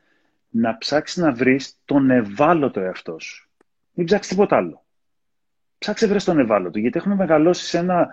να 0.48 0.78
ψάξεις 0.78 1.16
να 1.16 1.32
βρεις 1.32 1.80
τον 1.84 2.10
ευάλωτο 2.10 2.80
εαυτό 2.80 3.18
σου. 3.18 3.48
Μην 3.92 4.06
ψάξεις 4.06 4.30
τίποτα 4.30 4.56
άλλο. 4.56 4.84
Ψάξε 5.78 6.06
βρεις 6.06 6.24
τον 6.24 6.38
ευάλωτο, 6.38 6.78
γιατί 6.78 6.98
έχουμε 6.98 7.14
μεγαλώσει 7.14 7.64
σε 7.64 7.78
ένα 7.78 8.08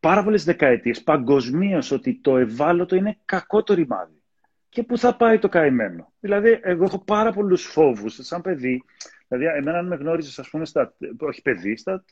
πάρα 0.00 0.24
πολλές 0.24 0.44
δεκαετίες 0.44 1.02
παγκοσμίως 1.02 1.90
ότι 1.90 2.20
το 2.22 2.36
ευάλωτο 2.36 2.96
είναι 2.96 3.18
κακό 3.24 3.62
το 3.62 3.74
ρημάδι. 3.74 4.22
Και 4.68 4.82
πού 4.82 4.98
θα 4.98 5.16
πάει 5.16 5.38
το 5.38 5.48
καημένο. 5.48 6.12
Δηλαδή, 6.20 6.60
εγώ 6.62 6.84
έχω 6.84 7.04
πάρα 7.04 7.32
πολλούς 7.32 7.64
φόβους 7.64 8.18
σαν 8.20 8.40
παιδί. 8.40 8.84
Δηλαδή, 9.28 9.58
εμένα, 9.58 9.78
αν 9.78 9.86
με 9.86 9.96
γνώριζες, 9.96 10.38
ας 10.38 10.50
πούμε, 10.50 10.64
στα, 10.64 10.94
όχι 11.18 11.42
παιδί, 11.42 11.76
στα 11.76 12.04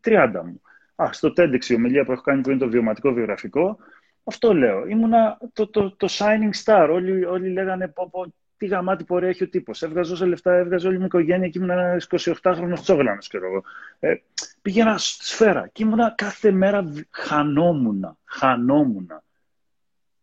30 0.00 0.42
μου. 0.44 0.60
Α, 0.94 1.12
στο 1.12 1.32
TEDx 1.36 1.64
η 1.64 1.74
ομιλία 1.74 2.04
που 2.04 2.12
έχω 2.12 2.22
κάνει 2.22 2.40
που 2.40 2.50
είναι 2.50 2.58
το 2.58 2.68
βιωματικό 2.68 3.12
βιογραφικό, 3.12 3.78
αυτό 4.24 4.54
λέω. 4.54 4.86
Ήμουνα 4.86 5.38
το, 5.52 5.66
το, 5.66 5.96
το 5.96 6.08
shining 6.10 6.64
star. 6.64 6.88
Όλοι, 6.90 7.24
όλοι 7.24 7.50
λέγανε 7.50 7.88
πω, 7.88 8.08
πω, 8.10 8.34
τι 8.56 8.66
γαμάτι 8.66 9.04
πορεία 9.04 9.28
έχει 9.28 9.42
ο 9.42 9.48
τύπος. 9.48 9.82
Έβγαζε 9.82 10.12
όσα 10.12 10.26
λεφτά, 10.26 10.54
έβγαζε 10.54 10.88
όλη 10.88 10.98
μου 10.98 11.04
οικογένεια 11.04 11.48
και 11.48 11.58
ήμουν 11.58 11.70
ένα 11.70 12.02
28χρονο 12.08 12.78
τσόγλανο, 12.80 13.18
ξέρω 13.18 13.46
εγώ. 13.46 13.62
Ε, 14.00 14.14
πήγαινα 14.62 14.98
σφαίρα 14.98 15.68
και 15.72 15.82
ήμουνα 15.82 16.14
κάθε 16.16 16.50
μέρα 16.50 16.92
χανόμουνα. 17.10 18.16
Χανόμουνα. 18.24 19.22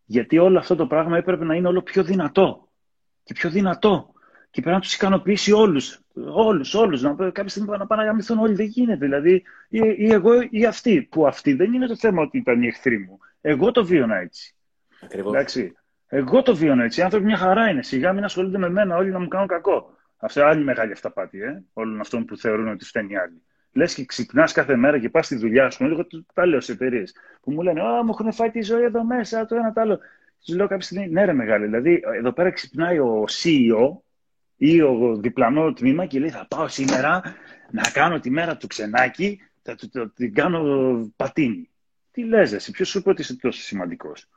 Γιατί 0.04 0.38
όλο 0.38 0.58
αυτό 0.58 0.76
το 0.76 0.86
πράγμα 0.86 1.16
έπρεπε 1.16 1.44
να 1.44 1.54
είναι 1.54 1.68
όλο 1.68 1.82
πιο 1.82 2.02
δυνατό. 2.02 2.68
Και 3.22 3.34
πιο 3.34 3.50
δυνατό 3.50 4.12
και 4.52 4.60
πρέπει 4.60 4.76
να 4.76 4.82
τους 4.82 4.94
ικανοποιήσει 4.94 5.52
όλους. 5.52 6.00
Όλους, 6.32 6.74
όλους. 6.74 7.02
Να 7.02 7.14
κάποια 7.14 7.48
στιγμή 7.48 7.76
να 7.78 7.86
πάνε 7.86 8.02
να 8.02 8.08
γαμηθούν 8.08 8.38
όλοι. 8.38 8.54
Δεν 8.54 8.66
γίνεται. 8.66 9.04
Δηλαδή, 9.04 9.42
ή, 9.68 9.80
ή, 9.96 10.12
εγώ 10.12 10.30
ή 10.50 10.64
αυτοί. 10.66 11.02
Που 11.02 11.26
αυτοί 11.26 11.52
δεν 11.52 11.72
είναι 11.72 11.86
το 11.86 11.96
θέμα 11.96 12.22
ότι 12.22 12.38
ήταν 12.38 12.62
οι 12.62 12.66
εχθροί 12.66 12.98
μου. 12.98 13.18
Εγώ 13.40 13.70
το 13.70 13.84
βίωνα 13.84 14.16
έτσι. 14.16 14.54
Ακριβώς. 15.02 15.34
Εντάξει. 15.34 15.76
Εγώ 16.14 16.42
το 16.42 16.56
βίωνα 16.56 16.84
έτσι. 16.84 17.00
Οι 17.00 17.02
άνθρωποι 17.02 17.24
μια 17.24 17.36
χαρά 17.36 17.68
είναι. 17.68 17.82
Σιγά 17.82 18.12
μην 18.12 18.24
ασχολούνται 18.24 18.58
με 18.58 18.70
μένα, 18.70 18.96
όλοι 18.96 19.10
να 19.10 19.18
μου 19.18 19.28
κάνουν 19.28 19.46
κακό. 19.46 19.96
Αυτή 20.16 20.38
είναι 20.38 20.48
άλλη 20.48 20.64
μεγάλη 20.64 20.92
αυταπάτη, 20.92 21.42
ε, 21.42 21.62
όλων 21.72 22.00
αυτών 22.00 22.24
που 22.24 22.36
θεωρούν 22.36 22.68
ότι 22.68 22.84
φταίνει 22.84 23.16
άλλοι. 23.16 23.42
Λες 23.72 23.94
και 23.94 24.04
ξυπνάς 24.04 24.52
κάθε 24.52 24.76
μέρα 24.76 24.98
και 24.98 25.08
πας 25.08 25.26
στη 25.26 25.36
δουλειά 25.36 25.70
σου. 25.70 25.84
Λίγο 25.84 26.06
τα 26.34 26.46
λέω 26.46 26.60
σε 26.60 26.72
εταιρείες 26.72 27.14
που 27.40 27.52
μου 27.52 27.62
λένε 27.62 27.80
Α, 27.82 28.04
μου 28.04 28.10
έχουν 28.10 28.32
φάει 28.32 28.50
τη 28.50 28.62
ζωή 28.62 28.82
εδώ 28.82 29.04
μέσα, 29.04 29.46
το 29.46 29.54
ένα 29.54 29.72
το 29.72 29.80
άλλο. 29.80 29.98
Τους 30.44 30.54
λέω 30.54 30.66
κάποια 30.66 30.84
στιγμή, 30.84 31.08
ναι, 31.08 31.24
ρε 31.24 31.32
μεγάλη. 31.32 31.64
Δηλαδή, 31.64 32.02
εδώ 32.18 32.32
πέρα 32.32 32.50
ξυπνάει 32.50 32.98
ο 32.98 33.24
CEO, 33.28 33.96
ή 34.56 34.80
ο 34.80 35.16
διπλανό 35.20 35.72
τμήμα 35.72 36.06
και 36.06 36.18
λέει 36.18 36.30
θα 36.30 36.46
πάω 36.48 36.68
σήμερα 36.68 37.22
να 37.70 37.82
κάνω 37.92 38.20
τη 38.20 38.30
μέρα 38.30 38.56
του 38.56 38.66
ξενάκι, 38.66 39.40
θα 39.62 39.76
την 40.14 40.34
κάνω 40.34 40.60
πατίνι. 41.16 41.70
Τι 42.10 42.24
λες 42.24 42.52
εσύ, 42.52 42.70
ποιος 42.70 42.88
σου 42.88 42.98
είπε 42.98 43.10
ότι 43.10 43.20
είσαι 43.20 43.36
τόσο 43.36 43.60
σημαντικός; 43.60 44.28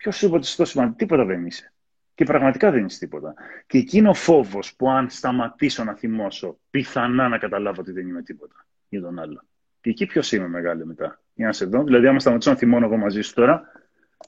Ποιος 0.00 0.16
σου 0.16 0.26
είπε 0.26 0.34
ότι 0.34 0.44
είσαι 0.44 0.56
τόσο 0.56 0.70
σημαντικός, 0.70 0.98
τίποτα 0.98 1.24
δεν 1.24 1.46
είσαι. 1.46 1.72
Και 2.14 2.24
πραγματικά 2.24 2.70
δεν 2.70 2.84
είσαι 2.84 2.98
τίποτα. 2.98 3.34
Και 3.66 3.78
εκείνο 3.78 4.10
ο 4.10 4.14
φόβος 4.14 4.74
που 4.74 4.90
αν 4.90 5.10
σταματήσω 5.10 5.84
να 5.84 5.94
θυμώσω, 5.94 6.58
πιθανά 6.70 7.28
να 7.28 7.38
καταλάβω 7.38 7.80
ότι 7.80 7.92
δεν 7.92 8.08
είμαι 8.08 8.22
τίποτα 8.22 8.66
για 8.88 9.00
τον 9.00 9.18
άλλο. 9.18 9.42
Και 9.80 9.90
εκεί 9.90 10.06
ποιος 10.06 10.32
είμαι 10.32 10.48
μεγάλη 10.48 10.86
μετά. 10.86 11.20
Για 11.34 11.46
να 11.46 11.52
σε 11.52 11.64
δω. 11.64 11.82
Δηλαδή, 11.82 12.06
άμα 12.06 12.18
σταματήσω 12.20 12.50
να 12.50 12.56
θυμώνω 12.56 12.86
εγώ 12.86 12.96
μαζί 12.96 13.20
σου 13.20 13.34
τώρα 13.34 13.62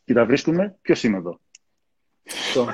και 0.04 0.12
τα 0.12 0.24
βρίσκουμε, 0.24 0.76
ποιος 0.82 1.02
είμαι 1.02 1.16
εδώ. 1.16 1.40
Αυτό, 2.26 2.68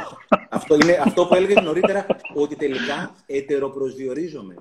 αυτό 0.49 0.75
είναι 0.75 1.01
αυτό 1.05 1.27
που 1.27 1.35
έλεγε 1.35 1.61
νωρίτερα, 1.61 2.07
ότι 2.35 2.57
τελικά 2.57 3.15
ετεροπροσδιορίζομαι. 3.27 4.55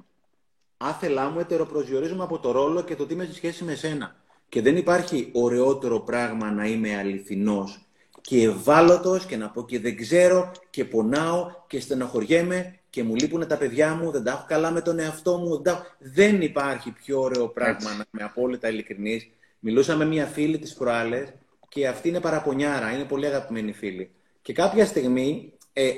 Άθελά 0.77 1.29
μου 1.29 1.39
ετεροπροσδιορίζομαι 1.39 2.23
από 2.23 2.39
το 2.39 2.51
ρόλο 2.51 2.83
και 2.83 2.95
το 2.95 3.05
τι 3.05 3.13
είμαι 3.13 3.23
στη 3.23 3.33
σχέση 3.33 3.63
με 3.63 3.75
σένα. 3.75 4.15
Και 4.49 4.61
δεν 4.61 4.77
υπάρχει 4.77 5.29
ωραιότερο 5.33 5.99
πράγμα 5.99 6.51
να 6.51 6.65
είμαι 6.65 6.97
αληθινός 6.97 7.86
και 8.27 8.43
ευάλωτος 8.43 9.25
και 9.25 9.37
να 9.37 9.49
πω 9.49 9.65
και 9.65 9.79
δεν 9.79 9.97
ξέρω 9.97 10.51
και 10.69 10.85
πονάω 10.85 11.51
και 11.67 11.79
στενοχωριέμαι 11.79 12.79
και 12.89 13.03
μου 13.03 13.15
λείπουν 13.15 13.47
τα 13.47 13.57
παιδιά 13.57 13.93
μου, 13.93 14.11
δεν 14.11 14.23
τα 14.23 14.31
έχω 14.31 14.45
καλά 14.47 14.71
με 14.71 14.81
τον 14.81 14.99
εαυτό 14.99 15.37
μου. 15.37 15.61
Δεν, 15.61 15.75
δεν 15.99 16.41
υπάρχει 16.41 16.91
πιο 16.91 17.21
ωραίο 17.21 17.47
πράγμα 17.47 17.89
να 17.89 18.05
είμαι 18.13 18.23
απόλυτα 18.23 18.69
ειλικρινής. 18.69 19.29
Μιλούσα 19.59 19.95
με 19.95 20.05
μια 20.05 20.25
φίλη 20.25 20.57
της 20.57 20.73
προάλλες 20.73 21.33
και 21.69 21.87
αυτή 21.87 22.09
είναι 22.09 22.19
παραπονιάρα, 22.19 22.91
είναι 22.91 23.03
πολύ 23.03 23.25
αγαπημένη 23.25 23.73
φίλη. 23.73 24.11
Και 24.41 24.53
κάποια 24.53 24.85
στιγμή, 24.85 25.53
ε, 25.73 25.91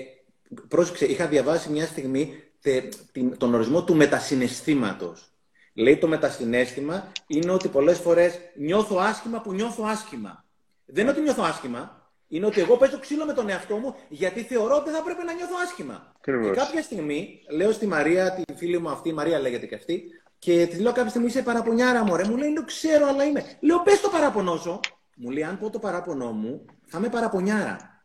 πρόσεξε, 0.68 1.06
είχα 1.06 1.28
διαβάσει 1.28 1.70
μια 1.70 1.86
στιγμή 1.86 2.44
τε, 2.62 2.84
την, 3.12 3.38
τον 3.38 3.54
ορισμό 3.54 3.84
του 3.84 3.96
μετασυναισθήματος. 3.96 5.30
Λέει 5.74 5.98
το 5.98 6.08
μετασυναίσθημα 6.08 7.12
είναι 7.28 7.52
ότι 7.52 7.68
πολλές 7.68 7.98
φορές 7.98 8.40
νιώθω 8.56 8.98
άσχημα 8.98 9.42
που 9.42 9.54
νιώθω 9.54 9.84
άσχημα. 9.88 10.44
Δεν 10.86 11.04
είναι 11.04 11.12
ότι 11.12 11.22
νιώθω 11.22 11.44
άσχημα, 11.44 11.99
είναι 12.30 12.46
ότι 12.46 12.62
εγώ 12.62 12.78
παίζω 12.78 13.00
ξύλο 13.00 13.26
με 13.26 13.34
τον 13.34 13.50
εαυτό 13.50 13.76
μου 13.76 13.96
γιατί 14.10 14.42
θεωρώ 14.42 14.76
ότι 14.76 14.90
θα 14.90 15.02
πρέπει 15.02 15.26
να 15.26 15.34
νιώθω 15.34 15.56
άσχημα. 15.64 16.12
Και 16.22 16.60
κάποια 16.60 16.82
στιγμή 16.82 17.44
λέω 17.50 17.72
στη 17.72 17.88
Μαρία, 17.88 18.32
τη 18.32 18.54
φίλη 18.54 18.80
μου 18.80 18.90
αυτή, 18.90 19.10
η 19.10 19.14
Μαρία 19.14 19.40
λέγεται 19.40 19.66
και 19.66 19.76
αυτή, 19.76 20.04
και 20.40 20.68
τη 20.68 20.78
λέω 20.78 20.92
κάποια 20.92 21.10
στιγμή 21.10 21.28
είσαι 21.28 21.42
παραπονιάρα 21.42 22.04
μου, 22.04 22.16
ρε. 22.16 22.28
Μου 22.28 22.38
λέει, 22.38 22.64
ξέρω, 22.66 23.08
αλλά 23.08 23.24
είμαι. 23.24 23.58
Λέω, 23.60 23.80
πες 23.80 24.02
το 24.02 24.10
παράπονό 24.10 24.58
σου. 24.58 24.80
Μου 25.16 25.30
λέει, 25.30 25.44
αν 25.44 25.60
πω 25.60 25.70
το 25.70 25.80
παράπονό 25.80 26.32
μου, 26.32 26.66
θα 26.86 26.98
είμαι 26.98 27.10
παραπονιάρα. 27.10 28.04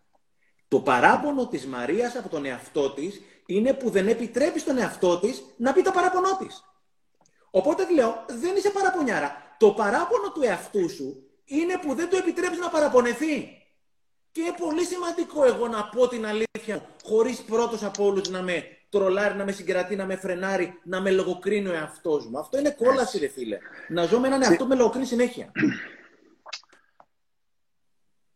Το 0.69 0.81
παράπονο 0.81 1.49
της 1.49 1.67
Μαρίας 1.67 2.17
από 2.17 2.29
τον 2.29 2.45
εαυτό 2.45 2.91
της 2.91 3.21
είναι 3.47 3.73
που 3.73 3.91
δεν 3.91 4.09
επιτρέπει 4.09 4.59
στον 4.59 4.79
εαυτό 4.79 5.19
της 5.19 5.43
να 5.57 5.73
πει 5.73 5.83
το 5.83 5.91
παράπονό 5.91 6.37
της. 6.37 6.65
Οπότε 7.51 7.87
λέω, 7.95 8.25
δεν 8.29 8.57
είσαι 8.57 8.71
παραπονιάρα. 8.71 9.57
Το 9.59 9.71
παράπονο 9.71 10.33
του 10.33 10.43
εαυτού 10.43 10.91
σου 10.91 11.29
είναι 11.45 11.79
που 11.79 11.95
δεν 11.95 12.09
του 12.09 12.17
επιτρέπεις 12.17 12.59
να 12.59 12.69
παραπονεθεί. 12.69 13.64
Και 14.35 14.41
είναι 14.41 14.55
πολύ 14.59 14.85
σημαντικό 14.85 15.45
εγώ 15.45 15.69
να 15.69 15.85
πω 15.85 16.09
την 16.09 16.27
αλήθεια, 16.27 16.87
χωρίς 17.03 17.43
πρώτος 17.43 17.83
από 17.83 18.05
όλους 18.05 18.29
να 18.29 18.43
με 18.43 18.67
τρολάρει, 18.89 19.37
να 19.37 19.45
με 19.45 19.53
συγκρατεί, 19.53 19.97
να 19.97 20.07
με 20.07 20.17
φρενάρει, 20.17 20.79
να 20.85 21.01
με 21.01 21.11
λογοκρίνει 21.11 21.69
ο 21.69 21.73
εαυτός 21.73 22.27
μου. 22.27 22.39
Αυτό 22.39 22.59
είναι 22.59 22.71
κόλαση, 22.71 23.19
ρε 23.19 23.29
φίλε. 23.29 23.59
Να 23.89 24.05
ζω 24.05 24.21
με 24.21 24.27
έναν 24.27 24.43
εαυτό 24.43 24.67
με 24.67 24.75
λογοκρίνει 24.75 25.07
συνέχεια. 25.07 25.53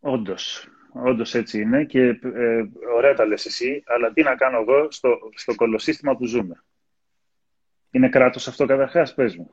Όντως. 0.00 0.68
Όντως 0.92 1.34
έτσι 1.34 1.60
είναι 1.60 1.84
και 1.84 2.00
ε, 2.22 2.64
ωραία 2.96 3.14
τα 3.14 3.26
λες 3.26 3.46
εσύ, 3.46 3.82
αλλά 3.86 4.12
τι 4.12 4.22
να 4.22 4.34
κάνω 4.34 4.58
εγώ 4.58 4.90
στο, 4.90 5.18
στο 5.34 5.54
κολοσύστημα 5.54 6.16
που 6.16 6.26
ζούμε. 6.26 6.64
Είναι 7.90 8.08
κράτος 8.08 8.48
αυτό 8.48 8.66
καταρχάς, 8.66 9.14
πες 9.14 9.36
μου. 9.36 9.50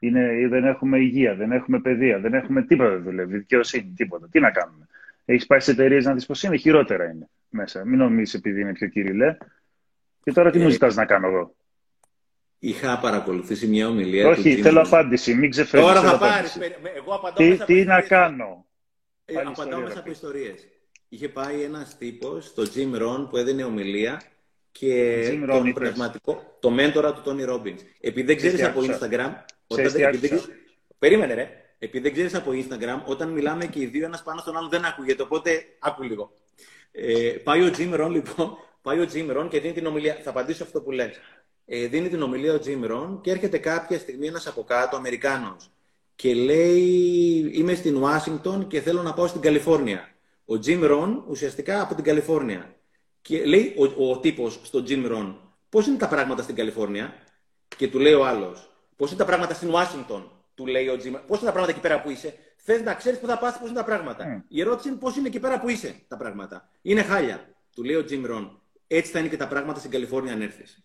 Είναι, 0.00 0.48
δεν 0.48 0.64
έχουμε 0.64 0.98
υγεία, 0.98 1.34
δεν 1.34 1.52
έχουμε 1.52 1.80
παιδεία, 1.80 2.18
δεν 2.18 2.34
έχουμε 2.34 2.62
τίποτα 2.62 2.90
δεν 2.90 3.02
δουλεύει, 3.02 3.38
δικαιοσύνη, 3.38 3.92
τίποτα. 3.96 4.28
Τι 4.28 4.40
να 4.40 4.50
κάνουμε. 4.50 4.88
Έχεις 5.24 5.46
πάει 5.46 5.60
σε 5.60 5.70
εταιρείες 5.70 6.04
να 6.04 6.14
δεις 6.14 6.26
πώ 6.26 6.34
είναι, 6.42 6.56
χειρότερα 6.56 7.04
είναι 7.04 7.28
μέσα. 7.48 7.84
Μην 7.84 7.98
νομίζεις 7.98 8.34
επειδή 8.34 8.60
είναι 8.60 8.72
πιο 8.72 8.88
κυριλέ. 8.88 9.36
Και 10.22 10.32
τώρα 10.32 10.50
τι 10.50 10.58
μου 10.58 10.68
ζητάς 10.68 10.94
να 10.94 11.04
κάνω 11.04 11.26
εγώ; 11.26 11.54
Είχα 12.58 12.98
παρακολουθήσει 12.98 13.66
μια 13.66 13.88
ομιλία 13.88 14.28
Όχι, 14.28 14.62
θέλω 14.62 14.80
απάντηση, 14.80 15.34
μην 15.34 15.50
ξεφεύγεις. 15.50 15.88
Τώρα 15.88 16.02
θα 16.02 16.18
πάρεις. 16.18 16.58
Εγώ 16.96 17.14
απαντάω 17.14 17.48
τι, 17.48 17.64
τι 17.64 17.84
να 17.84 18.00
κάνω; 18.00 18.66
Ε, 19.24 19.34
απαντάω 19.44 19.80
μέσα 19.80 19.98
από 19.98 20.10
ιστορίες. 20.10 20.68
Είχε 21.08 21.28
πάει 21.28 21.62
ένας 21.62 21.98
τύπος, 21.98 22.54
το 22.54 22.70
Jim 22.74 23.02
Rohn, 23.02 23.28
που 23.30 23.36
έδινε 23.36 23.64
ομιλία 23.64 24.22
και 24.72 25.22
Jim 25.28 25.44
τον 25.46 25.72
πνευματικό, 25.72 26.56
το 26.60 26.70
μέντορα 26.70 27.14
του 27.14 27.20
Τόνι 27.22 27.44
Ρόμπινς. 27.44 27.82
Επειδή 28.00 28.26
δεν 28.26 28.36
ξέρεις 28.36 28.62
από 28.62 28.80
Instagram... 28.80 29.32
Όταν, 29.66 29.86
επειδή, 29.94 30.40
περίμενε 30.98 31.34
ρε. 31.34 31.63
Επειδή 31.78 32.02
δεν 32.02 32.12
ξέρεις 32.12 32.34
από 32.34 32.50
Instagram, 32.50 33.00
όταν 33.04 33.28
μιλάμε 33.28 33.66
και 33.66 33.80
οι 33.80 33.86
δύο 33.86 34.04
ένας 34.04 34.22
πάνω 34.22 34.40
στον 34.40 34.56
άλλο 34.56 34.68
δεν 34.68 34.84
ακούγεται, 34.84 35.22
οπότε 35.22 35.64
άκου 35.78 36.02
λίγο. 36.02 36.32
Ε, 36.92 37.30
πάει 37.30 37.62
ο 37.62 37.70
Jim 37.76 38.00
Rohn, 38.00 38.10
λοιπόν, 38.10 38.56
πάει 38.82 38.98
ο 38.98 39.08
Jim 39.12 39.36
Rohn 39.36 39.48
και 39.48 39.60
δίνει 39.60 39.72
την 39.74 39.86
ομιλία. 39.86 40.20
Θα 40.22 40.30
απαντήσω 40.30 40.62
αυτό 40.64 40.80
που 40.80 40.90
λες. 40.90 41.20
Ε, 41.66 41.86
δίνει 41.86 42.08
την 42.08 42.22
ομιλία 42.22 42.54
ο 42.54 42.58
Jim 42.64 42.90
Rohn 42.90 43.18
και 43.20 43.30
έρχεται 43.30 43.58
κάποια 43.58 43.98
στιγμή 43.98 44.26
ένας 44.26 44.46
από 44.46 44.64
κάτω, 44.64 44.96
Αμερικάνος, 44.96 45.70
και 46.14 46.34
λέει 46.34 47.50
είμαι 47.54 47.74
στην 47.74 47.96
Ουάσιγκτον 47.96 48.66
και 48.66 48.80
θέλω 48.80 49.02
να 49.02 49.14
πάω 49.14 49.26
στην 49.26 49.40
Καλιφόρνια. 49.40 50.08
Ο 50.44 50.54
Jim 50.66 50.90
Rohn 50.90 51.22
ουσιαστικά 51.28 51.80
από 51.82 51.94
την 51.94 52.04
Καλιφόρνια. 52.04 52.74
Και 53.22 53.44
λέει 53.44 53.74
ο, 53.96 54.10
ο 54.10 54.18
τύπος 54.18 54.60
στο 54.62 54.84
Jim 54.88 55.12
Rohn, 55.12 55.34
πώς 55.68 55.86
είναι 55.86 55.96
τα 55.96 56.08
πράγματα 56.08 56.42
στην 56.42 56.54
Καλιφόρνια; 56.54 57.14
Και 57.76 57.88
του 57.88 57.98
λέει 57.98 58.12
ο 58.12 58.26
άλλος, 58.26 58.70
πώς 58.96 59.08
είναι 59.10 59.18
τα 59.18 59.24
πράγματα 59.24 59.54
στην 59.54 59.70
Ουάσιγκτον; 59.70 60.30
Του 60.54 60.66
λέει 60.66 60.88
ο 60.88 60.94
Jim, 60.94 61.20
πώς 61.26 61.38
είναι 61.38 61.46
τα 61.46 61.52
πράγματα 61.52 61.70
εκεί 61.70 61.80
πέρα 61.80 62.02
που 62.02 62.10
είσαι; 62.10 62.34
Θες 62.56 62.82
να 62.82 62.94
ξέρεις 62.94 63.18
πού 63.18 63.26
θα 63.26 63.38
πάθει, 63.38 63.58
πώς 63.58 63.68
είναι 63.68 63.78
τα 63.78 63.84
πράγματα. 63.84 64.24
Mm. 64.24 64.44
Η 64.48 64.60
ερώτηση 64.60 64.88
είναι 64.88 64.96
πώς 64.96 65.16
είναι 65.16 65.28
εκεί 65.28 65.40
πέρα 65.40 65.60
που 65.60 65.68
είσαι 65.68 65.94
τα 66.08 66.16
πράγματα. 66.16 66.68
Είναι 66.82 67.02
χάλια. 67.02 67.48
Του 67.74 67.82
λέει 67.82 67.96
ο 67.96 68.04
Jim 68.10 68.30
Rohn. 68.30 68.50
Έτσι 68.86 69.10
θα 69.12 69.18
είναι 69.18 69.28
και 69.28 69.36
τα 69.36 69.48
πράγματα 69.48 69.78
στην 69.78 69.90
Καλιφόρνια 69.90 70.32
αν 70.32 70.42
έρθεις. 70.42 70.84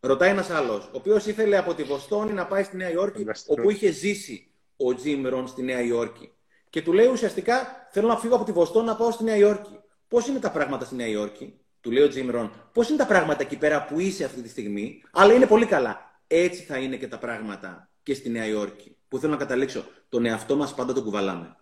Ρωτάει 0.00 0.30
ένας 0.30 0.50
άλλος, 0.50 0.84
ο 0.84 0.90
οποίος 0.92 1.26
ήθελε 1.26 1.56
από 1.56 1.74
τη 1.74 1.82
Βοστόνη 1.82 2.32
να 2.32 2.46
πάει 2.46 2.62
στη 2.62 2.76
Νέα 2.76 2.90
Υόρκη, 2.90 3.26
όπου 3.46 3.70
είχε 3.70 3.90
ζήσει 3.90 4.50
ο 4.76 4.86
Jim 5.04 5.32
Rohn 5.34 5.44
στη 5.46 5.62
Νέα 5.62 5.80
Υόρκη. 5.80 6.32
Και 6.70 6.82
του 6.82 6.92
λέει 6.92 7.06
ουσιαστικά, 7.06 7.88
θέλω 7.90 8.06
να 8.08 8.16
φύγω 8.16 8.34
από 8.34 8.44
τη 8.44 8.52
Βοστόνη 8.52 8.86
να 8.86 8.96
πάω 8.96 9.10
στη 9.10 9.24
Νέα 9.24 9.36
Υόρκη. 9.36 9.80
Πώς 10.08 10.26
είναι 10.26 10.38
τα 10.38 10.50
πράγματα 10.50 10.84
στη 10.84 10.94
Νέα 10.94 11.06
Υόρκη, 11.06 11.60
του 11.80 11.90
λέει 11.90 12.02
ο 12.02 12.10
Jim 12.14 12.34
Rohn. 12.34 12.50
Πώς 12.72 12.88
είναι 12.88 12.98
τα 12.98 13.06
πράγματα 13.06 13.42
εκεί 13.42 13.56
πέρα 13.56 13.84
που 13.84 14.00
είσαι 14.00 14.24
αυτή 14.24 14.42
τη 14.42 14.48
στιγμή, 14.48 15.02
αλλά 15.12 15.32
είναι 15.32 15.46
πολύ 15.46 15.66
καλά. 15.66 16.20
Έτσι 16.26 16.62
θα 16.62 16.76
είναι 16.76 16.96
και 16.96 17.08
τα 17.08 17.18
πράγματα 17.18 17.91
και 18.02 18.14
στη 18.14 18.30
Νέα 18.30 18.46
Υόρκη. 18.46 18.96
Που 19.08 19.18
θέλω 19.18 19.32
να 19.32 19.38
καταλήξω, 19.38 19.84
τον 20.08 20.24
εαυτό 20.24 20.56
μας 20.56 20.74
πάντα 20.74 20.92
τον 20.92 21.04
κουβαλάμε. 21.04 21.56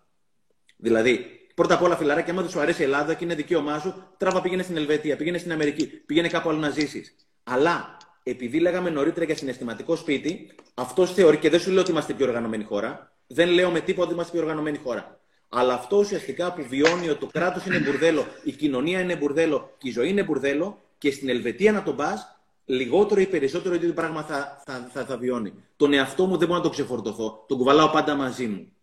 Δηλαδή, 0.77 1.25
πρώτα 1.55 1.73
απ' 1.73 1.81
όλα, 1.81 1.95
φιλαράκι, 1.97 2.29
άμα 2.29 2.41
δεν 2.41 2.51
σου 2.51 2.59
αρέσει 2.59 2.81
η 2.81 2.83
Ελλάδα 2.83 3.13
και 3.13 3.23
είναι 3.23 3.35
δικαίωμά 3.35 3.79
σου, 3.79 3.93
τράβα 4.17 4.41
πήγαινε 4.41 4.63
στην 4.63 4.77
Ελβετία, 4.77 5.15
πήγαινε 5.15 5.37
στην 5.37 5.51
Αμερική, 5.51 5.87
πήγαινε 5.87 6.27
κάπου 6.27 6.49
άλλο 6.49 6.59
να 6.59 6.69
ζήσεις. 6.69 7.15
Αλλά 7.43 7.97
επειδή 8.23 8.59
λέγαμε 8.59 8.89
νωρίτερα 8.89 9.25
για 9.25 9.35
συναισθηματικό 9.35 9.95
σπίτι, 9.95 10.51
αυτός 10.73 11.13
θεωρεί 11.13 11.37
και 11.37 11.49
δεν 11.49 11.59
σου 11.59 11.71
λέω 11.71 11.81
ότι 11.81 11.91
είμαστε 11.91 12.13
πιο 12.13 12.25
οργανωμένη 12.25 12.63
χώρα. 12.63 13.15
Δεν 13.27 13.49
λέω 13.49 13.69
με 13.69 13.79
τίποτα 13.79 14.05
ότι 14.05 14.13
είμαστε 14.13 14.31
πιο 14.31 14.41
οργανωμένη 14.41 14.77
χώρα. 14.77 15.19
Αλλά 15.49 15.73
αυτό 15.73 15.97
ουσιαστικά 15.97 16.53
που 16.53 16.65
βιώνει 16.69 17.09
ότι 17.09 17.19
το 17.19 17.25
κράτος 17.25 17.65
είναι 17.65 17.79
μπουρδέλο, 17.79 18.25
η 18.43 18.51
κοινωνία 18.51 18.99
είναι 18.99 19.15
μπουρδέλο 19.15 19.75
και 19.77 19.87
η 19.87 19.91
ζωή 19.91 20.09
είναι 20.09 20.23
μπουρδέλο, 20.23 20.81
και 20.97 21.11
στην 21.11 21.29
Ελβετία 21.29 21.71
να 21.71 21.83
τον 21.83 21.95
πας, 21.95 22.40
λιγότερο 22.65 23.21
ή 23.21 23.27
περισσότερο 23.27 23.75
ίδιο 23.75 23.93
πράγμα 23.93 24.23
θα, 24.23 24.61
θα, 24.65 24.89
θα, 24.91 25.05
θα, 25.05 25.17
βιώνει. 25.17 25.53
Τον 25.75 25.93
εαυτό 25.93 26.25
μου 26.25 26.37
δεν 26.37 26.47
μπορώ 26.47 26.57
να 26.57 26.63
τον 26.63 26.71
ξεφορτωθώ. 26.71 27.45
Τον 27.47 27.57
κουβαλάω 27.57 27.89
πάντα 27.89 28.15
μαζί 28.15 28.47
μου. 28.47 28.75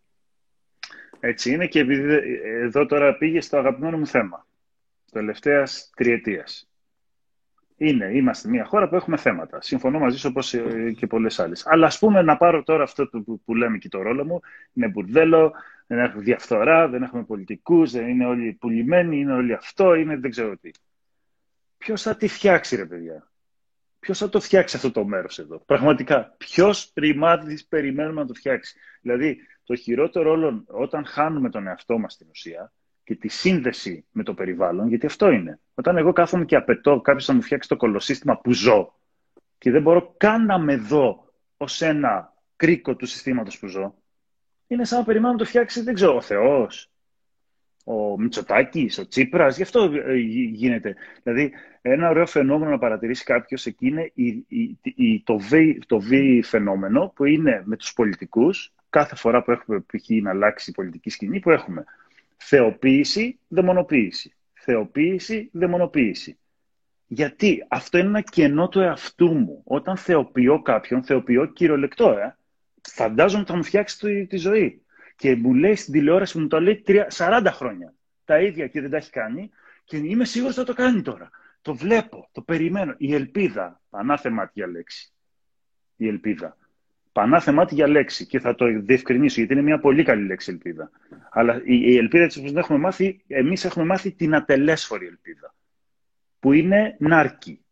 Έτσι 1.20 1.50
είναι 1.50 1.66
και 1.66 1.80
επειδή 1.80 2.20
εδώ 2.42 2.86
τώρα 2.86 3.16
πήγε 3.16 3.40
στο 3.40 3.56
αγαπημένο 3.56 3.98
μου 3.98 4.06
θέμα. 4.06 4.46
Τελευταίας 5.10 5.90
τριετίας 5.96 6.68
είναι, 7.78 8.10
είμαστε 8.12 8.48
μια 8.48 8.64
χώρα 8.64 8.88
που 8.88 8.94
έχουμε 8.94 9.16
θέματα. 9.16 9.60
Συμφωνώ 9.60 9.98
μαζί 9.98 10.18
σου 10.18 10.28
όπως 10.30 10.54
ε, 10.54 10.94
και 10.96 11.06
πολλές 11.06 11.38
άλλες. 11.38 11.66
Αλλά 11.66 11.86
ας 11.86 11.98
πούμε 11.98 12.22
να 12.22 12.36
πάρω 12.36 12.62
τώρα 12.62 12.82
αυτό 12.82 13.06
που, 13.06 13.40
που 13.44 13.54
λέμε 13.54 13.78
και 13.78 13.88
το 13.88 14.02
ρόλο 14.02 14.24
μου. 14.24 14.40
Είναι 14.72 14.88
μπουρδέλο, 14.88 15.52
δεν 15.86 15.98
έχουμε 15.98 16.22
διαφθορά, 16.22 16.88
δεν 16.88 17.02
έχουμε 17.02 17.24
πολιτικούς, 17.24 17.90
δεν 17.92 18.08
είναι 18.08 18.26
όλοι 18.26 18.52
πουλημένοι, 18.52 19.18
είναι 19.18 19.32
όλοι 19.32 19.52
αυτό, 19.52 19.94
είναι 19.94 20.16
δεν 20.16 20.30
ξέρω 20.30 20.56
τι. 20.56 20.70
Ποιος 21.78 22.02
θα 22.02 22.16
τη 22.16 22.28
φτιάξει 22.28 22.76
ρε 22.76 22.86
παιδιά; 22.86 23.27
Ποιος 24.08 24.20
θα 24.20 24.28
το 24.28 24.40
φτιάξει 24.40 24.76
αυτό 24.76 24.90
το 24.90 25.04
μέρος 25.04 25.38
εδώ. 25.38 25.58
Πραγματικά. 25.66 26.34
Ποιος 26.36 26.92
ρημάδι 26.94 27.58
περιμένουμε 27.68 28.20
να 28.20 28.26
το 28.26 28.34
φτιάξει. 28.34 28.78
Δηλαδή, 29.00 29.38
το 29.64 29.74
χειρότερο 29.74 30.30
όλων 30.30 30.64
όταν 30.68 31.04
χάνουμε 31.04 31.50
τον 31.50 31.66
εαυτό 31.66 31.98
μας 31.98 32.12
στην 32.12 32.26
ουσία 32.30 32.72
και 33.04 33.14
τη 33.14 33.28
σύνδεση 33.28 34.06
με 34.10 34.22
το 34.22 34.34
περιβάλλον, 34.34 34.88
γιατί 34.88 35.06
αυτό 35.06 35.30
είναι. 35.30 35.60
Όταν 35.74 35.96
εγώ 35.96 36.12
κάθομαι 36.12 36.44
και 36.44 36.56
απαιτώ 36.56 37.00
κάποιος 37.00 37.28
να 37.28 37.34
μου 37.34 37.42
φτιάξει 37.42 37.68
το 37.68 37.76
κολοσύστημα 37.76 38.40
που 38.40 38.52
ζω 38.52 38.94
και 39.58 39.70
δεν 39.70 39.82
μπορώ 39.82 40.14
καν 40.16 40.44
να 40.44 40.58
με 40.58 40.76
δω 40.76 41.32
ως 41.56 41.80
ένα 41.80 42.34
κρίκο 42.56 42.96
του 42.96 43.06
συστήματος 43.06 43.58
που 43.58 43.66
ζω, 43.66 43.94
είναι 44.66 44.84
σαν 44.84 44.98
να 44.98 45.04
περιμένω 45.04 45.32
να 45.32 45.38
το 45.38 45.44
φτιάξει, 45.44 45.82
δεν 45.82 45.94
ξέρω, 45.94 46.16
ο 46.16 46.20
Θεός, 46.20 46.90
ο 47.88 48.18
Μητσοτάκης, 48.18 48.98
ο 48.98 49.08
Τσίπρας. 49.08 49.56
Γι' 49.56 49.62
αυτό 49.62 49.92
ε, 50.06 50.14
γίνεται. 50.52 50.96
Δηλαδή, 51.22 51.52
ένα 51.82 52.08
ωραίο 52.08 52.26
φαινόμενο 52.26 52.70
να 52.70 52.78
παρατηρήσει 52.78 53.24
κάποιος 53.24 53.66
εκεί 53.66 53.86
είναι 53.86 54.12
το, 55.24 55.40
v, 55.50 55.76
το 55.86 56.02
V 56.10 56.40
φαινόμενο 56.42 57.12
που 57.14 57.24
είναι 57.24 57.62
με 57.64 57.76
τους 57.76 57.92
πολιτικούς. 57.92 58.72
Κάθε 58.90 59.16
φορά 59.16 59.42
που 59.42 59.50
έχουμε 59.50 59.80
π.χ. 59.80 60.08
να 60.22 60.30
αλλάξει 60.30 60.70
η 60.70 60.72
πολιτική 60.72 61.10
σκηνή, 61.10 61.40
που 61.40 61.50
έχουμε 61.50 61.84
Θεοποίηση, 62.36 63.38
δαιμονοποίηση. 63.48 64.34
Θεοποίηση, 64.52 65.50
δαιμονοποίηση. 65.52 66.38
Γιατί 67.06 67.66
αυτό 67.68 67.98
είναι 67.98 68.08
ένα 68.08 68.20
κενό 68.20 68.68
του 68.68 68.80
εαυτού 68.80 69.34
μου. 69.34 69.62
Όταν 69.64 69.96
θεοποιώ 69.96 70.62
κάποιον, 70.62 71.04
θεοποιώ 71.04 71.46
κυριολεκτό, 71.46 72.10
ε. 72.10 72.36
Φαντάζομαι 72.82 73.40
ότι 73.40 73.50
θα 73.50 73.56
μου 73.56 73.64
φτιάξει 73.64 73.98
τη, 73.98 74.26
τη 74.26 74.36
ζωή. 74.36 74.82
Και 75.18 75.36
μου 75.36 75.54
λέει 75.54 75.74
στην 75.74 75.92
τηλεόραση, 75.92 76.38
μου 76.38 76.46
το 76.46 76.60
λέει 76.60 76.84
40 77.16 77.46
χρόνια. 77.46 77.94
Τα 78.24 78.40
ίδια 78.40 78.66
και 78.66 78.80
δεν 78.80 78.90
τα 78.90 78.96
έχει 78.96 79.10
κάνει. 79.10 79.50
Και 79.84 79.96
είμαι 79.96 80.24
σίγουρος 80.24 80.58
ότι 80.58 80.66
θα 80.66 80.74
το 80.74 80.82
κάνει 80.82 81.02
τώρα. 81.02 81.30
Το 81.62 81.74
βλέπω, 81.74 82.28
το 82.32 82.42
περιμένω. 82.42 82.94
Η 82.98 83.14
ελπίδα, 83.14 83.80
πανάθεμα 83.90 84.50
για 84.54 84.66
λέξη. 84.66 85.12
Η 85.96 86.08
ελπίδα. 86.08 86.56
Πανά 87.12 87.66
για 87.70 87.88
λέξη 87.88 88.26
και 88.26 88.40
θα 88.40 88.54
το 88.54 88.66
διευκρινίσω 88.80 89.34
γιατί 89.40 89.52
είναι 89.52 89.62
μια 89.62 89.78
πολύ 89.78 90.02
καλή 90.02 90.26
λέξη 90.26 90.50
ελπίδα. 90.50 90.90
Αλλά 91.30 91.60
η 91.64 91.96
ελπίδα 91.96 92.26
της 92.26 92.40
που 92.40 92.46
δεν 92.46 92.56
έχουμε 92.56 92.78
μάθει, 92.78 93.24
εμείς 93.26 93.64
έχουμε 93.64 93.84
μάθει 93.84 94.12
την 94.12 94.34
ατελέσφορη 94.34 95.06
ελπίδα. 95.06 95.54
Που 96.40 96.52
είναι 96.52 96.96
νάρκη. 96.98 97.64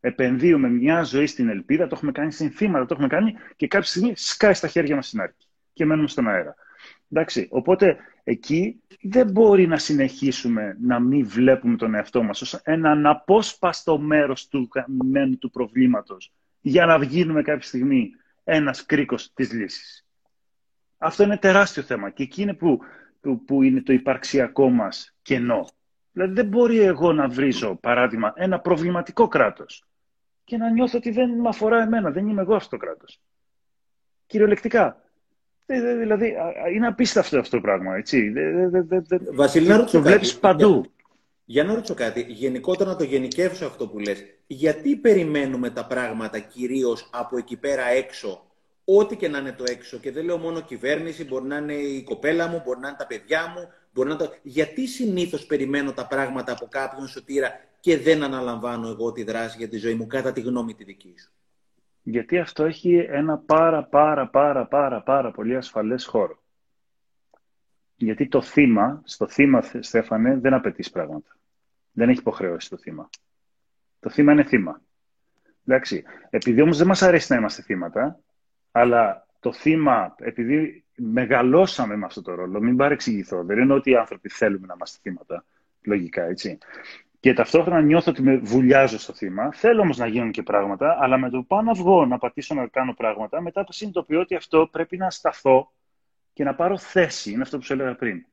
Επενδύουμε 0.00 0.68
μια 0.68 1.02
ζωή 1.02 1.26
στην 1.26 1.48
ελπίδα, 1.48 1.86
το 1.86 1.94
έχουμε 1.96 2.12
κάνει 2.12 2.32
συνθήματα, 2.32 2.86
το 2.86 2.94
έχουμε 2.94 3.08
κάνει 3.08 3.34
και 3.56 3.66
κάποια 3.66 3.88
στιγμή 3.88 4.12
σκάει 4.16 4.54
στα 4.54 4.68
χέρια 4.68 4.94
μας 4.94 5.06
στην 5.06 5.18
νάρκη 5.18 5.46
και 5.72 5.84
μένουμε 5.84 6.08
στον 6.08 6.28
αέρα. 6.28 6.54
Εντάξει, 7.16 7.48
οπότε 7.50 7.96
εκεί 8.24 8.82
δεν 9.02 9.30
μπορεί 9.30 9.66
να 9.66 9.78
συνεχίσουμε 9.78 10.76
να 10.80 11.00
μην 11.00 11.26
βλέπουμε 11.28 11.76
τον 11.76 11.94
εαυτό 11.94 12.22
μας 12.22 12.40
ως 12.40 12.54
ένα 12.54 12.90
αναπόσπαστο 12.90 13.98
μέρος 13.98 14.48
του 14.48 14.68
καμμένου 14.68 15.38
του 15.38 15.50
προβλήματος 15.50 16.32
για 16.60 16.86
να 16.86 16.98
βγίνουμε 16.98 17.42
κάποια 17.42 17.66
στιγμή 17.66 18.10
ένας 18.44 18.86
κρίκος 18.86 19.32
της 19.34 19.52
λύσης. 19.52 20.06
Αυτό 20.98 21.22
είναι 21.22 21.38
τεράστιο 21.38 21.82
θέμα 21.82 22.10
και 22.10 22.22
εκεί 22.22 22.42
είναι 22.42 22.54
που, 22.54 22.78
που, 23.46 23.62
είναι 23.62 23.82
το 23.82 23.92
υπαρξιακό 23.92 24.70
μας 24.70 25.16
κενό. 25.22 25.68
Δηλαδή 26.12 26.32
δεν 26.32 26.46
μπορεί 26.46 26.78
εγώ 26.78 27.12
να 27.12 27.28
βρίζω, 27.28 27.74
παράδειγμα, 27.74 28.32
ένα 28.36 28.60
προβληματικό 28.60 29.28
κράτος 29.28 29.84
και 30.44 30.56
να 30.56 30.70
νιώθω 30.70 30.98
ότι 30.98 31.10
δεν 31.10 31.30
με 31.30 31.48
αφορά 31.48 31.82
εμένα, 31.82 32.10
δεν 32.10 32.28
είμαι 32.28 32.40
εγώ 32.40 32.54
αυτό 32.54 32.76
το 32.76 32.86
κράτος. 32.86 33.20
Κυριολεκτικά. 34.26 35.03
Δηλαδή, 35.66 36.34
είναι 36.74 36.86
απίστευτο 36.86 37.38
αυτό 37.38 37.56
το 37.56 37.62
πράγμα, 37.62 37.96
έτσι. 37.96 38.32
Βασίλη, 39.32 39.68
να 39.68 39.84
το 39.84 40.02
βλέπεις 40.02 40.38
παντού. 40.38 40.84
Για 41.44 41.64
να 41.64 41.74
ρωτήσω 41.74 41.94
κάτι, 41.94 42.26
γενικότερα 42.28 42.90
να 42.90 42.96
το 42.96 43.04
γενικεύσω 43.04 43.66
αυτό 43.66 43.88
που 43.88 43.98
λες. 43.98 44.24
Γιατί 44.46 44.96
περιμένουμε 44.96 45.70
τα 45.70 45.86
πράγματα 45.86 46.38
κυρίως 46.38 47.10
από 47.12 47.36
εκεί 47.38 47.56
πέρα 47.56 47.86
έξω, 47.86 48.46
ό,τι 48.84 49.16
και 49.16 49.28
να 49.28 49.38
είναι 49.38 49.52
το 49.52 49.64
έξω, 49.66 49.98
και 49.98 50.12
δεν 50.12 50.24
λέω 50.24 50.38
μόνο 50.38 50.60
κυβέρνηση, 50.60 51.24
μπορεί 51.24 51.44
να 51.44 51.56
είναι 51.56 51.74
η 51.74 52.02
κοπέλα 52.02 52.46
μου, 52.46 52.62
μπορεί 52.64 52.80
να 52.80 52.88
είναι 52.88 52.96
τα 52.96 53.06
παιδιά 53.06 53.52
μου, 53.56 53.68
μπορεί 53.92 54.08
να 54.08 54.16
το... 54.16 54.32
Γιατί 54.42 54.86
συνήθως 54.86 55.46
περιμένω 55.46 55.92
τα 55.92 56.06
πράγματα 56.06 56.52
από 56.52 56.66
κάποιον 56.70 57.06
σωτήρα 57.06 57.50
και 57.80 57.98
δεν 57.98 58.22
αναλαμβάνω 58.22 58.88
εγώ 58.88 59.12
τη 59.12 59.22
δράση 59.24 59.56
για 59.58 59.68
τη 59.68 59.76
ζωή 59.76 59.94
μου, 59.94 60.06
κατά 60.06 60.32
τη 60.32 60.40
γνώμη 60.40 60.74
τη 60.74 60.84
δική 60.84 61.14
σου; 61.18 61.32
Γιατί 62.06 62.38
αυτό 62.38 62.64
έχει 62.64 62.94
ένα 62.96 63.38
πάρα 63.38 63.84
πάρα 63.84 64.28
πάρα 64.28 64.66
πάρα 64.66 65.02
πάρα 65.02 65.30
πολύ 65.30 65.56
ασφαλές 65.56 66.04
χώρο. 66.04 66.42
Γιατί 67.96 68.28
το 68.28 68.42
θύμα, 68.42 69.02
στο 69.04 69.28
θύμα, 69.28 69.62
Στέφανε, 69.80 70.38
δεν 70.38 70.54
απαιτείς 70.54 70.90
πράγματα. 70.90 71.36
Δεν 71.92 72.08
έχει 72.08 72.18
υποχρέωση 72.18 72.70
το 72.70 72.76
θύμα. 72.76 73.10
Το 74.00 74.10
θύμα 74.10 74.32
είναι 74.32 74.44
θύμα. 74.44 74.80
Εντάξει. 75.66 76.04
Επειδή 76.30 76.60
όμως 76.60 76.78
δεν 76.78 76.86
μας 76.86 77.02
αρέσει 77.02 77.32
να 77.32 77.38
είμαστε 77.38 77.62
θύματα, 77.62 78.20
αλλά 78.70 79.26
το 79.40 79.52
θύμα, 79.52 80.14
επειδή 80.18 80.84
μεγαλώσαμε 80.96 81.96
με 81.96 82.04
αυτό 82.04 82.22
το 82.22 82.34
ρόλο, 82.34 82.60
μην 82.60 82.76
παρεξηγηθώ, 82.76 83.44
δεν 83.44 83.58
είναι 83.58 83.72
ότι 83.74 83.90
οι 83.90 83.96
άνθρωποι 83.96 84.28
θέλουμε 84.28 84.66
να 84.66 84.74
είμαστε 84.74 84.98
θύματα, 85.02 85.44
λογικά, 85.82 86.22
έτσι. 86.22 86.58
Και 87.24 87.32
ταυτόχρονα 87.32 87.80
νιώθω 87.80 88.10
ότι 88.10 88.22
με 88.22 88.36
βουλιάζω 88.36 88.98
στο 88.98 89.12
θύμα. 89.12 89.52
Θέλω 89.52 89.80
όμως 89.80 89.96
να 89.96 90.06
γίνουν 90.06 90.30
και 90.30 90.42
πράγματα, 90.42 90.96
αλλά 91.00 91.18
με 91.18 91.30
το 91.30 91.42
πάω 91.42 91.62
να 91.62 91.72
βγω, 91.72 92.06
να 92.06 92.18
πατήσω 92.18 92.54
να 92.54 92.66
κάνω 92.66 92.94
πράγματα, 92.94 93.40
μετά 93.40 93.66
συνειδητοποιώ 93.68 94.20
ότι 94.20 94.34
αυτό 94.34 94.68
πρέπει 94.72 94.96
να 94.96 95.10
σταθώ 95.10 95.72
και 96.32 96.44
να 96.44 96.54
πάρω 96.54 96.78
θέση. 96.78 97.30
Είναι 97.30 97.42
αυτό 97.42 97.58
που 97.58 97.64
σου 97.64 97.72
έλεγα 97.72 97.94
πριν. 97.94 98.26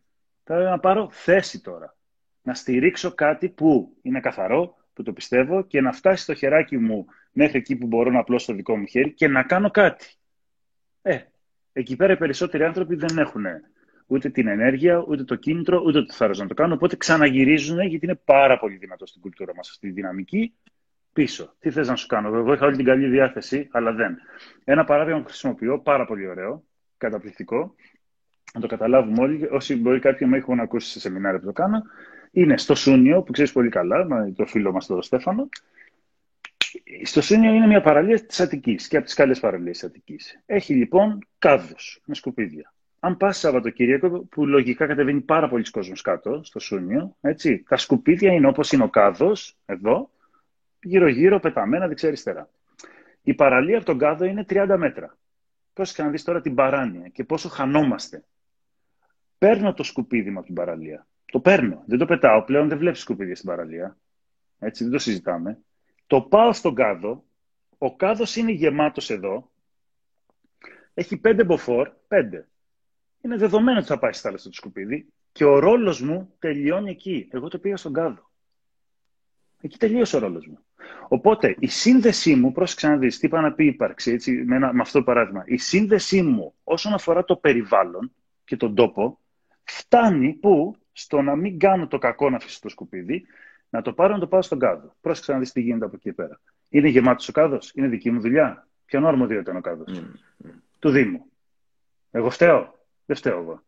Θέλω 0.44 0.70
να 0.70 0.80
πάρω 0.80 1.10
θέση 1.12 1.62
τώρα. 1.62 1.96
Να 2.42 2.54
στηρίξω 2.54 3.12
κάτι 3.12 3.50
που 3.50 3.98
είναι 4.02 4.20
καθαρό, 4.20 4.76
που 4.94 5.04
το 5.04 5.14
πιστεύω 5.14 5.62
και 5.62 5.82
να 5.82 5.92
φτάσει 5.92 6.26
το 6.26 6.34
χεράκι 6.34 6.78
μου 6.78 7.06
μέχρι 7.32 7.58
εκεί 7.58 7.76
που 7.76 7.88
μπορώ 7.88 8.12
να 8.12 8.20
απλώσω 8.20 8.46
το 8.46 8.54
δικό 8.54 8.78
μου 8.78 8.86
χέρι 8.86 9.14
και 9.14 9.28
να 9.28 9.44
κάνω 9.44 9.72
κάτι. 9.72 10.06
Ε, 11.02 11.18
εκεί 11.74 11.96
πέρα 11.96 12.14
οι 12.14 12.18
περισσότεροι 12.18 12.64
άνθρωποι 12.64 12.96
δεν 12.96 13.18
έχουν 13.18 13.46
ούτε 14.12 14.30
την 14.30 14.48
ενέργεια, 14.48 15.04
ούτε 15.08 15.24
το 15.24 15.36
κίνητρο, 15.36 15.84
ούτε 15.86 16.04
το 16.04 16.14
θάρρος 16.14 16.40
να 16.40 16.48
το 16.48 16.54
κάνουν. 16.54 16.74
Οπότε 16.74 16.96
ξαναγυρίζουν, 16.96 17.80
γιατί 17.80 18.06
είναι 18.06 18.20
πάρα 18.26 18.60
πολύ 18.60 18.76
δυνατό 18.76 19.06
στην 19.06 19.22
κουλτούρα 19.22 19.56
μας 19.56 19.70
αυτή 19.70 19.88
η 19.88 19.92
δυναμική, 19.92 20.54
πίσω. 21.14 21.56
Τι 21.60 21.72
θες 21.72 21.88
να 21.88 21.96
σου 21.96 22.08
κάνω, 22.08 22.38
εγώ 22.38 22.54
είχα 22.54 22.66
όλη 22.66 22.76
την 22.76 22.86
καλή 22.86 23.08
διάθεση, 23.08 23.68
αλλά 23.72 23.92
δεν. 23.92 24.18
Ένα 24.64 24.84
παράδειγμα 24.84 25.20
που 25.20 25.28
χρησιμοποιώ, 25.28 25.80
πάρα 25.80 26.06
πολύ 26.06 26.28
ωραίο, 26.28 26.64
καταπληκτικό, 26.98 27.76
να 28.54 28.60
το 28.62 28.68
καταλάβουμε 28.68 29.22
όλοι, 29.22 29.48
όσοι 29.52 29.76
μπορεί 29.76 30.00
κάποιοι 30.00 30.28
με 30.30 30.38
έχουν 30.38 30.60
ακούσει 30.60 30.90
σε 30.90 31.00
σεμινάρια 31.00 31.40
που 31.40 31.46
το 31.46 31.54
κάνω, 31.54 31.82
είναι 32.32 32.58
στο 32.58 32.76
Σούνιο, 32.76 33.22
που 33.22 33.32
ξέρεις 33.32 33.52
πολύ 33.52 33.70
καλά, 33.70 34.06
με 34.06 34.34
το 34.36 34.46
φίλο 34.46 34.72
μας 34.72 34.86
τον 34.86 35.02
Στέφανο. 35.02 35.50
Στο 37.04 37.22
Σούνιο 37.22 37.54
είναι 37.54 37.68
μια 37.68 37.82
παραλία 37.82 38.26
της 38.26 38.40
Αττικής 38.40 38.88
και 38.88 38.98
από 38.98 39.06
τις 39.06 39.14
καλές 39.14 39.40
παραλίες 39.40 39.78
της 39.78 39.88
Αττικής. 39.88 40.42
Έχει 40.46 40.74
λοιπόν 40.74 41.28
κάδους 41.40 42.02
με 42.06 42.16
σκουπίδια 42.16 42.74
αν 43.04 43.18
πας 43.18 43.38
Σαββατοκύριακο, 43.38 44.10
που 44.10 44.46
λογικά 44.46 44.88
κατεβαίνει 44.88 45.22
πάρα 45.22 45.50
πολλοί 45.50 45.70
κόσμος 45.70 46.02
κάτω, 46.02 46.44
στο 46.44 46.60
Σούνιο, 46.60 47.16
έτσι, 47.22 47.64
τα 47.68 47.78
σκουπίδια 47.78 48.32
είναι 48.32 48.48
όπως 48.48 48.72
είναι 48.72 48.84
ο 48.84 48.90
κάδος, 48.90 49.58
εδώ, 49.66 50.10
γύρω-γύρω, 50.82 51.40
πεταμένα 51.40 51.88
δεξιά-αριστερά. 51.88 52.50
Η 53.22 53.34
παραλία 53.34 53.78
από 53.78 53.86
τον 53.86 53.98
κάδο 53.98 54.26
είναι 54.26 54.46
30 54.50 54.76
μέτρα. 54.78 55.18
Πώ 55.74 55.84
να 55.98 56.10
δεις 56.10 56.24
τώρα 56.24 56.42
την 56.42 56.56
παράνοια 56.56 57.08
και 57.08 57.24
πόσο 57.24 57.50
χανόμαστε. 57.50 58.24
Παίρνω 59.38 59.74
το 59.74 59.84
σκουπίδι 59.84 60.30
μου 60.30 60.38
από 60.38 60.46
την 60.46 60.56
παραλία. 60.56 61.08
Το 61.26 61.40
παίρνω. 61.40 61.84
Δεν 61.86 61.98
το 61.98 62.06
πετάω 62.06 62.44
πλέον, 62.44 62.68
δεν 62.68 62.78
βλέπεις 62.78 63.00
σκουπίδια 63.00 63.36
στην 63.36 63.50
παραλία. 63.50 63.98
Έτσι, 64.60 64.84
δεν 64.84 64.94
το 64.94 65.00
συζητάμε. 65.00 65.60
Το 66.08 66.22
πάω 66.22 66.54
στον 66.54 66.76
κάδο. 66.76 67.24
Ο 67.78 67.96
κάδος 67.96 68.36
είναι 68.36 68.52
γεμάτος 68.52 69.10
εδώ. 69.10 69.52
Έχει 70.94 71.18
πέντε 71.18 71.44
μποφόρ, 71.44 71.90
πέντε 72.08 72.46
είναι 73.22 73.38
δεδομένο 73.38 73.78
ότι 73.78 73.88
θα 73.88 74.00
πάει 74.00 74.14
στη 74.14 74.22
θάλασσα 74.22 74.50
το 74.50 74.56
σκουπίδι 74.56 75.08
και 75.32 75.46
ο 75.46 75.60
ρόλος 75.60 76.02
μου 76.02 76.34
τελειώνει 76.40 76.90
εκεί. 76.90 77.28
Εγώ 77.32 77.48
το 77.48 77.58
πήγα 77.58 77.78
στον 77.78 77.94
κάδο. 77.94 78.30
Εκεί 79.62 79.78
τελείωσε 79.78 80.16
ο 80.16 80.20
ρόλος 80.20 80.48
μου. 80.48 80.60
Οπότε 81.08 81.56
η 81.60 81.68
σύνδεσή 81.68 82.36
μου, 82.36 82.52
πρόσεξε 82.52 82.88
να 82.88 82.98
δει 82.98 83.08
τι 83.08 83.20
είπα 83.22 83.42
να 83.42 83.54
πει 83.54 83.66
ύπαρξη, 83.66 84.12
έτσι, 84.12 84.32
με, 84.32 84.56
ένα, 84.56 84.74
με 84.74 84.82
αυτό 84.82 84.98
το 84.98 85.04
παράδειγμα. 85.04 85.44
Η 85.46 85.58
σύνδεσή 85.58 86.22
μου 86.22 86.54
όσον 86.64 86.94
αφορά 86.94 87.24
το 87.24 87.36
περιβάλλον 87.36 88.12
και 88.46 88.58
τον 88.58 88.76
τόπο 88.76 89.20
φτάνει 89.64 90.34
που 90.34 90.76
στο 90.92 91.22
να 91.22 91.36
μην 91.36 91.60
κάνω 91.60 91.88
το 91.88 91.98
κακό 91.98 92.30
να 92.30 92.36
αφήσω 92.36 92.60
το 92.62 92.70
σκουπίδι, 92.70 93.26
να 93.70 93.82
το 93.82 93.94
πάρω 93.94 94.14
να 94.14 94.20
το 94.20 94.28
πάω 94.28 94.42
στον 94.42 94.60
κάδο. 94.60 94.96
Πρόσεξε 95.02 95.32
να 95.32 95.40
δει 95.40 95.52
τι 95.52 95.62
γίνεται 95.62 95.86
από 95.86 95.96
εκεί 95.96 96.14
πέρα. 96.14 96.40
Είναι 96.70 96.88
γεμάτος 96.88 97.28
ο 97.28 97.32
κάδος, 97.32 97.72
είναι 97.76 97.88
δική 97.88 98.12
μου 98.12 98.22
δουλειά; 98.22 98.68
Ποια 98.86 99.00
αρμοδιότητα 99.00 99.50
είναι 99.50 99.60
ο 99.60 99.62
κάδος; 99.62 100.02
Mm. 100.44 100.50
Του 100.80 100.90
Δήμου. 100.90 101.26
Εγώ 102.12 102.30
φταίω; 102.30 102.81
Δεν 103.12 103.20
φταίω 103.20 103.40
εγώ. 103.40 103.64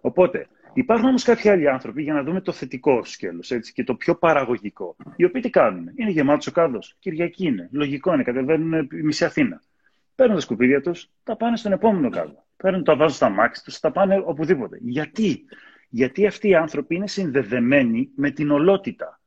Οπότε, 0.00 0.46
υπάρχουν 0.72 1.08
όμως 1.08 1.22
κάποιοι 1.24 1.50
άλλοι 1.50 1.68
άνθρωποι 1.68 2.02
για 2.02 2.12
να 2.12 2.22
δούμε 2.22 2.40
το 2.40 2.52
θετικό 2.52 3.04
σκέλος 3.04 3.52
και 3.74 3.84
το 3.84 3.94
πιο 3.94 4.14
παραγωγικό. 4.14 4.96
Οι 5.16 5.24
οποίοι 5.24 5.42
τι 5.42 5.50
κάνουν; 5.50 5.90
Είναι 5.94 6.10
γεμάτος 6.10 6.46
ο 6.46 6.52
κάδος. 6.52 6.96
Κυριακή 6.98 7.46
είναι. 7.46 7.68
Λογικό 7.72 8.14
είναι. 8.14 8.22
Κατεβαίνουν 8.22 8.88
μισή 8.90 9.24
Αθήνα. 9.24 9.62
Παίρνουν 10.14 10.34
τα 10.34 10.40
σκουπίδια 10.40 10.80
τους, 10.80 11.10
τα 11.22 11.36
πάνε 11.36 11.56
στον 11.56 11.72
επόμενο 11.72 12.10
κάδο. 12.10 12.44
Παίρνουν, 12.56 12.84
τα 12.84 12.96
βάζουν 12.96 13.16
στα 13.16 13.28
μάξι 13.28 13.64
τους, 13.64 13.80
τα 13.80 13.90
πάνε 13.92 14.22
οπουδήποτε. 14.24 14.78
Γιατί; 14.80 15.44
Γιατί 15.88 16.26
αυτοί 16.26 16.48
οι 16.48 16.54
άνθρωποι 16.54 16.94
είναι 16.94 17.08
συνδεδεμένοι 17.08 18.10
με 18.16 18.30
την 18.30 18.50
ολότητα. 18.50 19.20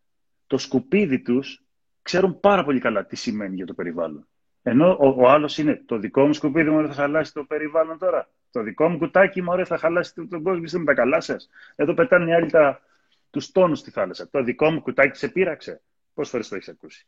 Το 0.48 0.58
σκουπίδι 0.58 1.22
τους 1.22 1.64
ξέρουν 2.02 2.40
πάρα 2.40 2.64
πολύ 2.64 2.80
καλά 2.80 3.06
τι 3.06 3.16
σημαίνει 3.16 3.56
για 3.56 3.66
το 3.66 3.74
περιβάλλον. 3.74 4.28
Ενώ 4.62 4.98
ο, 5.00 5.08
ο 5.18 5.30
άλλος 5.30 5.58
είναι 5.58 5.82
το 5.86 5.98
δικό 5.98 6.26
μου 6.26 6.34
σκουπίδι 6.34 6.70
μου 6.70 6.88
θα 6.88 6.94
χαλάσει 6.94 7.34
το 7.34 7.44
περιβάλλον 7.44 7.98
τώρα. 7.98 8.30
Το 8.52 8.64
δικό 8.64 8.90
μου 8.90 8.98
κουτάκι 8.98 9.42
μου 9.42 9.66
θα 9.66 9.78
χαλάσει 9.78 10.14
τον 10.14 10.44
κόσμο. 10.44 10.64
Είστε 10.64 10.78
με 10.78 10.86
τα 10.86 10.94
καλά 10.94 11.22
σας. 11.22 11.50
Εδώ 11.76 11.94
πετάνε 11.94 12.32
οι 12.32 12.34
άλλοι 12.34 12.52
τα, 12.52 12.82
τους 13.30 13.52
τόνους 13.52 13.80
στη 13.80 13.92
θάλασσα. 13.92 14.30
Το 14.30 14.44
δικό 14.44 14.72
μου 14.72 14.82
κουτάκι 14.82 15.18
σε 15.18 15.28
πείραξε. 15.28 15.82
Πόσες 16.14 16.32
φορές 16.32 16.48
το 16.48 16.56
έχεις 16.56 16.68
ακούσει; 16.68 17.06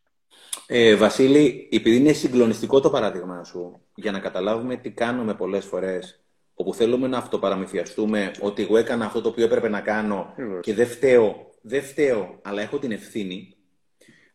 Ε, 0.67 0.95
Βασίλη, 0.95 1.69
επειδή 1.71 1.95
είναι 1.95 2.11
συγκλονιστικό 2.11 2.79
το 2.79 2.89
παράδειγμα 2.89 3.43
σου, 3.43 3.81
για 3.95 4.11
να 4.11 4.19
καταλάβουμε 4.19 4.75
τι 4.75 4.91
κάνουμε 4.91 5.33
πολλές 5.33 5.65
φορές, 5.65 6.23
όπου 6.53 6.73
θέλουμε 6.73 7.07
να 7.07 7.17
αυτοπαραμυθιαστούμε 7.17 8.31
ότι 8.39 8.61
εγώ 8.61 8.77
έκανα 8.77 9.05
αυτό 9.05 9.21
το 9.21 9.29
οποίο 9.29 9.45
έπρεπε 9.45 9.69
να 9.69 9.81
κάνω 9.81 10.35
και 10.61 10.73
δεν 10.73 10.87
φταίω, 10.87 11.51
δεν 11.61 11.83
φταίω, 11.83 12.39
αλλά 12.41 12.61
έχω 12.61 12.79
την 12.79 12.91
ευθύνη 12.91 13.52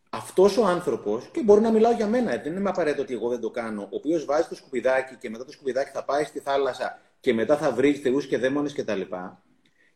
αυτός 0.09 0.57
ο 0.57 0.65
άνθρωπος, 0.65 1.29
και 1.31 1.43
μπορεί 1.43 1.61
να 1.61 1.71
μιλάω 1.71 1.91
για 1.91 2.07
μένα, 2.07 2.37
δεν 2.37 2.55
είναι 2.55 2.69
απαραίτητο 2.69 3.01
ότι 3.01 3.13
εγώ 3.13 3.29
δεν 3.29 3.39
το 3.39 3.49
κάνω, 3.49 3.81
ο 3.81 3.95
οποίος 3.95 4.25
βάζει 4.25 4.47
το 4.47 4.55
σκουπιδάκι 4.55 5.15
και 5.15 5.29
μετά 5.29 5.45
το 5.45 5.51
σκουπιδάκι 5.51 5.89
θα 5.91 6.03
πάει 6.03 6.23
στη 6.23 6.39
θάλασσα 6.39 7.01
και 7.19 7.33
μετά 7.33 7.57
θα 7.57 7.71
βρει 7.71 7.93
θεούς 7.93 8.27
και 8.27 8.37
δαίμονες 8.37 8.73
κτλ. 8.73 9.01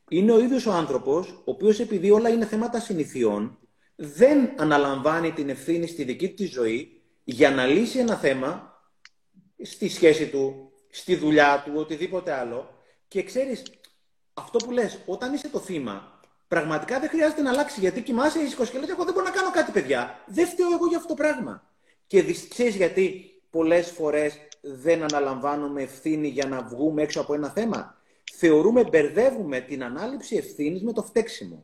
Είναι 0.10 0.32
ο 0.32 0.40
ίδιος 0.40 0.66
ο 0.66 0.72
άνθρωπος, 0.72 1.30
ο 1.32 1.52
οποίος 1.52 1.80
επειδή 1.80 2.12
όλα 2.12 2.30
είναι 2.30 2.46
θέματα 2.46 2.80
συνηθιών, 2.80 3.58
δεν 3.96 4.54
αναλαμβάνει 4.58 5.32
την 5.32 5.50
ευθύνη 5.50 5.88
στη 5.88 6.04
δική 6.04 6.30
του 6.30 6.48
ζωή 6.48 7.02
για 7.24 7.52
να 7.52 7.66
λύσει 7.66 8.00
ένα 8.00 8.16
θέμα 8.16 8.82
στη 9.64 9.90
σχέση 9.90 10.28
του, 10.30 10.72
στη 10.90 11.16
δουλειά 11.16 11.62
του, 11.66 11.72
οτιδήποτε 11.76 12.32
άλλο. 12.32 12.70
Και 13.08 13.24
ξέρεις, 13.24 13.64
αυτό 14.34 14.58
που 14.58 14.72
λες, 14.72 15.00
όταν 15.06 15.34
είσαι 15.34 15.50
το 15.50 15.60
θύμα, 15.60 16.20
Πραγματικά 16.54 17.00
δεν 17.00 17.10
χρειάζεται 17.10 17.42
να 17.42 17.50
αλλάξει 17.50 17.80
γιατί 17.80 18.02
κοιμάσαι 18.02 18.40
ήσυχο 18.40 18.66
και 18.66 18.78
λέει: 18.78 18.90
Εγώ 18.90 19.04
δεν 19.04 19.14
μπορώ 19.14 19.26
να 19.26 19.32
κάνω 19.32 19.52
κάτι, 19.52 19.72
παιδιά. 19.72 20.20
Δεν 20.26 20.48
φταίω 20.48 20.74
εγώ 20.74 20.88
για 20.88 20.98
αυτό 20.98 21.08
το 21.08 21.14
πράγμα. 21.14 21.64
Και 22.08 22.24
ξέρεις 22.50 22.76
γιατί 22.76 23.32
πολλές 23.50 23.92
φορές 23.92 24.38
δεν 24.62 25.04
αναλαμβάνουμε 25.04 25.82
ευθύνη 25.82 26.28
για 26.28 26.46
να 26.46 26.62
βγούμε 26.62 27.02
έξω 27.02 27.22
από 27.22 27.34
ένα 27.34 27.50
θέμα; 27.50 27.98
Θεωρούμε, 28.34 28.84
μπερδεύουμε 28.84 29.60
την 29.60 29.84
ανάληψη 29.84 30.36
ευθύνης 30.36 30.84
με 30.84 30.94
το 30.94 31.02
φταίξιμο. 31.04 31.62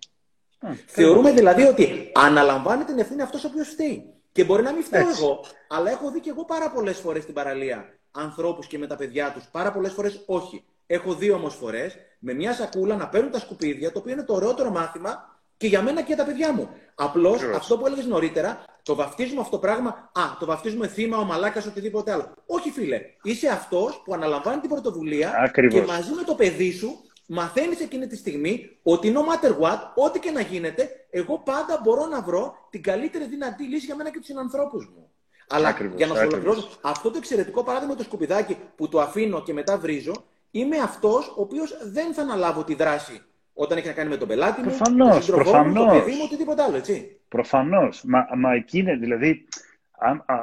Θεωρούμε 0.86 1.32
δηλαδή 1.32 1.64
ότι 1.64 2.12
αναλαμβάνει 2.14 2.84
την 2.84 3.00
ευθύνη 3.00 3.22
αυτός 3.22 3.44
ο 3.44 3.48
οποίος 3.48 3.68
φταίει. 3.70 4.14
Και 4.32 4.44
μπορεί 4.44 4.64
να 4.64 4.74
μην 4.74 4.84
φταίω 4.84 5.10
εγώ, 5.10 5.46
αλλά 5.68 5.92
έχω 5.92 6.12
δει 6.12 6.20
και 6.20 6.30
εγώ 6.30 6.46
πάρα 6.46 6.72
πολλές 6.72 6.98
φορές 6.98 7.24
στην 7.24 7.34
παραλία 7.34 8.00
ανθρώπους 8.12 8.68
και 8.68 8.78
με 8.78 8.88
τα 8.88 8.96
παιδιά 8.96 9.32
τους, 9.32 9.44
πάρα 9.52 9.72
πολλές 9.72 9.94
φορές 9.94 10.24
όχι. 10.26 10.66
Έχω 10.92 11.14
δει 11.14 11.32
όμως 11.32 11.56
φορές 11.56 11.98
με 12.20 12.34
μια 12.34 12.54
σακούλα 12.54 12.96
να 12.96 13.08
παίρνουν 13.08 13.32
τα 13.32 13.40
σκουπίδια, 13.40 13.92
το 13.92 14.00
οποίο 14.00 14.14
είναι 14.14 14.24
το 14.24 14.34
ωραιότερο 14.34 14.70
μάθημα 14.70 15.40
και 15.58 15.68
για 15.68 15.82
μένα 15.82 16.00
και 16.00 16.14
για 16.14 16.16
τα 16.16 16.24
παιδιά 16.24 16.54
μου. 16.54 16.70
Απλώς 16.96 17.44
αυτό 17.56 17.78
που 17.78 17.86
έλεγες 17.86 18.06
νωρίτερα, 18.06 18.64
το 18.84 18.96
βαφτίζουμε 18.96 19.42
αυτό 19.42 19.52
το 19.52 19.60
πράγμα. 19.60 19.90
Α, 20.14 20.22
το 20.40 20.46
βαφτίζουμε 20.46 20.88
θύμα, 20.88 21.18
ο 21.18 21.24
μαλάκας, 21.24 21.66
οτιδήποτε 21.66 22.12
άλλο. 22.12 22.34
Όχι, 22.46 22.72
φίλε. 22.72 23.02
Είσαι 23.24 23.48
αυτός 23.48 24.02
που 24.06 24.14
αναλαμβάνει 24.14 24.60
την 24.60 24.70
πρωτοβουλία 24.70 25.34
Ακριβώς. 25.40 25.80
και 25.80 25.86
μαζί 25.86 26.14
με 26.14 26.24
το 26.24 26.36
παιδί 26.36 26.72
σου 26.72 27.00
μαθαίνεις 27.26 27.80
εκείνη 27.80 28.08
τη 28.08 28.16
στιγμή 28.16 28.80
ότι 28.84 29.14
no 29.16 29.20
matter 29.20 29.52
what, 29.52 29.80
ό,τι 29.96 30.20
και 30.20 30.32
να 30.32 30.42
γίνεται, 30.42 30.90
εγώ 31.10 31.40
πάντα 31.40 31.80
μπορώ 31.84 32.06
να 32.06 32.22
βρω 32.22 32.68
την 32.70 32.82
καλύτερη 32.82 33.26
δυνατή 33.26 33.64
λύση 33.64 33.86
για 33.86 33.96
μένα 33.96 34.10
και 34.10 34.18
τους 34.18 34.28
συνανθρώπους 34.28 34.86
μου. 34.86 35.12
Αλλά 35.50 35.68
ακριβώς, 35.68 35.98
για 35.98 36.08
να 36.08 36.16
σου 36.16 36.22
ολοκληρώσω, 36.22 36.70
αυτό 36.82 37.12
το 37.12 37.18
εξαιρετικό 37.18 37.64
παράδειγμα 37.64 37.96
το 37.96 38.04
σκουπιδάκι 38.04 38.58
που 38.76 38.90
το 38.90 39.02
αφήνω 39.02 39.44
και 39.44 39.54
μετά 39.54 39.78
βρίζω, 39.78 40.24
είμαι 40.52 40.78
αυτός 40.78 41.28
ο 41.28 41.42
οποίος 41.42 41.78
δεν 41.92 42.14
θα 42.14 42.22
αναλάβω 42.22 42.64
τη 42.64 42.76
δράση 42.76 43.22
όταν 43.54 43.78
έχει 43.78 43.88
να 43.88 43.94
κάνει 43.94 44.10
με 44.10 44.18
τον 44.18 44.28
πελάτη 44.28 44.62
μου, 44.62 44.68
προφανώς, 44.68 45.26
τον 45.26 45.36
προφανώς. 45.36 45.86
το 45.86 46.00
παιδί 46.00 46.12
μου, 46.12 46.22
οτιδήποτε 46.24 46.64
άλλο, 46.64 46.76
έτσι. 46.76 47.20
Προφανώς. 47.28 48.04
Μα, 48.04 48.28
μα 48.38 48.54
εκεί 48.54 48.80
είναι, 48.80 48.96
δηλαδή, 48.96 49.48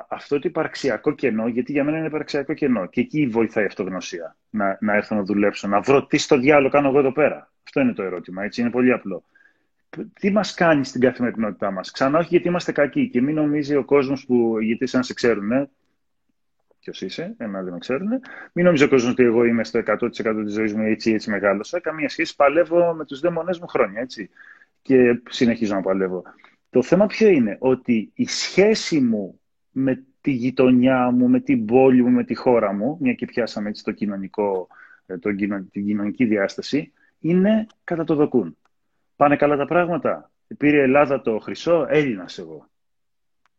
αυτό 0.08 0.38
το 0.38 0.48
υπαρξιακό 0.48 1.12
κενό, 1.12 1.46
γιατί 1.46 1.72
για 1.72 1.84
μένα 1.84 1.98
είναι 1.98 2.06
υπαρξιακό 2.06 2.54
κενό. 2.54 2.86
Και 2.86 3.00
εκεί 3.00 3.26
βοηθάει 3.26 3.64
η 3.64 3.66
αυτογνωσία. 3.66 4.36
Να, 4.50 4.78
να 4.80 4.94
έρθω 4.94 5.14
να 5.14 5.22
δουλέψω, 5.22 5.68
να 5.68 5.80
βρω 5.80 6.06
τι 6.06 6.18
στο 6.18 6.38
διάλογο 6.38 6.70
κάνω 6.70 6.88
εγώ 6.88 6.98
εδώ 6.98 7.12
πέρα. 7.12 7.52
Αυτό 7.64 7.80
είναι 7.80 7.92
το 7.92 8.02
ερώτημα. 8.02 8.44
Έτσι, 8.44 8.60
είναι 8.60 8.70
πολύ 8.70 8.92
απλό. 8.92 9.24
Τι 10.20 10.30
μας 10.30 10.54
κάνει 10.54 10.84
στην 10.84 11.00
καθημερινότητά 11.00 11.70
μας. 11.70 11.90
Ξανά, 11.90 12.18
όχι 12.18 12.28
γιατί 12.30 12.48
είμαστε 12.48 12.72
κακοί. 12.72 13.08
Και 13.08 13.22
μην 13.22 13.34
νομίζει 13.34 13.76
ο 13.76 13.84
κόσμος 13.84 14.26
που, 14.26 14.60
γιατί 14.60 14.86
σαν 14.86 15.02
σε 15.02 15.14
ξέρουν, 15.14 15.68
ποιος 16.90 17.02
είσαι, 17.02 17.34
εμένα 17.38 17.64
δεν 17.64 17.72
με 17.72 17.78
ξέρουν. 17.78 18.08
Μην 18.52 18.64
νομίζω 18.64 18.84
ο 18.84 18.88
κόσμος 18.88 19.12
ότι 19.12 19.22
εγώ 19.22 19.44
είμαι 19.44 19.64
στο 19.64 19.82
100% 19.86 20.42
της 20.44 20.52
ζωής 20.52 20.74
μου 20.74 20.82
έτσι 20.82 21.12
έτσι 21.12 21.30
μεγάλωσα. 21.30 21.80
Καμία 21.80 22.08
σχέση. 22.08 22.36
Παλεύω 22.36 22.94
με 22.94 23.04
τους 23.04 23.20
δαίμονές 23.20 23.58
μου 23.58 23.66
χρόνια 23.66 24.00
έτσι. 24.00 24.30
Και 24.82 25.22
συνεχίζω 25.28 25.74
να 25.74 25.80
παλεύω. 25.80 26.22
Το 26.70 26.82
θέμα 26.82 27.06
ποιο 27.06 27.28
είναι, 27.28 27.56
ότι 27.60 28.10
η 28.14 28.26
σχέση 28.26 29.00
μου 29.00 29.40
με 29.70 30.04
τη 30.20 30.30
γειτονιά 30.30 31.10
μου, 31.10 31.28
με 31.28 31.40
την 31.40 31.64
πόλη 31.64 32.02
μου, 32.02 32.10
με 32.10 32.24
τη 32.24 32.34
χώρα 32.34 32.72
μου, 32.72 32.98
μια 33.00 33.12
και 33.12 33.26
πιάσαμε 33.26 33.68
έτσι 33.68 33.84
το 33.84 33.92
κοινωνικό, 33.92 34.68
ε, 35.06 35.18
το, 35.18 35.34
την 35.70 35.84
κοινωνική 35.86 36.24
διάσταση, 36.24 36.92
είναι 37.18 37.66
κατά 37.84 38.04
το 38.04 38.14
δοκούν. 38.14 38.56
Πάνε 39.16 39.36
καλά 39.36 39.56
τα 39.56 39.66
πράγματα; 39.66 40.30
Πήρε 40.58 40.76
η 40.76 40.80
Ελλάδα 40.80 41.20
το 41.20 41.38
χρυσό, 41.38 41.86
Έλληνας 41.88 42.38
εγώ. 42.38 42.68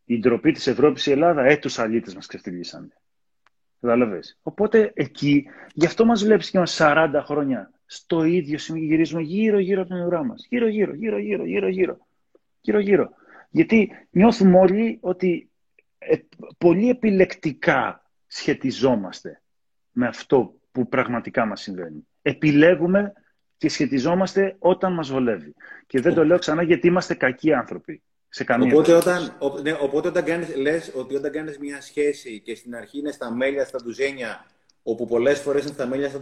Η 0.06 0.20
ντροπή 0.20 0.52
της 0.52 0.68
Ευρώπης 0.68 1.06
η 1.06 1.12
Ελλάδα, 1.12 1.44
ε, 1.44 1.58
τους 1.58 1.80
αλήτες 1.80 2.16
μας 2.16 2.26
ξεφτυλίσανε. 2.26 2.91
Κατάλαβες. 3.82 4.40
Οπότε 4.41 4.91
εκεί, 4.95 5.45
γι' 5.74 5.86
αυτό 5.86 6.06
μας 6.06 6.24
βλέπεις 6.24 6.49
και 6.49 6.60
μας 6.60 6.78
40 6.82 7.22
χρόνια 7.26 7.72
στο 7.86 8.24
ίδιο 8.24 8.58
σημείο 8.58 8.84
γυρίζουμε 8.84 9.22
γύρω-γύρω 9.22 9.82
από 9.82 9.94
την 9.94 10.04
ουρά 10.04 10.24
μας. 10.24 10.45
Γύρω-γύρω, 10.49 10.94
γύρω-γύρω, 10.94 11.45
γύρω-γύρω. 11.45 11.98
Γύρω-γύρω. 12.62 13.10
Γιατί 13.49 13.91
νιώθουμε 14.10 14.58
όλοι 14.58 14.98
ότι 15.02 15.49
ε, 15.98 16.18
πολύ 16.58 16.90
επιλεκτικά 16.90 18.12
σχετιζόμαστε 18.28 19.41
με 19.91 20.08
αυτό 20.08 20.56
που 20.72 20.88
πραγματικά 20.88 21.45
μας 21.45 21.62
συμβαίνει. 21.62 22.08
Επιλέγουμε 22.22 23.14
και 23.58 23.70
σχετιζόμαστε 23.70 24.56
όταν 24.60 24.94
μας 24.94 25.10
βολεύει. 25.10 25.54
Και 25.88 26.02
δεν 26.02 26.14
το 26.14 26.26
λέω 26.26 26.38
ξανά 26.38 26.62
γιατί 26.62 26.88
είμαστε 26.88 27.14
κακοί 27.14 27.54
άνθρωποι. 27.54 28.02
Σε 28.30 28.44
καμία 28.44 28.74
οπότε, 28.74 28.94
όταν, 28.94 29.38
ναι, 29.62 29.78
οπότε 29.80 30.08
όταν 30.08 30.24
κάνεις, 30.24 30.56
λες 30.56 30.91
ότι 30.94 31.16
όταν 31.16 31.32
κάνεις 31.32 31.58
μια 31.58 31.82
σχέση 31.82 32.40
και 32.40 32.56
στην 32.56 32.76
αρχή 32.76 32.99
είναι 32.99 33.12
στα 33.12 33.32
μέλια, 33.32 33.66
στα 33.66 33.80
ντουζένια, 33.84 34.45
όπου 34.84 35.06
πολλές 35.06 35.40
φορές 35.40 35.64
είναι 35.64 35.74
στα 35.74 35.86
μέλια, 35.86 36.10
στα 36.10 36.20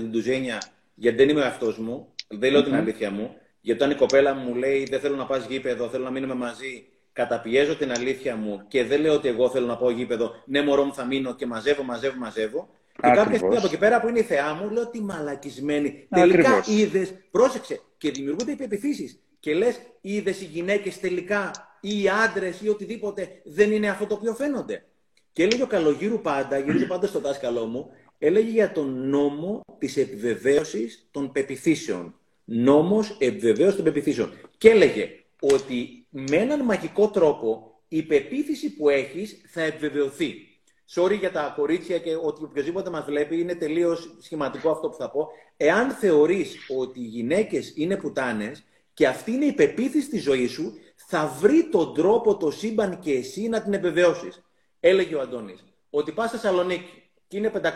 ντουζένια, 0.00 0.62
γιατί 0.94 1.16
δεν 1.16 1.28
είμαι 1.28 1.44
αυτός 1.44 1.78
μου, 1.78 2.14
δεν 2.28 2.52
λέω 2.52 2.62
την 2.62 2.74
αλήθεια 2.74 3.10
μου, 3.10 3.36
γιατί 3.60 3.82
όταν 3.82 3.94
η 3.94 3.98
κοπέλα 3.98 4.34
μου 4.34 4.54
λέει 4.54 4.86
δεν 4.90 5.00
θέλω 5.00 5.16
να 5.16 5.26
πας 5.26 5.46
γήπεδο, 5.46 5.88
θέλω 5.88 6.04
να 6.04 6.10
μείνουμε 6.10 6.34
μαζί, 6.34 6.86
καταπιέζω 7.12 7.76
την 7.76 7.92
αλήθεια 7.92 8.36
μου 8.36 8.64
και 8.68 8.84
δεν 8.84 9.00
λέω 9.00 9.14
ότι 9.14 9.28
εγώ 9.28 9.50
θέλω 9.50 9.66
να 9.66 9.76
πάω 9.76 9.90
γήπεδο, 9.90 10.34
ναι 10.46 10.62
μωρό 10.62 10.84
μου 10.84 10.94
θα 10.94 11.04
μείνω 11.04 11.34
και 11.34 11.46
μαζεύω, 11.46 11.82
μαζεύω, 11.82 12.18
μαζεύω. 12.18 12.68
Και 12.92 13.10
κάποια 13.14 13.36
στιγμή 13.38 13.56
από 13.56 13.66
εκεί 13.66 13.78
πέρα 13.78 14.00
που 14.00 14.08
είναι 14.08 14.18
η 14.18 14.22
θεά 14.22 14.54
μου, 14.54 14.70
λέω 14.70 14.88
τι 14.88 15.00
μαλακισμένη. 15.02 16.06
Τελικά 16.08 16.62
είδες, 16.66 17.14
πρόσεξε, 17.30 17.80
και 17.98 18.10
δημιουργούνται 18.10 18.52
υπεπιθύσει. 18.52 19.20
Και 19.42 19.54
λες, 19.54 19.80
είδες 20.00 20.40
οι 20.40 20.44
γυναίκες 20.44 21.00
τελικά 21.00 21.50
ή 21.80 22.02
οι 22.02 22.08
άντρες 22.08 22.60
ή 22.60 22.68
οτιδήποτε 22.68 23.40
δεν 23.44 23.72
είναι 23.72 23.88
αυτό 23.88 24.06
το 24.06 24.14
οποίο 24.14 24.34
φαίνονται. 24.34 24.84
Και 25.32 25.42
έλεγε 25.42 25.62
ο 25.62 25.66
Καλογύρου 25.66 26.20
πάντα, 26.20 26.58
γυρίζω 26.58 26.86
πάντα 26.86 27.06
στο 27.06 27.20
δάσκαλό 27.20 27.66
μου, 27.66 27.90
έλεγε 28.18 28.50
για 28.50 28.72
τον 28.72 29.08
νόμο 29.08 29.60
της 29.78 29.96
επιβεβαίωσης 29.96 31.08
των 31.10 31.32
πεπιθήσεων. 31.32 32.14
Νόμος 32.44 33.16
επιβεβαίωσης 33.18 33.74
των 33.74 33.84
πεπιθήσεων. 33.84 34.32
Και 34.58 34.70
έλεγε 34.70 35.10
ότι 35.40 36.06
με 36.08 36.36
έναν 36.36 36.64
μαγικό 36.64 37.08
τρόπο 37.10 37.80
η 37.88 38.02
πεποίθηση 38.02 38.76
που 38.76 38.88
έχεις 38.88 39.40
θα 39.46 39.62
επιβεβαιωθεί. 39.62 40.34
Sorry 40.94 41.18
για 41.18 41.32
τα 41.32 41.52
κορίτσια 41.56 41.98
και 41.98 42.14
ότι 42.14 42.44
οποιοδήποτε 42.44 42.90
μας 42.90 43.04
βλέπει 43.04 43.40
είναι 43.40 43.54
τελείως 43.54 44.16
σχηματικό 44.20 44.70
αυτό 44.70 44.88
που 44.88 44.96
θα 44.96 45.10
πω. 45.10 45.28
Εάν 45.56 45.90
θεωρείς 45.90 46.56
ότι 46.78 47.00
οι 47.00 47.06
γυναίκες 47.06 47.72
είναι 47.76 47.96
πουτάνες 47.96 48.64
και 49.02 49.08
αυτή 49.08 49.32
είναι 49.32 49.44
η 49.44 49.52
πεποίθηση 49.52 50.08
της 50.08 50.22
ζωής 50.22 50.50
σου, 50.50 50.78
θα 50.94 51.26
βρει 51.26 51.68
τον 51.68 51.94
τρόπο 51.94 52.36
το 52.36 52.50
σύμπαν 52.50 52.98
και 52.98 53.12
εσύ 53.12 53.48
να 53.48 53.62
την 53.62 53.72
επιβεβαιώσεις. 53.72 54.42
Έλεγε 54.80 55.14
ο 55.14 55.20
Αντώνης 55.20 55.64
ότι 55.90 56.12
πας 56.12 56.28
στη 56.28 56.36
Θεσσαλονίκη 56.36 57.10
και 57.28 57.36
είναι 57.36 57.52
500.000 57.54 57.68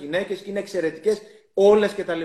γυναίκες 0.00 0.40
και 0.40 0.50
είναι 0.50 0.58
εξαιρετικές 0.58 1.22
όλες 1.54 1.94
κτλ. 1.94 2.20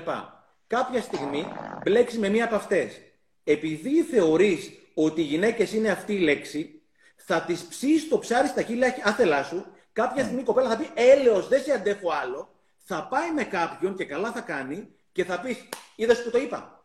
Κάποια 0.67 1.01
στιγμή 1.01 1.45
μπλέξεις 1.83 2.19
με 2.19 2.29
μία 2.29 2.45
από 2.45 2.55
αυτές 2.55 3.01
επειδή 3.43 4.01
θεωρείς 4.01 4.71
ότι 4.93 5.21
οι 5.21 5.25
γυναίκες 5.25 5.73
είναι 5.73 5.89
αυτή 5.89 6.13
η 6.13 6.19
λέξη, 6.19 6.81
θα 7.15 7.41
τις 7.41 7.65
ψήσεις 7.65 8.09
το 8.09 8.19
ψάρι 8.19 8.47
στα 8.47 8.61
χείλη 8.61 8.83
άθελά 9.03 9.43
σου, 9.43 9.65
κάποια 9.93 10.23
στιγμή 10.23 10.41
η 10.41 10.45
κοπέλα 10.45 10.69
θα 10.69 10.77
πει 10.77 10.89
έλεος, 10.93 11.47
δεν 11.47 11.61
σε 11.61 11.71
αντέχω 11.71 12.11
άλλο, 12.23 12.49
θα 12.77 13.07
πάει 13.07 13.31
με 13.31 13.43
κάποιον 13.43 13.95
και 13.95 14.05
καλά 14.05 14.31
θα 14.31 14.41
κάνει 14.41 14.87
και 15.11 15.23
θα 15.23 15.39
πεις 15.39 15.69
είδες 15.95 16.23
που 16.23 16.29
το 16.29 16.37
είπα. 16.37 16.80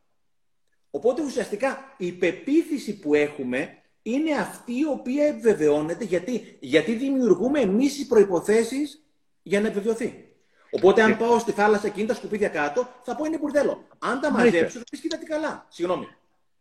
Οπότε 0.96 1.22
ουσιαστικά 1.22 1.94
η 1.96 2.12
πεποίθηση 2.12 2.98
που 2.98 3.14
έχουμε 3.14 3.78
είναι 4.02 4.32
αυτή 4.32 4.72
η 4.72 4.84
οποία 4.84 5.26
επιβεβαιώνεται 5.26 6.04
γιατί, 6.04 6.56
γιατί 6.60 6.94
δημιουργούμε 6.94 7.60
εμείς 7.60 7.96
τι 7.96 8.04
προποθέσει 8.04 8.80
για 9.42 9.60
να 9.60 9.66
επιβεβαιωθεί. 9.66 10.24
Οπότε, 10.70 11.02
αν 11.02 11.16
πάω 11.16 11.38
στη 11.38 11.52
θάλασσα 11.52 11.88
και 11.88 12.00
είναι 12.00 12.08
τα 12.08 12.14
σκουπίδια 12.14 12.48
κάτω, 12.48 12.88
θα 13.02 13.16
πω 13.16 13.24
είναι 13.24 13.38
μπουρδέλο. 13.38 13.86
Αν 13.98 14.20
τα 14.20 14.30
μαζέψω, 14.30 14.78
θα 14.78 14.84
πει 14.90 14.98
κοίτα 14.98 15.18
τι 15.18 15.26
καλά. 15.26 15.66
Συγγνώμη. 15.68 16.06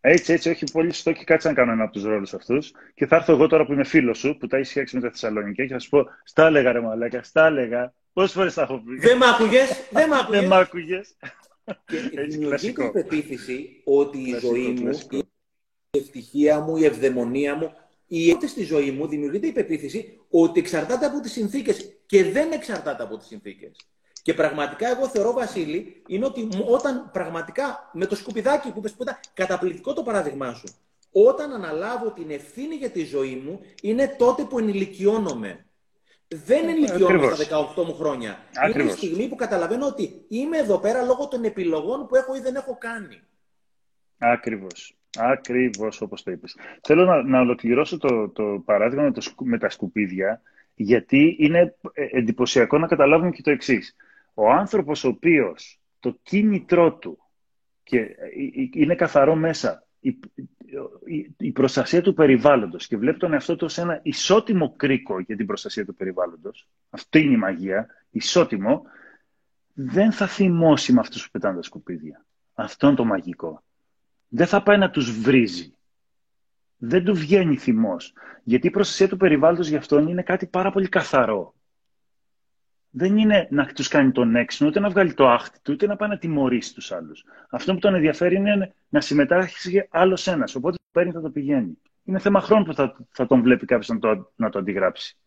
Έτσι, 0.02 0.34
έτσι, 0.34 0.50
όχι 0.50 0.66
πολύ 0.72 0.94
σωστό 0.94 1.12
και 1.12 1.24
κάτσε 1.24 1.48
να 1.48 1.54
κάνω 1.54 1.72
ένα 1.72 1.84
από 1.84 1.94
τους 1.94 2.04
ρόλους 2.04 2.34
αυτούς. 2.34 2.72
Και 2.94 3.06
θα 3.06 3.16
έρθω 3.16 3.34
εγώ 3.34 3.48
τώρα 3.48 3.66
που 3.66 3.74
είμαι 3.74 3.84
φίλος 3.84 4.18
σου, 4.18 4.38
που 4.38 4.48
τα 4.48 4.58
έχει 4.58 4.70
φτιάξει 4.70 4.96
με 4.96 5.02
τα 5.02 5.10
Θεσσαλονίκη 5.10 5.68
και 5.68 5.74
θα 5.74 5.80
σου 5.80 5.90
πω: 5.90 6.06
Στα 6.24 6.46
έλεγα, 6.46 6.72
ρε 6.72 6.82
Μαλάκα, 6.82 7.24
στα 7.24 7.46
έλεγα. 7.46 7.94
Πόσες 8.14 8.32
φορές 8.32 8.54
τα 8.54 8.62
έχω 8.62 8.78
πει. 8.78 9.08
Δεν 9.08 9.18
μ' 9.18 9.24
άκουγες. 9.24 9.70
Δεν 9.92 10.10
μ' 10.48 10.54
άκουγες. 10.64 11.16
Και 11.86 12.22
δημιουργείται 12.28 12.86
η 12.86 12.92
πεποίθηση 12.92 13.82
ότι 13.86 14.18
η 14.18 14.38
ζωή 14.40 14.70
μου, 14.70 14.90
η 15.92 15.98
ευτυχία 15.98 16.60
μου, 16.60 16.78
η 16.78 16.86
ευδαιμονία 16.86 17.56
μου, 17.56 17.74
η 18.08 18.30
ένταση 18.30 18.48
στη 18.48 18.64
ζωή 18.64 18.92
μου 18.92 19.08
δημιουργείται 19.08 19.48
η 19.48 19.52
πεποίθηση 19.52 20.20
ότι 20.30 20.60
εξαρτάται 20.60 21.06
από 21.06 21.20
τις 21.20 21.32
συνθήκες 21.32 21.98
και 22.06 22.24
δεν 22.24 22.52
εξαρτάται 22.52 23.04
από 23.04 23.18
τις 23.18 23.28
συνθήκες. 23.28 23.76
Και 24.22 24.34
πραγματικά 24.34 24.90
εγώ 24.90 25.08
θεωρώ, 25.08 25.34
Βασίλη, 25.34 26.02
είναι 26.08 26.26
ότι 26.26 26.48
όταν 26.68 27.10
πραγματικά 27.14 27.90
με 27.94 28.06
το 28.06 28.16
σκουπιδάκι 28.16 28.72
που 28.72 28.78
είπες 28.78 28.92
που 28.94 29.04
ήταν 29.04 29.20
καταπληκτικό 29.34 29.94
το 29.94 30.04
παράδειγμά 30.04 30.54
σου, 30.54 30.76
όταν 31.12 31.54
αναλάβω 31.54 32.12
την 32.12 32.32
ευθύνη 32.32 32.76
για 32.76 32.90
τη 32.90 33.06
ζωή 33.06 33.36
μου, 33.36 33.60
είναι 33.82 34.16
τότε 34.18 34.44
που 34.44 34.60
ενηλικιώνομαι. 34.60 35.66
Δεν 36.46 36.70
ενηλικιώνομαι 36.70 37.36
στα 37.36 37.74
18 37.76 37.84
μου 37.86 37.94
χρόνια. 37.94 38.38
Ακριβώς. 38.56 38.82
Είναι 38.82 38.92
η 38.92 38.96
στιγμή 38.96 39.28
που 39.28 39.36
καταλαβαίνω 39.36 39.88
ότι 39.88 40.26
είμαι 40.28 40.58
εδώ 40.58 40.80
πέρα 40.80 41.02
λόγω 41.02 41.28
των 41.28 41.44
επιλογών 41.44 42.08
που 42.08 42.16
έχω 42.16 42.36
ή 42.36 42.40
δεν 42.40 42.56
έχω 42.56 42.78
κάνει. 42.78 43.22
Ακριβώς. 44.18 44.98
Ακριβώς 45.18 46.02
όπως 46.02 46.24
το 46.24 46.32
είπες. 46.32 46.58
Θέλω 46.82 47.06
να, 47.06 47.24
να 47.24 47.40
ολοκληρώσω 47.40 47.98
το, 47.98 48.30
το 48.30 48.62
παράδειγμα 48.66 49.04
με, 49.04 49.12
το, 49.12 49.22
με 49.40 49.58
τα 49.58 49.70
σκουπίδια, 49.70 50.42
γιατί 50.76 51.36
είναι 51.40 51.76
ε, 51.94 52.08
εντυπωσιακό 52.12 52.78
να 52.78 52.88
καταλάβουμε 52.88 53.32
και 53.32 53.42
το 53.42 53.52
εξής 53.52 53.96
ο 54.36 54.50
άνθρωπος 54.50 55.04
ο 55.04 55.08
οποίος 55.08 55.80
το 56.00 56.20
κίνητρό 56.24 56.94
του 56.94 57.18
και 57.84 57.98
ε, 57.98 58.04
ε, 58.04 58.70
είναι 58.74 58.96
καθαρό 58.96 59.36
μέσα 59.36 59.88
η, 61.38 61.52
προστασία 61.52 62.02
του 62.02 62.14
περιβάλλοντος 62.14 62.88
και 62.88 62.98
βλέπει 62.98 63.18
τον 63.18 63.34
εαυτό 63.34 63.56
του 63.56 63.66
ως 63.66 63.78
ένα 63.78 64.00
ισότιμο 64.04 64.74
κρίκο 64.76 65.20
για 65.20 65.36
την 65.36 65.46
προστασία 65.46 65.86
του 65.86 65.96
περιβάλλοντος, 65.96 66.68
αυτή 66.90 67.20
είναι 67.20 67.34
η 67.34 67.38
μαγεία, 67.38 67.88
ισότιμο, 68.10 68.84
δεν 69.74 70.12
θα 70.12 70.28
θυμώσει 70.28 70.94
με 70.94 71.00
αυτούς 71.00 71.24
που 71.24 71.32
πετάνε 71.32 71.56
τα 71.56 71.62
σκουπίδια. 71.62 72.26
Αυτό 72.54 72.88
είναι 72.88 72.96
το 72.96 73.06
μαγικό. 73.06 73.64
Δεν 74.28 74.48
θα 74.48 74.64
πάει 74.64 74.78
να 74.78 74.90
τους 74.90 75.20
βρίζει. 75.20 75.74
Δεν 76.78 77.04
του 77.04 77.14
βγαίνει 77.14 77.58
θυμός. 77.58 78.14
Γιατί 78.44 78.68
η 78.68 78.70
προστασία 78.70 79.08
του 79.08 79.18
περιβάλλοντος 79.18 79.68
για 79.68 79.78
αυτόν 79.78 80.08
είναι 80.08 80.22
κάτι 80.22 80.46
πάρα 80.46 80.72
πολύ 80.72 80.90
καθαρό 80.90 81.56
δεν 82.98 83.18
είναι 83.18 83.48
να 83.52 83.66
τους 83.66 83.88
κάνει 83.88 84.12
τον 84.12 84.36
έξυπνο, 84.36 84.68
ούτε 84.68 84.80
να 84.80 84.90
βγάλει 84.90 85.14
το 85.14 85.30
άχτη 85.30 85.60
του, 85.62 85.74
ούτε 85.74 85.88
να 85.88 85.96
πάει 85.96 86.10
να 86.10 86.18
τιμωρήσει 86.18 86.74
τους 86.74 86.92
άλλους. 86.92 87.26
Αυτό 87.50 87.74
που 87.74 87.80
τον 87.80 87.96
ενδιαφέρει 87.96 88.36
είναι 88.36 88.74
να 88.96 89.02
συμμετάσχει 89.02 89.88
άλλος 89.90 90.28
ένας. 90.28 90.56
Οπότε 90.56 90.76
το 90.78 90.84
παίρνει 90.92 91.12
θα 91.12 91.22
το 91.22 91.30
πηγαίνει. 91.30 91.78
Είναι 92.04 92.20
θέμα 92.20 92.42
χρόνου 92.42 92.64
που 92.64 92.74
θα, 92.74 92.96
θα 93.10 93.26
τον 93.26 93.42
βλέπει 93.42 93.66
κάποιος 93.66 93.88
να 93.88 94.00
το, 94.00 94.32
να 94.36 94.50
το 94.50 94.60
αντιγράψει. 94.60 95.18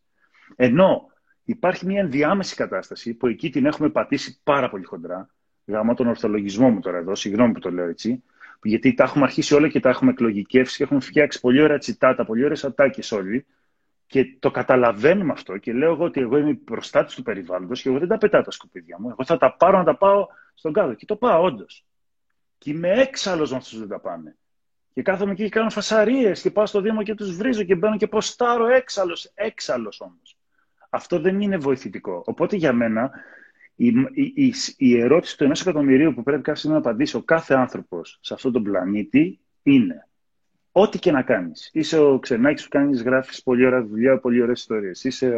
Ενώ 0.57 1.07
υπάρχει 1.45 1.87
μια 1.87 2.01
ενδιάμεση 2.01 2.55
κατάσταση 2.55 3.15
που 3.15 3.27
εκεί 3.27 3.51
την 3.51 3.67
έχουμε 3.67 3.89
πατήσει 3.89 4.41
πάρα 4.43 4.71
πολύ 4.71 4.85
χοντρά. 4.85 5.29
Γαμώ 5.67 5.95
τον 5.95 6.07
ορθολογισμό 6.07 6.71
μου 6.71 6.81
τώρα 6.81 6.99
εδώ, 6.99 7.15
συγγνώμη 7.15 7.53
που 7.53 7.61
το 7.61 7.71
λέω 7.71 7.89
έτσι. 7.89 8.23
Γιατί 8.63 8.95
τα 8.95 9.05
έχουμε 9.05 9.25
αρχίσει 9.25 9.55
όλα 9.55 9.69
και 9.69 9.81
τα 9.81 9.89
έχουμε 9.89 10.11
εκλογικεύσει 10.11 10.77
και 10.77 10.83
έχουμε 10.83 11.01
φτιάξει 11.01 11.41
πολύ 11.41 11.63
ωραία 11.63 11.79
τσιτάτα, 11.79 12.25
πολύ 12.25 12.45
ωραίες 12.45 12.65
ατάκες 12.65 13.13
όλοι. 13.13 13.47
Και 14.07 14.37
το 14.39 14.51
καταλαβαίνουμε 14.51 15.33
αυτό 15.33 15.57
και 15.57 15.73
λέω 15.73 15.93
εγώ 15.93 16.05
ότι 16.05 16.21
εγώ 16.21 16.39
είμαι 16.39 16.55
προστάτης 16.55 17.15
του 17.15 17.23
περιβάλλοντος 17.23 17.83
και 17.83 17.89
εγώ 17.89 17.99
δεν 17.99 18.09
τα 18.09 18.19
πετάω 18.19 18.43
τα 18.43 18.51
σκουπίδια 18.51 18.97
μου. 19.01 19.09
Εγώ 19.09 19.25
θα 19.25 19.37
τα 19.37 19.57
πάρω 19.57 19.79
να 19.79 19.85
τα 19.85 19.97
πάω 19.97 20.27
στον 20.55 20.73
κάδο. 20.73 20.95
Και 20.95 21.05
το 21.05 21.17
πάω 21.17 21.43
όντως. 21.43 21.88
Και 22.59 22.71
είμαι 22.71 22.91
έξαλλος 22.91 23.51
με 23.51 23.57
αυτούς 23.57 23.73
που 23.73 23.79
δεν 23.79 23.89
τα 23.89 24.01
πάνε. 24.01 24.37
Και 24.95 25.03
κάθομαι 25.03 25.33
εκεί 25.33 25.43
και 25.43 25.49
κάνω 25.49 25.71
φασαρίες 25.71 26.41
και 26.41 26.51
πάω 26.51 26.67
στο 26.67 26.81
Δήμο 26.81 27.03
και 27.03 27.15
τους 27.15 27.37
βρίζω 27.37 27.63
και 27.63 27.75
μπαίνω 27.75 27.97
και 27.97 28.07
ποστάρω 28.07 28.67
έξαλλος. 28.67 29.31
Έξαλλος 29.35 30.01
όμως. 30.01 30.39
Αυτό 30.91 31.21
δεν 31.21 31.41
είναι 31.41 31.57
βοηθητικό. 31.57 32.23
Οπότε 32.27 32.57
για 32.57 32.73
μένα 32.73 33.11
η, 33.75 33.87
η, 34.13 34.33
η, 34.35 34.55
η 34.77 35.01
ερώτηση 35.01 35.37
του 35.37 35.45
ενός 35.45 35.61
εκατομμυρίου 35.61 36.15
που 36.15 36.23
πρέπει 36.23 36.43
κάποιο 36.43 36.71
να 36.71 36.77
απαντήσει 36.77 37.17
ο 37.17 37.23
κάθε 37.23 37.55
άνθρωπος 37.55 38.19
σε 38.21 38.35
αυτόν 38.35 38.53
τον 38.53 38.63
πλανήτη 38.63 39.41
είναι 39.63 40.09
Ό,τι 40.81 40.99
και 40.99 41.11
να 41.11 41.23
κάνεις. 41.23 41.71
Είσαι 41.73 41.99
ο 41.99 42.19
ξενάκης 42.19 42.63
που 42.63 42.69
κάνεις, 42.69 43.03
γράφεις 43.03 43.43
πολύ 43.43 43.67
ωραία 43.67 43.85
δουλειά, 43.85 44.19
πολύ 44.19 44.43
ωραίε 44.43 44.53
ιστορίες. 44.53 45.05
Είσαι 45.05 45.35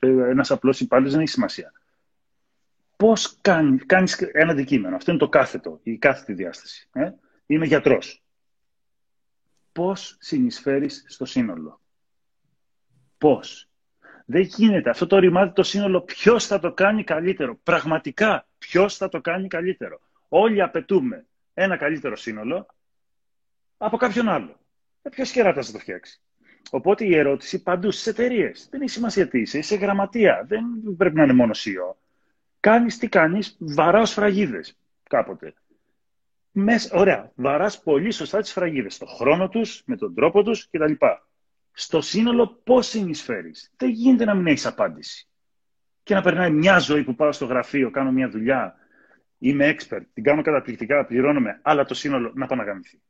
ένας 0.00 0.50
απλός 0.50 0.80
υπάλληλος, 0.80 1.12
δεν 1.12 1.20
έχει 1.20 1.30
σημασία. 1.30 1.72
Πώς 3.02 3.38
κάνει 3.40 3.78
κάνεις 3.78 4.20
ένα 4.20 4.52
αντικείμενο. 4.52 4.96
Αυτό 4.96 5.10
είναι 5.10 5.20
το 5.20 5.28
κάθετο, 5.28 5.80
η 5.82 5.98
κάθετη 5.98 6.32
διάσταση. 6.32 6.88
Ε; 6.92 7.10
Είμαι 7.46 7.66
γιατρός. 7.66 8.22
Πώς 9.72 10.16
συνεισφέρεις 10.20 11.04
στο 11.08 11.24
σύνολο; 11.24 11.80
Πώς; 13.18 13.68
Δεν 14.24 14.40
γίνεται. 14.42 14.90
Αυτό 14.90 15.06
το 15.06 15.18
ρημάδι 15.18 15.52
το 15.52 15.62
σύνολο 15.62 16.00
ποιος 16.00 16.46
θα 16.46 16.58
το 16.58 16.72
κάνει 16.72 17.04
καλύτερο; 17.04 17.56
Πραγματικά 17.62 18.46
ποιος 18.58 18.96
θα 18.96 19.08
το 19.08 19.20
κάνει 19.20 19.48
καλύτερο; 19.48 20.00
Όλοι 20.28 20.62
απαιτούμε 20.62 21.26
ένα 21.54 21.76
καλύτερο 21.76 22.16
σύνολο 22.16 22.66
από 23.76 23.96
κάποιον 23.96 24.28
άλλο. 24.28 24.60
Ε, 25.02 25.08
Ποιος 25.08 25.30
κεράτα 25.30 25.62
θα 25.62 25.72
το 25.72 25.78
φτιάξει; 25.78 26.20
Οπότε 26.70 27.04
η 27.04 27.16
ερώτηση 27.16 27.62
παντού 27.62 27.90
στις 27.90 28.06
εταιρείες. 28.06 28.68
Δεν 28.70 28.80
έχει 28.80 28.90
σημασία 28.90 29.28
τι 29.28 29.40
είσαι, 29.40 29.58
είσαι 29.58 29.76
γραμματεία. 29.76 30.44
Δεν 30.48 30.64
πρέπει 30.96 31.16
να 31.16 31.22
είναι 31.22 31.32
μόνο 31.32 31.52
CEO. 31.54 32.01
Κάνεις 32.62 32.98
τι 32.98 33.08
κάνεις, 33.08 33.56
βαράς 33.58 34.12
φραγίδες 34.12 34.78
κάποτε. 35.08 35.54
Μέσα, 36.50 36.98
ωραία, 36.98 37.32
βαράς 37.34 37.82
πολύ 37.82 38.10
σωστά 38.10 38.40
τις 38.40 38.52
φραγίδες. 38.52 38.94
Στο 38.94 39.06
χρόνο 39.06 39.48
τους, 39.48 39.82
με 39.86 39.96
τον 39.96 40.14
τρόπο 40.14 40.42
τους 40.42 40.68
κτλ. 40.70 40.92
Στο 41.72 42.00
σύνολο, 42.00 42.60
πώς 42.64 42.86
συνεισφέρεις; 42.86 43.72
Δεν 43.76 43.88
γίνεται 43.88 44.24
να 44.24 44.34
μην 44.34 44.46
έχεις 44.46 44.66
απάντηση. 44.66 45.28
Και 46.02 46.14
να 46.14 46.22
περνάει 46.22 46.50
μια 46.50 46.78
ζωή 46.78 47.04
που 47.04 47.14
πάω 47.14 47.32
στο 47.32 47.44
γραφείο, 47.44 47.90
κάνω 47.90 48.12
μια 48.12 48.28
δουλειά, 48.28 48.76
είμαι 49.38 49.76
expert, 49.76 50.02
την 50.12 50.22
κάνω 50.22 50.42
καταπληκτικά, 50.42 51.06
πληρώνομαι, 51.06 51.60
αλλά 51.62 51.84
το 51.84 51.94
σύνολο 51.94 52.32
να 52.34 52.46
πάω 52.46 52.58
να 52.58 52.64
γαμηθεί. 52.64 53.00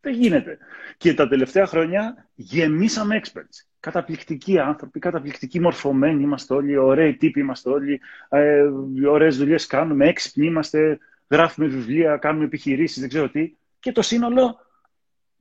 Δεν 0.00 0.12
γίνεται. 0.12 0.58
Και 0.96 1.14
τα 1.14 1.28
τελευταία 1.28 1.66
χρόνια 1.66 2.28
γεμίσαμε 2.34 3.20
experts. 3.24 3.73
Καταπληκτικοί 3.84 4.58
άνθρωποι, 4.58 4.98
καταπληκτικοί 4.98 5.60
μορφωμένοι 5.60 6.22
είμαστε 6.22 6.54
όλοι, 6.54 6.76
ωραίοι 6.76 7.16
τύποι 7.16 7.40
είμαστε 7.40 7.70
όλοι, 7.70 8.00
ε, 8.28 8.62
ωραίες 9.08 9.36
δουλειές 9.36 9.66
κάνουμε, 9.66 10.08
έξυπνοι 10.08 10.46
είμαστε, 10.46 10.98
γράφουμε 11.28 11.66
βιβλία, 11.66 12.16
κάνουμε 12.16 12.44
επιχειρήσεις, 12.44 13.00
δεν 13.00 13.08
ξέρω 13.08 13.30
τι. 13.30 13.54
Και 13.80 13.92
το 13.92 14.02
σύνολο, 14.02 14.58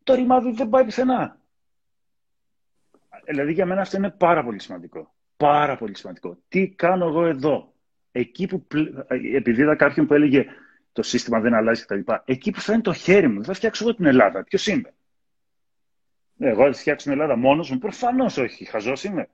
το 0.03 0.13
ρημάδι 0.13 0.51
δεν 0.51 0.69
πάει 0.69 0.83
πουθενά. 0.83 1.37
Δηλαδή 3.25 3.51
για 3.53 3.65
μένα 3.65 3.81
αυτό 3.81 3.97
είναι 3.97 4.09
πάρα 4.09 4.43
πολύ 4.43 4.59
σημαντικό. 4.61 5.13
Πάρα 5.37 5.77
πολύ 5.77 5.97
σημαντικό. 5.97 6.37
Τι 6.47 6.67
κάνω 6.67 7.07
εγώ 7.07 7.25
εδώ; 7.25 7.73
Εκεί 8.11 8.47
που, 8.47 8.67
επειδή 9.33 9.61
είδα 9.61 9.75
κάποιον 9.75 10.07
που 10.07 10.13
έλεγε 10.13 10.45
το 10.91 11.03
σύστημα 11.03 11.39
δεν 11.39 11.53
αλλάζει 11.53 11.83
κτλ. 11.83 11.99
Εκεί 12.25 12.51
που 12.51 12.61
θα 12.61 12.73
είναι 12.73 12.81
το 12.81 12.93
χέρι 12.93 13.27
μου, 13.27 13.33
δεν 13.33 13.43
θα 13.43 13.53
φτιάξω 13.53 13.83
εγώ 13.83 13.95
την 13.95 14.05
Ελλάδα. 14.05 14.43
Ποιος 14.43 14.67
είμαι; 14.67 14.93
Εγώ 16.39 16.63
θα 16.65 16.73
φτιάξω 16.73 17.09
την 17.09 17.19
Ελλάδα 17.19 17.35
μόνος 17.35 17.69
μου. 17.69 17.77
Προφανώς 17.77 18.37
όχι. 18.37 18.65
Χαζός 18.65 19.03
είμαι. 19.03 19.29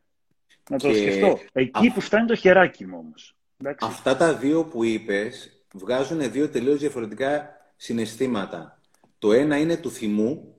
Να 0.70 0.78
το 0.78 0.94
σκεφτώ. 0.94 1.40
Εκεί 1.52 1.92
που 1.94 2.02
φτάνει 2.02 2.28
το 2.28 2.36
χεράκι 2.36 2.86
μου 2.86 2.98
όμως. 3.00 3.36
Αυτά 3.80 4.18
τα 4.18 4.34
δύο 4.34 4.66
που 4.66 4.84
είπες 4.84 5.64
βγάζουν 5.74 6.32
δύο 6.32 6.50
τελείως 6.50 6.80
διαφορετικά 6.80 7.58
συναισθήματα. 7.76 8.80
Το 9.20 9.34
ένα 9.34 9.58
είναι 9.58 9.78
του 9.78 9.92
θυμού 9.92 10.56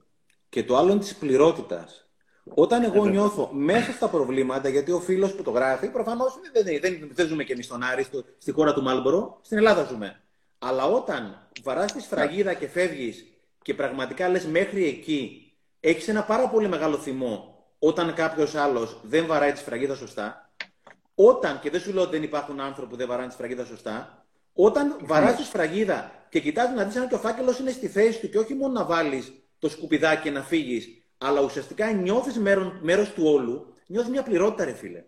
και 0.48 0.64
το 0.64 0.76
άλλο 0.76 0.90
είναι 0.90 1.00
της 1.00 1.16
πληρότητας. 1.16 2.10
Όταν 2.54 2.82
εγώ 2.82 3.06
ε, 3.06 3.10
νιώθω 3.10 3.50
μέσα 3.52 3.92
στα 3.92 4.08
προβλήματα, 4.08 4.68
γιατί 4.68 4.92
ο 4.92 5.00
φίλος 5.00 5.34
που 5.34 5.42
το 5.42 5.50
γράφει, 5.50 5.90
προφανώς 5.90 6.34
δεν, 6.52 6.80
δεν, 6.80 7.10
δεν, 7.12 7.26
ζούμε 7.26 7.44
και 7.44 7.52
εμείς 7.52 7.64
στον 7.64 7.82
Άριστο, 7.82 8.24
στη 8.38 8.52
χώρα 8.52 8.74
του 8.74 8.82
Μάλμπορο, 8.82 9.38
στην 9.42 9.56
Ελλάδα 9.56 9.84
ζούμε. 9.84 10.20
Αλλά 10.58 10.84
όταν 10.84 11.48
βαράς 11.62 11.92
τη 11.92 12.00
σφραγίδα 12.00 12.54
και 12.54 12.68
φεύγεις 12.68 13.24
και 13.62 13.74
πραγματικά 13.74 14.28
λες 14.28 14.46
μέχρι 14.46 14.84
εκεί, 14.84 15.49
έχεις 15.81 16.09
ένα 16.09 16.23
πάρα 16.23 16.48
πολύ 16.48 16.69
μεγάλο 16.69 16.97
θυμό 16.97 17.65
όταν 17.78 18.15
κάποιος 18.15 18.55
άλλος 18.55 19.01
δεν 19.02 19.27
βαράει 19.27 19.52
τη 19.52 19.59
σφραγίδα 19.59 19.94
σωστά, 19.94 20.52
όταν, 21.15 21.61
και 21.61 21.70
δεν 21.70 21.81
σου 21.81 21.93
λέω 21.93 22.02
ότι 22.02 22.11
δεν 22.11 22.23
υπάρχουν 22.23 22.61
άνθρωποι 22.61 22.90
που 22.90 22.97
δεν 22.97 23.07
βαράνε 23.07 23.27
τη 23.27 23.35
σφραγίδα 23.35 23.65
σωστά, 23.65 24.27
όταν 24.52 24.97
βαράς 25.02 25.36
τη 25.36 25.43
σφραγίδα 25.43 26.27
και 26.28 26.40
κοιτάς 26.40 26.74
να 26.74 26.85
δεις 26.85 26.97
αν 26.97 27.09
και 27.09 27.15
ο 27.15 27.19
φάκελος 27.19 27.59
είναι 27.59 27.70
στη 27.70 27.89
θέση 27.89 28.20
του 28.20 28.28
και 28.28 28.39
όχι 28.39 28.55
μόνο 28.55 28.73
να 28.73 28.85
βάλεις 28.85 29.32
το 29.59 29.69
σκουπιδάκι 29.69 30.23
και 30.23 30.31
να 30.31 30.43
φύγεις, 30.43 30.89
αλλά 31.19 31.40
ουσιαστικά 31.40 31.93
νιώθεις 31.93 32.39
μέρος, 32.81 33.12
του 33.12 33.23
όλου, 33.27 33.74
νιώθεις 33.86 34.11
μια 34.11 34.23
πληρότητα 34.23 34.65
ρε 34.65 34.73
φίλε. 34.73 35.05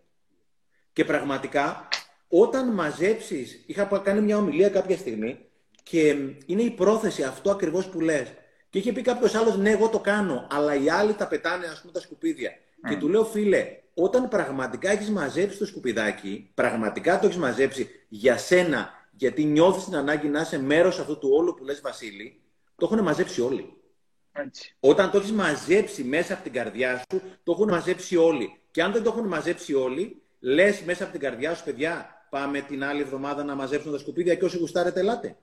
Και 0.92 1.04
πραγματικά 1.04 1.88
όταν 2.28 2.68
μαζέψεις, 2.68 3.64
είχα 3.66 3.84
κάνει 3.84 4.20
μια 4.20 4.36
ομιλία 4.36 4.68
κάποια 4.68 4.96
στιγμή 4.96 5.38
και 5.82 6.08
είναι 6.46 6.62
η 6.62 6.70
πρόθεση 6.70 7.22
αυτό 7.22 7.50
ακριβώς 7.50 7.86
που 7.86 8.00
λες. 8.00 8.32
Και 8.72 8.78
είχε 8.78 8.92
πει 8.92 9.02
κάποιος 9.02 9.34
άλλος, 9.34 9.56
ναι, 9.56 9.70
εγώ 9.70 9.88
το 9.88 9.98
κάνω, 9.98 10.46
αλλά 10.50 10.74
οι 10.74 10.88
άλλοι 10.88 11.14
τα 11.14 11.28
πετάνε, 11.28 11.66
ας 11.66 11.80
πούμε, 11.80 11.92
τα 11.92 12.00
σκουπίδια. 12.00 12.50
Και 12.88 12.96
του 12.96 13.08
λέω, 13.08 13.24
φίλε, 13.24 13.66
όταν 13.94 14.28
πραγματικά 14.28 14.90
έχεις 14.90 15.10
μαζέψει 15.10 15.58
το 15.58 15.66
σκουπιδάκι, 15.66 16.50
πραγματικά 16.54 17.18
το 17.18 17.26
έχεις 17.26 17.38
μαζέψει 17.38 17.88
για 18.08 18.36
σένα, 18.36 18.90
γιατί 19.10 19.44
νιώθεις 19.44 19.84
την 19.84 19.96
ανάγκη 19.96 20.28
να 20.28 20.40
είσαι 20.40 20.58
μέρος 20.58 20.98
αυτού 20.98 21.18
του 21.18 21.28
όλου 21.32 21.54
που 21.54 21.64
λες, 21.64 21.80
Βασίλη, 21.80 22.40
το 22.76 22.88
έχουν 22.90 23.02
μαζέψει 23.02 23.40
όλοι. 23.40 23.76
Έτσι. 24.32 24.76
Όταν 24.80 25.10
το 25.10 25.18
έχεις 25.18 25.32
μαζέψει 25.32 26.04
μέσα 26.04 26.34
από 26.34 26.42
την 26.42 26.52
καρδιά 26.52 27.04
σου, 27.10 27.22
το 27.42 27.52
έχουν 27.52 27.68
μαζέψει 27.68 28.16
όλοι. 28.16 28.60
Και 28.70 28.82
αν 28.82 28.92
δεν 28.92 29.02
το 29.02 29.10
έχουν 29.10 29.26
μαζέψει 29.26 29.74
όλοι, 29.74 30.22
λες 30.40 30.80
μέσα 30.80 31.02
από 31.02 31.12
την 31.12 31.20
καρδιά 31.20 31.54
σου, 31.54 31.64
παιδιά, 31.64 32.24
πάμε 32.30 32.60
την 32.60 32.84
άλλη 32.84 33.00
εβδομάδα 33.00 33.44
να 33.44 33.54
μαζέψουμε 33.54 33.92
τα 33.92 33.98
σκουπίδια 33.98 34.34
και 34.34 34.44
όσοι 34.44 34.58
γουστάρετε, 34.58 35.00
ελάτε. 35.00 35.36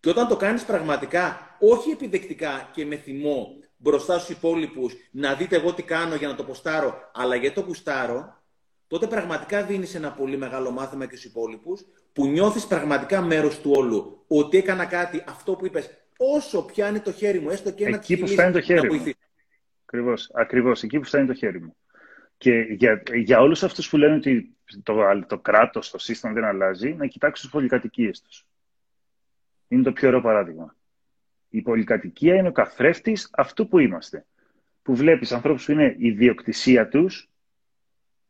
Και 0.00 0.08
όταν 0.08 0.28
το 0.28 0.36
κάνεις 0.36 0.64
πραγματικά, 0.64 1.56
όχι 1.58 1.90
επιδεκτικά 1.90 2.70
και 2.72 2.86
με 2.86 2.96
θυμό 2.96 3.58
μπροστά 3.76 4.18
στους 4.18 4.36
υπόλοιπους 4.36 4.94
να 5.10 5.34
δείτε 5.34 5.56
εγώ 5.56 5.74
τι 5.74 5.82
κάνω 5.82 6.14
για 6.14 6.28
να 6.28 6.34
το 6.34 6.44
ποστάρω, 6.44 7.10
αλλά 7.14 7.34
γιατί 7.34 7.54
το 7.54 7.60
γουστάρω, 7.60 8.42
τότε 8.86 9.06
πραγματικά 9.06 9.62
δίνεις 9.62 9.94
ένα 9.94 10.12
πολύ 10.12 10.36
μεγάλο 10.36 10.70
μάθημα 10.70 11.06
και 11.06 11.16
στους 11.16 11.30
υπόλοιπους 11.30 11.84
που 12.12 12.26
νιώθεις 12.26 12.66
πραγματικά 12.66 13.22
μέρος 13.22 13.60
του 13.60 13.72
όλου. 13.74 14.24
Ότι 14.26 14.56
έκανα 14.56 14.84
κάτι, 14.84 15.24
αυτό 15.28 15.54
που 15.54 15.66
είπες, 15.66 15.90
όσο 16.16 16.64
πιάνει 16.64 17.00
το 17.00 17.12
χέρι 17.12 17.40
μου, 17.40 17.50
έστω 17.50 17.70
και 17.70 17.84
ένα 17.84 17.96
Εκεί 17.96 18.16
που 18.16 18.26
φτάνει 18.26 18.52
το 18.52 18.60
χέρι 18.60 18.92
μου. 18.92 19.12
Ακριβώς, 19.84 20.30
ακριβώς, 20.34 20.82
εκεί 20.82 20.98
που 20.98 21.04
φτάνει 21.04 21.26
το 21.26 21.34
χέρι 21.34 21.60
μου. 21.60 21.76
Και 22.38 22.52
για, 22.52 23.02
για 23.14 23.40
όλους 23.40 23.62
αυτούς 23.62 23.88
που 23.88 23.96
λένε 23.96 24.14
ότι 24.14 24.56
το, 24.82 25.24
το 25.26 25.38
κράτος, 25.38 25.90
το 25.90 25.98
σύστημα 25.98 26.32
δεν 26.32 26.44
αλλάζει, 26.44 26.94
να 26.94 27.06
κοιτάξουν 27.06 27.44
τις 27.44 27.54
πολυκατοικίες 27.54 28.22
τους. 28.22 28.46
Είναι 29.70 29.82
το 29.82 29.92
πιο 29.92 30.08
ωραίο 30.08 30.20
παράδειγμα. 30.20 30.74
Η 31.48 31.62
πολυκατοικία 31.62 32.34
είναι 32.34 32.48
ο 32.48 32.52
καθρέφτης 32.52 33.30
αυτού 33.32 33.68
που 33.68 33.78
είμαστε. 33.78 34.26
Που 34.82 34.94
βλέπεις 34.94 35.32
ανθρώπους 35.32 35.64
που 35.64 35.72
είναι 35.72 35.94
η 35.98 36.10
διοκτησία 36.10 36.88
τους 36.88 37.30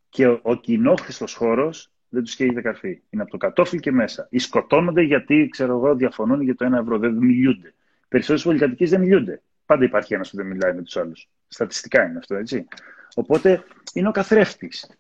και 0.09 0.27
ο, 0.27 0.41
ο 0.43 0.55
κοινόχρηστος 0.55 1.35
χώρος 1.35 1.91
δεν 2.09 2.25
τους 2.25 2.35
καίγεται 2.35 2.61
καρφί. 2.61 3.03
Είναι 3.11 3.23
από 3.23 3.31
το 3.31 3.37
κατόφλι 3.37 3.81
και 3.81 3.93
μέσα. 3.93 4.27
Ή 4.31 4.39
σκοτώνονται 4.39 5.03
γιατί, 5.03 5.49
ξέρω 5.51 5.77
εγώ, 5.77 5.95
διαφωνούν 5.95 6.41
για 6.41 6.55
το 6.55 6.65
ένα 6.65 6.79
ευρώ. 6.79 6.99
Δεν 6.99 7.13
μιλούνται. 7.13 7.75
Περισσότερες 8.09 8.43
πολυκατοικίες 8.43 8.91
δεν 8.91 9.01
μιλούνται. 9.01 9.43
Πάντα 9.67 9.85
υπάρχει 9.85 10.15
ένας 10.15 10.31
που 10.31 10.37
δεν 10.37 10.47
μιλάει 10.47 10.75
με 10.75 10.83
τους 10.83 10.97
άλλους. 10.97 11.29
Στατιστικά 11.49 12.05
είναι 12.05 12.19
αυτό, 12.19 12.35
έτσι. 12.35 12.67
Οπότε 13.15 13.65
είναι 13.95 14.09
ο 14.09 14.11
καθρέφτης. 14.11 14.99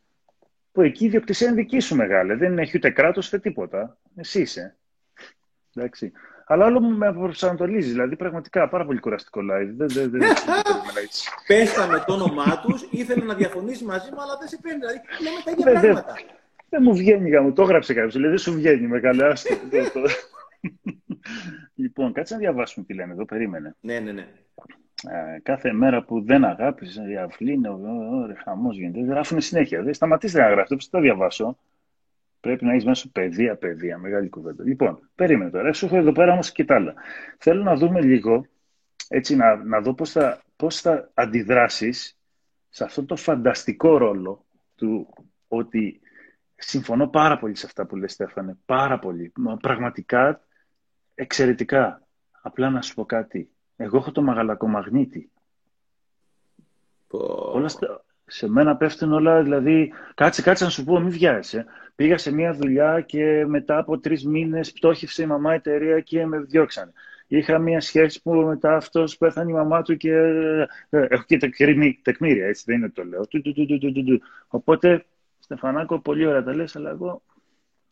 Που 0.72 0.82
εκεί 0.82 1.04
η 1.04 1.08
διοκτησία 1.08 1.46
είναι 1.46 1.56
δική 1.56 1.80
σου 1.80 1.96
μεγάλη. 1.96 2.34
Δεν 2.34 2.58
έχει 2.58 2.76
ούτε 2.76 2.90
κράτος 2.90 3.26
ούτε 3.26 3.38
τίποτα. 3.38 3.98
Εσύ 4.16 4.40
είσαι. 4.40 4.76
Εντάξει. 5.74 6.12
Αλλά 6.47 6.64
άλλο 6.64 6.80
μου 6.80 6.97
με 6.97 7.12
προσανατολίζει. 7.12 7.90
Δηλαδή, 7.90 8.16
πραγματικά 8.16 8.68
πάρα 8.68 8.84
πολύ 8.84 8.98
κουραστικό 8.98 9.40
live. 9.40 9.70
Δεν, 9.76 9.88
δεν, 9.88 10.10
δεν, 10.10 10.20
Πέσαμε 11.47 12.05
το 12.06 12.12
όνομά 12.12 12.60
του, 12.60 12.78
ήθελε 12.90 13.24
να 13.24 13.34
διαφωνήσει 13.34 13.84
μαζί 13.84 14.10
μου, 14.10 14.22
αλλά 14.22 14.36
δεν 14.38 14.48
σε 14.48 14.59
παίρνει. 14.62 14.78
Δηλαδή, 14.78 15.01
λέμε 15.22 15.40
τα 15.44 15.51
ίδια 15.51 15.80
πράγματα. 15.80 16.14
Δεν 16.68 16.82
μου 16.82 16.94
βγαίνει, 16.94 17.40
μου 17.40 17.52
το 17.52 17.62
έγραψε 17.62 17.94
κάποιο. 17.94 18.10
Δηλαδή, 18.10 18.28
δεν 18.28 18.38
σου 18.38 18.52
βγαίνει 18.52 18.86
με 18.86 19.01
καλά. 19.01 19.36
λοιπόν, 21.74 22.12
κάτσε 22.12 22.34
να 22.34 22.40
διαβάσουμε 22.40 22.84
τι 22.84 22.94
λένε 22.94 23.12
εδώ. 23.12 23.24
Περίμενε. 23.24 23.76
Ναι, 23.80 23.98
ναι, 23.98 24.12
ναι. 24.12 24.26
Ε, 25.09 25.40
κάθε 25.42 25.72
μέρα 25.72 26.02
που 26.02 26.22
δεν 26.22 26.44
αγάπησε, 26.44 27.02
η 27.10 27.16
αυλή 27.16 27.52
είναι 27.52 27.68
χαμό 28.44 28.72
γίνεται. 28.72 29.01
Γράφουν 29.01 29.40
συνέχεια. 29.40 29.82
Δεν 29.82 29.94
σταματήστε 29.94 30.40
να 30.40 30.48
γράφετε, 30.48 30.76
πώ 30.76 30.86
θα 30.90 31.01
διαβάσω. 31.01 31.59
Πρέπει 32.40 32.64
να 32.64 32.72
έχεις 32.72 32.84
μέσα 32.84 33.08
παιδεία, 33.12 33.56
παιδεία, 33.56 33.98
μεγάλη 33.98 34.28
κουβέντα. 34.28 34.64
Λοιπόν, 34.64 35.10
περίμενε 35.14 35.50
τώρα. 35.50 35.72
Σου 35.72 35.86
έχω 35.86 35.96
εδώ 35.96 36.12
πέρα 36.12 36.32
όμως 36.32 36.52
και 36.52 36.64
τα 36.64 36.74
άλλα. 36.74 36.94
Θέλω 37.38 37.62
να 37.62 37.74
δούμε 37.74 38.02
λίγο, 38.02 38.46
έτσι, 39.08 39.36
να, 39.36 39.56
να 39.56 39.80
δω 39.80 39.94
πώς 39.94 40.10
θα, 40.10 40.42
πώς 40.56 40.80
θα 40.80 41.10
αντιδράσεις 41.14 42.18
σε 42.68 42.84
αυτό 42.84 43.04
το 43.04 43.16
φανταστικό 43.16 43.96
ρόλο 43.96 44.44
του 44.74 45.14
ότι 45.48 46.00
συμφωνώ 46.54 47.08
πάρα 47.08 47.38
πολύ 47.38 47.56
σε 47.56 47.66
αυτά 47.66 47.86
που 47.86 47.96
λες 47.96 48.12
Στέφανε, 48.12 48.58
πάρα 48.64 48.98
πολύ. 48.98 49.32
Πραγματικά 49.60 50.40
εξαιρετικά. 51.14 52.06
Απλά 52.42 52.70
να 52.70 52.82
σου 52.82 52.94
πω 52.94 53.04
κάτι. 53.04 53.50
Εγώ 53.76 53.96
έχω 53.96 54.12
το 54.12 54.22
μαγαλακομαγνήτη. 54.22 55.30
Όλα 57.52 57.68
σε 58.31 58.48
μένα 58.48 58.77
πέφτουν 58.77 59.12
όλα, 59.12 59.43
δηλαδή, 59.43 59.93
κάτσε, 60.15 60.43
κάτσε 60.43 60.65
να 60.65 60.70
σου 60.70 60.85
πω, 60.85 61.01
μην 61.01 61.11
βιάζεσαι. 61.11 61.66
Πήγα 61.94 62.19
σε 62.19 62.32
μια 62.32 62.52
δουλειά 62.52 63.01
και 63.01 63.44
μετά 63.47 63.78
από 63.78 63.98
τρεις 63.98 64.27
μήνες 64.27 64.73
πτώχευσε 64.73 65.23
η 65.23 65.27
μαμά 65.27 65.55
εταιρεία 65.55 66.01
και 66.01 66.27
με 66.27 66.39
διώξανε. 66.39 66.93
Είχα 67.27 67.59
μια 67.59 67.81
σχέση 67.81 68.23
που 68.23 68.35
μετά 68.35 68.77
αυτός 68.77 69.16
πέθανε 69.16 69.51
η 69.51 69.55
μαμά 69.55 69.82
του 69.82 69.97
και. 69.97 70.12
Ε, 70.90 71.07
έχω 71.09 71.23
και 71.27 71.36
τεκμήρια, 72.02 72.47
έτσι 72.47 72.62
δεν 72.66 72.77
είναι 72.77 72.90
το 72.90 73.05
λέω. 73.05 73.24
Οπότε, 74.48 75.05
Στεφανάκο, 75.39 76.01
πολύ 76.01 76.27
ωραία 76.27 76.43
τα 76.43 76.55
λες, 76.55 76.77
αλλά 76.77 76.90
εγώ 76.90 77.23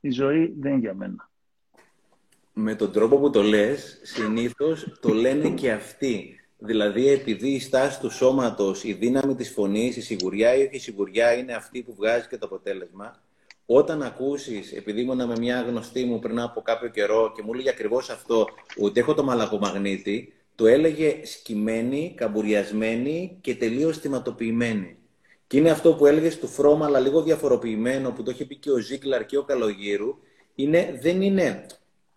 η 0.01 0.11
ζωή 0.11 0.55
δεν 0.59 0.73
είναι 0.73 0.81
για 0.81 0.95
μένα. 0.95 1.31
Με 2.53 2.75
τον 2.75 2.93
τρόπο 2.93 3.19
που 3.19 3.31
το 3.31 3.43
λες, 3.43 4.01
συνήθως 4.03 4.99
το 5.01 5.09
λένε 5.09 5.49
και 5.49 5.73
αυτοί. 5.73 6.41
Δηλαδή, 6.59 7.09
επειδή 7.09 7.49
η 7.49 7.61
στάση 7.61 8.01
του 8.01 8.11
σώματος, 8.11 8.85
η 8.85 8.93
δύναμη 8.93 9.35
της 9.35 9.51
φωνής, 9.51 9.97
η 9.97 10.01
σιγουριά 10.01 10.55
ή 10.55 10.69
η 10.71 10.79
σιγουριά 10.79 11.33
είναι 11.33 11.53
αυτή 11.53 11.83
που 11.83 11.95
βγάζει 11.95 12.27
και 12.29 12.37
το 12.37 12.47
αποτέλεσμα, 12.47 13.23
όταν 13.67 14.03
ακούσεις, 14.03 14.73
επειδή 14.73 15.01
ήμουν 15.01 15.27
με 15.27 15.39
μια 15.39 15.63
γνωστή 15.63 16.05
μου 16.05 16.19
πριν 16.19 16.41
από 16.41 16.61
κάποιο 16.63 16.89
καιρό 16.89 17.33
και 17.37 17.43
μου 17.43 17.53
έλεγε 17.53 17.69
ακριβώς 17.69 18.11
αυτό, 18.11 18.49
ότι 18.77 19.01
έχω 19.01 19.15
το 19.15 19.25
μαλακομαγνήτη, 19.25 20.33
το 20.55 20.67
έλεγε 20.67 21.21
σκυμμένη, 21.25 22.13
καμπουριασμένη 22.17 23.39
και 23.41 23.55
τελείως 23.55 23.99
θυματοποιημένη. 23.99 24.97
Και 25.47 25.57
είναι 25.57 25.71
αυτό 25.71 25.95
που 25.95 26.07
έλεγες 26.07 26.39
του 26.39 26.49
Φρώμα, 26.49 26.87
αλλά 26.87 26.99
λίγο 27.01 27.23
διαφοροποιημένο, 27.23 28.11
που 28.11 28.23
το 28.23 28.31
είχε 28.31 28.45
πει 28.45 28.57
και 28.57 28.71
ο 28.71 28.79
Ζίγκλαρ 28.79 29.27
και 29.27 29.37
ο 29.37 29.43
Καλογύρου, 29.43 30.19
είναι, 30.55 30.99
δεν 31.01 31.23
είναι 31.23 31.67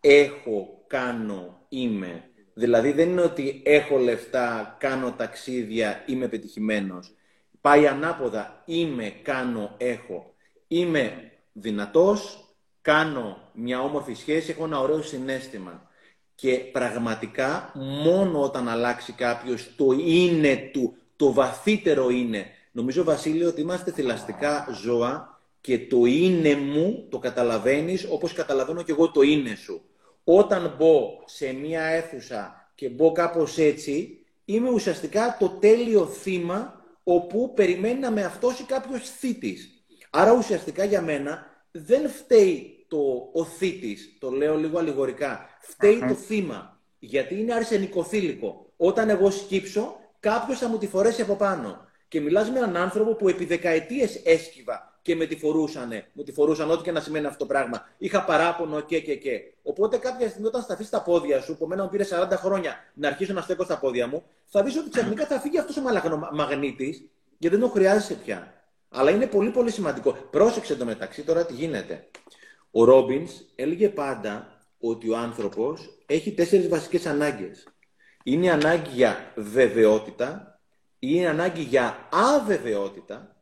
έχω, 0.01 0.84
κάνω, 0.88 1.65
είμαι. 1.69 2.30
Δηλαδή 2.61 2.91
δεν 2.91 3.09
είναι 3.09 3.21
ότι 3.21 3.61
έχω 3.65 3.97
λεφτά, 3.97 4.75
κάνω 4.79 5.11
ταξίδια, 5.11 6.03
είμαι 6.05 6.27
πετυχημένος. 6.27 7.15
Πάει 7.61 7.88
ανάποδα, 7.88 8.61
είμαι, 8.65 9.13
κάνω, 9.21 9.75
έχω. 9.77 10.33
Είμαι 10.67 11.31
δυνατός, 11.53 12.49
κάνω 12.81 13.38
μια 13.53 13.81
όμορφη 13.81 14.13
σχέση, 14.13 14.51
έχω 14.51 14.63
ένα 14.63 14.79
ωραίο 14.79 15.01
συνέστημα. 15.01 15.89
Και 16.35 16.57
πραγματικά 16.57 17.71
μόνο 18.03 18.41
όταν 18.41 18.69
αλλάξει 18.69 19.11
κάποιος 19.11 19.75
το 19.75 19.91
είναι 20.05 20.69
του, 20.73 20.95
το 21.15 21.33
βαθύτερο 21.33 22.09
είναι. 22.09 22.45
Νομίζω, 22.71 23.03
Βασίλειο, 23.03 23.47
ότι 23.47 23.61
είμαστε 23.61 23.91
θηλαστικά 23.91 24.67
ζώα 24.83 25.41
και 25.61 25.79
το 25.79 26.05
είναι 26.05 26.55
μου 26.55 27.07
το 27.09 27.19
καταλαβαίνεις 27.19 28.07
όπως 28.09 28.33
καταλαβαίνω 28.33 28.83
και 28.83 28.91
εγώ 28.91 29.11
το 29.11 29.21
είναι 29.21 29.55
σου. 29.55 29.81
Όταν 30.23 30.76
μπω 30.77 31.23
σε 31.26 31.52
μία 31.52 31.84
αίθουσα 31.84 32.72
και 32.76 32.89
μπω 32.89 33.11
κάπως 33.11 33.57
έτσι, 33.57 34.26
είμαι 34.45 34.69
ουσιαστικά 34.69 35.35
το 35.39 35.49
τέλειο 35.49 36.06
θύμα 36.06 36.81
όπου 37.03 37.53
περιμένει 37.53 37.99
να 37.99 38.11
με 38.11 38.23
αυτόσει 38.23 38.64
κάποιος 38.64 39.10
θήτης. 39.10 39.84
Άρα 40.10 40.31
ουσιαστικά 40.31 40.84
για 40.84 41.02
μένα 41.02 41.45
δεν 41.72 42.10
φταίει 42.10 42.85
το, 42.88 43.30
ο 43.34 43.45
θήτης, 43.45 44.18
το 44.19 44.30
λέω 44.30 44.57
λίγο 44.57 44.77
αλληγορικά, 44.77 45.49
το 46.07 46.14
θύμα. 46.14 46.80
Γιατί 46.99 47.39
είναι 47.39 47.53
αρσενικοθήλικο. 47.53 48.73
Όταν 48.77 49.10
εγώ 49.10 49.31
σκύψω, 49.31 49.95
κάποιος 50.19 50.60
θα 50.60 50.68
μου 50.68 50.77
τη 50.77 50.88
φορέσει 50.88 51.22
από 51.22 51.35
πάνω. 51.35 51.85
Και 52.07 52.22
μιλάς 52.22 52.49
με 52.49 52.57
έναν 52.57 52.77
άνθρωπο 52.77 53.15
που 53.15 53.30
επί 53.30 53.45
δεκαετίες 53.45 54.22
έσκυβα 54.26 54.90
και 55.02 55.15
με 55.15 55.26
τη 55.26 55.36
φορούσανε. 55.36 56.07
Μου 56.14 56.23
τη 56.23 56.32
φορούσαν 56.32 56.72
ό,τι 56.72 56.84
και 56.84 56.91
να 56.91 56.99
σημαίνει 56.99 57.26
αυτό 57.26 57.38
το 57.38 57.45
πράγμα. 57.45 57.90
Είχα 57.98 58.23
παράπονο 58.23 58.80
και 58.80 59.02
και 59.02 59.15
και. 59.15 59.53
Οπότε 59.64 59.98
κάποια 59.98 60.30
στιγμή 60.30 60.48
όταν 60.48 60.61
σταθεί 60.61 60.84
στα 60.84 61.02
πόδια 61.02 61.41
σου, 61.41 61.57
που 61.57 61.64
εμένα 61.64 61.84
μου 61.84 61.90
πήρε 61.90 62.03
40 62.10 62.28
χρόνια 62.32 62.76
να 62.94 63.07
αρχίσω 63.07 63.34
να 63.34 63.41
στέκω 63.41 63.64
στα 63.64 63.80
πόδια 63.80 64.07
μου, 64.07 64.23
θα 64.45 64.64
δεις 64.64 64.78
ότι 64.78 64.90
ξαφνικά 64.90 65.26
θα 65.26 65.40
φύγει 65.40 65.57
αυτός 65.57 65.78
ο 65.78 65.82
μαγνήτης, 66.32 67.03
γιατί 67.38 67.56
δεν 67.56 67.65
το 67.65 67.72
χρειάζεσαι 67.72 68.14
πια. 68.14 68.53
Αλλά 68.90 69.11
είναι 69.11 69.28
πολύ 69.28 69.49
πολύ 69.49 69.72
σημαντικό. 69.72 70.11
Πρόσεξε 70.11 70.76
το 70.76 70.86
μεταξύ 70.86 71.23
τώρα 71.23 71.45
τι 71.45 71.53
γίνεται. 71.53 72.07
Ο 72.72 72.84
Ρόμπινς 72.84 73.32
έλεγε 73.56 73.90
πάντα 73.90 74.61
ότι 74.80 75.10
ο 75.10 75.18
άνθρωπος 75.18 75.98
έχει 76.06 76.34
τέσσερις 76.34 76.68
βασικές 76.68 77.06
ανάγκες. 77.06 77.68
Είναι 78.23 78.45
η 78.45 78.49
ανάγκη 78.49 78.90
για 78.94 79.34
βεβαιότητα, 79.36 80.60
είναι 80.99 81.28
ανάγκη 81.28 81.61
για 81.61 82.10
αβεβαιότητα, 82.11 83.36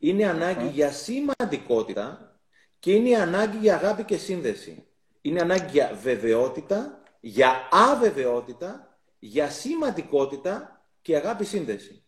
είναι 0.00 0.26
ανάγκη 0.26 0.68
για 0.68 0.92
σημαντικότητα 0.92 2.34
και 2.78 2.92
είναι 2.92 3.08
η 3.08 3.14
ανάγκη 3.14 3.56
για 3.56 3.74
αγάπη 3.74 4.04
και 4.04 4.16
σύνδεση. 4.16 4.84
Είναι 5.20 5.40
ανάγκη 5.40 5.70
για 5.70 5.98
βεβαιότητα, 6.02 7.02
για 7.20 7.68
αβεβαιότητα, 7.70 8.98
για 9.18 9.50
σημαντικότητα 9.50 10.84
και 11.02 11.16
αγάπη 11.16 11.44
σύνδεση. 11.44 12.04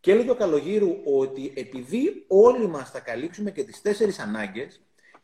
Και 0.00 0.10
έλεγε 0.10 0.30
ο 0.30 0.34
Καλογύρου 0.34 0.96
ότι 1.04 1.52
επειδή 1.56 2.24
όλοι 2.28 2.66
μας 2.66 2.90
θα 2.90 3.00
καλύψουμε 3.00 3.50
και 3.50 3.64
τις 3.64 3.82
τέσσερις 3.82 4.18
ανάγκες, 4.18 4.80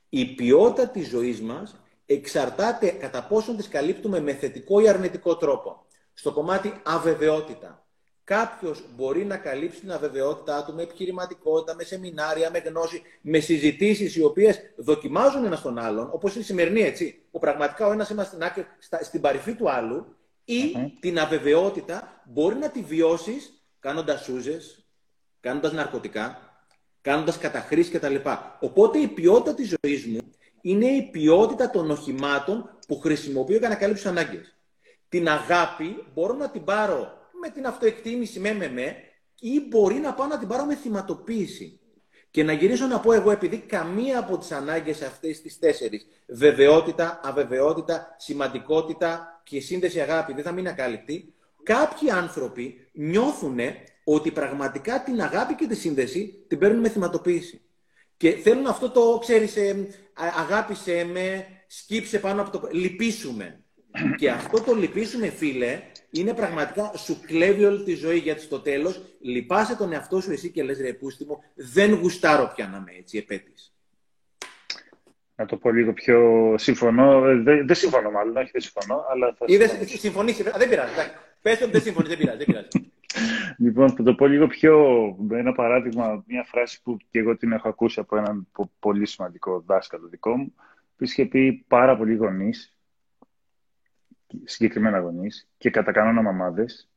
η 0.08 0.34
ποιότητα 0.34 0.88
της 0.88 1.08
ζωής 1.08 1.40
μας 1.40 1.80
εξαρτάται 2.06 2.90
κατά 2.90 3.26
πόσον 3.26 3.56
τις 3.56 3.68
καλύπτουμε 3.68 4.20
με 4.20 4.34
θετικό 4.34 4.80
ή 4.80 4.88
αρνητικό 4.88 5.36
τρόπο. 5.36 5.86
Στο 6.12 6.32
κομμάτι 6.32 6.80
αβεβαιότητα. 6.84 7.86
Κάποιος 8.30 8.84
μπορεί 8.96 9.24
να 9.24 9.36
καλύψει 9.36 9.80
την 9.80 9.92
αβεβαιότητά 9.92 10.64
του 10.64 10.74
με 10.74 10.82
επιχειρηματικότητα, 10.82 11.74
με 11.74 11.82
σεμινάρια, 11.82 12.50
με 12.50 12.58
γνώση, 12.58 13.02
με 13.20 13.38
συζητήσεις 13.38 14.16
οι 14.16 14.22
οποίες 14.22 14.60
δοκιμάζουν 14.76 15.44
ένα 15.44 15.60
τον 15.60 15.78
άλλον, 15.78 16.08
όπως 16.12 16.34
η 16.34 16.42
σημερινή 16.42 16.80
έτσι, 16.80 17.22
που 17.30 17.38
πραγματικά 17.38 17.86
ο 17.86 17.92
ένας 17.92 18.10
είμαστε 18.10 18.32
στην, 18.32 18.44
άκρη, 18.44 18.66
στην 19.00 19.20
παρυφή 19.20 19.54
του 19.54 19.70
άλλου, 19.70 20.16
ή 20.44 20.74
την 21.00 21.18
αβεβαιότητα 21.18 22.22
μπορεί 22.24 22.56
να 22.56 22.70
τη 22.70 22.82
βιώσεις 22.82 23.62
κάνοντας 23.80 24.22
σούζες, 24.22 24.86
κάνοντας 25.40 25.72
ναρκωτικά, 25.72 26.38
κάνοντας 27.00 27.38
καταχρήσεις 27.38 27.92
κτλ. 27.92 28.16
Οπότε 28.60 28.98
η 28.98 29.08
ποιότητα 29.08 29.54
της 29.54 29.76
ζωής 29.80 30.06
μου 30.06 30.20
είναι 30.60 30.86
η 30.86 31.02
ποιότητα 31.02 31.70
των 31.70 31.90
οχημάτων 31.90 32.78
που 32.86 32.98
χρησιμοποιώ 32.98 33.58
για 33.58 33.68
να 33.68 33.74
καλύψω 33.74 34.08
ανάγκες. 34.08 34.56
Την 35.08 35.28
αγάπη 35.28 36.04
μπορώ 36.14 36.34
να 36.34 36.50
την 36.50 36.64
πάρω 36.64 37.18
με 37.40 37.48
την 37.48 37.66
αυτοεκτίμηση 37.66 38.40
με 38.40 38.52
με 38.52 38.68
με 38.68 38.96
ή 39.40 39.60
μπορεί 39.68 39.94
να 39.94 40.14
πάω 40.14 40.26
να 40.26 40.38
την 40.38 40.48
πάρω 40.48 40.64
με 40.64 40.74
θυματοποίηση. 40.74 41.80
Και 42.30 42.42
να 42.42 42.52
γυρίσω 42.52 42.86
να 42.86 43.00
πω 43.00 43.12
εγώ, 43.12 43.30
επειδή 43.30 43.58
καμία 43.58 44.18
από 44.18 44.38
τις 44.38 44.52
ανάγκες 44.52 45.02
αυτές 45.02 45.40
τις 45.40 45.58
τέσσερις, 45.58 46.06
βεβαιότητα, 46.26 47.20
αβεβαιότητα, 47.24 48.16
σημαντικότητα 48.18 49.40
και 49.44 49.60
σύνδεση 49.60 50.00
αγάπη 50.00 50.32
δεν 50.32 50.44
θα 50.44 50.52
μείνει 50.52 50.68
ακάλυπτη, 50.68 51.34
κάποιοι 51.62 52.10
άνθρωποι 52.10 52.88
νιώθουν 52.92 53.58
ότι 54.04 54.30
πραγματικά 54.30 55.02
την 55.02 55.22
αγάπη 55.22 55.54
και 55.54 55.66
τη 55.66 55.74
σύνδεση 55.74 56.44
την 56.48 56.58
παίρνουν 56.58 56.80
με 56.80 56.88
θυματοποίηση. 56.88 57.60
Και 58.16 58.30
θέλουν 58.30 58.66
αυτό 58.66 58.90
το, 58.90 59.18
ξέρεις, 59.20 59.56
ε, 59.56 59.88
αγάπησε 60.14 61.04
με, 61.04 61.46
σκύψε 61.66 62.18
πάνω 62.18 62.42
από 62.42 62.50
το... 62.50 62.68
Λυπήσουμε. 62.72 63.64
Και 64.16 64.30
αυτό 64.30 64.62
το 64.62 64.74
λυπήσουμε, 64.74 65.28
φίλε, 65.28 65.80
είναι 66.10 66.34
πραγματικά 66.34 66.92
σου 66.96 67.20
κλέβει 67.26 67.64
όλη 67.64 67.82
τη 67.82 67.94
ζωή 67.94 68.18
γιατί 68.18 68.40
στο 68.40 68.60
τέλος 68.60 69.02
λυπάσαι 69.20 69.76
τον 69.76 69.92
εαυτό 69.92 70.20
σου 70.20 70.32
εσύ 70.32 70.50
και 70.50 70.62
λες 70.62 70.80
ρε 70.80 70.92
πούστη 70.92 71.26
δεν 71.54 71.94
γουστάρω 71.94 72.52
πια 72.54 72.66
να 72.66 72.76
είμαι 72.76 72.98
έτσι 72.98 73.18
επέτης. 73.18 73.74
Να 75.34 75.46
το 75.46 75.56
πω 75.56 75.70
λίγο 75.70 75.92
πιο 75.92 76.54
συμφωνώ. 76.58 77.26
Ε, 77.26 77.34
δεν, 77.34 77.66
δεν 77.66 77.76
συμφωνώ 77.76 78.10
μάλλον, 78.10 78.36
όχι 78.36 78.50
δεν 78.52 78.60
συμφωνώ. 78.60 79.04
Αλλά 79.10 79.34
θα 79.38 79.44
Είδες, 79.48 79.76
συμφωνήσει, 79.84 80.42
δεν 80.42 80.68
πειράζει. 80.68 80.92
Πες 81.42 81.62
ότι 81.62 81.70
δεν 81.70 81.80
συμφωνείς, 81.80 82.08
δεν 82.08 82.18
πειράζει. 82.18 82.36
Δεν 82.36 82.46
πειράζει. 82.46 82.68
Λοιπόν, 83.58 83.90
θα 83.90 84.02
το 84.02 84.14
πω 84.14 84.26
λίγο 84.26 84.46
πιο 84.46 84.76
με 85.18 85.38
ένα 85.38 85.52
παράδειγμα, 85.52 86.24
μια 86.26 86.44
φράση 86.44 86.82
που 86.82 86.96
και 87.10 87.18
εγώ 87.18 87.36
την 87.36 87.52
έχω 87.52 87.68
ακούσει 87.68 88.00
από 88.00 88.16
έναν 88.16 88.48
πολύ 88.78 89.06
σημαντικό 89.06 89.62
δάσκαλο 89.66 90.08
δικό 90.08 90.36
μου, 90.36 90.54
που 90.96 91.04
είχε 91.04 91.24
πει 91.24 91.64
πάρα 91.68 91.96
πολλοί 91.96 92.14
γονείς 92.14 92.74
συγκεκριμένα 94.44 94.98
γονείς 94.98 95.48
και 95.58 95.70
κατά 95.70 95.92
κανόνα 95.92 96.22
μαμάδες 96.22 96.90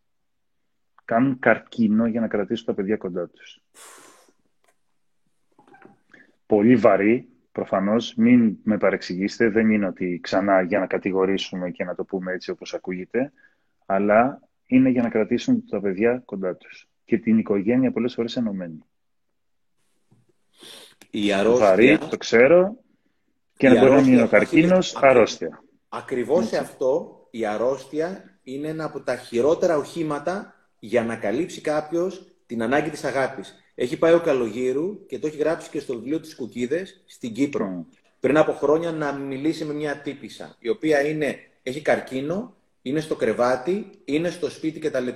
κάνουν 1.06 1.40
καρκίνο 1.40 2.08
για 2.08 2.22
να 2.22 2.28
κρατήσουν 2.28 2.66
τα 2.66 2.74
παιδιά 2.74 2.98
κοντά 2.98 3.28
τους. 3.28 3.62
Πολύ 6.46 6.76
βαρύ, 6.76 7.30
προφανώς, 7.52 8.16
μην 8.16 8.58
με 8.64 8.78
παρεξηγήσετε, 8.78 9.50
δεν 9.50 9.70
είναι 9.70 9.88
ότι 9.88 10.20
ξανά 10.24 10.62
για 10.62 10.80
να 10.80 10.88
κατηγορήσουμε 10.88 11.70
και 11.72 11.84
να 11.84 11.96
το 11.96 12.04
πούμε 12.04 12.32
έτσι 12.32 12.52
όπως 12.52 12.74
ακούγεται, 12.74 13.34
αλλά 13.86 14.42
είναι 14.66 14.90
για 14.90 15.02
να 15.02 15.10
κρατήσουν 15.10 15.66
τα 15.70 15.82
παιδιά 15.82 16.22
κοντά 16.26 16.56
τους 16.56 16.90
και 17.06 17.18
την 17.18 17.38
οικογένεια 17.38 17.92
πολλές 17.92 18.14
φορές 18.14 18.36
ενωμένη. 18.36 18.84
Η 21.10 21.34
αρρώστια... 21.34 21.68
Βαρύ, 21.68 21.98
το 21.98 22.18
ξέρω, 22.18 22.78
και 23.58 23.70
να 23.70 23.80
μπορεί 23.80 23.92
να 23.92 24.02
μείνει 24.02 24.22
ο 24.22 24.28
καρκίνος, 24.28 24.96
αρρώστια. 24.96 25.64
Ακριβώς 25.90 26.48
σε 26.48 26.58
αυτό 26.58 27.18
η 27.36 27.46
αρρώστια 27.46 28.24
είναι 28.44 28.68
ένα 28.68 28.86
από 28.86 29.02
τα 29.02 29.16
χειρότερα 29.16 29.78
οχήματα 29.78 30.56
για 30.80 31.04
να 31.04 31.16
καλύψει 31.16 31.62
κάποιος 31.62 32.26
την 32.46 32.64
ανάγκη 32.64 32.90
της 32.90 33.04
αγάπης. 33.04 33.54
Έχει 33.76 33.98
πάει 33.98 34.14
ο 34.14 34.20
Καλογύρου 34.20 35.06
και 35.06 35.20
το 35.20 35.28
έχει 35.28 35.38
γράψει 35.38 35.70
και 35.70 35.80
στο 35.80 35.94
βιβλίο 35.94 36.20
της 36.20 36.36
Κουκίδες 36.36 37.04
στην 37.06 37.34
Κύπρο. 37.34 37.86
Πριν 38.20 38.38
από 38.38 38.52
χρόνια 38.52 38.92
να 38.92 39.14
μιλήσει 39.14 39.66
με 39.66 39.74
μια 39.74 39.98
τύπησα, 39.98 40.56
η 40.60 40.70
οποία 40.70 41.08
είναι, 41.08 41.40
έχει 41.64 41.82
καρκίνο, 41.82 42.56
είναι 42.82 43.00
στο 43.00 43.16
κρεβάτι, 43.16 43.90
είναι 44.06 44.30
στο 44.30 44.50
σπίτι 44.50 44.80
κτλ. 44.80 45.08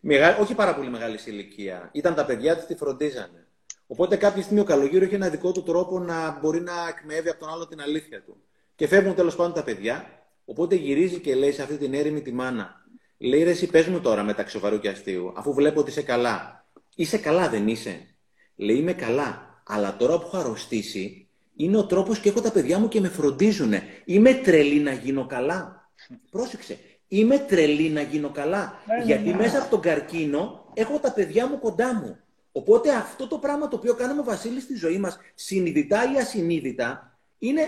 Μεγά... 0.00 0.36
Όχι 0.36 0.54
πάρα 0.54 0.74
πολύ 0.74 0.90
μεγάλη 0.90 1.18
ηλικία. 1.24 1.90
Ήταν 1.92 2.14
τα 2.14 2.24
παιδιά 2.24 2.56
της, 2.56 2.66
τη 2.66 2.74
φροντίζανε. 2.74 3.46
Οπότε 3.86 4.16
κάποια 4.16 4.42
στιγμή 4.42 4.60
ο 4.60 4.64
Καλογύρου 4.64 5.04
έχει 5.04 5.14
ένα 5.14 5.28
δικό 5.28 5.52
του 5.52 5.62
τρόπο 5.62 5.98
να 5.98 6.38
μπορεί 6.40 6.60
να 6.60 6.72
εκμεύει 6.88 7.28
από 7.28 7.38
τον 7.38 7.48
άλλο 7.48 7.66
την 7.66 7.80
αλήθεια 7.80 8.22
του. 8.22 8.36
Και 8.74 8.86
φεύγουν 8.86 9.14
τέλος 9.14 9.36
πάντων 9.36 9.52
τα 9.52 9.62
παιδιά 9.62 10.23
Οπότε 10.44 10.74
γυρίζει 10.74 11.18
και 11.18 11.34
λέει 11.34 11.52
σε 11.52 11.62
αυτή 11.62 11.76
την 11.76 11.94
έρημη 11.94 12.20
τη 12.20 12.32
μάνα. 12.32 12.84
Λέει 13.18 13.42
ρε, 13.42 13.50
εσύ 13.50 13.66
πες 13.66 13.86
μου 13.86 14.00
τώρα 14.00 14.22
μεταξύ 14.22 14.52
σοβαρού 14.52 14.78
και 14.78 14.88
αστείου, 14.88 15.32
αφού 15.36 15.54
βλέπω 15.54 15.80
ότι 15.80 15.90
είσαι 15.90 16.02
καλά. 16.02 16.66
Είσαι 16.96 17.18
καλά, 17.18 17.48
δεν 17.48 17.68
είσαι. 17.68 18.16
Λέει 18.56 18.76
είμαι 18.76 18.92
καλά. 18.92 19.60
Αλλά 19.66 19.96
τώρα 19.96 20.18
που 20.18 20.26
έχω 20.26 20.36
αρρωστήσει, 20.36 21.28
είναι 21.56 21.76
ο 21.76 21.86
τρόπος 21.86 22.18
και 22.18 22.28
έχω 22.28 22.40
τα 22.40 22.52
παιδιά 22.52 22.78
μου 22.78 22.88
και 22.88 23.00
με 23.00 23.08
φροντίζουν. 23.08 23.72
Είμαι 24.04 24.34
τρελή 24.34 24.80
να 24.80 24.92
γίνω 24.92 25.26
καλά. 25.26 25.90
Πρόσεξε. 26.30 26.78
Είμαι 27.08 27.38
τρελή 27.38 27.88
να 27.88 28.00
γίνω 28.00 28.30
καλά. 28.30 28.72
γιατί 29.04 29.34
μέσα 29.34 29.58
από 29.58 29.70
τον 29.70 29.80
καρκίνο 29.80 30.70
έχω 30.74 30.98
τα 30.98 31.12
παιδιά 31.12 31.48
μου 31.48 31.58
κοντά 31.58 31.94
μου. 31.94 32.18
Οπότε 32.52 32.90
αυτό 32.94 33.26
το 33.26 33.38
πράγμα 33.38 33.68
το 33.68 33.76
οποίο 33.76 33.94
κάνουμε, 33.94 34.22
Βασίλη, 34.22 34.60
στη 34.60 34.76
ζωή 34.76 34.98
μας, 34.98 35.18
συνειδητά 35.34 36.12
ή 36.14 36.18
ασυνείδητα, 36.18 37.18
είναι 37.38 37.62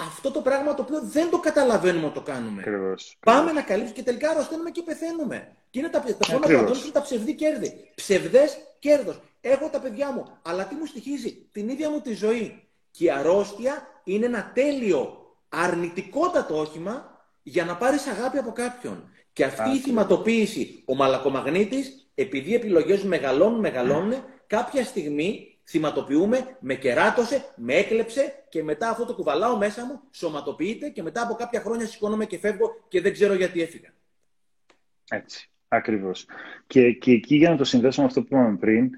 αυτό 0.00 0.30
το 0.30 0.40
πράγμα 0.40 0.74
το 0.74 0.82
οποίο 0.82 1.00
δεν 1.02 1.30
το 1.30 1.38
καταλαβαίνουμε 1.38 2.04
ότι 2.06 2.14
το 2.14 2.20
κάνουμε. 2.20 2.60
Ακριβώς. 2.60 3.16
Πάμε 3.20 3.52
να 3.52 3.62
καλύψουμε 3.62 3.94
και 3.94 4.02
τελικά 4.02 4.30
αρρωσταίνουμε 4.30 4.70
και 4.70 4.82
πεθαίνουμε. 4.82 5.56
Και 5.70 5.78
είναι 5.78 5.88
τα, 5.88 6.00
τα 6.00 6.06
είναι 6.50 6.92
τα 6.92 7.02
ψευδή 7.02 7.34
κέρδη. 7.34 7.90
Ψευδές 7.94 8.58
κέρδος. 8.78 9.20
Έχω 9.40 9.68
τα 9.68 9.80
παιδιά 9.80 10.12
μου, 10.12 10.38
αλλά 10.42 10.64
τι 10.64 10.74
μου 10.74 10.86
στοιχίζει, 10.86 11.48
την 11.52 11.68
ίδια 11.68 11.90
μου 11.90 12.00
τη 12.00 12.14
ζωή. 12.14 12.62
Και 12.90 13.04
η 13.04 13.10
αρρώστια 13.10 13.86
είναι 14.04 14.26
ένα 14.26 14.50
τέλειο, 14.54 15.18
αρνητικότατο 15.48 16.58
όχημα 16.58 17.24
για 17.42 17.64
να 17.64 17.76
πάρεις 17.76 18.06
αγάπη 18.06 18.38
από 18.38 18.52
κάποιον. 18.52 19.10
Και 19.32 19.44
αυτή 19.44 19.70
η 19.70 19.78
θυματοποίηση, 19.78 20.82
ο 20.86 20.94
μαλακομαγνήτης, 20.94 22.10
επειδή 22.14 22.50
οι 22.50 22.54
επιλογές 22.54 23.02
μεγαλώνουν, 23.02 23.60
μεγαλώνουν, 23.60 24.24
κάποια 24.46 24.84
στιγμή 24.84 25.47
θυματοποιούμε, 25.68 26.56
με 26.60 26.74
κεράτωσε, 26.74 27.44
με 27.56 27.74
έκλεψε 27.74 28.44
και 28.48 28.62
μετά 28.62 28.88
αυτό 28.88 29.04
το 29.04 29.14
κουβαλάω 29.14 29.56
μέσα 29.56 29.86
μου, 29.86 30.00
σωματοποιείται 30.10 30.88
και 30.88 31.02
μετά 31.02 31.22
από 31.22 31.34
κάποια 31.34 31.60
χρόνια 31.60 31.86
σηκώνομαι 31.86 32.24
και 32.24 32.38
φεύγω 32.38 32.84
και 32.88 33.00
δεν 33.00 33.12
ξέρω 33.12 33.34
γιατί 33.34 33.62
έφυγα. 33.62 33.92
Έτσι, 35.10 35.50
ακριβώς. 35.68 36.26
Και, 36.66 36.92
και 36.92 37.12
εκεί 37.12 37.36
για 37.36 37.50
να 37.50 37.56
το 37.56 37.64
συνδέσω 37.64 38.00
με 38.00 38.06
αυτό 38.06 38.20
που 38.20 38.26
είπαμε 38.30 38.56
πριν, 38.56 38.90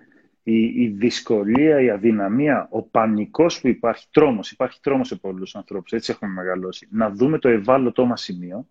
η, 0.42 0.64
η 0.64 0.88
δυσκολία, 0.88 1.80
η 1.80 1.90
αδυναμία, 1.90 2.68
ο 2.70 2.82
πανικός 2.82 3.60
που 3.60 3.68
υπάρχει, 3.68 4.06
τρόμος, 4.10 4.51
υπάρχει 4.51 4.80
τρόμος 4.80 5.09
σε 5.09 5.16
πολλούς 5.16 5.55
ανθρώπους, 5.55 5.92
έτσι 5.92 6.10
έχουμε 6.12 6.32
μεγαλώσει, 6.32 6.88
να 6.90 7.10
δούμε 7.10 7.38
το 7.38 7.48
ευάλωτό 7.48 8.05
μας 8.05 8.22
σημείο, 8.22 8.68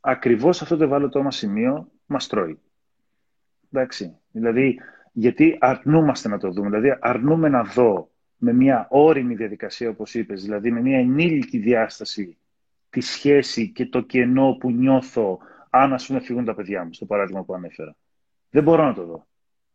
ακριβώς 0.00 0.62
αυτό 0.62 0.76
το 0.76 0.84
ευάλωτό 0.84 1.22
μας 1.22 1.36
σημείο 1.36 1.90
μας 2.06 2.26
τρώει. 2.26 2.58
Εντάξει, 3.70 4.16
δηλαδή 4.30 4.80
γιατί 5.18 5.56
αρνούμαστε 5.60 6.28
να 6.28 6.38
το 6.38 6.50
δούμε. 6.50 6.68
Δηλαδή, 6.68 6.98
αρνούμε 7.00 7.48
να 7.48 7.62
δω 7.62 8.10
με 8.36 8.52
μια 8.52 8.86
όρημη 8.90 9.34
διαδικασία, 9.34 9.88
όπως 9.88 10.14
είπες, 10.14 10.42
δηλαδή 10.42 10.70
με 10.70 10.80
μια 10.80 10.98
ενήλικη 10.98 11.58
διάσταση 11.58 12.36
τη 12.90 13.00
σχέση 13.00 13.68
και 13.68 13.86
το 13.86 14.00
κενό 14.00 14.56
που 14.60 14.70
νιώθω 14.70 15.38
αν, 15.70 15.92
ας 15.92 16.06
πούμε, 16.06 16.20
φύγουν 16.20 16.44
τα 16.44 16.54
παιδιά 16.54 16.84
μου, 16.84 16.92
στο 16.92 17.04
παράδειγμα 17.04 17.42
που 17.42 17.54
ανέφερα. 17.54 17.96
Δεν 18.50 18.62
μπορώ 18.62 18.84
να 18.84 18.94
το 18.94 19.04
δω. 19.04 19.26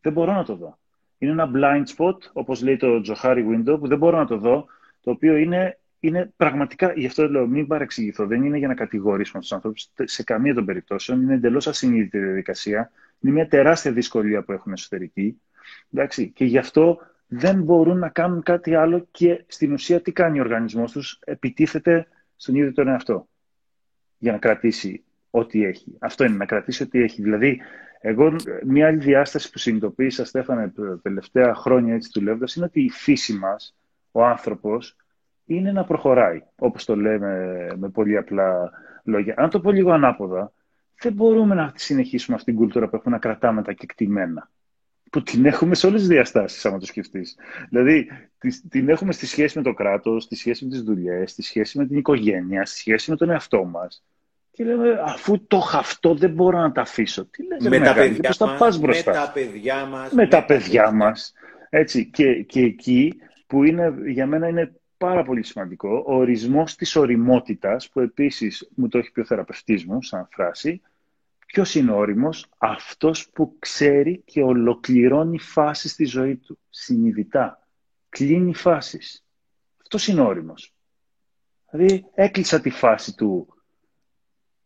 Δεν 0.01 0.13
μπορώ 0.13 0.33
να 0.33 0.43
το 0.43 0.55
δω. 0.55 0.77
Είναι 1.17 1.31
ένα 1.31 1.51
blind 1.53 1.83
spot, 1.95 2.17
όπως 2.33 2.61
λέει 2.61 2.77
το 2.77 3.01
Johari 3.05 3.45
Window, 3.49 3.79
που 3.79 3.87
δεν 3.87 3.97
μπορώ 3.97 4.17
να 4.17 4.25
το 4.25 4.37
δω, 4.37 4.65
το 5.01 5.11
οποίο 5.11 5.35
είναι, 5.35 5.79
είναι 5.99 6.33
πραγματικά, 6.35 6.93
γι' 6.93 7.05
αυτό 7.05 7.29
λέω, 7.29 7.47
μην 7.47 7.67
παρεξηγηθώ, 7.67 8.25
δεν 8.25 8.43
είναι 8.43 8.57
για 8.57 8.67
να 8.67 8.73
κατηγορήσουμε 8.73 9.41
τους 9.41 9.51
ανθρώπους 9.51 9.91
σε 10.03 10.23
καμία 10.23 10.53
των 10.53 10.65
περιπτώσεων, 10.65 11.21
είναι 11.21 11.33
εντελώς 11.33 11.67
ασυνείδητη 11.67 12.19
διαδικασία 12.19 12.91
είναι 13.21 13.33
μια 13.33 13.47
τεράστια 13.47 13.91
δυσκολία 13.91 14.43
που 14.43 14.51
έχουν 14.51 14.71
εσωτερική. 14.71 15.41
Εντάξει, 15.93 16.29
και 16.29 16.45
γι' 16.45 16.57
αυτό 16.57 16.99
δεν 17.27 17.61
μπορούν 17.61 17.97
να 17.97 18.09
κάνουν 18.09 18.43
κάτι 18.43 18.75
άλλο 18.75 19.07
και 19.11 19.43
στην 19.47 19.73
ουσία 19.73 20.01
τι 20.01 20.11
κάνει 20.11 20.39
ο 20.39 20.41
οργανισμός 20.41 20.91
τους, 20.91 21.19
επιτίθεται 21.25 22.07
στον 22.35 22.55
ίδιο 22.55 22.73
τον 22.73 22.87
εαυτό 22.87 23.27
για 24.17 24.31
να 24.31 24.37
κρατήσει 24.37 25.03
ό,τι 25.29 25.63
έχει. 25.63 25.95
Αυτό 25.99 26.23
είναι, 26.23 26.35
να 26.35 26.45
κρατήσει 26.45 26.83
ό,τι 26.83 27.01
έχει. 27.01 27.21
Δηλαδή, 27.21 27.61
εγώ 27.99 28.35
μια 28.65 28.87
άλλη 28.87 28.97
διάσταση 28.97 29.51
που 29.51 29.57
συνειδητοποίησα, 29.57 30.25
Στέφανε, 30.25 30.69
τα 30.69 30.99
τελευταία 31.01 31.55
χρόνια 31.55 31.93
έτσι 31.93 32.09
δουλεύοντας, 32.13 32.55
είναι 32.55 32.65
ότι 32.65 32.81
η 32.81 32.89
φύση 32.89 33.33
μας, 33.33 33.75
ο 34.11 34.25
άνθρωπος, 34.25 34.95
είναι 35.45 35.71
να 35.71 35.83
προχωράει, 35.83 36.41
όπως 36.55 36.85
το 36.85 36.95
λέμε 36.95 37.67
με 37.75 37.89
πολύ 37.89 38.17
απλά 38.17 38.71
λόγια. 39.03 39.33
Αν 39.37 39.49
το 39.49 39.59
πω 39.59 39.71
λίγο 39.71 39.91
ανάποδα, 39.91 40.53
δεν 41.01 41.13
μπορούμε 41.13 41.55
να 41.55 41.71
συνεχίσουμε 41.75 42.35
αυτή 42.35 42.51
την 42.51 42.59
κουλτούρα 42.59 42.89
που 42.89 42.95
έχουμε 42.95 43.15
να 43.15 43.21
κρατάμε 43.21 43.61
τα 43.61 43.73
κεκτημένα. 43.73 44.49
Που 45.11 45.23
την 45.23 45.45
έχουμε 45.45 45.75
σε 45.75 45.87
όλες 45.87 45.99
τις 45.99 46.09
διαστάσεις, 46.09 46.65
άμα 46.65 46.77
το 46.77 46.85
σκεφτείς. 46.85 47.37
Δηλαδή, 47.69 48.07
την 48.69 48.89
έχουμε 48.89 49.11
στη 49.11 49.25
σχέση 49.25 49.57
με 49.57 49.63
το 49.63 49.73
κράτος, 49.73 50.23
στη 50.23 50.35
σχέση 50.35 50.65
με 50.65 50.71
τις 50.71 50.81
δουλειές, 50.81 51.31
στη 51.31 51.41
σχέση 51.41 51.77
με 51.77 51.87
την 51.87 51.97
οικογένεια, 51.97 52.65
στη 52.65 52.77
σχέση 52.77 53.09
με 53.09 53.15
τον 53.15 53.29
εαυτό 53.29 53.63
μας. 53.63 54.03
Και 54.51 54.63
λέμε, 54.63 55.01
αφού 55.05 55.45
το 55.47 55.57
έχω 55.57 55.77
αυτό, 55.77 56.15
δεν 56.15 56.31
μπορώ 56.31 56.59
να 56.59 56.71
τα 56.71 56.81
αφήσω. 56.81 57.25
Τι 57.25 57.43
λέτε, 57.47 57.69
με, 57.69 57.85
τα 57.85 57.93
παιδιά 57.93 58.19
μας, 58.23 58.37
θα 58.37 58.55
πας 58.55 58.79
μπροστά. 58.79 59.11
με 59.11 59.17
τα 59.17 59.31
παιδιά 59.31 59.85
μας. 59.85 60.11
Με, 60.11 60.27
τα 60.27 60.45
παιδιά 60.45 60.91
μας. 60.91 61.33
Έτσι. 61.69 62.05
Και, 62.05 62.33
και 62.33 62.61
εκεί 62.61 63.13
που 63.47 63.63
είναι, 63.63 63.93
για 64.05 64.27
μένα 64.27 64.47
είναι 64.47 64.75
πάρα 64.97 65.23
πολύ 65.23 65.43
σημαντικό, 65.43 66.03
ο 66.07 66.15
ορισμός 66.15 66.75
της 66.75 66.95
οριμότητας, 66.95 67.89
που 67.89 67.99
επίσης 67.99 68.69
μου 68.75 68.87
το 68.87 68.97
έχει 68.97 69.11
πει 69.11 69.19
ο 69.19 69.25
θεραπευτής 69.25 69.85
μου, 69.85 70.03
σαν 70.03 70.27
φράση, 70.31 70.81
Ποιος 71.51 71.75
είναι 71.75 71.91
όριμος; 71.91 72.45
Αυτός 72.57 73.29
που 73.29 73.55
ξέρει 73.59 74.21
και 74.25 74.41
ολοκληρώνει 74.41 75.39
φάσεις 75.39 75.91
στη 75.91 76.05
ζωή 76.05 76.35
του, 76.35 76.59
συνειδητά. 76.69 77.67
Κλείνει 78.09 78.53
φάσεις. 78.53 79.25
Αυτός 79.81 80.07
είναι 80.07 80.21
όριμος. 80.21 80.73
Δηλαδή, 81.71 82.05
έκλεισα 82.13 82.61
τη 82.61 82.69
φάση 82.69 83.15
του 83.15 83.47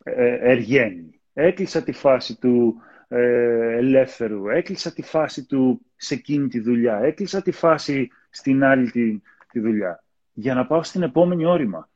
ε, 0.03 0.51
εργένη. 0.51 1.21
Έκλεισα 1.33 1.83
τη 1.83 1.91
φάση 1.91 2.39
του 2.39 2.75
ε, 3.07 3.77
ελεύθερου. 3.77 4.49
Έκλεισα 4.49 4.93
τη 4.93 5.01
φάση 5.01 5.45
του 5.45 5.85
σε 5.95 6.13
εκείνη 6.13 6.47
τη 6.47 6.59
δουλειά. 6.59 6.97
Έκλεισα 6.97 7.41
τη 7.41 7.51
φάση 7.51 8.09
στην 8.29 8.63
άλλη 8.63 8.91
τη, 8.91 9.21
τη 9.51 9.59
δουλειά. 9.59 10.03
Για 10.33 10.53
να 10.53 10.65
πάω 10.65 10.83
στην 10.83 11.01
επόμενη 11.03 11.45
όρημα. 11.45 11.89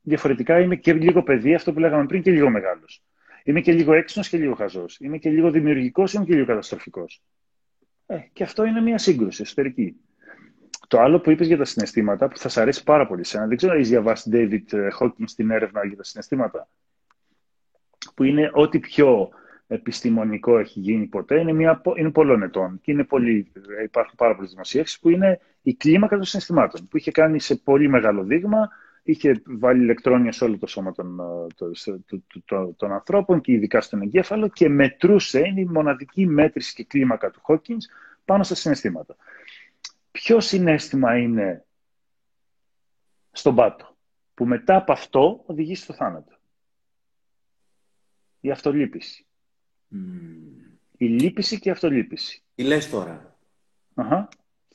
Διαφορετικά 0.00 0.60
είμαι 0.60 0.76
και 0.76 0.92
λίγο 0.92 1.22
παιδί, 1.22 1.54
αυτό 1.54 1.72
που 1.72 1.78
λέγαμε 1.78 2.06
πριν, 2.06 2.22
και 2.22 2.30
λίγο 2.30 2.50
μεγάλος. 2.50 3.04
Είμαι 3.46 3.60
και 3.60 3.72
λίγο 3.72 3.92
έξυπνος 3.92 4.28
και 4.28 4.38
λίγο 4.38 4.54
χαζός. 4.54 4.98
Είμαι 5.00 5.18
και 5.18 5.30
λίγο 5.30 5.50
δημιουργικός, 5.50 6.12
είμαι 6.12 6.24
και 6.24 6.34
λίγο 6.34 6.46
καταστροφικός. 6.46 7.22
Ε, 8.06 8.18
και 8.32 8.42
αυτό 8.42 8.64
είναι 8.64 8.80
μια 8.80 8.98
σύγκρουση 8.98 9.42
εσωτερική. 9.42 9.96
Το 10.88 11.00
άλλο 11.00 11.20
που 11.20 11.30
είπες 11.30 11.46
για 11.46 11.56
τα 11.56 11.64
συναισθήματα, 11.64 12.28
που 12.28 12.38
θα 12.38 12.48
σα 12.48 12.60
αρέσει 12.60 12.82
πάρα 12.84 13.06
πολύ 13.06 13.24
σένα, 13.24 13.46
δεν 13.46 13.56
ξέρω 13.56 13.72
αν 13.72 13.78
έχεις 13.78 13.90
διαβάσει 13.90 14.30
David 14.32 14.72
ε, 14.72 14.88
Hawkins 15.00 15.24
στην 15.24 15.50
έρευνα 15.50 15.86
για 15.86 15.96
τα 15.96 16.02
συναισθήματα, 16.02 16.68
που 18.14 18.24
είναι 18.24 18.50
ό,τι 18.52 18.78
πιο 18.78 19.28
επιστημονικό 19.66 20.58
έχει 20.58 20.80
γίνει 20.80 21.06
ποτέ, 21.06 21.40
είναι, 21.40 21.52
μια, 21.52 21.82
είναι 21.96 22.10
πολλών 22.10 22.42
ετών 22.42 22.80
και 22.82 22.92
είναι 22.92 23.04
πολύ, 23.04 23.52
ε, 23.78 23.82
υπάρχουν 23.82 24.14
πάρα 24.16 24.34
πολλές 24.34 24.50
δημοσίευσεις 24.50 24.98
που 24.98 25.08
είναι 25.08 25.40
η 25.62 25.74
κλίμακα 25.74 26.16
των 26.16 26.24
συναισθημάτων, 26.24 26.88
που 26.88 26.96
είχε 26.96 27.10
κάνει 27.10 27.40
σε 27.40 27.56
πολύ 27.56 27.88
μεγάλο 27.88 28.22
δείγμα 28.22 28.70
είχε 29.06 29.42
βάλει 29.44 29.82
ηλεκτρόνια 29.82 30.32
σε 30.32 30.44
όλο 30.44 30.58
το 30.58 30.66
σώμα 30.66 30.92
των, 30.92 31.20
ε, 31.84 32.14
των, 32.76 32.92
ανθρώπων 32.92 33.40
και 33.40 33.52
ειδικά 33.52 33.80
στον 33.80 34.02
εγκέφαλο 34.02 34.48
και 34.48 34.68
μετρούσε, 34.68 35.38
είναι 35.38 35.60
η 35.60 35.64
μοναδική 35.64 36.26
μέτρηση 36.26 36.74
και 36.74 36.84
κλίμακα 36.84 37.30
του 37.30 37.40
Hawkins 37.46 37.84
πάνω 38.24 38.42
στα 38.42 38.54
συναισθήματα. 38.54 39.16
Ποιο 40.10 40.40
συνέστημα 40.40 41.18
είναι 41.18 41.64
στον 43.32 43.54
πάτο, 43.54 43.96
που 44.34 44.46
μετά 44.46 44.76
από 44.76 44.92
αυτό 44.92 45.42
οδηγεί 45.46 45.74
στο 45.74 45.92
θάνατο; 45.92 46.32
Η 48.40 48.50
αυτολύπηση. 48.50 49.26
Η 50.96 51.06
λύπηση 51.06 51.58
και 51.58 51.68
η 51.68 51.72
αυτολύπηση. 51.72 52.42
Τι 52.54 52.62
λες 52.62 52.90
τώρα; 52.90 53.38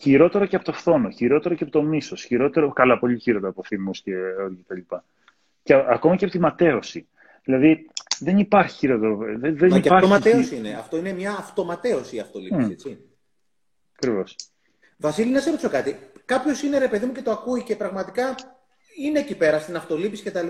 Χειρότερο 0.01 0.45
και 0.45 0.55
από 0.55 0.65
το 0.65 0.73
φθόνο, 0.73 1.09
χειρότερο 1.09 1.55
και 1.55 1.63
από 1.63 1.71
το 1.71 1.81
μίσος, 1.81 2.23
χειρότερο, 2.23 2.73
καλά, 2.73 2.99
πολύ 2.99 3.19
χειρότερο 3.19 3.49
από 3.49 3.63
θυμού 3.63 3.91
και 3.91 4.13
κτλ. 4.63 4.75
Και, 4.75 4.95
και 5.63 5.73
ακόμα 5.73 6.15
και 6.15 6.23
από 6.23 6.33
τη 6.33 6.39
ματέωση. 6.39 7.07
Δηλαδή, 7.43 7.89
δεν 8.19 8.37
υπάρχει 8.37 8.77
χειρότερο. 8.77 9.17
Δεν, 9.17 9.39
δεν 9.39 9.53
Μα 9.53 9.65
υπάρχει... 9.65 9.81
και 9.81 9.93
αυτοματέωση 9.93 10.55
είναι. 10.55 10.73
Αυτό 10.73 10.97
είναι 10.97 11.13
μια 11.13 11.31
αυτοματέωση 11.31 12.15
η 12.15 12.19
αυτολήψη, 12.19 12.65
mm. 12.67 12.71
έτσι. 12.71 12.99
Ακριβώς. 13.95 14.35
Βασίλη, 14.97 15.31
να 15.31 15.39
σε 15.39 15.49
ρωτήσω 15.49 15.69
κάτι. 15.69 15.95
Κάποιος 16.25 16.63
είναι 16.63 16.77
ρε 16.77 16.87
παιδί 16.87 17.05
μου 17.05 17.11
και 17.11 17.21
το 17.21 17.31
ακούει 17.31 17.63
και 17.63 17.75
πραγματικά 17.75 18.35
είναι 18.97 19.19
εκεί 19.19 19.35
πέρα 19.35 19.59
στην 19.59 19.75
αυτολήψη 19.75 20.23
κτλ. 20.23 20.47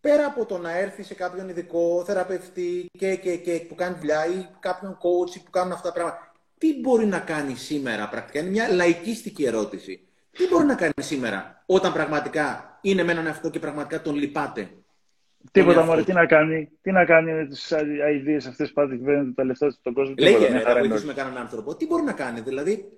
Πέρα 0.00 0.26
από 0.26 0.46
το 0.46 0.58
να 0.58 0.78
έρθει 0.78 1.02
σε 1.02 1.14
κάποιον 1.14 1.48
ειδικό 1.48 2.02
θεραπευτή 2.06 2.90
και, 2.98 3.16
και, 3.16 3.36
και 3.36 3.66
που 3.68 3.74
κάνει 3.74 3.96
δουλειά 3.98 4.26
ή 4.26 4.46
κάποιον 4.60 4.92
coach 4.92 5.40
που 5.44 5.50
κάνουν 5.50 5.72
αυτά 5.72 5.88
τα 5.88 5.94
πράγματα 5.94 6.29
τι 6.60 6.80
μπορεί 6.80 7.06
να 7.06 7.18
κάνει 7.18 7.54
σήμερα 7.54 8.08
πρακτικά. 8.08 8.40
Είναι 8.40 8.50
μια 8.50 8.68
λαϊκίστικη 8.68 9.44
ερώτηση. 9.44 10.00
Τι 10.30 10.46
μπορεί 10.50 10.64
να 10.64 10.74
κάνει 10.74 10.92
σήμερα 11.00 11.62
όταν 11.66 11.92
πραγματικά 11.92 12.78
είναι 12.80 13.02
με 13.02 13.12
έναν 13.12 13.26
εαυτό 13.26 13.50
και 13.50 13.58
πραγματικά 13.58 14.02
τον 14.02 14.14
λυπάται; 14.14 14.70
Τίποτα 15.52 15.84
μωρέ, 15.84 16.02
τι 16.02 16.12
να 16.12 16.26
κάνει, 16.26 16.68
τι 16.82 16.92
να 16.92 17.04
κάνει 17.04 17.32
με 17.32 17.46
τις 17.46 17.72
αειδίε 17.72 18.36
αυτές 18.36 18.72
που 18.72 18.88
κυβέρνηση 18.88 19.34
τα 19.34 19.44
λεφτά 19.44 19.70
στον 19.70 19.92
κόσμο. 19.92 20.14
Λέγε, 20.18 20.48
να 20.48 20.78
βοηθήσουμε 20.78 21.12
κανέναν 21.12 21.42
άνθρωπο. 21.42 21.76
Τι 21.76 21.86
μπορεί 21.86 22.02
να 22.02 22.12
κάνει, 22.12 22.40
δηλαδή. 22.40 22.92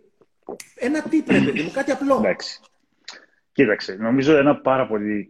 Ένα 0.74 1.02
τι 1.02 1.22
πρέπει, 1.22 1.62
μου, 1.62 1.70
κάτι 1.72 1.90
απλό. 1.90 2.16
Εντάξει. 2.16 2.60
Κοίταξε, 3.52 3.94
νομίζω 3.94 4.36
ένα 4.36 4.56
πάρα 4.56 4.86
πολύ. 4.86 5.28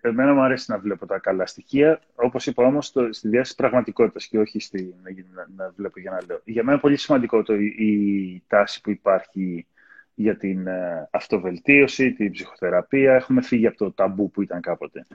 Εμένα 0.00 0.34
μου 0.34 0.42
αρέσει 0.42 0.70
να 0.70 0.78
βλέπω 0.78 1.06
τα 1.06 1.18
καλά 1.18 1.46
στοιχεία. 1.46 2.00
Όπως 2.14 2.46
είπα 2.46 2.64
όμως, 2.64 2.86
στη 3.10 3.28
διάσταση 3.28 3.54
πραγματικότητας 3.54 4.26
και 4.26 4.38
όχι 4.38 4.60
στη, 4.60 4.94
να, 5.34 5.46
να 5.56 5.72
βλέπω 5.76 6.00
για 6.00 6.10
να 6.10 6.18
λέω. 6.26 6.40
Για 6.44 6.62
μένα 6.62 6.72
είναι 6.72 6.80
πολύ 6.80 6.96
σημαντικό 6.96 7.42
το, 7.42 7.54
η, 7.54 8.42
τάση 8.46 8.80
που 8.80 8.90
υπάρχει 8.90 9.66
για 10.14 10.36
την 10.36 10.66
ε, 10.66 11.08
αυτοβελτίωση, 11.10 12.12
την 12.12 12.30
ψυχοθεραπεία. 12.30 13.14
Έχουμε 13.14 13.42
φύγει 13.42 13.66
από 13.66 13.76
το 13.76 13.92
ταμπού 13.92 14.30
που 14.30 14.42
ήταν 14.42 14.60
κάποτε. 14.60 15.06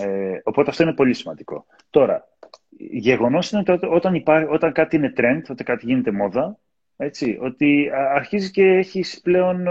Ε, 0.00 0.40
οπότε 0.42 0.70
αυτό 0.70 0.82
είναι 0.82 0.94
πολύ 0.94 1.14
σημαντικό. 1.14 1.66
Τώρα, 1.90 2.28
γεγονός 2.90 3.50
είναι 3.50 3.64
ότι 3.66 3.86
όταν, 3.86 4.14
υπάρχει, 4.14 4.46
όταν 4.50 4.72
κάτι 4.72 4.96
είναι 4.96 5.12
trend, 5.16 5.40
όταν 5.42 5.66
κάτι 5.66 5.86
γίνεται 5.86 6.10
μόδα, 6.10 6.58
Έτσι, 6.96 7.38
ότι 7.40 7.90
αρχίζει 7.92 8.50
και 8.50 8.62
έχεις 8.62 9.20
πλέον 9.20 9.66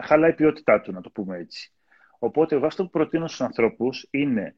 χαλάει 0.00 0.30
η 0.30 0.34
ποιότητά 0.34 0.80
του, 0.80 0.92
να 0.92 1.00
το 1.00 1.10
πούμε 1.10 1.36
έτσι. 1.36 1.72
Οπότε 2.18 2.54
εγώ 2.54 2.66
αυτό 2.66 2.84
που 2.84 2.90
προτείνω 2.90 3.26
στους 3.26 3.40
ανθρώπους 3.40 4.06
είναι 4.10 4.54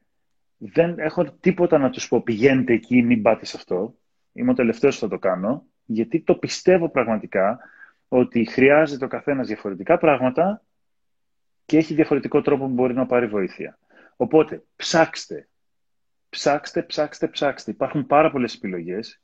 δεν 0.57 0.99
έχω 0.99 1.31
τίποτα 1.39 1.77
να 1.77 1.89
τους 1.89 2.07
πω 2.07 2.21
πηγαίνετε 2.21 2.73
εκεί, 2.73 3.01
μην 3.01 3.21
πάτε 3.21 3.45
σε 3.45 3.57
αυτό. 3.57 3.95
Είμαι 4.33 4.51
ο 4.51 4.53
τελευταίος 4.53 4.95
που 4.95 5.01
θα 5.01 5.07
το 5.07 5.19
κάνω, 5.19 5.65
γιατί 5.85 6.21
το 6.21 6.35
πιστεύω 6.35 6.89
πραγματικά 6.89 7.59
ότι 8.07 8.45
χρειάζεται 8.45 9.05
ο 9.05 9.07
καθένας 9.07 9.47
διαφορετικά 9.47 9.97
πράγματα 9.97 10.63
και 11.65 11.77
έχει 11.77 11.93
διαφορετικό 11.93 12.41
τρόπο 12.41 12.65
που 12.65 12.73
μπορεί 12.73 12.93
να 12.93 13.05
πάρει 13.05 13.27
βοήθεια. 13.27 13.79
Οπότε 14.15 14.63
ψάξτε, 14.75 15.47
ψάξτε, 16.29 16.83
ψάξτε, 16.83 17.27
ψάξτε. 17.27 17.71
Υπάρχουν 17.71 18.05
πάρα 18.05 18.31
πολλές 18.31 18.53
επιλογές. 18.53 19.21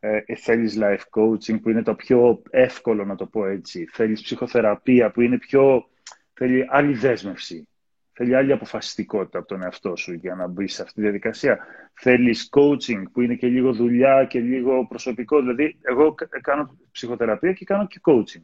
Ε, 0.00 0.34
θέλεις 0.34 0.78
life 0.80 1.04
coaching 1.10 1.60
που 1.60 1.70
είναι 1.70 1.82
το 1.82 1.94
πιο 1.94 2.42
εύκολο 2.50 3.04
να 3.04 3.14
το 3.14 3.26
πω 3.26 3.46
έτσι. 3.46 3.88
Θέλεις 3.92 4.22
ψυχοθεραπεία 4.22 5.10
που 5.10 5.20
είναι 5.20 5.38
πιο... 5.38 5.88
Θέλει 6.32 6.66
άλλη 6.68 6.94
δέσμευση. 6.94 7.68
Θέλει 8.12 8.34
άλλη 8.34 8.52
αποφασιστικότητα 8.52 9.38
από 9.38 9.48
τον 9.48 9.62
εαυτό 9.62 9.96
σου 9.96 10.12
για 10.12 10.34
να 10.34 10.46
μπεις 10.46 10.74
σε 10.74 10.82
αυτή 10.82 10.94
τη 10.94 11.00
διαδικασία. 11.00 11.58
Θέλεις 11.94 12.48
coaching 12.52 13.02
που 13.12 13.20
είναι 13.20 13.34
και 13.34 13.46
λίγο 13.46 13.72
δουλειά 13.72 14.24
και 14.24 14.40
λίγο 14.40 14.86
προσωπικό. 14.86 15.40
Δηλαδή, 15.40 15.78
εγώ 15.82 16.14
κάνω 16.40 16.78
ψυχοθεραπεία 16.92 17.52
και 17.52 17.64
κάνω 17.64 17.86
και 17.86 18.00
coaching. 18.02 18.42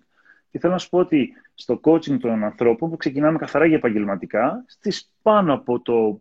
Και 0.50 0.58
θέλω 0.58 0.72
να 0.72 0.78
σου 0.78 0.88
πω 0.88 0.98
ότι 0.98 1.32
στο 1.54 1.80
coaching 1.82 2.18
των 2.20 2.44
ανθρώπων 2.44 2.90
που 2.90 2.96
ξεκινάμε 2.96 3.38
καθαρά 3.38 3.66
για 3.66 3.76
επαγγελματικά, 3.76 4.64
στις 4.66 5.12
πάνω 5.22 5.54
από 5.54 5.80
το. 5.80 6.20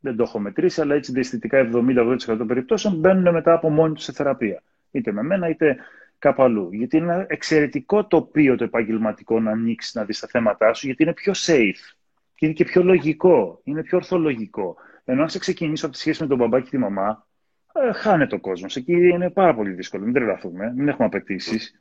Δεν 0.00 0.16
το 0.16 0.22
έχω 0.22 0.38
μετρήσει, 0.38 0.80
αλλά 0.80 0.94
έτσι 0.94 1.12
διαισθητικά 1.12 1.70
70-80% 1.72 2.16
των 2.18 2.46
περιπτώσεων 2.46 2.94
μπαίνουν 2.94 3.32
μετά 3.34 3.52
από 3.52 3.70
μόνοι 3.70 3.94
τους 3.94 4.04
σε 4.04 4.12
θεραπεία. 4.12 4.62
Είτε 4.90 5.12
με 5.12 5.22
μένα 5.22 5.48
είτε 5.48 5.76
κάπου 6.18 6.42
αλλού. 6.42 6.68
Γιατί 6.72 6.96
είναι 6.96 7.12
ένα 7.12 7.26
εξαιρετικό 7.28 8.06
τοπίο 8.06 8.56
το 8.56 8.64
επαγγελματικό 8.64 9.40
να 9.40 9.50
ανοίξεις 9.50 9.94
να 9.94 10.04
δεις 10.04 10.20
τα 10.20 10.26
θέματα 10.26 10.74
σου, 10.74 10.86
γιατί 10.86 11.02
είναι 11.02 11.12
πιο 11.12 11.32
safe 11.36 11.96
και 12.34 12.46
είναι 12.46 12.54
και 12.54 12.64
πιο 12.64 12.82
λογικό, 12.82 13.60
είναι 13.64 13.82
πιο 13.82 13.96
ορθολογικό. 13.96 14.76
Ενώ 15.04 15.22
αν 15.22 15.28
σε 15.28 15.38
ξεκινήσω 15.38 15.86
από 15.86 15.94
τη 15.94 16.00
σχέση 16.00 16.22
με 16.22 16.28
τον 16.28 16.38
μπαμπά 16.38 16.60
και 16.60 16.70
τη 16.70 16.78
μαμά, 16.78 17.26
ε, 17.72 17.92
χάνεται 17.92 18.34
ο 18.34 18.40
κόσμος. 18.40 18.76
Εκεί 18.76 18.92
είναι 18.92 19.30
πάρα 19.30 19.54
πολύ 19.54 19.70
δύσκολο. 19.70 20.04
Μην 20.04 20.12
τρελαθούμε, 20.12 20.72
μην 20.76 20.88
έχουμε 20.88 21.06
απαιτήσεις. 21.06 21.78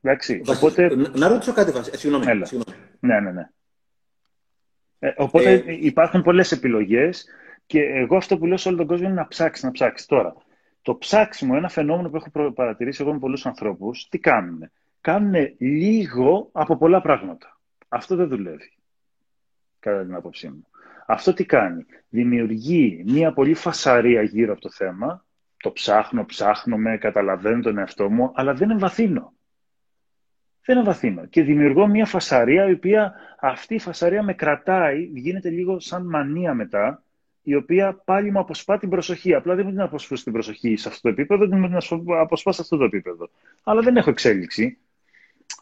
Εντάξει, 0.00 0.42
οπότε... 0.46 0.94
Να 1.14 1.28
ρωτήσω 1.28 1.52
κάτι, 1.52 1.70
Βάση. 1.70 1.90
Ε, 1.94 1.96
συγγνώμη, 1.96 2.24
συγγνώμη. 2.24 2.78
Ναι, 3.00 3.20
ναι, 3.20 3.30
ναι. 3.30 3.48
Ε, 4.98 5.12
οπότε 5.16 5.52
ε... 5.52 5.62
υπάρχουν 5.80 6.22
πολλές 6.22 6.52
επιλογές 6.52 7.28
και 7.70 7.80
εγώ 7.80 8.16
αυτό 8.16 8.38
που 8.38 8.46
λέω 8.46 8.56
σε 8.56 8.68
όλο 8.68 8.76
τον 8.76 8.86
κόσμο 8.86 9.06
είναι 9.06 9.14
να 9.14 9.26
ψάξεις, 9.26 9.64
να 9.64 9.70
ψάξεις. 9.70 10.06
Τώρα, 10.06 10.34
το 10.82 10.96
ψάξιμο, 10.96 11.54
ένα 11.56 11.68
φαινόμενο 11.68 12.10
που 12.10 12.16
έχω 12.16 12.52
παρατηρήσει 12.52 13.02
εγώ 13.02 13.12
με 13.12 13.18
πολλούς 13.18 13.46
ανθρώπους, 13.46 14.08
τι 14.08 14.18
κάνουν. 14.18 14.70
Κάνουν 15.00 15.34
λίγο 15.58 16.48
από 16.52 16.76
πολλά 16.76 17.00
πράγματα. 17.00 17.60
Αυτό 17.88 18.16
δεν 18.16 18.28
δουλεύει 18.28 18.72
κατά 19.78 20.02
την 20.02 20.14
άποψή 20.14 20.48
μου. 20.48 20.66
Αυτό 21.06 21.32
τι 21.32 21.44
κάνει; 21.44 21.86
Δημιουργεί 22.08 23.04
μια 23.06 23.32
πολύ 23.32 23.54
φασαρία 23.54 24.22
γύρω 24.22 24.52
από 24.52 24.60
το 24.60 24.70
θέμα. 24.70 25.24
Το 25.56 25.72
ψάχνω, 25.72 26.24
ψάχνω 26.24 26.76
με, 26.76 26.96
καταλαβαίνω 26.96 27.62
τον 27.62 27.78
εαυτό 27.78 28.10
μου, 28.10 28.32
αλλά 28.34 28.54
δεν 28.54 28.70
εμβαθύνω. 28.70 29.32
Δεν 30.64 30.76
εμβαθύνω. 30.76 31.26
Και 31.26 31.42
δημιουργώ 31.42 31.86
μια 31.86 32.06
φασαρία, 32.06 32.68
η 32.68 32.72
οποία 32.72 33.14
αυτή 33.40 33.74
η 33.74 33.78
φασαρία 33.78 34.22
με 34.22 34.34
κρατάει, 34.34 35.02
γίνεται 35.02 35.50
λίγο 35.50 35.80
σαν 35.80 36.06
μανία 36.06 36.54
μετά, 36.54 37.02
η 37.42 37.54
οποία 37.54 38.00
πάλι 38.04 38.30
μου 38.30 38.38
αποσπά 38.38 38.78
την 38.78 38.88
προσοχή. 38.88 39.34
Απλά 39.34 39.54
δεν 39.54 39.64
μου 39.64 39.70
την 39.70 39.80
αποσπά 39.80 40.16
την 40.16 40.32
προσοχή 40.32 40.76
σε 40.76 40.88
αυτό 40.88 41.00
το 41.02 41.08
επίπεδο, 41.08 41.46
δεν 41.46 41.58
μου 41.58 41.66
την 41.66 42.12
αποσπά 42.12 42.52
σε 42.52 42.60
αυτό 42.62 42.76
το 42.76 42.84
επίπεδο. 42.84 43.30
Αλλά 43.62 43.80
δεν 43.80 43.96
έχω 43.96 44.10
εξέλιξη. 44.10 44.78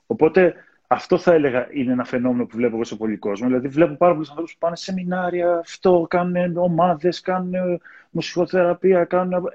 Οπότε 0.07 0.55
αυτό 0.87 1.19
θα 1.19 1.33
έλεγα 1.33 1.69
είναι 1.73 1.93
ένα 1.93 2.05
φαινόμενο 2.05 2.47
που 2.47 2.57
βλέπω 2.57 2.75
εγώ 2.75 2.85
σε 2.85 2.97
πολύ 2.97 3.17
κόσμο. 3.17 3.47
Δηλαδή, 3.47 3.69
βλέπω 3.69 3.95
πάρα 3.95 4.13
πολλούς 4.13 4.29
ανθρώπους 4.29 4.53
που 4.53 4.59
πάνε 4.59 4.77
σε 4.77 4.85
σεμινάρια, 4.85 5.59
αυτό, 5.59 6.07
κάνουν 6.11 6.57
ομάδες, 6.57 7.21
κάνουν 7.21 7.81
μουσικοθεραπεία, 8.11 9.05
κάνουν. 9.05 9.53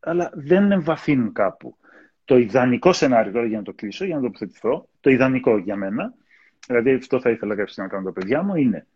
αλλά 0.00 0.30
δεν 0.34 0.72
εμβαθύνουν 0.72 1.32
κάπου. 1.32 1.76
Το 2.24 2.36
ιδανικό 2.36 2.92
σενάριο, 2.92 3.32
τώρα 3.32 3.46
για 3.46 3.58
να 3.58 3.64
το 3.64 3.72
κλείσω, 3.72 4.04
για 4.04 4.16
να 4.16 4.22
τοποθετηθώ, 4.22 4.88
το 5.00 5.10
ιδανικό 5.10 5.58
για 5.58 5.76
μένα, 5.76 6.14
δηλαδή 6.66 6.92
αυτό 6.92 7.20
θα 7.20 7.30
ήθελα 7.30 7.54
κάποια 7.54 7.72
στιγμή 7.72 7.90
να 7.90 7.96
κάνω 7.96 8.12
τα 8.12 8.20
παιδιά 8.20 8.42
μου, 8.42 8.54
είναι 8.54 8.86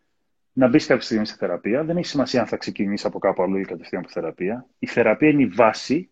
να 0.57 0.69
μπει 0.69 0.79
κάποια 0.79 1.05
στιγμή 1.05 1.27
σε 1.27 1.35
θεραπεία. 1.39 1.85
Δεν 1.85 1.97
έχει 1.97 2.07
σημασία 2.07 2.41
αν 2.41 2.47
θα 2.47 2.57
ξεκινήσει 2.57 3.07
από 3.07 3.19
κάπου 3.19 3.43
αλλού 3.43 3.57
ή 3.57 3.65
κατευθείαν 3.65 4.03
από 4.03 4.13
θεραπεία. 4.13 4.67
Η 4.79 4.87
θεραπεία 4.87 5.29
είναι 5.29 5.43
η 5.43 5.47
βάση. 5.47 6.11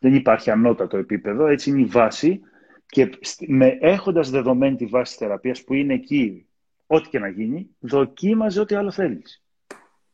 Δεν 0.00 0.14
υπάρχει 0.14 0.50
ανώτατο 0.50 0.96
επίπεδο. 0.96 1.46
Έτσι 1.46 1.70
είναι 1.70 1.80
η 1.80 1.84
βάση 1.84 2.40
και 2.86 3.10
με, 3.46 3.78
έχοντας 3.80 4.30
δεδομένη 4.30 4.76
τη 4.76 4.86
βάση 4.86 5.16
της 5.16 5.26
θεραπείας 5.26 5.64
που 5.64 5.74
είναι 5.74 5.94
εκεί, 5.94 6.46
ό,τι 6.86 7.08
και 7.08 7.18
να 7.18 7.28
γίνει, 7.28 7.70
δοκίμαζε 7.78 8.60
ό,τι 8.60 8.74
άλλο 8.74 8.90
θέλεις. 8.90 9.44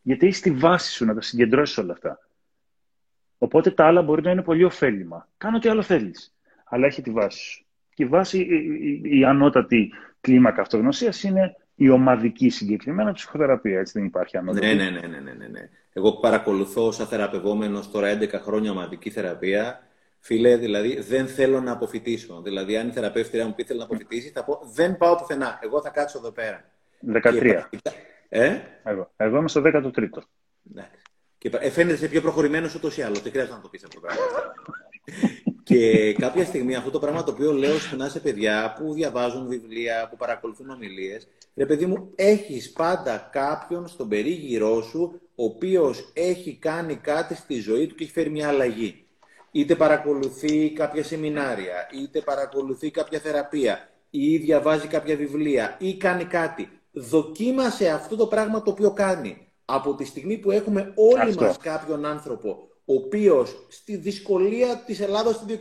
Γιατί 0.02 0.26
έχει 0.26 0.42
τη 0.42 0.50
βάση 0.50 0.92
σου 0.92 1.04
να 1.04 1.14
τα 1.14 1.20
συγκεντρώσεις 1.20 1.78
όλα 1.78 1.92
αυτά. 1.92 2.18
Οπότε 3.38 3.70
τα 3.70 3.86
άλλα 3.86 4.02
μπορεί 4.02 4.22
να 4.22 4.30
είναι 4.30 4.42
πολύ 4.42 4.64
ωφέλιμα. 4.64 5.28
Κάνε 5.36 5.56
ό,τι 5.56 5.68
άλλο 5.68 5.82
θέλεις. 5.82 6.34
Αλλά 6.64 6.86
έχει 6.86 7.02
τη 7.02 7.10
βάση 7.10 7.38
σου. 7.38 7.64
Και 7.94 8.02
η 8.02 8.06
βάση, 8.06 8.38
η, 8.38 9.18
η, 9.18 9.24
ανώτατη 9.24 9.92
κλίμακα 10.20 10.60
αυτογνωσίας 10.60 11.22
είναι 11.22 11.56
η 11.82 11.90
ομαδική 11.90 12.48
συγκεκριμένα 12.48 13.12
ψυχοθεραπεία. 13.12 13.78
Έτσι 13.78 13.92
δεν 13.98 14.04
υπάρχει 14.04 14.36
ανώτατη. 14.36 14.66
Ναι, 14.66 14.72
ναι, 14.72 14.90
ναι, 14.90 15.06
ναι, 15.06 15.32
ναι, 15.32 15.46
ναι. 15.46 15.68
Εγώ 15.92 16.12
παρακολουθώ 16.12 16.92
σαν 16.92 17.06
θεραπευόμενος 17.06 17.90
τώρα 17.90 18.18
11 18.18 18.32
χρόνια 18.32 18.70
ομαδική 18.70 19.10
θεραπεία 19.10 19.80
Φίλε, 20.20 20.56
δηλαδή 20.56 21.00
δεν 21.00 21.26
θέλω 21.26 21.60
να 21.60 21.72
αποφυτίσω. 21.72 22.42
Δηλαδή, 22.42 22.76
αν 22.76 22.88
η 22.88 22.92
θεραπεύτρια 22.92 23.46
μου 23.46 23.54
πει 23.54 23.64
θέλει 23.64 23.78
να 23.78 23.84
αποφυτίσεις, 23.84 24.32
θα 24.32 24.44
πω 24.44 24.60
δεν 24.74 24.96
πάω 24.96 25.16
πουθενά. 25.16 25.58
Εγώ 25.62 25.80
θα 25.80 25.90
κάτσω 25.90 26.18
εδώ 26.18 26.30
πέρα. 26.30 26.64
13. 27.12 27.62
Ε; 28.28 28.58
Εγώ. 28.84 29.10
Εγώ 29.16 29.36
είμαι 29.36 29.48
στο 29.48 29.62
13ο. 29.64 30.22
Ναι. 30.62 30.90
Και 31.38 31.50
ε, 31.60 31.70
φαίνεται 31.70 32.06
πιο 32.06 32.20
προχωρημένος 32.20 32.74
ούτως 32.74 32.96
ή 32.96 33.02
άλλως. 33.02 33.22
Δεν 33.22 33.32
χρειάζεται 33.32 33.56
να 33.56 33.62
το 33.62 33.68
πεις 33.68 33.84
αυτό 33.84 34.00
το 34.00 34.06
πράγμα. 34.06 34.24
και 35.70 36.12
κάποια 36.12 36.44
στιγμή 36.44 36.74
αυτό 36.74 36.90
το 36.90 36.98
πράγμα 36.98 37.22
το 37.22 37.30
οποίο 37.30 37.52
λέω 37.52 37.78
συχνά 37.78 38.08
σε 38.08 38.20
παιδιά 38.20 38.76
που 38.78 38.92
διαβάζουν 38.92 39.48
βιβλία, 39.48 40.08
που 40.10 40.16
παρακολουθούν 40.16 40.70
ομιλίες, 40.70 41.28
ρε 41.56 41.66
παιδί 41.66 41.86
μου, 41.86 42.10
έχεις 42.14 42.72
πάντα 42.72 43.28
κάποιον 43.32 43.88
στον 43.88 44.08
περίγυρό 44.08 44.82
σου, 44.82 45.20
ο 45.34 45.44
οποίος 45.44 46.10
έχει 46.12 46.54
κάνει 46.54 46.94
κάτι 46.94 47.34
στη 47.34 47.60
ζωή 47.60 47.86
του 47.86 47.94
και 47.94 48.04
έχει 48.04 48.12
φέρει 48.12 48.30
μια 48.30 48.48
αλλαγή 48.48 49.04
είτε 49.50 49.74
παρακολουθεί 49.74 50.70
κάποια 50.70 51.04
σεμινάρια, 51.04 51.88
είτε 52.02 52.20
παρακολουθεί 52.20 52.90
κάποια 52.90 53.18
θεραπεία, 53.18 53.88
ή 54.10 54.36
διαβάζει 54.36 54.86
κάποια 54.86 55.16
βιβλία, 55.16 55.76
ή 55.78 55.96
κάνει 55.96 56.24
κάτι. 56.24 56.68
Δοκίμασε 56.92 57.88
αυτό 57.88 58.16
το 58.16 58.26
πράγμα 58.26 58.62
το 58.62 58.70
οποίο 58.70 58.90
κάνει. 58.90 59.44
Από 59.64 59.94
τη 59.94 60.04
στιγμή 60.04 60.36
που 60.36 60.50
έχουμε 60.50 60.92
όλοι 60.94 61.30
αυτό. 61.30 61.44
μας 61.44 61.56
κάποιον 61.56 62.04
άνθρωπο, 62.04 62.68
ο 62.90 62.94
οποίος 62.94 63.66
στη 63.68 63.96
δυσκολία 63.96 64.82
της 64.86 65.00
Ελλάδας 65.00 65.38
του 65.38 65.46
2020, 65.46 65.56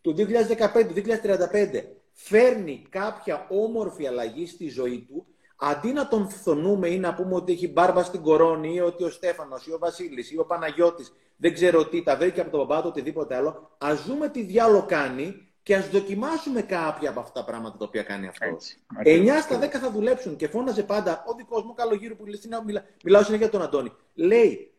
του 0.00 0.14
2015-2035, 0.16 1.82
φέρνει 2.12 2.86
κάποια 2.88 3.46
όμορφη 3.50 4.06
αλλαγή 4.06 4.46
στη 4.46 4.68
ζωή 4.68 5.06
του, 5.08 5.26
αντί 5.56 5.92
να 5.92 6.08
τον 6.08 6.28
φθονούμε 6.28 6.88
ή 6.88 6.98
να 6.98 7.14
πούμε 7.14 7.34
ότι 7.34 7.52
έχει 7.52 7.68
μπάρμπα 7.68 8.02
στην 8.02 8.22
κορώνη 8.22 8.74
ή 8.74 8.80
ότι 8.80 9.04
ο 9.04 9.10
Στέφανος 9.10 9.66
ή 9.66 9.72
ο 9.72 9.78
Βασίλης 9.78 10.30
ή 10.30 10.38
ο 10.38 10.44
Παναγιώτης 10.44 11.12
δεν 11.36 11.54
ξέρω 11.54 11.88
τι, 11.88 12.02
τα 12.02 12.16
βρήκε 12.16 12.40
από 12.40 12.50
τον 12.50 12.66
μπαμπά 12.66 12.82
του, 12.82 12.88
οτιδήποτε 12.88 13.34
άλλο. 13.34 13.70
Α 13.78 13.94
δούμε 14.06 14.28
τι 14.28 14.42
διάλογο 14.42 14.84
κάνει 14.88 15.48
και 15.62 15.74
ας 15.74 15.88
δοκιμάσουμε 15.88 16.62
κάποια 16.62 17.10
από 17.10 17.20
αυτά 17.20 17.40
τα 17.40 17.44
πράγματα 17.46 17.76
τα 17.76 17.84
οποία 17.84 18.02
κάνει 18.02 18.26
αυτός. 18.26 18.76
9 19.04 19.28
στα 19.42 19.60
10 19.60 19.68
θα 19.68 19.90
δουλέψουν 19.90 20.36
και 20.36 20.48
φώναζε 20.48 20.82
πάντα 20.82 21.24
ο 21.26 21.34
δικός 21.34 21.64
μου 21.64 21.74
καλογύρου 21.74 22.16
που 22.16 22.26
λέει, 22.26 22.40
μιλά, 22.66 22.84
μιλάω 23.04 23.22
συνέχεια 23.22 23.46
για 23.46 23.58
τον 23.58 23.62
Αντώνη. 23.62 23.92
Λέει, 24.14 24.69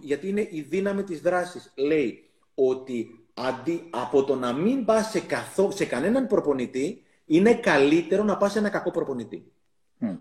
γιατί 0.00 0.28
είναι 0.28 0.48
η 0.50 0.60
δύναμη 0.60 1.02
της 1.02 1.20
δράσης, 1.20 1.72
λέει 1.74 2.30
ότι 2.54 3.24
αντί 3.34 3.86
από 3.90 4.24
το 4.24 4.34
να 4.34 4.52
μην 4.52 4.84
πας 4.84 5.10
σε, 5.10 5.22
σε 5.68 5.84
κανέναν 5.84 6.26
προπονητή, 6.26 7.02
είναι 7.26 7.54
καλύτερο 7.54 8.22
να 8.22 8.36
πας 8.36 8.52
σε 8.52 8.58
ένα 8.58 8.68
κακό 8.68 8.90
προπονητή. 8.90 9.52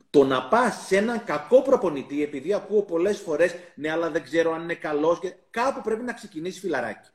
Το 0.09 0.23
να 0.23 0.47
πας 0.47 0.85
σε 0.85 0.97
έναν 0.97 1.23
κακό 1.23 1.61
προπονητή, 1.61 2.23
επειδή 2.23 2.53
ακούω 2.53 2.81
πολλές 2.81 3.19
φορές, 3.19 3.55
ναι, 3.75 3.91
αλλά 3.91 4.09
δεν 4.09 4.23
ξέρω 4.23 4.53
αν 4.53 4.61
είναι 4.61 4.73
καλός, 4.73 5.19
και 5.19 5.33
κάπου 5.49 5.81
πρέπει 5.81 6.03
να 6.03 6.13
ξεκινήσεις 6.13 6.59
φιλαράκι. 6.59 7.09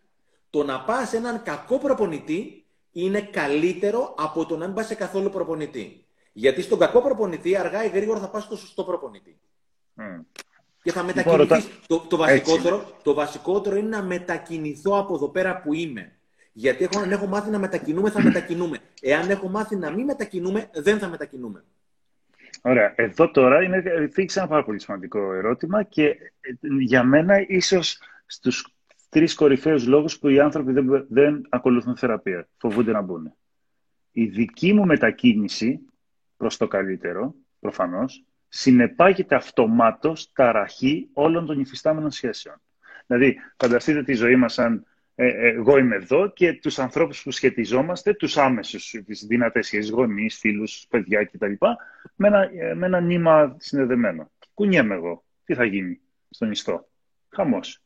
Το 0.51 0.65
να 0.65 0.85
πας 0.85 1.09
σε 1.09 1.17
έναν 1.17 1.43
κακό 1.43 1.79
προπονητή 1.79 2.65
είναι 2.93 3.21
καλύτερο 3.21 4.15
από 4.19 4.47
το 4.47 4.57
να 4.57 4.67
μην 4.67 4.75
πας 4.75 4.87
σε 4.87 4.95
καθόλου 4.95 5.31
προπονητή. 5.31 6.05
Γιατί 6.33 6.63
στον 6.63 6.79
κακό 6.79 7.03
προπονητή 7.03 7.57
αργά 7.57 7.85
ή 7.85 7.89
γρήγορα 7.89 8.21
θα 8.21 8.29
πας 8.29 8.45
στο 8.45 8.57
σωστό 8.57 8.85
προπονητή. 8.85 9.39
Και 10.89 10.95
θα 10.95 11.03
μετακινηθείς. 11.03 11.69
Το, 11.87 11.99
το, 11.99 12.17
βασικότερο, 12.17 12.85
το 13.03 13.15
βασικότερο 13.15 13.77
είναι 13.77 13.89
να 13.89 14.03
μετακινηθώ 14.03 14.99
από 14.99 15.15
εδώ 15.15 15.29
πέρα 15.29 15.61
που 15.61 15.75
είμαι. 15.75 16.13
Γιατί 16.53 16.85
έχω, 16.85 17.03
αν 17.03 17.11
έχω 17.11 17.27
μάθει 17.27 17.51
να 17.51 17.59
μετακινούμε, 17.59 18.11
θα 18.11 18.23
μετακινούμε. 18.23 18.79
Εάν 19.01 19.31
έχω 19.31 19.49
μάθει 19.49 19.77
να 19.77 19.91
μην 19.91 20.05
μετακινούμε, 20.05 20.71
δεν 20.73 20.99
θα 20.99 21.09
μετακινούμε. 21.09 21.65
Ωραία. 22.63 22.93
Εδώ 22.97 23.31
τώρα 23.31 23.63
είναι, 23.63 24.09
θίξει 24.13 24.39
ένα 24.39 24.49
πάρα 24.49 24.65
πολύ 24.65 24.81
σημαντικό 24.81 25.33
ερώτημα 25.33 25.83
και 25.83 26.05
ε, 26.05 26.17
για 26.81 27.05
μένα 27.05 27.45
ίσως 27.49 28.01
στους 28.27 28.75
τρεις 29.09 29.35
κορυφαίους 29.35 29.87
λόγους 29.87 30.19
που 30.19 30.29
οι 30.29 30.41
άνθρωποι 30.41 30.73
δεν, 30.73 31.07
δεν 31.09 31.47
ακολουθούν 31.49 31.97
θεραπεία. 31.97 32.49
Φοβούνται 32.57 32.93
να 32.93 33.01
μπουν. 33.01 33.33
Η 34.13 34.25
δική 34.25 34.73
μου 34.73 34.87
μετακίνηση 34.87 35.81
προς 36.37 36.57
το 36.57 36.69
καλύτερο, 36.69 37.35
προφανώς, 37.61 38.25
συνεπάγεται 38.49 39.35
αυτομάτως 39.35 40.33
ταραχή 40.33 41.09
όλων 41.13 41.47
των 41.47 41.61
υφιστάμενων 41.61 42.11
σχέσεων. 42.11 42.61
Δηλαδή, 43.07 43.37
φανταστείτε 43.57 44.03
τη 44.03 44.15
ζωή 44.15 44.37
μας 44.37 44.53
σαν 44.53 44.87
ε, 45.21 45.27
ε, 45.27 45.49
εγώ 45.49 45.79
είμαι 45.79 45.97
εδώ 45.97 46.31
και 46.33 46.53
τους 46.53 46.79
ανθρώπους 46.79 47.23
που 47.23 47.31
σχετιζόμαστε, 47.31 48.15
τους 48.15 48.37
άμεσους, 48.37 48.95
τις 49.07 49.25
δυνατές 49.27 49.67
σχέσεις, 49.67 49.91
γονείς, 49.91 50.39
φίλους, 50.39 50.87
παιδιά 50.89 51.25
κτλ. 51.25 51.53
Με 52.15 52.29
ένα, 52.29 52.43
ε, 52.43 52.75
με 52.75 52.87
ένα 52.87 53.01
νήμα 53.01 53.57
συνδεδεμένο. 53.59 54.31
Κουνιέμαι 54.55 54.95
εγώ. 54.95 55.25
Τι 55.45 55.55
θα 55.55 55.65
γίνει 55.65 56.01
στον 56.31 56.51
ιστό; 56.51 56.89
Χαμός. 57.29 57.83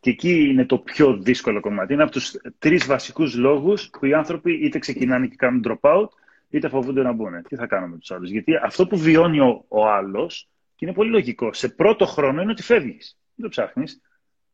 Και 0.00 0.10
εκεί 0.10 0.48
είναι 0.48 0.64
το 0.64 0.78
πιο 0.78 1.16
δύσκολο 1.16 1.60
κομμάτι. 1.60 1.92
Είναι 1.92 2.02
από 2.02 2.12
τους 2.12 2.34
τρεις 2.58 2.86
βασικούς 2.86 3.34
λόγους 3.34 3.90
που 3.90 4.06
οι 4.06 4.14
άνθρωποι 4.14 4.52
είτε 4.52 4.78
ξεκινάνε 4.78 5.26
και 5.26 5.36
κάνουν 5.36 5.64
drop 5.66 5.90
out, 5.90 6.08
είτε 6.52 6.68
φοβούνται 6.68 7.02
να 7.02 7.12
μπουν. 7.12 7.42
Τι 7.42 7.56
θα 7.56 7.66
κάνουμε 7.66 7.92
με 7.92 7.98
τους 7.98 8.10
άλλους. 8.10 8.30
Γιατί 8.30 8.56
αυτό 8.56 8.86
που 8.86 8.98
βιώνει 8.98 9.40
ο, 9.40 9.64
ο 9.68 9.86
άλλος, 9.88 10.48
και 10.74 10.84
είναι 10.84 10.94
πολύ 10.94 11.10
λογικό, 11.10 11.52
σε 11.52 11.68
πρώτο 11.68 12.06
χρόνο 12.06 12.42
είναι 12.42 12.50
ότι 12.50 12.62
φεύγεις. 12.62 13.18
Δεν 13.34 13.44
το 13.44 13.48
ψάχνεις. 13.48 14.00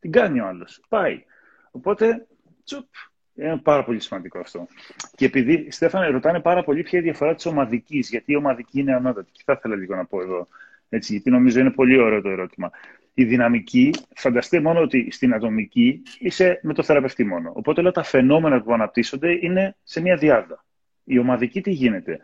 Την 0.00 0.12
κάνει 0.12 0.40
ο 0.40 0.46
άλλος. 0.46 0.80
Πάει. 0.88 1.24
Οπότε, 1.70 2.26
τσουπ, 2.64 2.86
είναι 3.34 3.56
πάρα 3.56 3.84
πολύ 3.84 4.00
σημαντικό 4.00 4.38
αυτό. 4.38 4.66
Και 5.14 5.24
επειδή, 5.24 5.70
Στέφανε, 5.70 6.06
ρωτάνε 6.06 6.40
πάρα 6.40 6.64
πολύ 6.64 6.82
ποια 6.82 6.98
είναι 6.98 7.08
η 7.08 7.10
διαφορά 7.10 7.34
της 7.34 7.46
ομαδικής, 7.46 8.08
γιατί 8.08 8.32
η 8.32 8.36
ομαδική 8.36 8.80
είναι 8.80 8.94
ανώτατη. 8.94 9.30
Και 9.32 9.42
θα 9.44 9.52
ήθελα 9.52 9.76
λίγο 9.76 9.94
να 9.96 10.04
πω 10.04 10.20
εδώ, 10.20 10.46
έτσι, 10.88 11.12
γιατί 11.12 11.30
νομίζω 11.30 11.60
είναι 11.60 11.70
πολύ 11.70 11.98
ωραίο 11.98 12.22
το 12.22 12.28
ερώτημα. 12.28 12.70
Η 13.14 13.24
δυναμική, 13.24 13.94
φανταστείτε 14.14 14.62
μόνο 14.62 14.80
ότι 14.80 15.10
στην 15.10 15.34
ατομική 15.34 16.02
είσαι 16.18 16.60
με 16.62 16.74
το 16.74 16.82
θεραπευτή 16.82 17.24
μόνο. 17.24 17.52
Οπότε 17.54 17.80
όλα 17.80 17.90
τα 17.90 18.02
φαινόμενα 18.02 18.62
που 18.62 18.72
αναπτύσσονται 18.72 19.38
είναι 19.40 19.76
σε 19.82 20.00
μια 20.00 20.16
διάδα. 20.16 20.64
Η 21.08 21.18
ομαδική 21.18 21.60
τι 21.60 21.70
γίνεται; 21.70 22.20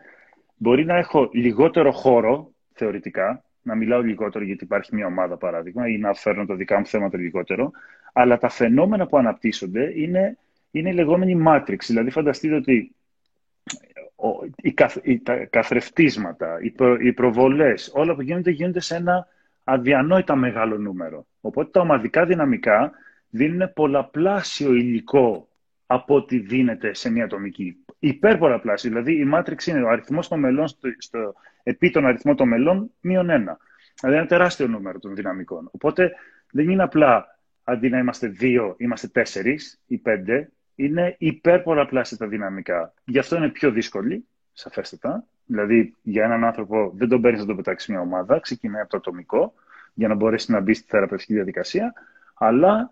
Μπορεί 0.57 0.85
να 0.85 0.97
έχω 0.97 1.29
λιγότερο 1.33 1.91
χώρο, 1.91 2.51
θεωρητικά, 2.73 3.43
να 3.61 3.75
μιλάω 3.75 4.01
λιγότερο 4.01 4.45
γιατί 4.45 4.63
υπάρχει 4.63 4.95
μια 4.95 5.05
ομάδα 5.05 5.37
παράδειγμα 5.37 5.87
ή 5.87 5.97
να 5.97 6.13
φέρνω 6.13 6.45
τα 6.45 6.55
δικά 6.55 6.79
μου 6.79 6.85
θέματα 6.85 7.17
λιγότερο, 7.17 7.71
αλλά 8.13 8.37
τα 8.37 8.49
φαινόμενα 8.49 9.07
που 9.07 9.17
αναπτύσσονται 9.17 9.91
είναι, 9.95 10.37
είναι 10.71 10.89
η 10.89 10.93
λεγόμενη 10.93 11.43
matrix. 11.47 11.77
Δηλαδή 11.87 12.09
φανταστείτε 12.09 12.55
ότι 12.55 12.95
οι, 14.61 14.71
καθ, 14.71 14.97
οι, 15.01 15.19
τα 15.19 15.35
καθρεφτίσματα, 15.35 16.57
οι, 16.61 16.69
προ, 16.69 16.95
οι 16.99 17.13
προβολές, 17.13 17.91
όλα 17.93 18.15
που 18.15 18.21
γίνονται 18.21 18.51
γίνονται 18.51 18.79
σε 18.79 18.95
ένα 18.95 19.27
αδιανόητα 19.63 20.35
μεγάλο 20.35 20.77
νούμερο. 20.77 21.25
Οπότε 21.41 21.69
τα 21.71 21.81
ομαδικά 21.81 22.25
δυναμικά 22.25 22.91
δίνουν 23.29 23.73
πολλαπλάσιο 23.73 24.73
υλικό 24.73 25.47
από 25.85 26.15
ό,τι 26.15 26.37
δίνεται 26.37 26.93
σε 26.93 27.09
μια 27.09 27.23
ατομική 27.23 27.85
υπερπολαπλάσιο. 27.99 28.89
Δηλαδή 28.89 29.17
η 29.19 29.25
μάτριξη 29.25 29.71
είναι 29.71 29.83
ο 29.83 29.89
αριθμός 29.89 30.27
των 30.27 30.39
μελών 30.39 30.67
στο, 30.67 30.89
στο, 30.97 31.33
επί 31.63 31.89
των 31.89 32.05
αριθμών 32.05 32.35
των 32.35 32.47
μελών 32.47 32.91
μείον 33.01 33.29
ένα. 33.29 33.57
Δηλαδή 33.99 34.17
ένα 34.19 34.27
τεράστιο 34.27 34.67
νούμερο 34.67 34.99
των 34.99 35.15
δυναμικών. 35.15 35.69
Οπότε 35.71 36.11
δεν 36.51 36.69
είναι 36.69 36.83
απλά 36.83 37.39
αντί 37.63 37.89
να 37.89 37.97
είμαστε 37.97 38.27
δύο, 38.27 38.75
είμαστε 38.77 39.07
τέσσερις 39.07 39.81
ή 39.87 39.97
πέντε. 39.97 40.49
Είναι 40.75 41.15
υπερπολαπλάσια 41.17 42.17
τα 42.17 42.27
δυναμικά. 42.27 42.93
Γι' 43.05 43.19
αυτό 43.19 43.35
είναι 43.35 43.49
πιο 43.49 43.71
δύσκολη, 43.71 44.25
σαφέστατα. 44.53 45.25
Δηλαδή 45.45 45.95
για 46.01 46.23
έναν 46.23 46.43
άνθρωπο 46.43 46.91
δεν 46.95 47.07
τον 47.09 47.21
παίρνεις 47.21 47.39
να 47.41 47.47
τον 47.47 47.55
πετάξεις 47.55 47.89
μια 47.89 47.99
ομάδα, 47.99 48.39
ξεκινάει 48.39 48.81
από 48.81 48.89
το 48.89 48.97
ατομικό 48.97 49.53
για 49.93 50.07
να 50.07 50.15
μπορέσει 50.15 50.51
να 50.51 50.59
μπει 50.59 50.73
στη 50.73 50.85
θεραπευτική 50.87 51.33
διαδικασία. 51.33 51.93
Αλλά 52.33 52.89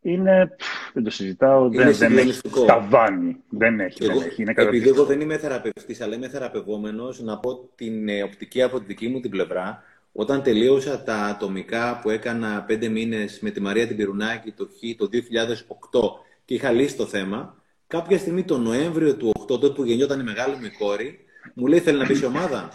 είναι, 0.00 0.56
δεν 0.92 1.04
το 1.04 1.10
συζητάω, 1.10 1.66
είναι 1.66 1.90
δεν, 1.90 2.14
δεν 2.14 2.18
έχει 2.18 2.40
ταβάνι. 2.66 3.36
Δεν 3.48 3.80
έχει, 3.80 4.04
εγώ, 4.04 4.18
δεν 4.18 4.28
έχει. 4.28 4.42
Είναι 4.42 4.52
επειδή 4.56 4.88
εγώ 4.88 5.04
δεν 5.04 5.20
είμαι 5.20 5.38
θεραπευτής, 5.38 6.00
αλλά 6.00 6.14
είμαι 6.14 6.28
θεραπευόμενος, 6.28 7.20
να 7.20 7.38
πω 7.38 7.70
την 7.74 8.08
ε, 8.08 8.22
οπτική 8.22 8.62
από 8.62 8.78
τη 8.78 8.84
δική 8.84 9.08
μου 9.08 9.20
την 9.20 9.30
πλευρά. 9.30 9.82
Όταν 10.12 10.42
τελείωσα 10.42 11.02
τα 11.02 11.14
ατομικά 11.14 12.00
που 12.02 12.10
έκανα 12.10 12.64
πέντε 12.66 12.88
μήνες 12.88 13.40
με 13.40 13.50
τη 13.50 13.60
Μαρία 13.60 13.86
την 13.86 13.96
Πυρουνάκη 13.96 14.52
το, 14.52 14.68
το 14.96 15.08
2008 15.12 16.00
και 16.44 16.54
είχα 16.54 16.70
λύσει 16.70 16.96
το 16.96 17.06
θέμα, 17.06 17.62
κάποια 17.86 18.18
στιγμή 18.18 18.42
το 18.42 18.58
Νοέμβριο 18.58 19.16
του 19.16 19.32
8, 19.40 19.46
τότε 19.46 19.68
που 19.68 19.84
γεννιόταν 19.84 20.20
η 20.20 20.22
μεγάλη 20.22 20.54
μου 20.54 20.68
κόρη, 20.78 21.18
μου 21.54 21.66
λέει 21.66 21.78
θέλει 21.78 21.98
να 21.98 22.06
μπει 22.06 22.14
σε 22.14 22.26
ομάδα. 22.26 22.68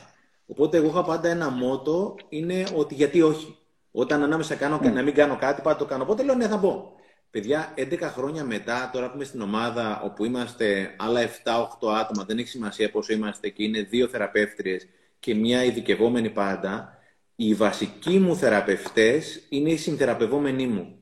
Οπότε 0.45 0.77
εγώ 0.77 0.87
είχα 0.87 1.03
πάντα 1.03 1.29
ένα 1.29 1.49
μότο, 1.49 2.15
είναι 2.29 2.63
ότι 2.75 2.93
γιατί 2.95 3.21
όχι. 3.21 3.57
Όταν 3.91 4.23
ανάμεσα 4.23 4.55
κάνω, 4.55 4.79
mm. 4.83 4.91
να 4.91 5.01
μην 5.01 5.13
κάνω 5.13 5.35
κάτι, 5.35 5.61
πάντα 5.61 5.77
το 5.77 5.85
κάνω. 5.85 6.03
Οπότε 6.03 6.23
λέω 6.23 6.35
ναι 6.35 6.47
θα 6.47 6.57
μπω. 6.57 6.92
Παιδιά, 7.33 7.73
11 7.77 7.99
χρόνια 8.01 8.43
μετά, 8.43 8.89
τώρα 8.93 9.09
που 9.09 9.15
είμαι 9.15 9.23
στην 9.23 9.41
ομάδα 9.41 10.01
όπου 10.01 10.25
είμαστε 10.25 10.95
άλλα 10.97 11.21
7-8 11.21 11.27
άτομα, 11.93 12.23
δεν 12.25 12.37
έχει 12.37 12.47
σημασία 12.47 12.91
πόσο 12.91 13.13
είμαστε 13.13 13.49
και 13.49 13.63
είναι 13.63 13.81
δύο 13.81 14.07
θεραπεύτριες 14.07 14.87
και 15.19 15.35
μια 15.35 15.63
ειδικευόμενη 15.63 16.29
πάντα, 16.29 16.97
οι 17.35 17.53
βασικοί 17.53 18.19
μου 18.19 18.35
θεραπευτές 18.35 19.45
είναι 19.49 19.69
οι 19.69 19.77
συνθεραπευόμενοι 19.77 20.67
μου. 20.67 20.99